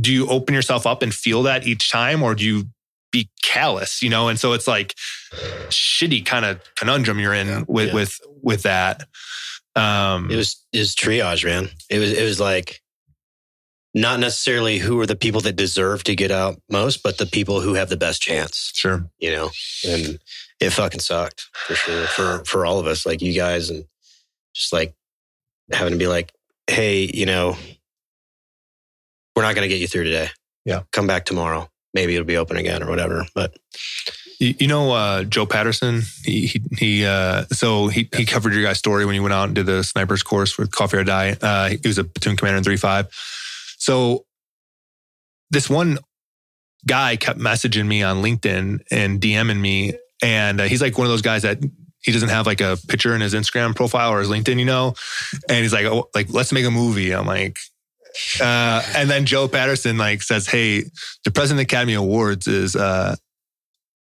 do 0.00 0.12
you 0.12 0.28
open 0.28 0.54
yourself 0.54 0.86
up 0.86 1.02
and 1.02 1.14
feel 1.14 1.42
that 1.44 1.66
each 1.66 1.90
time, 1.90 2.22
or 2.22 2.34
do 2.34 2.44
you 2.44 2.64
be 3.12 3.30
callous, 3.44 4.02
you 4.02 4.10
know? 4.10 4.28
And 4.28 4.40
so 4.40 4.52
it's 4.54 4.66
like 4.66 4.94
shitty 5.68 6.24
kind 6.26 6.44
of 6.44 6.60
conundrum 6.74 7.20
you're 7.20 7.34
in 7.34 7.46
Yeah. 7.48 7.64
with 7.68 7.88
Yeah. 7.88 7.94
with 7.94 8.20
with 8.42 8.62
that. 8.62 9.06
Um, 9.76 10.30
It 10.30 10.36
was 10.36 10.56
it 10.72 10.78
was 10.78 10.94
triage, 10.96 11.44
man. 11.44 11.70
It 11.90 11.98
was 11.98 12.12
it 12.12 12.24
was 12.24 12.40
like 12.40 12.80
not 13.96 14.18
necessarily 14.18 14.78
who 14.78 14.98
are 15.00 15.06
the 15.06 15.14
people 15.16 15.40
that 15.42 15.54
deserve 15.54 16.02
to 16.04 16.16
get 16.16 16.32
out 16.32 16.60
most, 16.68 17.02
but 17.04 17.18
the 17.18 17.26
people 17.26 17.60
who 17.60 17.74
have 17.74 17.88
the 17.88 17.96
best 17.96 18.20
chance. 18.20 18.72
sure, 18.74 19.08
you 19.18 19.30
know, 19.30 19.50
and 19.86 20.18
it 20.60 20.70
fucking 20.70 21.00
sucked 21.00 21.48
for 21.52 21.74
sure 21.74 22.06
for 22.06 22.44
for 22.44 22.66
all 22.66 22.78
of 22.78 22.86
us, 22.86 23.04
like 23.06 23.22
you 23.22 23.32
guys, 23.34 23.70
and 23.70 23.84
just 24.54 24.72
like 24.72 24.94
having 25.72 25.92
to 25.92 25.98
be 25.98 26.06
like, 26.06 26.32
hey, 26.68 27.10
you 27.12 27.26
know, 27.26 27.56
we're 29.34 29.42
not 29.42 29.54
going 29.54 29.68
to 29.68 29.68
get 29.68 29.80
you 29.80 29.88
through 29.88 30.04
today. 30.04 30.28
Yeah. 30.64 30.82
come 30.92 31.06
back 31.06 31.24
tomorrow. 31.24 31.68
Maybe 31.92 32.14
it'll 32.14 32.26
be 32.26 32.36
open 32.36 32.56
again 32.56 32.82
or 32.82 32.88
whatever. 32.88 33.26
But 33.34 33.54
You, 34.40 34.54
you 34.60 34.66
know 34.66 34.92
uh, 34.92 35.24
Joe 35.24 35.46
Patterson. 35.46 36.02
He 36.24 36.46
he, 36.46 36.62
he 36.78 37.04
uh, 37.06 37.44
so 37.52 37.88
he 37.88 38.08
he 38.16 38.24
covered 38.24 38.52
your 38.54 38.62
guys' 38.62 38.78
story 38.78 39.04
when 39.04 39.14
you 39.14 39.22
went 39.22 39.34
out 39.34 39.44
and 39.44 39.54
did 39.54 39.66
the 39.66 39.84
snipers 39.84 40.22
course 40.22 40.58
with 40.58 40.70
Coffee 40.70 40.96
or 40.96 41.04
Die. 41.04 41.36
Uh, 41.40 41.68
he 41.70 41.80
was 41.84 41.98
a 41.98 42.04
platoon 42.04 42.36
commander 42.36 42.58
in 42.58 42.64
three 42.64 42.76
five. 42.76 43.08
So 43.78 44.24
this 45.50 45.68
one 45.70 45.98
guy 46.86 47.16
kept 47.16 47.38
messaging 47.38 47.86
me 47.86 48.02
on 48.02 48.22
LinkedIn 48.22 48.80
and 48.90 49.20
DMing 49.20 49.60
me. 49.60 49.94
And 50.22 50.60
uh, 50.60 50.64
he's 50.64 50.80
like 50.80 50.96
one 50.96 51.06
of 51.06 51.10
those 51.10 51.22
guys 51.22 51.42
that 51.42 51.58
he 52.04 52.12
doesn't 52.12 52.28
have 52.28 52.46
like 52.46 52.60
a 52.60 52.76
picture 52.88 53.14
in 53.14 53.20
his 53.20 53.34
Instagram 53.34 53.74
profile 53.74 54.12
or 54.12 54.20
his 54.20 54.28
LinkedIn, 54.28 54.58
you 54.58 54.64
know? 54.64 54.94
And 55.48 55.62
he's 55.62 55.72
like, 55.72 55.86
oh, 55.86 56.08
like, 56.14 56.28
let's 56.30 56.52
make 56.52 56.66
a 56.66 56.70
movie. 56.70 57.12
I'm 57.12 57.26
like, 57.26 57.56
uh, 58.40 58.82
and 58.94 59.10
then 59.10 59.24
Joe 59.24 59.48
Patterson 59.48 59.96
like 59.96 60.22
says, 60.22 60.46
Hey, 60.46 60.84
the 61.24 61.30
president 61.30 61.60
of 61.60 61.68
the 61.68 61.74
Academy 61.74 61.94
Awards 61.94 62.46
is, 62.46 62.76
uh, 62.76 63.16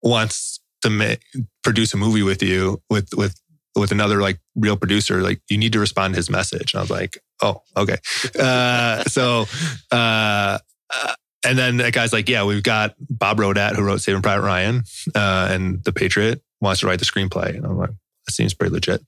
wants 0.01 0.59
to 0.81 0.89
ma- 0.89 1.15
produce 1.63 1.93
a 1.93 1.97
movie 1.97 2.23
with 2.23 2.41
you 2.41 2.81
with, 2.89 3.09
with, 3.15 3.39
with 3.75 3.91
another 3.91 4.21
like 4.21 4.39
real 4.55 4.75
producer, 4.77 5.21
like 5.21 5.41
you 5.49 5.57
need 5.57 5.73
to 5.73 5.79
respond 5.79 6.13
to 6.13 6.17
his 6.17 6.29
message. 6.29 6.73
And 6.73 6.79
I 6.79 6.81
was 6.81 6.89
like, 6.89 7.17
Oh, 7.43 7.61
okay. 7.75 7.97
Uh, 8.39 9.03
so, 9.03 9.45
uh, 9.91 10.57
uh, 10.93 11.13
and 11.45 11.57
then 11.57 11.77
that 11.77 11.93
guy's 11.93 12.13
like, 12.13 12.29
yeah, 12.29 12.43
we've 12.43 12.63
got 12.63 12.95
Bob 12.99 13.37
Rodat 13.37 13.75
who 13.75 13.83
wrote 13.83 14.01
Saving 14.01 14.21
Private 14.21 14.45
Ryan, 14.45 14.83
uh, 15.15 15.47
and 15.51 15.83
The 15.83 15.91
Patriot 15.91 16.41
wants 16.59 16.81
to 16.81 16.87
write 16.87 16.99
the 16.99 17.05
screenplay. 17.05 17.55
And 17.55 17.65
I'm 17.65 17.77
like, 17.77 17.89
that 17.89 18.31
seems 18.31 18.53
pretty 18.53 18.73
legit. 18.73 19.01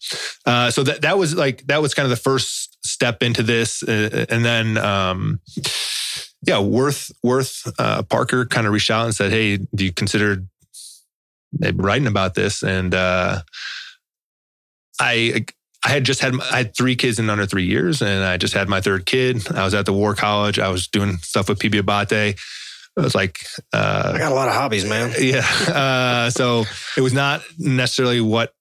Uh, 0.45 0.71
so 0.71 0.83
that 0.83 1.03
that 1.03 1.17
was 1.17 1.35
like 1.35 1.65
that 1.67 1.81
was 1.81 1.93
kind 1.93 2.05
of 2.05 2.09
the 2.09 2.15
first 2.15 2.85
step 2.85 3.21
into 3.21 3.43
this, 3.43 3.83
uh, 3.83 4.25
and 4.29 4.43
then 4.43 4.77
um, 4.77 5.39
yeah, 6.45 6.59
Worth 6.59 7.11
Worth 7.23 7.71
uh, 7.79 8.03
Parker 8.03 8.45
kind 8.45 8.67
of 8.67 8.73
reached 8.73 8.91
out 8.91 9.05
and 9.05 9.15
said, 9.15 9.31
hey, 9.31 9.57
do 9.57 9.85
you 9.85 9.93
consider 9.93 10.43
writing 11.75 12.07
about 12.07 12.33
this? 12.33 12.63
And 12.63 12.93
uh, 12.93 13.41
I 14.99 15.45
I 15.85 15.89
had 15.89 16.05
just 16.05 16.21
had 16.21 16.33
I 16.39 16.57
had 16.57 16.75
three 16.75 16.95
kids 16.95 17.19
in 17.19 17.29
under 17.29 17.45
three 17.45 17.65
years, 17.65 18.01
and 18.01 18.23
I 18.23 18.37
just 18.37 18.53
had 18.53 18.69
my 18.69 18.79
third 18.79 19.05
kid. 19.05 19.51
I 19.51 19.65
was 19.65 19.73
at 19.73 19.85
the 19.85 19.93
War 19.93 20.15
College. 20.15 20.57
I 20.57 20.69
was 20.69 20.87
doing 20.87 21.17
stuff 21.17 21.49
with 21.49 21.59
PB 21.59 21.79
Abate. 21.79 22.37
It 22.95 23.01
was 23.01 23.15
like 23.15 23.45
uh, 23.73 24.11
I 24.15 24.17
got 24.17 24.31
a 24.31 24.35
lot 24.35 24.47
of 24.47 24.53
hobbies, 24.53 24.85
man. 24.85 25.13
Yeah. 25.19 25.45
Uh, 25.67 26.29
so 26.29 26.63
it 26.95 27.01
was 27.01 27.13
not 27.13 27.41
necessarily 27.57 28.21
what 28.21 28.53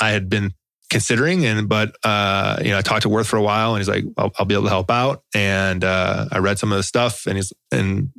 I 0.00 0.10
had 0.10 0.28
been 0.28 0.52
considering, 0.88 1.44
and 1.46 1.68
but 1.68 1.96
uh, 2.04 2.58
you 2.62 2.70
know, 2.70 2.78
I 2.78 2.82
talked 2.82 3.02
to 3.02 3.08
Worth 3.08 3.26
for 3.26 3.38
a 3.38 3.42
while, 3.42 3.74
and 3.74 3.80
he's 3.80 3.88
like, 3.88 4.04
"I'll, 4.16 4.30
I'll 4.38 4.46
be 4.46 4.54
able 4.54 4.64
to 4.64 4.70
help 4.70 4.90
out." 4.90 5.24
And 5.34 5.82
uh, 5.82 6.26
I 6.30 6.38
read 6.38 6.60
some 6.60 6.70
of 6.70 6.76
the 6.76 6.84
stuff, 6.84 7.26
and 7.26 7.36
he's 7.36 7.52
and 7.72 8.10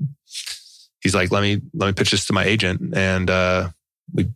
he's 1.02 1.16
like, 1.16 1.32
"Let 1.32 1.44
me 1.44 1.62
let 1.74 1.88
me 1.88 1.94
pitch 1.94 2.12
this 2.12 2.26
to 2.26 2.34
my 2.34 2.44
agent," 2.44 2.94
and 2.94 3.30
uh, 3.30 3.70
we 4.14 4.30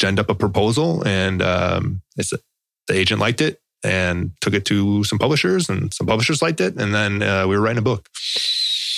genned 0.00 0.18
up 0.18 0.30
a 0.30 0.34
proposal, 0.34 1.06
and 1.06 1.42
um, 1.42 2.02
it's 2.16 2.32
the 2.88 2.94
agent 2.94 3.20
liked 3.20 3.40
it 3.40 3.60
and 3.84 4.32
took 4.40 4.54
it 4.54 4.64
to 4.66 5.04
some 5.04 5.18
publishers, 5.18 5.68
and 5.68 5.92
some 5.92 6.06
publishers 6.06 6.42
liked 6.42 6.60
it, 6.60 6.80
and 6.80 6.94
then 6.94 7.22
uh, 7.22 7.46
we 7.46 7.56
were 7.56 7.62
writing 7.62 7.78
a 7.78 7.82
book. 7.82 8.08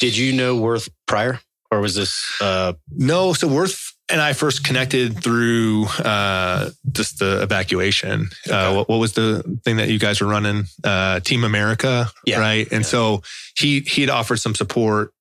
Did 0.00 0.16
you 0.16 0.32
know 0.32 0.56
Worth 0.56 0.88
prior, 1.06 1.40
or 1.70 1.80
was 1.80 1.94
this? 1.94 2.24
Uh... 2.40 2.74
No, 2.90 3.32
so 3.32 3.48
Worth 3.48 3.94
and 4.10 4.20
I 4.20 4.32
first 4.32 4.64
connected 4.64 5.22
through 5.22 5.86
uh, 6.04 6.70
just 6.90 7.18
the 7.18 7.42
evacuation. 7.42 8.30
Uh, 8.50 8.72
what, 8.72 8.88
what, 8.88 8.96
was 8.96 9.12
the 9.12 9.42
thing 9.64 9.76
that 9.76 9.88
you 9.88 9.98
guys 9.98 10.20
were 10.20 10.26
running? 10.26 10.64
Uh, 10.82 11.20
Team 11.20 11.44
America, 11.44 12.10
yeah. 12.26 12.40
right? 12.40 12.66
And 12.72 12.82
yeah. 12.82 12.88
so 12.88 13.22
he 13.56 13.80
he 13.80 14.00
had 14.00 14.10
offered 14.10 14.38
some 14.38 14.54
support 14.54 15.12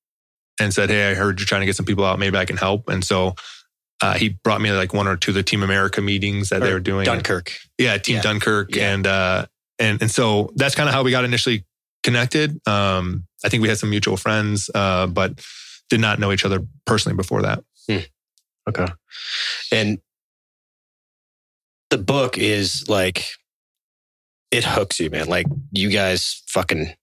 and 0.60 0.74
said, 0.74 0.90
"Hey, 0.90 1.10
I 1.10 1.14
heard 1.14 1.38
you're 1.38 1.46
trying 1.46 1.60
to 1.60 1.66
get 1.66 1.76
some 1.76 1.86
people 1.86 2.04
out. 2.04 2.18
Maybe 2.18 2.36
I 2.36 2.44
can 2.44 2.56
help." 2.56 2.88
And 2.88 3.04
so 3.04 3.34
uh, 4.00 4.14
he 4.14 4.30
brought 4.30 4.60
me 4.60 4.72
like 4.72 4.94
one 4.94 5.06
or 5.06 5.16
two 5.16 5.32
of 5.32 5.34
the 5.34 5.42
Team 5.42 5.62
America 5.62 6.00
meetings 6.00 6.48
that 6.48 6.62
or 6.62 6.66
they 6.66 6.72
were 6.72 6.80
doing. 6.80 7.04
Dunkirk. 7.04 7.52
Yeah, 7.78 7.98
Team 7.98 8.16
yeah. 8.16 8.22
Dunkirk. 8.22 8.74
Yeah. 8.74 8.94
And 8.94 9.06
uh 9.06 9.46
and 9.78 10.00
and 10.00 10.10
so 10.10 10.52
that's 10.56 10.74
kind 10.74 10.88
of 10.88 10.94
how 10.94 11.02
we 11.02 11.10
got 11.10 11.24
initially 11.24 11.64
connected. 12.02 12.66
Um 12.66 13.26
I 13.44 13.48
think 13.48 13.62
we 13.62 13.68
had 13.68 13.78
some 13.78 13.90
mutual 13.90 14.16
friends, 14.16 14.70
uh, 14.74 15.06
but 15.06 15.44
did 15.88 16.00
not 16.00 16.18
know 16.18 16.32
each 16.32 16.44
other 16.44 16.66
personally 16.86 17.16
before 17.16 17.42
that. 17.42 17.62
Hmm. 17.88 17.98
Okay. 18.68 18.86
And 19.72 19.98
the 21.90 21.98
book 21.98 22.38
is 22.38 22.88
like 22.88 23.26
it 24.50 24.64
hooks 24.64 25.00
you, 25.00 25.10
man. 25.10 25.28
Like 25.28 25.46
you 25.72 25.90
guys 25.90 26.42
fucking 26.48 26.94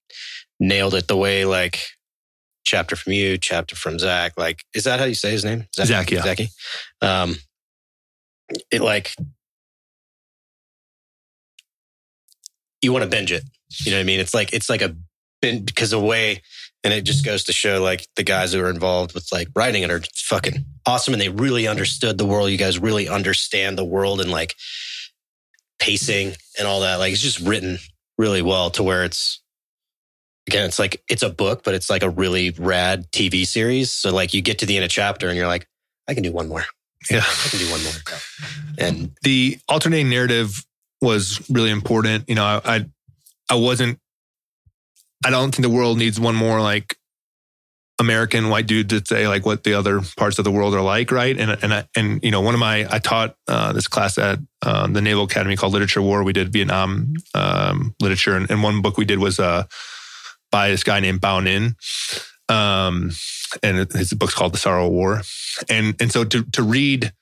nailed 0.59 0.95
it 0.95 1.07
the 1.07 1.17
way 1.17 1.45
like 1.45 1.79
chapter 2.67 2.95
from 2.95 3.13
you, 3.13 3.37
chapter 3.37 3.75
from 3.75 3.97
Zach. 3.97 4.33
Like, 4.37 4.65
is 4.75 4.83
that 4.83 4.99
how 4.99 5.05
you 5.05 5.15
say 5.15 5.31
his 5.31 5.45
name? 5.45 5.65
Zach, 5.73 5.87
Zach 5.87 6.11
yeah. 6.11 6.21
Zachy. 6.21 6.49
Um, 7.01 7.37
it 8.69 8.81
like, 8.81 9.15
you 12.81 12.91
want 12.91 13.03
to 13.03 13.09
binge 13.09 13.31
it. 13.31 13.43
You 13.85 13.91
know 13.91 13.97
what 13.97 14.01
I 14.01 14.05
mean? 14.05 14.19
It's 14.19 14.33
like, 14.33 14.53
it's 14.53 14.69
like 14.69 14.81
a 14.81 14.95
because 15.41 15.91
the 15.91 15.99
way, 15.99 16.41
and 16.83 16.93
it 16.93 17.03
just 17.03 17.23
goes 17.23 17.45
to 17.45 17.53
show 17.53 17.81
like 17.81 18.07
the 18.15 18.23
guys 18.23 18.53
who 18.53 18.61
are 18.61 18.69
involved 18.69 19.13
with 19.13 19.27
like 19.31 19.47
writing 19.55 19.83
it 19.83 19.91
are 19.91 20.01
fucking 20.15 20.65
awesome. 20.85 21.13
And 21.13 21.21
they 21.21 21.29
really 21.29 21.67
understood 21.67 22.17
the 22.17 22.25
world. 22.25 22.49
You 22.49 22.57
guys 22.57 22.79
really 22.79 23.07
understand 23.07 23.77
the 23.77 23.85
world 23.85 24.19
and 24.19 24.31
like 24.31 24.55
pacing 25.79 26.33
and 26.57 26.67
all 26.67 26.81
that. 26.81 26.95
Like 26.95 27.13
it's 27.13 27.21
just 27.21 27.39
written 27.39 27.77
really 28.17 28.41
well 28.41 28.69
to 28.71 28.83
where 28.83 29.03
it's, 29.03 29.41
again, 30.47 30.65
it's 30.65 30.79
like 30.79 31.03
it's 31.09 31.23
a 31.23 31.29
book, 31.29 31.63
but 31.63 31.73
it's 31.73 31.89
like 31.89 32.03
a 32.03 32.09
really 32.09 32.51
rad 32.51 33.11
TV 33.11 33.45
series. 33.45 33.91
So 33.91 34.13
like 34.13 34.33
you 34.33 34.41
get 34.41 34.59
to 34.59 34.65
the 34.65 34.75
end 34.75 34.85
of 34.85 34.91
chapter 34.91 35.27
and 35.27 35.37
you're 35.37 35.47
like, 35.47 35.67
I 36.07 36.13
can 36.13 36.23
do 36.23 36.31
one 36.31 36.47
more. 36.47 36.63
Yeah. 37.11 37.21
I 37.23 37.49
can 37.49 37.59
do 37.59 37.69
one 37.69 37.83
more. 37.83 37.93
And 38.77 39.11
the 39.23 39.59
alternating 39.69 40.09
narrative 40.09 40.65
was 41.01 41.47
really 41.49 41.69
important. 41.69 42.27
You 42.27 42.35
know, 42.35 42.43
I, 42.43 42.61
I, 42.65 42.85
I 43.51 43.55
wasn't, 43.55 43.99
I 45.25 45.29
don't 45.29 45.53
think 45.53 45.63
the 45.63 45.73
world 45.73 45.97
needs 45.97 46.19
one 46.19 46.35
more 46.35 46.61
like 46.61 46.97
American 47.99 48.49
white 48.49 48.67
dude 48.67 48.89
to 48.89 49.03
say 49.05 49.27
like 49.27 49.45
what 49.45 49.63
the 49.63 49.73
other 49.73 50.01
parts 50.17 50.37
of 50.37 50.45
the 50.45 50.51
world 50.51 50.75
are 50.75 50.81
like, 50.81 51.11
right? 51.11 51.37
And 51.37 51.51
and 51.63 51.73
I, 51.73 51.85
and 51.95 52.23
you 52.23 52.29
know, 52.29 52.41
one 52.41 52.53
of 52.53 52.59
my 52.59 52.87
I 52.89 52.99
taught 52.99 53.35
uh, 53.47 53.73
this 53.73 53.87
class 53.87 54.17
at 54.17 54.39
um, 54.61 54.93
the 54.93 55.01
Naval 55.01 55.23
Academy 55.23 55.55
called 55.55 55.73
Literature 55.73 56.01
War. 56.01 56.23
We 56.23 56.33
did 56.33 56.53
Vietnam 56.53 57.13
um, 57.33 57.95
literature, 57.99 58.35
and, 58.35 58.49
and, 58.51 58.61
one 58.61 58.81
book 58.81 58.97
we 58.97 59.05
did 59.05 59.17
was 59.17 59.39
uh, 59.39 59.63
by 60.57 60.69
this 60.69 60.83
guy 60.83 60.99
named 60.99 61.21
Bao 61.21 61.39
Ninh. 61.39 61.75
Um, 62.51 63.11
and 63.61 63.91
his 63.91 64.11
book's 64.13 64.33
called 64.33 64.55
The 64.55 64.57
Sorrow 64.57 64.87
of 64.87 64.91
War. 64.91 65.21
And, 65.69 65.93
and 66.01 66.11
so 66.11 66.23
to, 66.23 66.43
to 66.43 66.63
read 66.63 67.13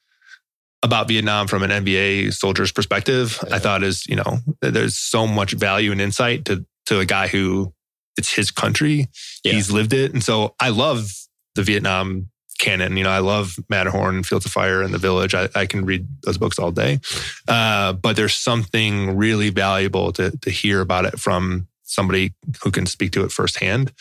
about 0.82 1.10
Vietnam 1.10 1.48
from 1.48 1.62
an 1.62 1.70
NVA 1.70 2.34
soldier's 2.34 2.72
perspective, 2.72 3.38
yeah. 3.46 3.56
I 3.56 3.60
thought 3.60 3.84
is, 3.84 4.08
you 4.08 4.16
know, 4.16 4.38
there's 4.62 4.96
so 4.96 5.28
much 5.28 5.52
value 5.52 5.92
and 5.92 6.00
insight 6.00 6.46
to, 6.46 6.66
to 6.86 7.02
a 7.02 7.06
guy 7.06 7.28
who 7.28 7.74
it's 8.18 8.34
his 8.34 8.52
country. 8.52 9.08
Yeah. 9.44 9.52
He's 9.52 9.70
lived 9.70 9.92
it. 9.92 10.14
And 10.14 10.24
so 10.24 10.56
I 10.62 10.70
love 10.70 11.12
the 11.56 11.64
Vietnam 11.64 12.30
canon. 12.60 12.96
You 12.96 13.04
know, 13.04 13.10
I 13.10 13.20
love 13.20 13.58
Matterhorn, 13.68 14.24
Fields 14.24 14.46
of 14.46 14.54
Fire, 14.54 14.82
and 14.82 14.94
The 14.94 14.98
Village. 14.98 15.36
I, 15.36 15.50
I 15.56 15.66
can 15.66 15.84
read 15.84 16.08
those 16.24 16.38
books 16.38 16.58
all 16.58 16.72
day. 16.72 17.02
Uh, 17.50 17.92
but 17.92 18.16
there's 18.16 18.36
something 18.36 19.18
really 19.18 19.50
valuable 19.50 20.14
to, 20.14 20.32
to 20.38 20.50
hear 20.50 20.80
about 20.80 21.04
it 21.04 21.20
from 21.20 21.68
somebody 21.86 22.34
who 22.64 22.72
can 22.72 22.86
speak 22.86 23.12
to 23.14 23.24
it 23.24 23.32
firsthand. 23.32 23.94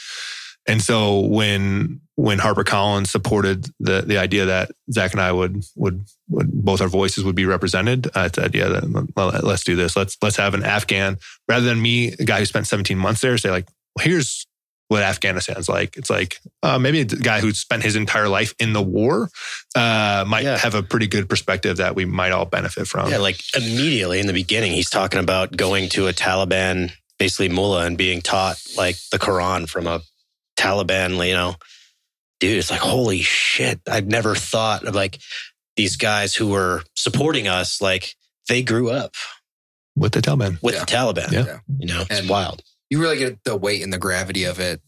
And 0.66 0.82
so 0.82 1.20
when 1.20 2.00
when 2.16 2.38
HarperCollins 2.38 3.08
supported 3.08 3.66
the 3.80 4.02
the 4.02 4.18
idea 4.18 4.46
that 4.46 4.70
Zach 4.90 5.12
and 5.12 5.20
I 5.20 5.30
would 5.30 5.62
would, 5.76 6.06
would 6.28 6.50
both 6.52 6.80
our 6.80 6.88
voices 6.88 7.24
would 7.24 7.34
be 7.34 7.44
represented, 7.44 8.10
I 8.14 8.28
said, 8.28 8.54
yeah, 8.54 8.80
let's 9.16 9.64
do 9.64 9.76
this. 9.76 9.96
Let's 9.96 10.16
let's 10.22 10.36
have 10.36 10.54
an 10.54 10.64
Afghan 10.64 11.18
rather 11.48 11.66
than 11.66 11.82
me, 11.82 12.12
a 12.18 12.24
guy 12.24 12.38
who 12.38 12.46
spent 12.46 12.66
17 12.66 12.96
months 12.96 13.20
there, 13.20 13.36
say 13.36 13.50
like, 13.50 13.68
well, 13.94 14.06
here's 14.06 14.46
what 14.88 15.02
Afghanistan's 15.02 15.68
like. 15.68 15.96
It's 15.96 16.10
like 16.10 16.40
uh, 16.62 16.78
maybe 16.78 17.00
a 17.00 17.04
guy 17.04 17.40
who 17.40 17.52
spent 17.52 17.82
his 17.82 17.96
entire 17.96 18.28
life 18.28 18.54
in 18.58 18.72
the 18.72 18.82
war 18.82 19.30
uh, 19.74 20.24
might 20.26 20.44
yeah. 20.44 20.56
have 20.56 20.74
a 20.74 20.82
pretty 20.82 21.06
good 21.06 21.28
perspective 21.28 21.78
that 21.78 21.94
we 21.94 22.04
might 22.04 22.32
all 22.32 22.44
benefit 22.44 22.86
from. 22.86 23.10
Yeah, 23.10 23.18
like 23.18 23.40
immediately 23.56 24.20
in 24.20 24.26
the 24.26 24.32
beginning, 24.32 24.72
he's 24.72 24.90
talking 24.90 25.20
about 25.20 25.56
going 25.56 25.88
to 25.90 26.06
a 26.06 26.12
Taliban 26.12 26.92
basically 27.18 27.48
mullah 27.48 27.86
and 27.86 27.98
being 27.98 28.20
taught 28.20 28.60
like 28.76 28.96
the 29.10 29.18
Quran 29.18 29.68
from 29.68 29.86
a 29.86 30.00
Taliban, 30.56 31.26
you 31.26 31.34
know, 31.34 31.54
dude, 32.40 32.58
it's 32.58 32.70
like, 32.70 32.80
holy 32.80 33.22
shit. 33.22 33.80
I've 33.90 34.06
never 34.06 34.34
thought 34.34 34.84
of 34.84 34.94
like 34.94 35.18
these 35.76 35.96
guys 35.96 36.34
who 36.34 36.48
were 36.48 36.82
supporting 36.94 37.48
us, 37.48 37.80
like 37.80 38.14
they 38.48 38.62
grew 38.62 38.90
up 38.90 39.14
with 39.96 40.12
the 40.12 40.20
Taliban. 40.20 40.60
With 40.62 40.74
yeah. 40.74 40.80
the 40.80 40.86
Taliban. 40.86 41.32
Yeah. 41.32 41.58
You 41.78 41.86
know, 41.86 42.02
it's 42.02 42.20
and 42.20 42.28
wild. 42.28 42.62
You 42.90 43.00
really 43.00 43.18
get 43.18 43.42
the 43.44 43.56
weight 43.56 43.82
and 43.82 43.92
the 43.92 43.98
gravity 43.98 44.44
of 44.44 44.60
it 44.60 44.80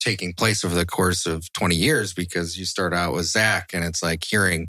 taking 0.00 0.32
place 0.32 0.64
over 0.64 0.74
the 0.74 0.86
course 0.86 1.26
of 1.26 1.52
20 1.52 1.74
years 1.74 2.14
because 2.14 2.58
you 2.58 2.64
start 2.64 2.94
out 2.94 3.12
with 3.12 3.26
Zach 3.26 3.70
and 3.74 3.84
it's 3.84 4.02
like 4.02 4.24
hearing 4.24 4.68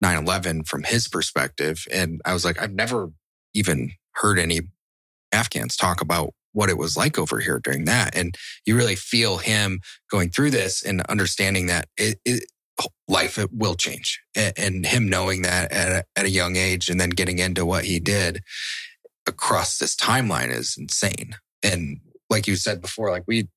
9 0.00 0.24
11 0.24 0.64
from 0.64 0.82
his 0.82 1.08
perspective. 1.08 1.86
And 1.92 2.20
I 2.24 2.32
was 2.32 2.44
like, 2.44 2.60
I've 2.60 2.74
never 2.74 3.10
even 3.54 3.92
heard 4.16 4.38
any 4.38 4.62
Afghans 5.30 5.76
talk 5.76 6.00
about 6.00 6.34
what 6.52 6.70
it 6.70 6.78
was 6.78 6.96
like 6.96 7.18
over 7.18 7.40
here 7.40 7.60
during 7.62 7.84
that. 7.86 8.16
And 8.16 8.34
you 8.66 8.76
really 8.76 8.94
feel 8.96 9.38
him 9.38 9.80
going 10.10 10.30
through 10.30 10.50
this 10.50 10.82
and 10.82 11.00
understanding 11.02 11.66
that 11.66 11.88
it, 11.96 12.18
it 12.24 12.44
life 13.06 13.38
it 13.38 13.50
will 13.52 13.74
change 13.74 14.20
and, 14.34 14.52
and 14.56 14.86
him 14.86 15.08
knowing 15.08 15.42
that 15.42 15.70
at 15.70 15.92
a, 15.92 16.04
at 16.18 16.24
a 16.24 16.30
young 16.30 16.56
age 16.56 16.88
and 16.88 17.00
then 17.00 17.10
getting 17.10 17.38
into 17.38 17.64
what 17.66 17.84
he 17.84 18.00
did 18.00 18.40
across 19.26 19.78
this 19.78 19.94
timeline 19.94 20.50
is 20.50 20.74
insane. 20.78 21.36
And 21.62 21.98
like 22.30 22.46
you 22.46 22.56
said 22.56 22.80
before, 22.80 23.10
like 23.10 23.24
we, 23.26 23.48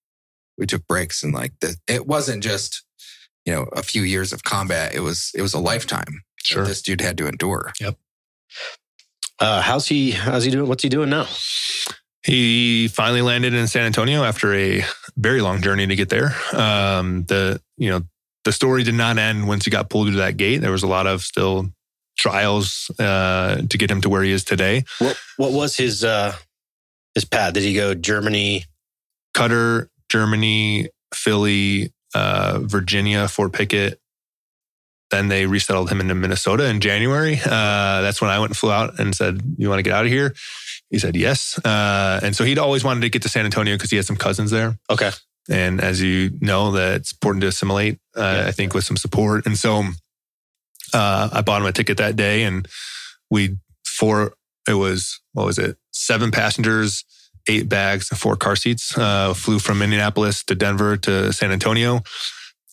we 0.57 0.65
took 0.65 0.85
breaks 0.87 1.23
and 1.23 1.33
like 1.33 1.53
the, 1.61 1.75
it 1.87 2.05
wasn't 2.05 2.43
just 2.43 2.83
you 3.45 3.53
know, 3.53 3.67
a 3.73 3.83
few 3.83 4.01
years 4.01 4.33
of 4.33 4.43
combat. 4.43 4.93
It 4.95 5.01
was 5.01 5.31
it 5.35 5.41
was 5.41 5.53
a 5.53 5.59
lifetime 5.59 6.05
that 6.07 6.45
Sure. 6.45 6.65
this 6.65 6.81
dude 6.81 7.01
had 7.01 7.17
to 7.19 7.27
endure. 7.27 7.73
Yep. 7.79 7.95
Uh, 9.39 9.61
how's 9.61 9.87
he? 9.87 10.11
How's 10.11 10.43
he 10.45 10.51
doing? 10.51 10.67
What's 10.67 10.81
he 10.83 10.89
doing 10.89 11.09
now? 11.09 11.27
He 12.26 12.88
finally 12.88 13.21
landed 13.21 13.53
in 13.53 13.67
San 13.67 13.86
Antonio 13.86 14.23
after 14.23 14.53
a 14.53 14.84
very 15.15 15.41
long 15.41 15.61
journey 15.61 15.86
to 15.86 15.95
get 15.95 16.09
there. 16.09 16.36
Um, 16.53 17.23
the 17.26 17.61
you 17.78 17.89
know 17.89 18.01
the 18.45 18.51
story 18.51 18.84
did 18.84 18.95
not 18.95 19.19
end 19.19 19.47
once 19.47 19.65
he 19.65 19.71
got 19.71 19.89
pulled 19.89 20.07
through 20.07 20.17
that 20.17 20.36
gate. 20.36 20.57
There 20.57 20.71
was 20.71 20.82
a 20.82 20.88
lot 20.88 21.05
of 21.05 21.21
still 21.21 21.69
trials 22.17 22.89
uh, 22.99 23.61
to 23.69 23.78
get 23.78 23.91
him 23.91 24.01
to 24.01 24.09
where 24.09 24.23
he 24.23 24.32
is 24.32 24.43
today. 24.43 24.86
What 24.97 25.17
What 25.38 25.51
was 25.51 25.78
his 25.78 26.03
uh 26.03 26.36
his 27.13 27.26
path? 27.26 27.53
Did 27.53 27.63
he 27.63 27.76
go 27.76 27.93
Germany? 27.93 28.65
Qatar, 29.36 29.89
Germany, 30.09 30.89
Philly, 31.13 31.93
uh, 32.15 32.59
Virginia, 32.63 33.28
Fort 33.28 33.53
Pickett. 33.53 33.99
Then 35.11 35.28
they 35.28 35.45
resettled 35.45 35.91
him 35.91 36.01
into 36.01 36.15
Minnesota 36.15 36.65
in 36.65 36.80
January. 36.80 37.36
Uh, 37.36 38.01
that's 38.01 38.19
when 38.19 38.32
I 38.32 38.39
went 38.39 38.51
and 38.51 38.57
flew 38.57 38.71
out 38.71 38.99
and 38.99 39.13
said, 39.13 39.41
"You 39.57 39.69
want 39.69 39.80
to 39.80 39.84
get 39.84 39.93
out 39.93 40.05
of 40.05 40.11
here?" 40.11 40.34
He 40.95 40.99
said 40.99 41.17
yes. 41.17 41.59
Uh, 41.65 42.21
and 42.23 42.33
so 42.33 42.45
he'd 42.45 42.57
always 42.57 42.85
wanted 42.85 43.01
to 43.01 43.09
get 43.09 43.21
to 43.23 43.27
San 43.27 43.43
Antonio 43.43 43.75
because 43.75 43.89
he 43.89 43.97
had 43.97 44.05
some 44.05 44.15
cousins 44.15 44.49
there. 44.49 44.77
Okay. 44.89 45.11
And 45.49 45.81
as 45.81 46.01
you 46.01 46.31
know, 46.39 46.71
that 46.71 46.95
it's 47.01 47.11
important 47.11 47.41
to 47.41 47.47
assimilate. 47.49 47.99
Uh, 48.15 48.21
Yeah. 48.21 48.47
I 48.47 48.51
think 48.53 48.73
with 48.73 48.85
some 48.85 48.95
support. 48.95 49.45
And 49.45 49.57
so 49.57 49.83
uh, 50.93 51.29
I 51.33 51.41
bought 51.41 51.59
him 51.61 51.67
a 51.67 51.73
ticket 51.73 51.97
that 51.97 52.15
day, 52.15 52.43
and 52.43 52.65
we 53.29 53.57
four. 53.85 54.35
It 54.69 54.75
was 54.75 55.19
what 55.33 55.45
was 55.45 55.57
it? 55.57 55.75
Seven 55.91 56.31
passengers, 56.31 57.03
eight 57.49 57.67
bags, 57.67 58.09
and 58.09 58.17
four 58.17 58.37
car 58.37 58.55
seats. 58.55 58.97
Uh, 58.97 59.33
flew 59.33 59.59
from 59.59 59.81
Indianapolis 59.81 60.45
to 60.45 60.55
Denver 60.55 60.95
to 60.95 61.33
San 61.33 61.51
Antonio. 61.51 62.03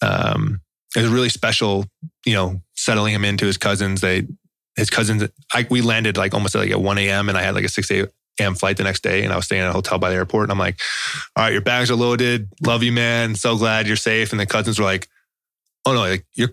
Um, 0.00 0.60
it 0.94 1.02
was 1.02 1.10
really 1.10 1.28
special, 1.28 1.86
you 2.24 2.34
know, 2.34 2.62
settling 2.76 3.14
him 3.14 3.24
into 3.24 3.46
his 3.46 3.58
cousins. 3.58 4.00
They, 4.00 4.28
his 4.76 4.90
cousins. 4.90 5.24
I, 5.52 5.66
we 5.70 5.80
landed 5.82 6.16
like 6.16 6.34
almost 6.34 6.54
like 6.54 6.70
at 6.70 6.80
one 6.80 6.98
a.m. 6.98 7.28
and 7.28 7.36
I 7.38 7.42
had 7.42 7.54
like 7.54 7.64
a 7.64 7.68
six 7.68 7.90
a.m. 7.90 8.54
flight 8.54 8.76
the 8.76 8.84
next 8.84 9.02
day, 9.02 9.24
and 9.24 9.32
I 9.32 9.36
was 9.36 9.44
staying 9.46 9.62
at 9.62 9.68
a 9.68 9.72
hotel 9.72 9.98
by 9.98 10.10
the 10.10 10.16
airport. 10.16 10.44
And 10.44 10.52
I'm 10.52 10.58
like, 10.58 10.78
"All 11.36 11.44
right, 11.44 11.52
your 11.52 11.62
bags 11.62 11.90
are 11.90 11.96
loaded. 11.96 12.48
Love 12.64 12.82
you, 12.82 12.92
man. 12.92 13.34
So 13.34 13.56
glad 13.56 13.86
you're 13.86 13.96
safe." 13.96 14.32
And 14.32 14.40
the 14.40 14.46
cousins 14.46 14.78
were 14.78 14.84
like, 14.84 15.08
"Oh 15.86 15.92
no, 15.92 16.00
like 16.00 16.26
you're." 16.34 16.50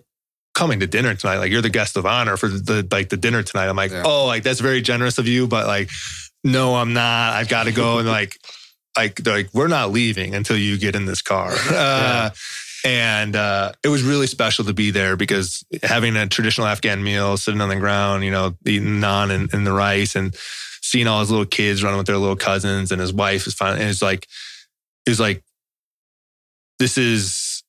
coming 0.52 0.80
to 0.80 0.86
dinner 0.86 1.14
tonight 1.14 1.38
like 1.38 1.52
you're 1.52 1.62
the 1.62 1.70
guest 1.70 1.96
of 1.96 2.04
honor 2.04 2.36
for 2.36 2.48
the 2.48 2.86
like 2.90 3.08
the 3.08 3.16
dinner 3.16 3.40
tonight 3.40 3.68
i'm 3.68 3.76
like 3.76 3.92
Yeah. 3.92 4.02
oh 4.04 4.26
like 4.26 4.42
that's 4.42 4.58
very 4.58 4.82
generous 4.82 5.16
of 5.16 5.28
you 5.28 5.46
but 5.46 5.68
like 5.68 5.88
no 6.42 6.74
i'm 6.74 6.92
not 6.92 7.34
i've 7.34 7.48
got 7.48 7.64
to 7.64 7.72
go 7.72 7.98
and 7.98 8.08
like 8.08 8.36
like 8.96 9.14
they're 9.14 9.36
like 9.36 9.48
we're 9.54 9.68
not 9.68 9.92
leaving 9.92 10.34
until 10.34 10.56
you 10.58 10.76
get 10.76 10.96
in 10.96 11.06
this 11.06 11.22
car 11.22 11.52
uh, 11.70 12.30
and 12.84 13.36
uh, 13.36 13.72
it 13.84 13.88
was 13.88 14.02
really 14.02 14.26
special 14.26 14.64
to 14.64 14.72
be 14.72 14.90
there 14.90 15.16
because 15.16 15.64
having 15.82 16.16
a 16.16 16.26
traditional 16.26 16.66
afghan 16.66 17.02
meal 17.02 17.36
sitting 17.36 17.60
on 17.60 17.68
the 17.68 17.76
ground 17.76 18.24
you 18.24 18.30
know 18.30 18.54
eating 18.66 19.00
naan 19.00 19.30
and, 19.30 19.52
and 19.52 19.66
the 19.66 19.72
rice 19.72 20.16
and 20.16 20.34
seeing 20.82 21.06
all 21.06 21.20
his 21.20 21.30
little 21.30 21.46
kids 21.46 21.82
running 21.82 21.98
with 21.98 22.06
their 22.06 22.16
little 22.16 22.36
cousins 22.36 22.90
and 22.90 23.00
his 23.00 23.12
wife 23.12 23.46
is 23.46 23.54
finally 23.54 23.80
and 23.80 23.90
it's 23.90 24.02
like 24.02 24.26
it's 25.06 25.20
like 25.20 25.42
this 26.80 26.96
is 26.96 27.62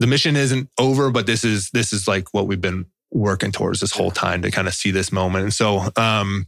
the 0.00 0.06
mission 0.06 0.36
isn't 0.36 0.68
over, 0.78 1.10
but 1.10 1.26
this 1.26 1.44
is 1.44 1.70
this 1.70 1.92
is 1.92 2.08
like 2.08 2.32
what 2.32 2.46
we've 2.46 2.60
been 2.60 2.86
working 3.12 3.52
towards 3.52 3.80
this 3.80 3.92
whole 3.92 4.10
time 4.10 4.42
to 4.42 4.50
kind 4.50 4.68
of 4.68 4.74
see 4.74 4.90
this 4.90 5.12
moment. 5.12 5.44
And 5.44 5.54
so 5.54 5.90
um 5.96 6.46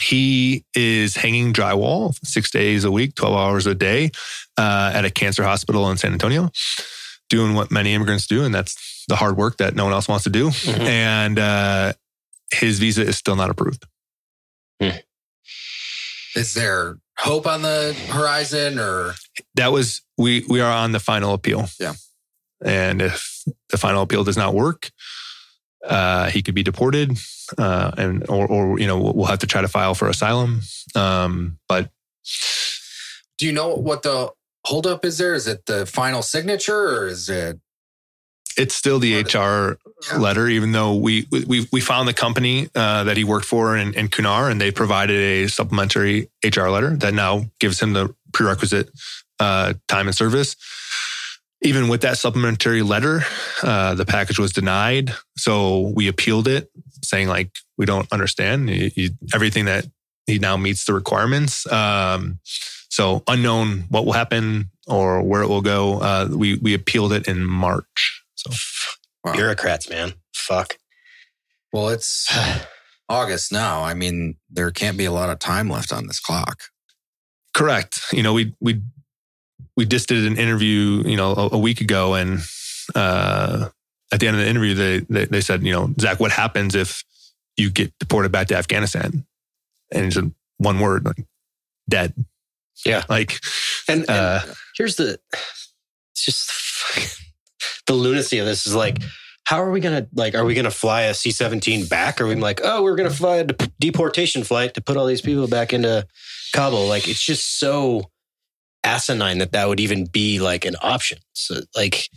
he 0.00 0.64
is 0.74 1.14
hanging 1.14 1.52
drywall 1.52 2.14
six 2.24 2.50
days 2.50 2.84
a 2.84 2.90
week, 2.90 3.14
12 3.14 3.34
hours 3.36 3.66
a 3.66 3.76
day 3.76 4.10
uh, 4.58 4.90
at 4.92 5.04
a 5.04 5.10
cancer 5.10 5.44
hospital 5.44 5.88
in 5.88 5.96
San 5.96 6.12
Antonio, 6.12 6.50
doing 7.34 7.54
what 7.54 7.70
many 7.70 7.94
immigrants 7.94 8.26
do. 8.26 8.44
And 8.44 8.54
that's 8.54 9.04
the 9.08 9.16
hard 9.16 9.36
work 9.36 9.56
that 9.58 9.74
no 9.74 9.84
one 9.84 9.92
else 9.92 10.08
wants 10.08 10.24
to 10.24 10.30
do. 10.30 10.50
Mhm. 10.50 10.78
And 10.80 11.38
uh, 11.38 11.92
his 12.52 12.78
visa 12.78 13.02
is 13.02 13.16
still 13.16 13.36
not 13.36 13.50
approved. 13.50 13.84
Is 16.36 16.54
there 16.54 16.98
hope 17.16 17.46
on 17.46 17.62
the 17.62 17.94
horizon 18.08 18.78
or 18.78 19.14
that 19.54 19.72
was 19.72 20.02
we 20.18 20.44
we 20.48 20.60
are 20.60 20.72
on 20.72 20.92
the 20.92 21.00
final 21.00 21.32
appeal. 21.32 21.68
Yeah. 21.78 21.94
And 22.64 23.02
if 23.02 23.42
the 23.70 23.78
final 23.78 24.02
appeal 24.02 24.24
does 24.24 24.36
not 24.36 24.54
work, 24.54 24.90
uh, 25.86 26.30
he 26.30 26.42
could 26.42 26.54
be 26.54 26.62
deported, 26.62 27.16
uh, 27.58 27.92
and 27.96 28.28
or 28.28 28.46
or 28.46 28.80
you 28.80 28.86
know 28.86 28.98
we'll 28.98 29.26
have 29.26 29.40
to 29.40 29.46
try 29.46 29.60
to 29.60 29.68
file 29.68 29.94
for 29.94 30.08
asylum. 30.08 30.62
Um, 30.94 31.58
but 31.68 31.90
do 33.38 33.46
you 33.46 33.52
know 33.52 33.74
what 33.74 34.02
the 34.02 34.30
holdup 34.66 35.04
is 35.04 35.18
there? 35.18 35.34
Is 35.34 35.46
it 35.46 35.66
the 35.66 35.86
final 35.86 36.22
signature 36.22 36.88
or 36.98 37.06
is 37.06 37.28
it 37.28 37.58
it's 38.56 38.74
still 38.74 39.00
the 39.00 39.16
HR 39.20 39.78
Yeah. 40.12 40.18
letter, 40.18 40.48
even 40.48 40.72
though 40.72 40.94
we 40.94 41.26
we 41.30 41.66
we 41.72 41.80
found 41.80 42.06
the 42.08 42.12
company 42.14 42.68
uh, 42.74 43.02
that 43.04 43.16
he 43.16 43.24
worked 43.24 43.46
for 43.46 43.76
in, 43.76 43.94
in 43.94 44.08
Kunar, 44.08 44.48
and 44.50 44.60
they 44.60 44.70
provided 44.70 45.16
a 45.16 45.48
supplementary 45.48 46.30
HR 46.44 46.68
letter 46.68 46.96
that 46.96 47.14
now 47.14 47.46
gives 47.58 47.80
him 47.80 47.94
the 47.94 48.14
prerequisite 48.32 48.90
uh, 49.40 49.74
time 49.88 50.06
and 50.06 50.14
service. 50.16 50.54
Even 51.62 51.88
with 51.88 52.02
that 52.02 52.18
supplementary 52.18 52.82
letter, 52.82 53.22
uh, 53.62 53.94
the 53.94 54.04
package 54.04 54.38
was 54.38 54.52
denied. 54.52 55.12
So 55.36 55.92
we 55.96 56.06
appealed 56.08 56.46
it, 56.46 56.70
saying 57.02 57.26
like 57.28 57.50
we 57.78 57.86
don't 57.86 58.06
understand 58.12 58.68
You- 58.70 58.90
you- 58.94 59.10
everything 59.34 59.64
that 59.64 59.86
he 60.26 60.38
now 60.38 60.56
meets 60.56 60.84
the 60.84 60.92
requirements. 60.92 61.66
Um, 61.72 62.38
so 62.94 63.24
unknown 63.26 63.86
what 63.88 64.06
will 64.06 64.12
happen 64.12 64.70
or 64.86 65.20
where 65.20 65.42
it 65.42 65.48
will 65.48 65.62
go. 65.62 65.98
Uh, 66.00 66.28
we 66.30 66.58
we 66.58 66.74
appealed 66.74 67.12
it 67.12 67.26
in 67.26 67.44
March. 67.44 68.22
So 68.36 68.50
Wow. 69.24 69.32
Bureaucrats, 69.32 69.88
man. 69.88 70.12
Fuck. 70.34 70.76
well 71.72 71.88
it's 71.88 72.30
August 73.08 73.50
now. 73.52 73.82
I 73.82 73.94
mean, 73.94 74.36
there 74.50 74.70
can't 74.70 74.96
be 74.96 75.06
a 75.06 75.12
lot 75.12 75.30
of 75.30 75.38
time 75.38 75.68
left 75.68 75.92
on 75.92 76.06
this 76.06 76.20
clock. 76.20 76.64
Correct. 77.52 78.00
You 78.12 78.22
know, 78.22 78.32
we 78.32 78.54
we 78.60 78.80
we 79.76 79.86
just 79.86 80.08
did 80.08 80.24
an 80.24 80.36
interview, 80.38 81.02
you 81.04 81.16
know, 81.16 81.32
a, 81.32 81.48
a 81.56 81.58
week 81.58 81.80
ago, 81.80 82.14
and 82.14 82.40
uh, 82.94 83.70
at 84.12 84.20
the 84.20 84.28
end 84.28 84.36
of 84.36 84.42
the 84.42 84.48
interview, 84.48 84.74
they, 84.74 84.98
they 85.00 85.24
they 85.24 85.40
said, 85.40 85.64
you 85.64 85.72
know, 85.72 85.92
Zach, 85.98 86.20
what 86.20 86.30
happens 86.30 86.74
if 86.74 87.02
you 87.56 87.70
get 87.70 87.92
deported 87.98 88.30
back 88.30 88.48
to 88.48 88.56
Afghanistan? 88.56 89.24
And 89.92 90.04
he 90.04 90.10
said 90.10 90.32
one 90.58 90.80
word, 90.80 91.04
like 91.06 91.24
dead. 91.88 92.14
Yeah. 92.84 93.04
Like, 93.08 93.38
And, 93.88 94.00
and 94.00 94.10
uh, 94.10 94.40
here's 94.76 94.96
the 94.96 95.18
it's 96.12 96.24
just 96.24 96.50
the 97.86 97.94
lunacy 97.94 98.38
of 98.38 98.46
this 98.46 98.66
is 98.66 98.74
like 98.74 98.98
how 99.44 99.62
are 99.62 99.70
we 99.70 99.80
gonna 99.80 100.06
like 100.14 100.34
are 100.34 100.44
we 100.44 100.54
gonna 100.54 100.70
fly 100.70 101.02
a 101.02 101.14
c-17 101.14 101.88
back 101.88 102.20
or 102.20 102.24
are 102.24 102.28
we 102.28 102.34
like 102.36 102.60
oh 102.64 102.82
we're 102.82 102.96
gonna 102.96 103.10
fly 103.10 103.36
a 103.36 103.44
deportation 103.78 104.42
flight 104.42 104.74
to 104.74 104.80
put 104.80 104.96
all 104.96 105.06
these 105.06 105.20
people 105.20 105.46
back 105.48 105.72
into 105.72 106.06
kabul 106.54 106.86
like 106.86 107.08
it's 107.08 107.22
just 107.22 107.58
so 107.58 108.10
asinine 108.84 109.38
that 109.38 109.52
that 109.52 109.68
would 109.68 109.80
even 109.80 110.06
be 110.06 110.38
like 110.40 110.64
an 110.64 110.76
option 110.82 111.18
so 111.34 111.56
like 111.76 112.08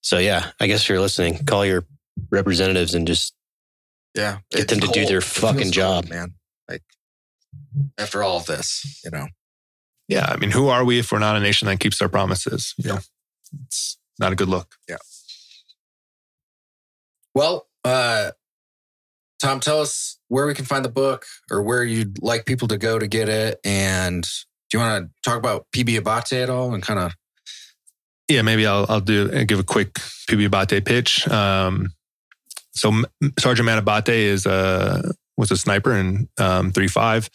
so 0.00 0.18
yeah 0.18 0.52
i 0.60 0.66
guess 0.66 0.82
if 0.82 0.88
you're 0.88 1.00
listening 1.00 1.44
call 1.44 1.66
your 1.66 1.84
representatives 2.30 2.94
and 2.94 3.06
just 3.06 3.34
Yeah. 4.14 4.38
Get 4.50 4.68
them 4.68 4.80
to 4.80 4.88
do 4.88 5.06
their 5.06 5.20
fucking 5.20 5.72
job. 5.72 6.08
man. 6.08 6.34
Like 6.68 6.82
after 7.98 8.22
all 8.22 8.36
of 8.36 8.46
this, 8.46 9.00
you 9.04 9.10
know. 9.10 9.28
Yeah, 10.08 10.26
I 10.28 10.36
mean, 10.36 10.50
who 10.50 10.68
are 10.68 10.84
we 10.84 10.98
if 10.98 11.12
we're 11.12 11.18
not 11.18 11.36
a 11.36 11.40
nation 11.40 11.66
that 11.66 11.80
keeps 11.80 11.98
their 11.98 12.08
promises? 12.08 12.74
You 12.76 12.90
know, 12.90 12.98
it's 13.66 13.98
not 14.18 14.32
a 14.32 14.34
good 14.34 14.48
look. 14.48 14.74
Yeah. 14.88 14.96
Well, 17.34 17.66
uh 17.84 18.32
Tom, 19.40 19.58
tell 19.58 19.80
us 19.80 20.18
where 20.28 20.46
we 20.46 20.54
can 20.54 20.64
find 20.64 20.84
the 20.84 20.88
book 20.88 21.26
or 21.50 21.62
where 21.62 21.82
you'd 21.82 22.22
like 22.22 22.46
people 22.46 22.68
to 22.68 22.78
go 22.78 22.98
to 22.98 23.08
get 23.08 23.28
it. 23.28 23.58
And 23.64 24.22
do 24.22 24.78
you 24.78 24.78
want 24.78 25.04
to 25.04 25.28
talk 25.28 25.36
about 25.36 25.66
PB 25.74 25.96
Abate 25.96 26.40
at 26.40 26.48
all 26.48 26.72
and 26.74 26.82
kind 26.82 27.00
of 27.00 27.12
Yeah, 28.28 28.42
maybe 28.42 28.66
I'll 28.66 28.86
I'll 28.88 29.00
do 29.00 29.44
give 29.44 29.58
a 29.58 29.64
quick 29.64 29.94
PB 29.94 30.46
Abate 30.46 30.84
pitch. 30.84 31.26
Um, 31.28 31.92
so 32.72 32.90
M- 32.90 33.34
Sergeant 33.38 33.66
Matt 33.66 33.78
Abate 33.78 34.14
is 34.14 34.46
a 34.46 35.12
was 35.36 35.50
a 35.50 35.56
sniper 35.56 35.96
in 35.96 36.28
um, 36.38 36.70
three 36.70 36.88
five, 36.88 37.28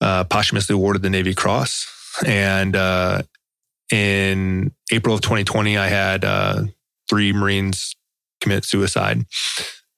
uh, 0.00 0.24
posthumously 0.24 0.74
awarded 0.74 1.02
the 1.02 1.10
Navy 1.10 1.34
Cross, 1.34 1.86
and 2.26 2.74
uh, 2.76 3.22
in 3.90 4.72
April 4.92 5.14
of 5.14 5.20
2020, 5.20 5.76
I 5.76 5.88
had 5.88 6.24
uh, 6.24 6.64
three 7.08 7.32
Marines 7.32 7.94
commit 8.40 8.64
suicide 8.64 9.24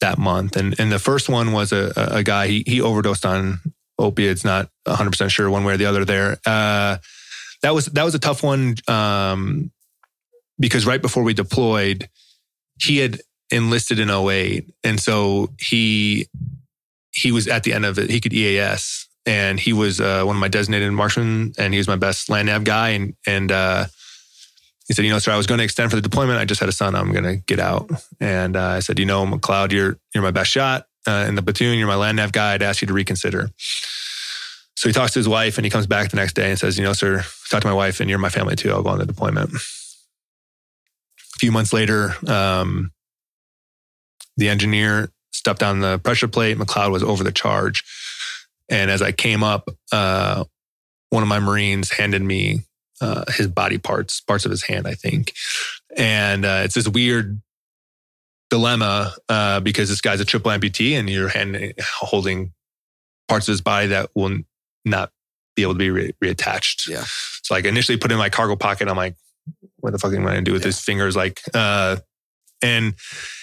that 0.01 0.19
month, 0.19 0.57
and 0.57 0.79
and 0.79 0.93
the 0.93 0.99
first 0.99 1.29
one 1.29 1.53
was 1.53 1.73
a, 1.73 1.93
a 1.97 2.23
guy 2.23 2.47
he 2.49 2.65
he 2.67 2.81
overdosed 2.81 3.27
on 3.27 3.61
opiates, 3.99 4.45
not 4.45 4.71
100 4.85 5.11
percent 5.11 5.31
sure 5.31 5.51
one 5.51 5.65
way 5.65 5.75
or 5.75 5.77
the 5.77 5.87
other 5.87 6.05
there. 6.05 6.39
Uh, 6.47 6.99
that 7.63 7.75
was 7.75 7.87
that 7.87 8.05
was 8.05 8.15
a 8.15 8.21
tough 8.21 8.43
one. 8.43 8.77
Um, 8.87 9.71
because 10.59 10.87
right 10.87 11.01
before 11.01 11.23
we 11.23 11.35
deployed, 11.35 12.09
he 12.81 12.99
had 12.99 13.21
enlisted 13.51 13.99
in 13.99 14.11
08. 14.11 14.69
And 14.85 15.01
so 15.01 15.51
he 15.59 16.29
he 17.13 17.33
was 17.33 17.49
at 17.49 17.65
the 17.65 17.73
end 17.73 17.85
of 17.85 17.99
it. 17.99 18.11
He 18.11 18.21
could 18.21 18.33
EAS 18.33 19.08
and 19.29 19.61
he 19.61 19.75
was 19.75 20.01
uh, 20.01 20.25
one 20.25 20.37
of 20.37 20.41
my 20.41 20.49
designated 20.49 20.91
marksmen 20.91 21.53
and 21.59 21.75
he 21.75 21.79
was 21.79 21.87
my 21.87 21.97
best 21.97 22.31
land 22.31 22.47
nav 22.47 22.65
guy. 22.65 22.91
And 22.91 23.15
and 23.27 23.53
uh, 23.53 23.85
he 24.89 24.95
said, 24.95 25.05
you 25.05 25.11
know, 25.11 25.19
sir, 25.19 25.33
I 25.33 25.37
was 25.37 25.47
going 25.47 25.59
to 25.59 25.65
extend 25.65 25.91
for 25.91 25.97
the 25.97 26.03
deployment. 26.03 26.39
I 26.39 26.47
just 26.47 26.61
had 26.61 26.69
a 26.69 26.73
son. 26.73 26.95
I'm 26.95 27.13
going 27.13 27.25
to 27.25 27.37
get 27.37 27.61
out. 27.61 27.91
And 28.21 28.57
uh, 28.57 28.63
I 28.63 28.81
said, 28.81 28.99
you 28.99 29.05
know, 29.05 29.27
McLeod, 29.27 29.71
you're 29.71 29.99
you're 30.15 30.25
my 30.25 30.31
best 30.31 30.51
shot 30.51 30.87
uh, 31.07 31.27
in 31.29 31.35
the 31.35 31.43
platoon. 31.43 31.79
You're 31.79 31.87
my 31.87 31.95
land 31.95 32.17
nav 32.17 32.33
guy. 32.33 32.55
I'd 32.55 32.63
ask 32.63 32.81
you 32.81 32.89
to 32.89 32.95
reconsider. 32.95 33.51
So 34.77 34.89
he 34.89 34.95
talks 34.95 35.13
to 35.13 35.19
his 35.19 35.29
wife 35.29 35.59
and 35.59 35.67
he 35.67 35.71
comes 35.71 35.87
back 35.87 36.09
the 36.11 36.17
next 36.17 36.33
day 36.33 36.49
and 36.49 36.59
says, 36.59 36.79
you 36.79 36.85
know, 36.85 36.95
sir, 36.95 37.23
talk 37.51 37.61
to 37.61 37.69
my 37.69 37.75
wife 37.75 38.01
and 38.01 38.09
you're 38.09 38.19
my 38.19 38.29
family 38.31 38.57
too. 38.57 38.71
I'll 38.71 38.83
go 38.83 38.91
on 38.91 38.99
the 38.99 39.07
deployment. 39.07 39.53
A 39.53 41.39
few 41.39 41.53
months 41.53 41.73
later, 41.73 42.15
um, 42.27 42.93
the 44.37 44.49
engineer 44.49 45.11
stepped 45.33 45.63
on 45.63 45.81
the 45.81 45.99
pressure 45.99 46.29
plate. 46.29 46.57
McLeod 46.57 46.93
was 46.93 47.03
over 47.03 47.25
the 47.25 47.33
charge. 47.33 47.83
And 48.69 48.91
as 48.91 49.03
I 49.03 49.13
came 49.13 49.43
up, 49.43 49.69
uh, 49.93 50.45
one 51.11 51.23
of 51.23 51.29
my 51.29 51.41
Marines 51.41 51.91
handed 51.91 52.23
me 52.23 52.61
uh, 53.01 53.25
his 53.31 53.47
body 53.47 53.79
parts, 53.79 54.21
parts 54.21 54.45
of 54.45 54.51
his 54.51 54.63
hand, 54.63 54.87
I 54.87 54.95
think. 54.95 55.33
And 55.97 56.45
uh, 56.45 56.63
it's 56.65 56.75
this 56.75 56.89
weird 56.89 57.41
dilemma 58.51 59.13
uh, 59.29 59.61
because 59.61 59.89
this 59.89 60.01
guy's 60.01 60.21
a 60.21 60.25
triple 60.25 60.51
amputee 60.51 60.93
and 60.99 61.09
you're 61.09 61.29
hand, 61.29 61.75
holding 61.81 62.53
parts 63.29 63.49
of 63.49 63.53
his 63.53 63.61
body 63.61 63.89
that 63.89 64.11
will 64.15 64.39
not 64.85 65.11
be 65.55 65.63
able 65.63 65.75
to 65.75 65.79
be 65.79 65.91
re- 65.91 66.13
reattached. 66.23 66.89
Yeah. 66.89 67.05
So 67.43 67.55
like 67.55 67.65
initially 67.65 67.99
put 67.99 68.11
in 68.13 68.19
my 68.19 68.31
cargo 68.31 68.57
pocket. 68.57 68.89
I'm 68.89 68.97
like, 68.97 69.17
what 69.79 69.93
the 69.93 69.99
fuck 69.99 70.13
am 70.13 70.21
I 70.27 70.33
going 70.33 70.45
to 70.45 70.51
do 70.51 70.53
with 70.53 70.63
Yeah. 70.63 70.67
his 70.69 70.81
fingers? 70.81 71.17
Like, 71.17 71.41
uh, 71.55 71.97
and 72.63 72.95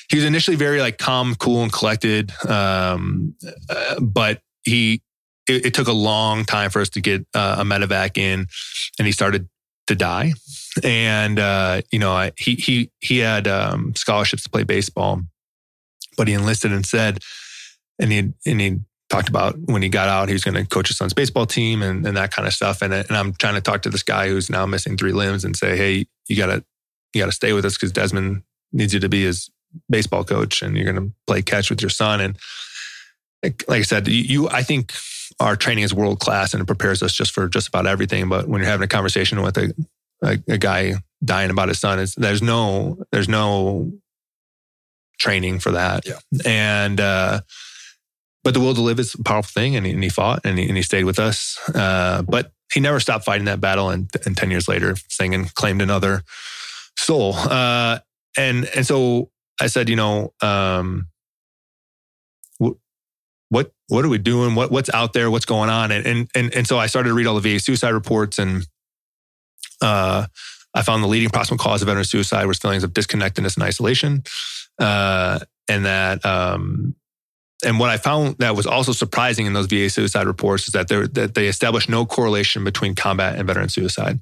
he 0.10 0.18
was 0.18 0.26
initially 0.26 0.58
very 0.58 0.82
like 0.82 0.98
calm, 0.98 1.36
cool, 1.36 1.64
and 1.64 1.72
collected. 1.72 2.32
Um, 2.48 3.36
uh, 3.70 4.00
but 4.00 4.42
he, 4.64 5.02
it, 5.48 5.68
it 5.68 5.74
took 5.74 5.88
a 5.88 5.94
long 5.94 6.46
time 6.46 6.70
for 6.70 6.82
us 6.82 6.90
to 6.90 7.02
get 7.02 7.26
uh, 7.34 7.58
a 7.60 7.64
medevac 7.64 8.18
in, 8.18 8.48
and 8.98 9.06
he 9.06 9.12
started 9.12 9.48
to 9.88 9.96
die. 9.96 10.34
And 10.84 11.40
uh, 11.40 11.82
you 11.92 12.00
know, 12.00 12.12
I, 12.12 12.32
he 12.38 12.56
he 12.56 12.92
he 13.00 13.20
had 13.20 13.48
um, 13.48 13.94
scholarships 13.96 14.44
to 14.44 14.50
play 14.50 14.64
baseball, 14.64 15.22
but 16.18 16.28
he 16.28 16.34
enlisted 16.34 16.72
and 16.72 16.86
said, 16.86 17.20
and 18.00 18.12
he 18.12 18.34
and 18.46 18.62
he 18.62 18.80
talked 19.10 19.30
about 19.30 19.56
when 19.66 19.82
he 19.82 19.90
got 19.90 20.10
out, 20.10 20.28
he 20.28 20.34
was 20.34 20.44
going 20.44 20.56
to 20.56 20.66
coach 20.66 20.88
his 20.88 20.98
son's 20.98 21.14
baseball 21.14 21.46
team 21.46 21.84
and, 21.84 22.08
and 22.08 22.18
that 22.18 22.32
kind 22.32 22.48
of 22.48 22.54
stuff. 22.54 22.82
And 22.82 22.94
and 22.94 23.12
I'm 23.12 23.34
trying 23.34 23.54
to 23.56 23.62
talk 23.62 23.84
to 23.84 23.90
this 23.90 24.04
guy 24.04 24.28
who's 24.28 24.50
now 24.50 24.66
missing 24.66 24.98
three 24.98 25.14
limbs 25.14 25.46
and 25.46 25.56
say, 25.56 25.78
hey, 25.78 26.08
you 26.28 26.36
gotta 26.36 26.64
you 27.14 27.22
gotta 27.22 27.32
stay 27.32 27.54
with 27.54 27.66
us 27.66 27.76
because 27.76 27.92
Desmond 27.92 28.44
needs 28.74 28.94
you 28.94 29.00
to 29.00 29.10
be 29.10 29.24
his 29.24 29.50
baseball 29.90 30.24
coach 30.24 30.62
and 30.62 30.76
you're 30.76 30.92
going 30.92 31.10
to 31.10 31.16
play 31.28 31.42
catch 31.42 31.70
with 31.70 31.82
your 31.82 31.90
son. 31.90 32.22
And 32.22 32.38
like, 33.44 33.64
like 33.68 33.80
I 33.80 33.84
said, 33.84 34.08
you, 34.08 34.24
you 34.24 34.50
I 34.50 34.64
think 34.64 34.94
our 35.40 35.56
training 35.56 35.84
is 35.84 35.94
world 35.94 36.20
class 36.20 36.54
and 36.54 36.62
it 36.62 36.66
prepares 36.66 37.04
us 37.04 37.14
just 37.14 37.32
for 37.32 37.48
just 37.48 37.68
about 37.68 37.88
everything. 37.88 38.30
But 38.30 38.48
when 38.48 38.62
you're 38.62 38.70
having 38.70 38.86
a 38.86 38.88
conversation 38.88 39.42
with 39.42 39.58
a 39.58 39.74
a, 40.24 40.38
a 40.48 40.58
guy 40.58 40.94
dying 41.24 41.52
about 41.52 41.68
his 41.68 41.80
son, 41.80 42.00
it's, 42.00 42.16
there's 42.16 42.42
no 42.42 42.98
there's 43.12 43.30
no 43.30 43.92
training 45.20 45.60
for 45.60 45.72
that. 45.72 46.06
Yeah. 46.06 46.20
And 46.46 47.00
uh, 47.00 47.42
but 48.44 48.54
the 48.54 48.60
will 48.60 48.76
to 48.76 48.82
live 48.82 49.00
is 49.00 49.16
a 49.16 49.24
powerful 49.24 49.52
thing, 49.52 49.76
and 49.76 49.86
he, 49.86 49.92
and 49.92 50.04
he 50.04 50.10
fought 50.10 50.42
and 50.44 50.58
he, 50.60 50.68
and 50.68 50.78
he 50.78 50.84
stayed 50.84 51.06
with 51.06 51.20
us. 51.20 51.60
Uh, 51.74 52.22
but 52.22 52.52
he 52.74 52.80
never 52.80 53.00
stopped 53.00 53.26
fighting 53.26 53.46
that 53.46 53.62
battle, 53.62 53.90
and, 53.90 54.10
and 54.26 54.38
ten 54.38 54.52
years 54.52 54.68
later, 54.68 54.94
Sangin 55.10 55.54
claimed 55.54 55.82
another 55.82 56.24
soul. 56.98 57.34
Uh, 57.36 58.00
and 58.38 58.66
and 58.76 58.86
so 58.86 59.32
I 59.60 59.68
said, 59.68 59.90
you 59.90 59.96
know, 59.96 60.34
um, 60.42 61.08
what 63.56 63.72
what 63.88 64.04
are 64.04 64.10
we 64.10 64.18
doing? 64.18 64.54
What 64.54 64.70
what's 64.70 64.94
out 64.94 65.14
there? 65.14 65.32
What's 65.32 65.46
going 65.46 65.70
on? 65.70 65.92
And 65.92 66.06
and 66.06 66.30
and, 66.36 66.54
and 66.54 66.68
so 66.68 66.78
I 66.78 66.88
started 66.88 67.08
to 67.10 67.16
read 67.16 67.26
all 67.26 67.40
the 67.40 67.54
VA 67.54 67.60
suicide 67.60 67.92
reports, 67.92 68.38
and 68.38 68.68
uh, 69.82 70.28
I 70.74 70.82
found 70.82 71.02
the 71.02 71.08
leading 71.08 71.30
proximal 71.30 71.58
cause 71.58 71.82
of 71.82 71.86
veteran 71.86 72.04
suicide 72.04 72.48
was 72.48 72.60
feelings 72.60 72.84
of 72.84 72.92
disconnectedness 72.92 73.56
and 73.56 73.64
isolation, 73.64 74.24
uh, 74.78 75.40
and 75.70 75.86
that. 75.86 76.26
Um, 76.26 76.96
and 77.64 77.80
what 77.80 77.90
I 77.90 77.96
found 77.96 78.36
that 78.40 78.58
was 78.58 78.68
also 78.68 78.92
surprising 78.92 79.46
in 79.46 79.54
those 79.54 79.68
VA 79.68 79.90
suicide 79.90 80.28
reports 80.28 80.68
is 80.68 80.74
that, 80.74 80.90
there- 80.90 81.08
that 81.08 81.36
they 81.36 81.48
established 81.48 81.88
no 81.88 82.06
correlation 82.06 82.66
between 82.66 82.96
combat 82.96 83.38
and 83.40 83.48
veteran 83.48 83.70
suicide 83.70 84.20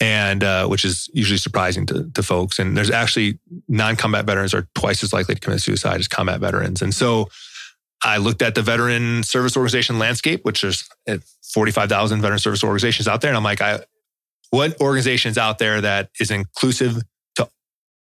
and 0.00 0.42
uh, 0.42 0.66
which 0.66 0.84
is 0.84 1.08
usually 1.14 1.38
surprising 1.38 1.86
to, 1.86 2.10
to 2.14 2.22
folks. 2.24 2.58
And 2.58 2.76
there's 2.76 2.90
actually 2.90 3.38
non-combat 3.68 4.26
veterans 4.26 4.52
are 4.52 4.66
twice 4.74 5.04
as 5.04 5.12
likely 5.12 5.36
to 5.36 5.40
commit 5.40 5.60
suicide 5.60 6.00
as 6.00 6.08
combat 6.08 6.40
veterans. 6.40 6.82
And 6.82 6.92
so 6.92 7.28
I 8.02 8.18
looked 8.18 8.42
at 8.42 8.54
the 8.54 8.62
veteran 8.62 9.22
service 9.22 9.56
organization 9.56 9.98
landscape, 9.98 10.44
which 10.44 10.62
is 10.62 10.88
45,000 11.54 12.20
veteran 12.20 12.38
service 12.38 12.62
organizations 12.62 13.08
out 13.08 13.20
there. 13.20 13.30
And 13.30 13.36
I'm 13.36 13.44
like, 13.44 13.60
I, 13.60 13.80
what 14.50 14.80
organizations 14.80 15.38
out 15.38 15.58
there 15.58 15.80
that 15.80 16.10
is 16.20 16.30
inclusive 16.30 17.02
to 17.36 17.48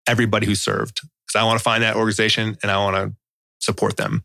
everybody 0.07 0.45
who 0.45 0.55
served? 0.55 1.01
Because 1.25 1.39
I 1.39 1.43
want 1.43 1.59
to 1.59 1.63
find 1.63 1.83
that 1.83 1.95
organization 1.95 2.57
and 2.61 2.71
I 2.71 2.77
want 2.77 2.95
to 2.95 3.15
support 3.59 3.97
them. 3.97 4.23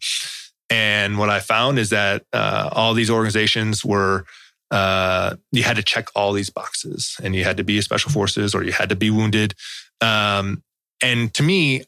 And 0.68 1.18
what 1.18 1.30
I 1.30 1.40
found 1.40 1.78
is 1.78 1.90
that 1.90 2.24
uh, 2.32 2.68
all 2.72 2.94
these 2.94 3.10
organizations 3.10 3.84
were 3.84 4.24
uh, 4.70 5.34
you 5.50 5.64
had 5.64 5.76
to 5.76 5.82
check 5.82 6.08
all 6.14 6.32
these 6.32 6.50
boxes 6.50 7.16
and 7.22 7.34
you 7.34 7.42
had 7.42 7.56
to 7.56 7.64
be 7.64 7.78
a 7.78 7.82
special 7.82 8.10
forces 8.10 8.54
or 8.54 8.62
you 8.62 8.70
had 8.70 8.88
to 8.88 8.96
be 8.96 9.10
wounded. 9.10 9.54
Um, 10.00 10.62
and 11.02 11.32
to 11.34 11.42
me, 11.42 11.84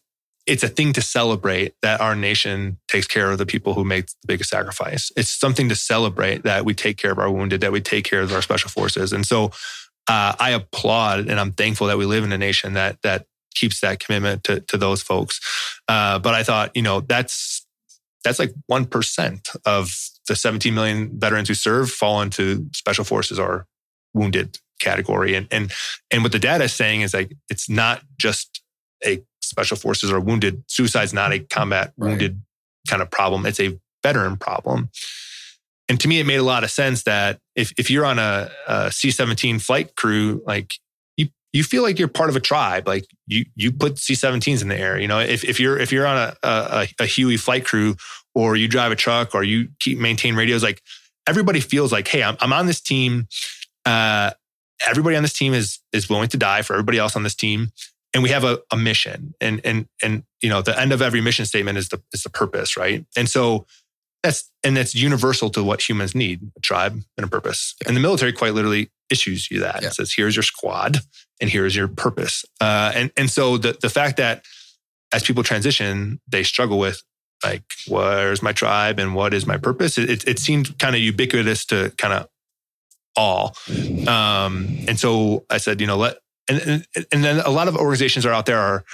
it's 0.47 0.63
a 0.63 0.69
thing 0.69 0.93
to 0.93 1.03
celebrate 1.03 1.75
that 1.83 2.01
our 2.01 2.17
nation 2.17 2.79
takes 2.89 3.07
care 3.07 3.31
of 3.31 3.39
the 3.39 3.47
people 3.47 3.75
who 3.75 3.85
make 3.85 4.07
the 4.07 4.27
biggest 4.27 4.51
sacrifice. 4.51 5.13
It's 5.17 5.31
something 5.31 5.69
to 5.69 5.77
celebrate 5.77 6.43
that 6.43 6.65
we 6.65 6.75
take 6.75 6.97
care 6.97 7.13
of 7.13 7.19
our 7.19 7.31
wounded, 7.31 7.61
that 7.61 7.73
we 7.73 7.81
take 7.81 8.05
care 8.05 8.23
of 8.23 8.33
our 8.33 8.43
special 8.43 8.69
forces. 8.69 9.13
And 9.13 9.25
so 9.25 9.53
uh, 10.09 10.35
I 10.39 10.51
applaud 10.51 11.29
and 11.29 11.39
I'm 11.39 11.53
thankful 11.53 11.87
that 11.87 11.99
we 11.99 12.07
live 12.07 12.25
in 12.25 12.33
a 12.33 12.39
nation 12.39 12.75
that 12.75 13.01
that 13.03 13.27
keeps 13.55 13.81
that 13.81 14.01
commitment 14.01 14.45
to, 14.45 14.61
to 14.61 14.77
those 14.77 15.03
folks. 15.03 15.41
Uh, 15.87 16.19
but 16.19 16.35
I 16.35 16.43
thought, 16.43 16.73
you 16.75 16.83
know, 16.83 17.01
that's 17.01 17.65
that's 18.25 18.39
like 18.39 18.53
one 18.67 18.87
percent 18.87 19.51
of 19.65 19.95
the 20.27 20.35
17 20.35 20.75
million 20.75 21.19
veterans 21.19 21.49
who 21.49 21.55
serve 21.55 21.91
fall 21.91 22.23
into 22.23 22.67
special 22.73 23.05
forces 23.05 23.39
or 23.39 23.67
wounded 24.15 24.59
category. 24.81 25.35
And 25.35 25.47
and 25.53 25.73
and 26.11 26.23
what 26.23 26.33
the 26.33 26.39
data 26.41 26.65
is 26.65 26.73
saying 26.73 27.03
is 27.03 27.15
like 27.15 27.33
it's 27.49 27.69
not 27.69 28.03
just 28.19 28.61
a 29.07 29.23
special 29.53 29.77
forces 29.77 30.11
or 30.11 30.19
wounded. 30.19 30.65
Suicide's 30.67 31.13
not 31.15 31.33
a 31.33 31.39
combat 31.39 31.93
Right. 31.97 32.09
wounded 32.11 32.41
kind 32.89 33.01
of 33.03 33.11
problem. 33.11 33.47
It's 33.47 33.61
a 33.61 33.79
veteran 34.03 34.37
problem. 34.37 34.91
And 35.89 36.01
to 36.01 36.09
me, 36.09 36.19
it 36.21 36.27
made 36.27 36.37
a 36.41 36.43
lot 36.43 36.65
of 36.65 36.71
sense 36.71 37.03
that 37.05 37.39
if 37.55 37.73
if 37.79 37.91
you're 37.91 38.07
on 38.07 38.19
a, 38.19 38.51
a 38.67 38.91
C-17 38.91 39.61
flight 39.61 39.95
crew, 39.95 40.43
like 40.47 40.73
you 41.17 41.29
you 41.53 41.63
feel 41.63 41.83
like 41.83 41.99
you're 41.99 42.09
part 42.09 42.31
of 42.31 42.37
a 42.37 42.41
tribe. 42.41 42.89
Like 42.89 43.05
you 43.27 43.45
you 43.55 43.71
put 43.73 43.99
C-17s 43.99 44.63
in 44.63 44.69
the 44.69 44.79
air. 44.79 44.99
You 44.99 45.07
know, 45.09 45.19
if 45.21 45.45
if 45.45 45.61
you're 45.61 45.79
if 45.79 45.93
you're 45.93 46.07
on 46.07 46.17
a 46.17 46.35
a, 46.43 46.89
a 47.01 47.07
Huey 47.07 47.37
flight 47.37 47.65
crew 47.65 47.95
or 48.35 48.57
you 48.57 48.69
drive 48.69 48.91
a 48.93 48.97
truck 48.97 49.35
or 49.35 49.43
you 49.43 49.69
keep 49.81 49.99
maintain 49.99 50.35
radios, 50.35 50.63
like 50.63 50.81
everybody 51.29 51.61
feels 51.61 51.93
like, 51.93 52.09
hey, 52.09 52.23
I'm 52.23 52.37
I'm 52.41 52.53
on 52.55 52.67
this 52.67 52.81
team. 52.81 53.29
Uh, 53.85 54.31
everybody 54.89 55.17
on 55.17 55.23
this 55.23 55.35
team 55.35 55.53
is 55.53 55.79
is 55.93 56.09
willing 56.09 56.29
to 56.31 56.39
die 56.39 56.63
for 56.63 56.73
everybody 56.73 56.99
else 56.99 57.17
on 57.17 57.23
this 57.23 57.35
team, 57.35 57.71
and 58.15 58.23
we 58.23 58.31
have 58.31 58.45
a, 58.45 58.61
a 58.71 58.77
mission. 58.77 59.35
And 59.41 59.61
and 59.65 59.87
and 60.03 60.25
you 60.41 60.49
know, 60.49 60.63
the 60.63 60.79
end 60.79 60.93
of 60.93 61.03
every 61.03 61.21
mission 61.21 61.47
statement 61.47 61.79
is 61.79 61.89
the 61.89 62.03
is 62.13 62.23
the 62.23 62.31
purpose, 62.31 62.77
right? 62.77 63.05
And 63.17 63.29
so 63.29 63.67
that's 64.23 64.51
and 64.63 64.77
that's 64.77 64.95
universal 64.95 65.51
to 65.51 65.65
what 65.65 65.89
humans 65.89 66.15
need: 66.15 66.51
a 66.57 66.61
tribe 66.61 67.03
and 67.17 67.25
a 67.25 67.29
purpose. 67.29 67.75
And 67.87 67.97
the 67.97 68.01
military 68.01 68.33
quite 68.33 68.55
literally 68.55 68.91
issues 69.11 69.51
you 69.51 69.61
that. 69.61 69.83
Yeah. 69.83 69.89
It 69.89 69.95
says, 69.95 70.13
"Here's 70.15 70.37
your 70.37 70.43
squad, 70.43 70.99
and 71.41 71.51
here's 71.51 71.75
your 71.75 71.89
purpose." 71.89 72.45
Uh, 72.61 72.93
and 72.95 73.13
and 73.17 73.31
so 73.31 73.59
the 73.59 73.77
the 73.81 73.91
fact 73.91 74.17
that 74.19 74.45
as 75.13 75.23
people 75.23 75.43
transition, 75.43 76.21
they 76.27 76.43
struggle 76.43 76.79
with 76.79 77.03
like, 77.45 77.65
where's 77.89 78.43
my 78.43 78.53
tribe 78.53 78.99
and 78.99 79.15
what 79.15 79.35
is 79.35 79.47
my 79.47 79.57
purpose? 79.57 79.99
It, 79.99 80.11
it, 80.11 80.29
it 80.29 80.39
seemed 80.39 80.79
kind 80.79 80.95
of 80.95 81.03
ubiquitous 81.03 81.67
to 81.67 81.93
kind 81.99 82.15
of 82.15 82.29
all. 83.17 83.57
Um, 84.07 84.69
and 84.89 84.99
so 84.99 85.45
I 85.51 85.59
said, 85.59 85.81
you 85.81 85.87
know, 85.87 85.97
let, 85.97 86.19
and, 86.61 86.87
and, 86.95 87.07
and 87.13 87.25
then 87.25 87.39
a 87.41 87.51
lot 87.51 87.69
of 87.69 87.77
organizations 87.77 88.27
are 88.27 88.33
out 88.33 88.47
there 88.47 88.59
are, 88.59 88.85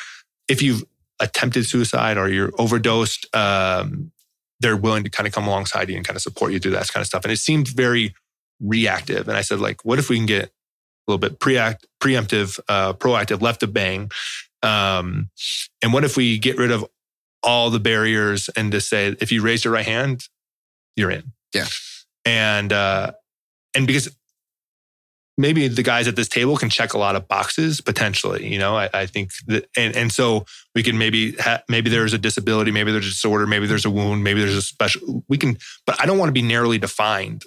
if 0.48 0.62
you've 0.62 0.84
attempted 1.20 1.66
suicide 1.66 2.16
or 2.16 2.28
you're 2.28 2.52
overdosed, 2.58 3.26
um, 3.34 4.12
they're 4.60 4.76
willing 4.76 5.04
to 5.04 5.10
kind 5.10 5.26
of 5.26 5.32
come 5.32 5.46
alongside 5.46 5.88
you 5.88 5.96
and 5.96 6.06
kind 6.06 6.16
of 6.16 6.22
support 6.22 6.52
you 6.52 6.58
through 6.58 6.72
that 6.72 6.88
kind 6.88 7.02
of 7.02 7.06
stuff. 7.06 7.24
And 7.24 7.32
it 7.32 7.38
seemed 7.38 7.68
very 7.68 8.14
reactive. 8.60 9.28
And 9.28 9.36
I 9.36 9.42
said, 9.42 9.60
like, 9.60 9.84
what 9.84 9.98
if 9.98 10.08
we 10.08 10.16
can 10.16 10.26
get 10.26 10.44
a 10.46 10.50
little 11.06 11.18
bit 11.18 11.38
preact, 11.38 11.84
preemptive, 12.00 12.58
uh, 12.68 12.92
proactive, 12.92 13.40
left 13.40 13.62
of 13.62 13.72
bang? 13.72 14.10
Um, 14.62 15.30
and 15.82 15.92
what 15.92 16.04
if 16.04 16.16
we 16.16 16.38
get 16.38 16.58
rid 16.58 16.70
of 16.70 16.84
all 17.42 17.70
the 17.70 17.80
barriers 17.80 18.48
and 18.56 18.72
to 18.72 18.80
say, 18.80 19.14
if 19.20 19.30
you 19.30 19.42
raise 19.42 19.64
your 19.64 19.72
right 19.72 19.86
hand, 19.86 20.28
you're 20.96 21.10
in. 21.10 21.32
Yeah. 21.54 21.66
And, 22.24 22.72
uh, 22.72 23.12
and 23.74 23.86
because 23.86 24.14
maybe 25.38 25.68
the 25.68 25.84
guys 25.84 26.08
at 26.08 26.16
this 26.16 26.28
table 26.28 26.56
can 26.56 26.68
check 26.68 26.92
a 26.92 26.98
lot 26.98 27.14
of 27.14 27.28
boxes 27.28 27.80
potentially, 27.80 28.52
you 28.52 28.58
know, 28.58 28.76
I, 28.76 28.90
I 28.92 29.06
think 29.06 29.30
that, 29.46 29.68
and, 29.76 29.96
and 29.96 30.12
so 30.12 30.44
we 30.74 30.82
can 30.82 30.98
maybe, 30.98 31.32
ha- 31.36 31.62
maybe 31.68 31.88
there's 31.88 32.12
a 32.12 32.18
disability, 32.18 32.72
maybe 32.72 32.90
there's 32.90 33.06
a 33.06 33.10
disorder, 33.10 33.46
maybe 33.46 33.66
there's 33.66 33.84
a 33.84 33.90
wound, 33.90 34.24
maybe 34.24 34.40
there's 34.40 34.56
a 34.56 34.62
special, 34.62 35.24
we 35.28 35.38
can, 35.38 35.56
but 35.86 35.98
I 36.02 36.06
don't 36.06 36.18
want 36.18 36.28
to 36.28 36.32
be 36.32 36.42
narrowly 36.42 36.78
defined 36.78 37.44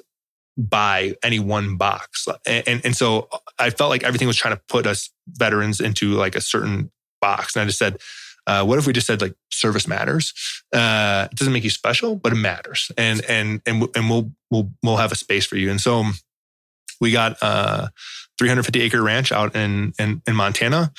by 0.57 1.15
any 1.21 1.37
one 1.37 1.75
box. 1.75 2.27
And, 2.47 2.67
and, 2.67 2.85
and 2.85 2.95
so 2.95 3.27
I 3.59 3.69
felt 3.71 3.89
like 3.89 4.03
everything 4.03 4.27
was 4.27 4.37
trying 4.37 4.55
to 4.55 4.61
put 4.69 4.87
us 4.87 5.09
veterans 5.27 5.81
into 5.81 6.13
like 6.13 6.35
a 6.35 6.41
certain 6.41 6.91
box. 7.19 7.55
And 7.55 7.63
I 7.63 7.65
just 7.65 7.77
said, 7.77 7.97
uh, 8.47 8.63
what 8.63 8.79
if 8.79 8.87
we 8.87 8.93
just 8.93 9.05
said 9.05 9.21
like 9.21 9.35
service 9.51 9.87
matters? 9.87 10.33
Uh, 10.73 11.27
it 11.29 11.37
doesn't 11.37 11.53
make 11.53 11.63
you 11.63 11.69
special, 11.69 12.15
but 12.15 12.31
it 12.31 12.35
matters. 12.35 12.89
And, 12.97 13.21
and, 13.27 13.61
and, 13.65 13.87
and 13.95 14.09
we'll, 14.09 14.31
we'll, 14.49 14.71
we'll 14.81 14.97
have 14.97 15.11
a 15.11 15.15
space 15.15 15.45
for 15.45 15.57
you. 15.57 15.69
And 15.69 15.79
so 15.79 16.05
we 17.01 17.11
got 17.11 17.33
a 17.41 17.91
350 18.37 18.81
acre 18.81 19.01
ranch 19.01 19.31
out 19.31 19.55
in, 19.55 19.93
in, 19.99 20.21
in 20.25 20.35
Montana. 20.35 20.93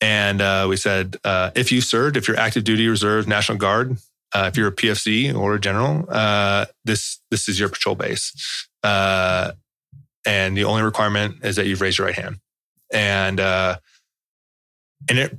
And 0.00 0.40
uh, 0.42 0.66
we 0.68 0.76
said, 0.76 1.16
uh, 1.24 1.50
if 1.54 1.70
you 1.70 1.80
served, 1.80 2.16
if 2.16 2.26
you're 2.26 2.38
active 2.38 2.64
duty 2.64 2.88
reserve, 2.88 3.28
National 3.28 3.56
Guard, 3.56 3.96
uh, 4.34 4.46
if 4.48 4.56
you're 4.56 4.68
a 4.68 4.72
PFC 4.72 5.34
or 5.34 5.54
a 5.54 5.60
general, 5.60 6.04
uh, 6.08 6.66
this 6.84 7.20
this 7.30 7.48
is 7.48 7.60
your 7.60 7.68
patrol 7.68 7.94
base, 7.94 8.68
uh, 8.82 9.52
and 10.26 10.56
the 10.56 10.64
only 10.64 10.82
requirement 10.82 11.36
is 11.44 11.54
that 11.56 11.66
you've 11.66 11.80
raised 11.80 11.98
your 11.98 12.08
right 12.08 12.16
hand, 12.16 12.40
and 12.92 13.38
uh, 13.38 13.76
and 15.08 15.18
it 15.20 15.38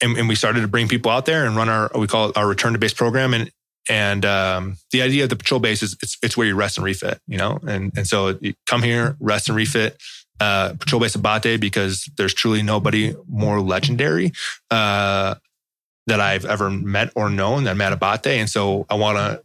and, 0.00 0.16
and, 0.16 0.28
we 0.28 0.34
started 0.34 0.62
to 0.62 0.68
bring 0.68 0.88
people 0.88 1.10
out 1.10 1.26
there 1.26 1.44
and 1.44 1.56
run 1.56 1.68
our 1.68 1.90
we 1.94 2.06
call 2.06 2.30
it 2.30 2.36
our 2.38 2.48
return 2.48 2.72
to 2.72 2.78
base 2.78 2.94
program, 2.94 3.34
and 3.34 3.50
and 3.88 4.24
um, 4.24 4.76
the 4.92 5.02
idea 5.02 5.24
of 5.24 5.30
the 5.30 5.36
patrol 5.36 5.60
base 5.60 5.82
is 5.82 5.96
it's 6.02 6.16
it's 6.22 6.36
where 6.36 6.46
you 6.46 6.54
rest 6.54 6.78
and 6.78 6.84
refit, 6.84 7.20
you 7.26 7.38
know, 7.38 7.58
and 7.66 7.92
and 7.96 8.06
so 8.06 8.38
you 8.40 8.54
come 8.66 8.82
here, 8.82 9.16
rest 9.20 9.48
and 9.48 9.56
refit. 9.56 9.96
Uh, 10.40 10.74
patrol 10.80 11.00
base 11.00 11.14
Abate 11.14 11.60
because 11.60 12.10
there's 12.16 12.34
truly 12.34 12.62
nobody 12.62 13.14
more 13.28 13.60
legendary 13.60 14.32
uh, 14.72 15.36
that 16.08 16.20
I've 16.20 16.44
ever 16.44 16.68
met 16.68 17.12
or 17.14 17.30
known 17.30 17.62
than 17.64 17.76
Matt 17.76 17.92
Abate. 17.92 18.40
And 18.40 18.50
so 18.50 18.84
I 18.90 18.96
want 18.96 19.18
to 19.18 19.40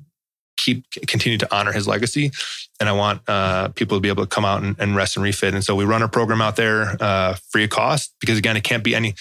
keep 0.57 0.89
continue 1.07 1.37
to 1.37 1.55
honor 1.55 1.71
his 1.71 1.87
legacy. 1.87 2.31
And 2.79 2.89
I 2.89 2.93
want 2.93 3.21
uh, 3.27 3.67
people 3.69 3.97
to 3.97 4.01
be 4.01 4.09
able 4.09 4.23
to 4.23 4.27
come 4.27 4.43
out 4.43 4.63
and, 4.63 4.75
and, 4.79 4.95
rest 4.95 5.17
and 5.17 5.23
refit. 5.23 5.53
And 5.53 5.63
so 5.63 5.75
we 5.75 5.85
run 5.85 6.01
a 6.01 6.07
program 6.07 6.41
out 6.41 6.55
there 6.55 6.97
uh, 6.99 7.35
free 7.51 7.63
of 7.65 7.69
cost 7.69 8.15
because 8.19 8.37
again, 8.37 8.57
it 8.57 8.63
can't 8.63 8.83
be 8.83 8.95
any 8.95 9.13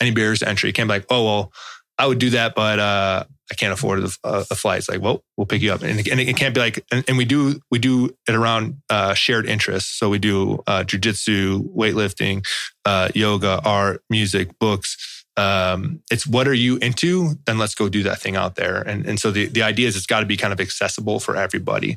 any 0.00 0.10
barriers 0.10 0.40
to 0.40 0.48
entry. 0.48 0.70
It 0.70 0.74
can't 0.74 0.88
be 0.88 0.94
like, 0.94 1.06
oh 1.08 1.24
well, 1.24 1.52
I 1.96 2.06
would 2.06 2.18
do 2.18 2.30
that, 2.30 2.54
but 2.54 2.78
uh, 2.78 3.24
I 3.50 3.54
can't 3.54 3.72
afford 3.72 4.02
the, 4.02 4.16
uh, 4.24 4.44
the 4.48 4.54
flight. 4.54 4.78
It's 4.78 4.88
like, 4.88 5.00
well, 5.00 5.22
we'll 5.36 5.46
pick 5.46 5.62
you 5.62 5.72
up, 5.72 5.82
and, 5.82 5.98
and 6.08 6.20
it 6.20 6.36
can't 6.36 6.54
be 6.54 6.60
like, 6.60 6.84
and, 6.90 7.04
and, 7.08 7.18
we 7.18 7.24
do 7.24 7.60
we 7.70 7.78
do 7.78 8.16
it 8.26 8.34
around 8.34 8.80
uh, 8.88 9.14
shared 9.14 9.46
interests. 9.46 9.90
So 9.90 10.08
we 10.08 10.18
do 10.18 10.62
uh, 10.66 10.84
jujitsu, 10.84 11.74
weightlifting, 11.74 12.46
uh, 12.84 13.10
yoga, 13.14 13.60
art, 13.64 14.02
music, 14.08 14.58
books 14.58 15.24
um, 15.36 16.00
it's 16.10 16.26
what 16.26 16.46
are 16.46 16.54
you 16.54 16.76
into? 16.76 17.34
Then 17.46 17.58
let's 17.58 17.74
go 17.74 17.88
do 17.88 18.02
that 18.04 18.20
thing 18.20 18.36
out 18.36 18.54
there. 18.54 18.80
And, 18.82 19.04
and 19.06 19.18
so 19.18 19.30
the, 19.30 19.46
the 19.46 19.62
idea 19.62 19.88
is 19.88 19.96
it's 19.96 20.06
got 20.06 20.20
to 20.20 20.26
be 20.26 20.36
kind 20.36 20.52
of 20.52 20.60
accessible 20.60 21.20
for 21.20 21.36
everybody. 21.36 21.96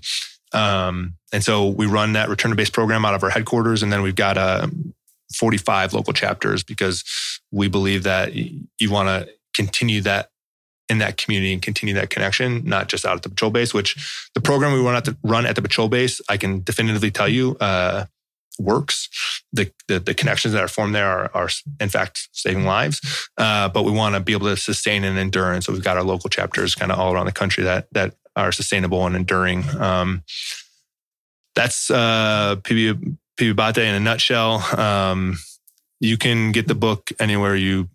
Um, 0.54 1.16
and 1.32 1.44
so 1.44 1.68
we 1.68 1.86
run 1.86 2.14
that 2.14 2.30
return 2.30 2.52
to 2.52 2.56
base 2.56 2.70
program 2.70 3.06
out 3.06 3.14
of 3.14 3.24
our 3.24 3.30
headquarters. 3.30 3.84
And 3.84 3.92
then 3.92 4.02
we've 4.02 4.16
got 4.16 4.38
uh, 4.38 4.68
45 5.36 5.94
local 5.94 6.14
chapters 6.14 6.64
because 6.64 7.04
we 7.52 7.68
believe 7.68 8.04
that 8.04 8.34
you 8.34 8.90
want 8.90 9.10
to 9.10 9.30
continue 9.54 10.02
that 10.02 10.30
in 10.90 11.00
that 11.00 11.18
community 11.18 11.54
and 11.54 11.62
continue 11.62 11.94
that 11.96 12.10
connection, 12.10 12.64
not 12.66 12.88
just 12.88 13.06
out 13.06 13.18
at 13.18 13.24
the 13.24 13.30
patrol 13.30 13.52
base, 13.52 13.74
which 13.74 14.30
the 14.34 14.42
program 14.42 14.74
we 14.74 14.80
run 14.80 14.96
at 14.96 15.06
the, 15.06 15.18
run 15.24 15.46
at 15.46 15.56
the 15.56 15.62
patrol 15.62 15.90
base, 15.90 16.22
I 16.30 16.38
can 16.38 16.62
definitively 16.62 17.12
tell 17.12 17.28
you, 17.28 17.58
uh, 17.60 18.06
works. 18.60 19.10
The, 19.54 19.72
the, 19.88 20.00
the 20.00 20.14
connections 20.14 20.54
that 20.54 20.64
are 20.64 20.68
formed 20.68 20.96
there 20.96 21.08
are, 21.08 21.32
are 21.34 21.50
in 21.80 21.90
fact 21.90 22.30
saving 22.32 22.66
lives. 22.66 23.30
Uh, 23.38 23.70
but 23.70 23.84
we 23.84 23.92
want 23.92 24.16
to 24.16 24.20
be 24.20 24.34
able 24.34 24.48
to 24.48 24.58
sustain 24.58 25.04
and 25.04 25.18
endure. 25.18 25.52
And 25.52 25.64
so 25.64 25.72
we've 25.74 25.84
got 25.84 25.98
our 25.98 26.04
local 26.04 26.30
chapters 26.30 26.76
kind 26.76 26.92
of 26.92 27.00
all 27.00 27.14
around 27.14 27.28
the 27.28 27.32
country 27.32 27.64
that 27.64 27.88
that 27.94 28.16
are 28.36 28.52
sustainable 28.52 29.06
and 29.06 29.16
enduring. 29.16 29.64
Um, 29.80 30.24
that's 31.56 31.90
uh, 31.90 32.58
PB 32.62 33.18
Bate 33.38 33.78
in 33.78 33.96
a 33.96 34.00
nutshell. 34.00 34.64
Um, 34.80 35.38
you 36.00 36.18
can 36.18 36.52
get 36.52 36.68
the 36.68 36.76
book 36.76 37.10
anywhere 37.20 37.56
you 37.56 37.90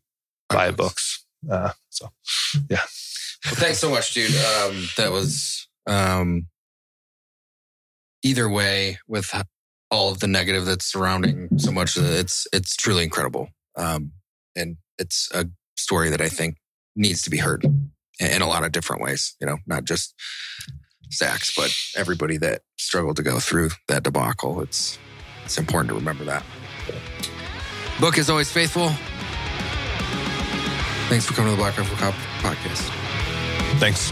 buy 0.48 0.73
books. 0.73 1.22
Uh, 1.51 1.73
so, 1.89 2.09
yeah. 2.70 2.85
Well, 3.44 3.55
thanks 3.55 3.78
so 3.78 3.90
much, 3.90 4.14
dude. 4.14 4.31
Um, 4.31 4.89
that 4.97 5.10
was 5.10 5.66
um, 5.86 6.47
either 8.23 8.48
way 8.48 8.98
with 9.09 9.35
all 9.90 10.10
of 10.10 10.20
the 10.20 10.28
negative 10.28 10.64
that's 10.64 10.86
surrounding 10.86 11.59
so 11.59 11.73
much. 11.73 11.97
It's 11.97 12.47
it's 12.52 12.77
truly 12.77 13.02
incredible, 13.05 13.48
um, 13.77 14.12
and 14.55 14.77
it's 14.98 15.28
a 15.35 15.47
story 15.77 16.09
that 16.10 16.20
I 16.20 16.28
think 16.28 16.56
needs 16.94 17.23
to 17.23 17.31
be 17.31 17.39
heard 17.39 17.64
in 18.20 18.43
a 18.43 18.47
lot 18.47 18.64
of 18.64 18.73
different 18.73 19.02
ways. 19.02 19.35
You 19.40 19.48
know, 19.48 19.59
not 19.66 19.85
just 19.85 20.14
Zach's, 21.12 21.55
but 21.55 21.74
everybody 21.97 22.36
that 22.39 22.62
struggled 22.78 23.16
to 23.16 23.23
go 23.23 23.40
through 23.40 23.70
that 23.89 24.05
debacle. 24.05 24.60
It's 24.60 24.98
it's 25.44 25.59
important 25.59 25.89
to 25.90 25.94
remember 25.94 26.24
that. 26.24 26.44
Book 28.01 28.19
is 28.19 28.31
always 28.31 28.51
faithful. 28.51 28.90
Thanks 31.12 31.26
for 31.26 31.34
coming 31.34 31.51
to 31.51 31.56
the 31.56 31.62
Black 31.62 31.76
Rifle 31.76 31.94
Coffee 31.98 32.18
podcast. 32.39 32.89
Thanks. 33.78 34.10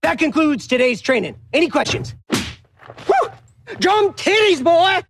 That 0.00 0.18
concludes 0.18 0.66
today's 0.66 1.02
training. 1.02 1.36
Any 1.52 1.68
questions? 1.68 2.14
Woo! 2.30 3.28
Drum 3.78 4.14
titties, 4.14 4.64
boy! 4.64 5.02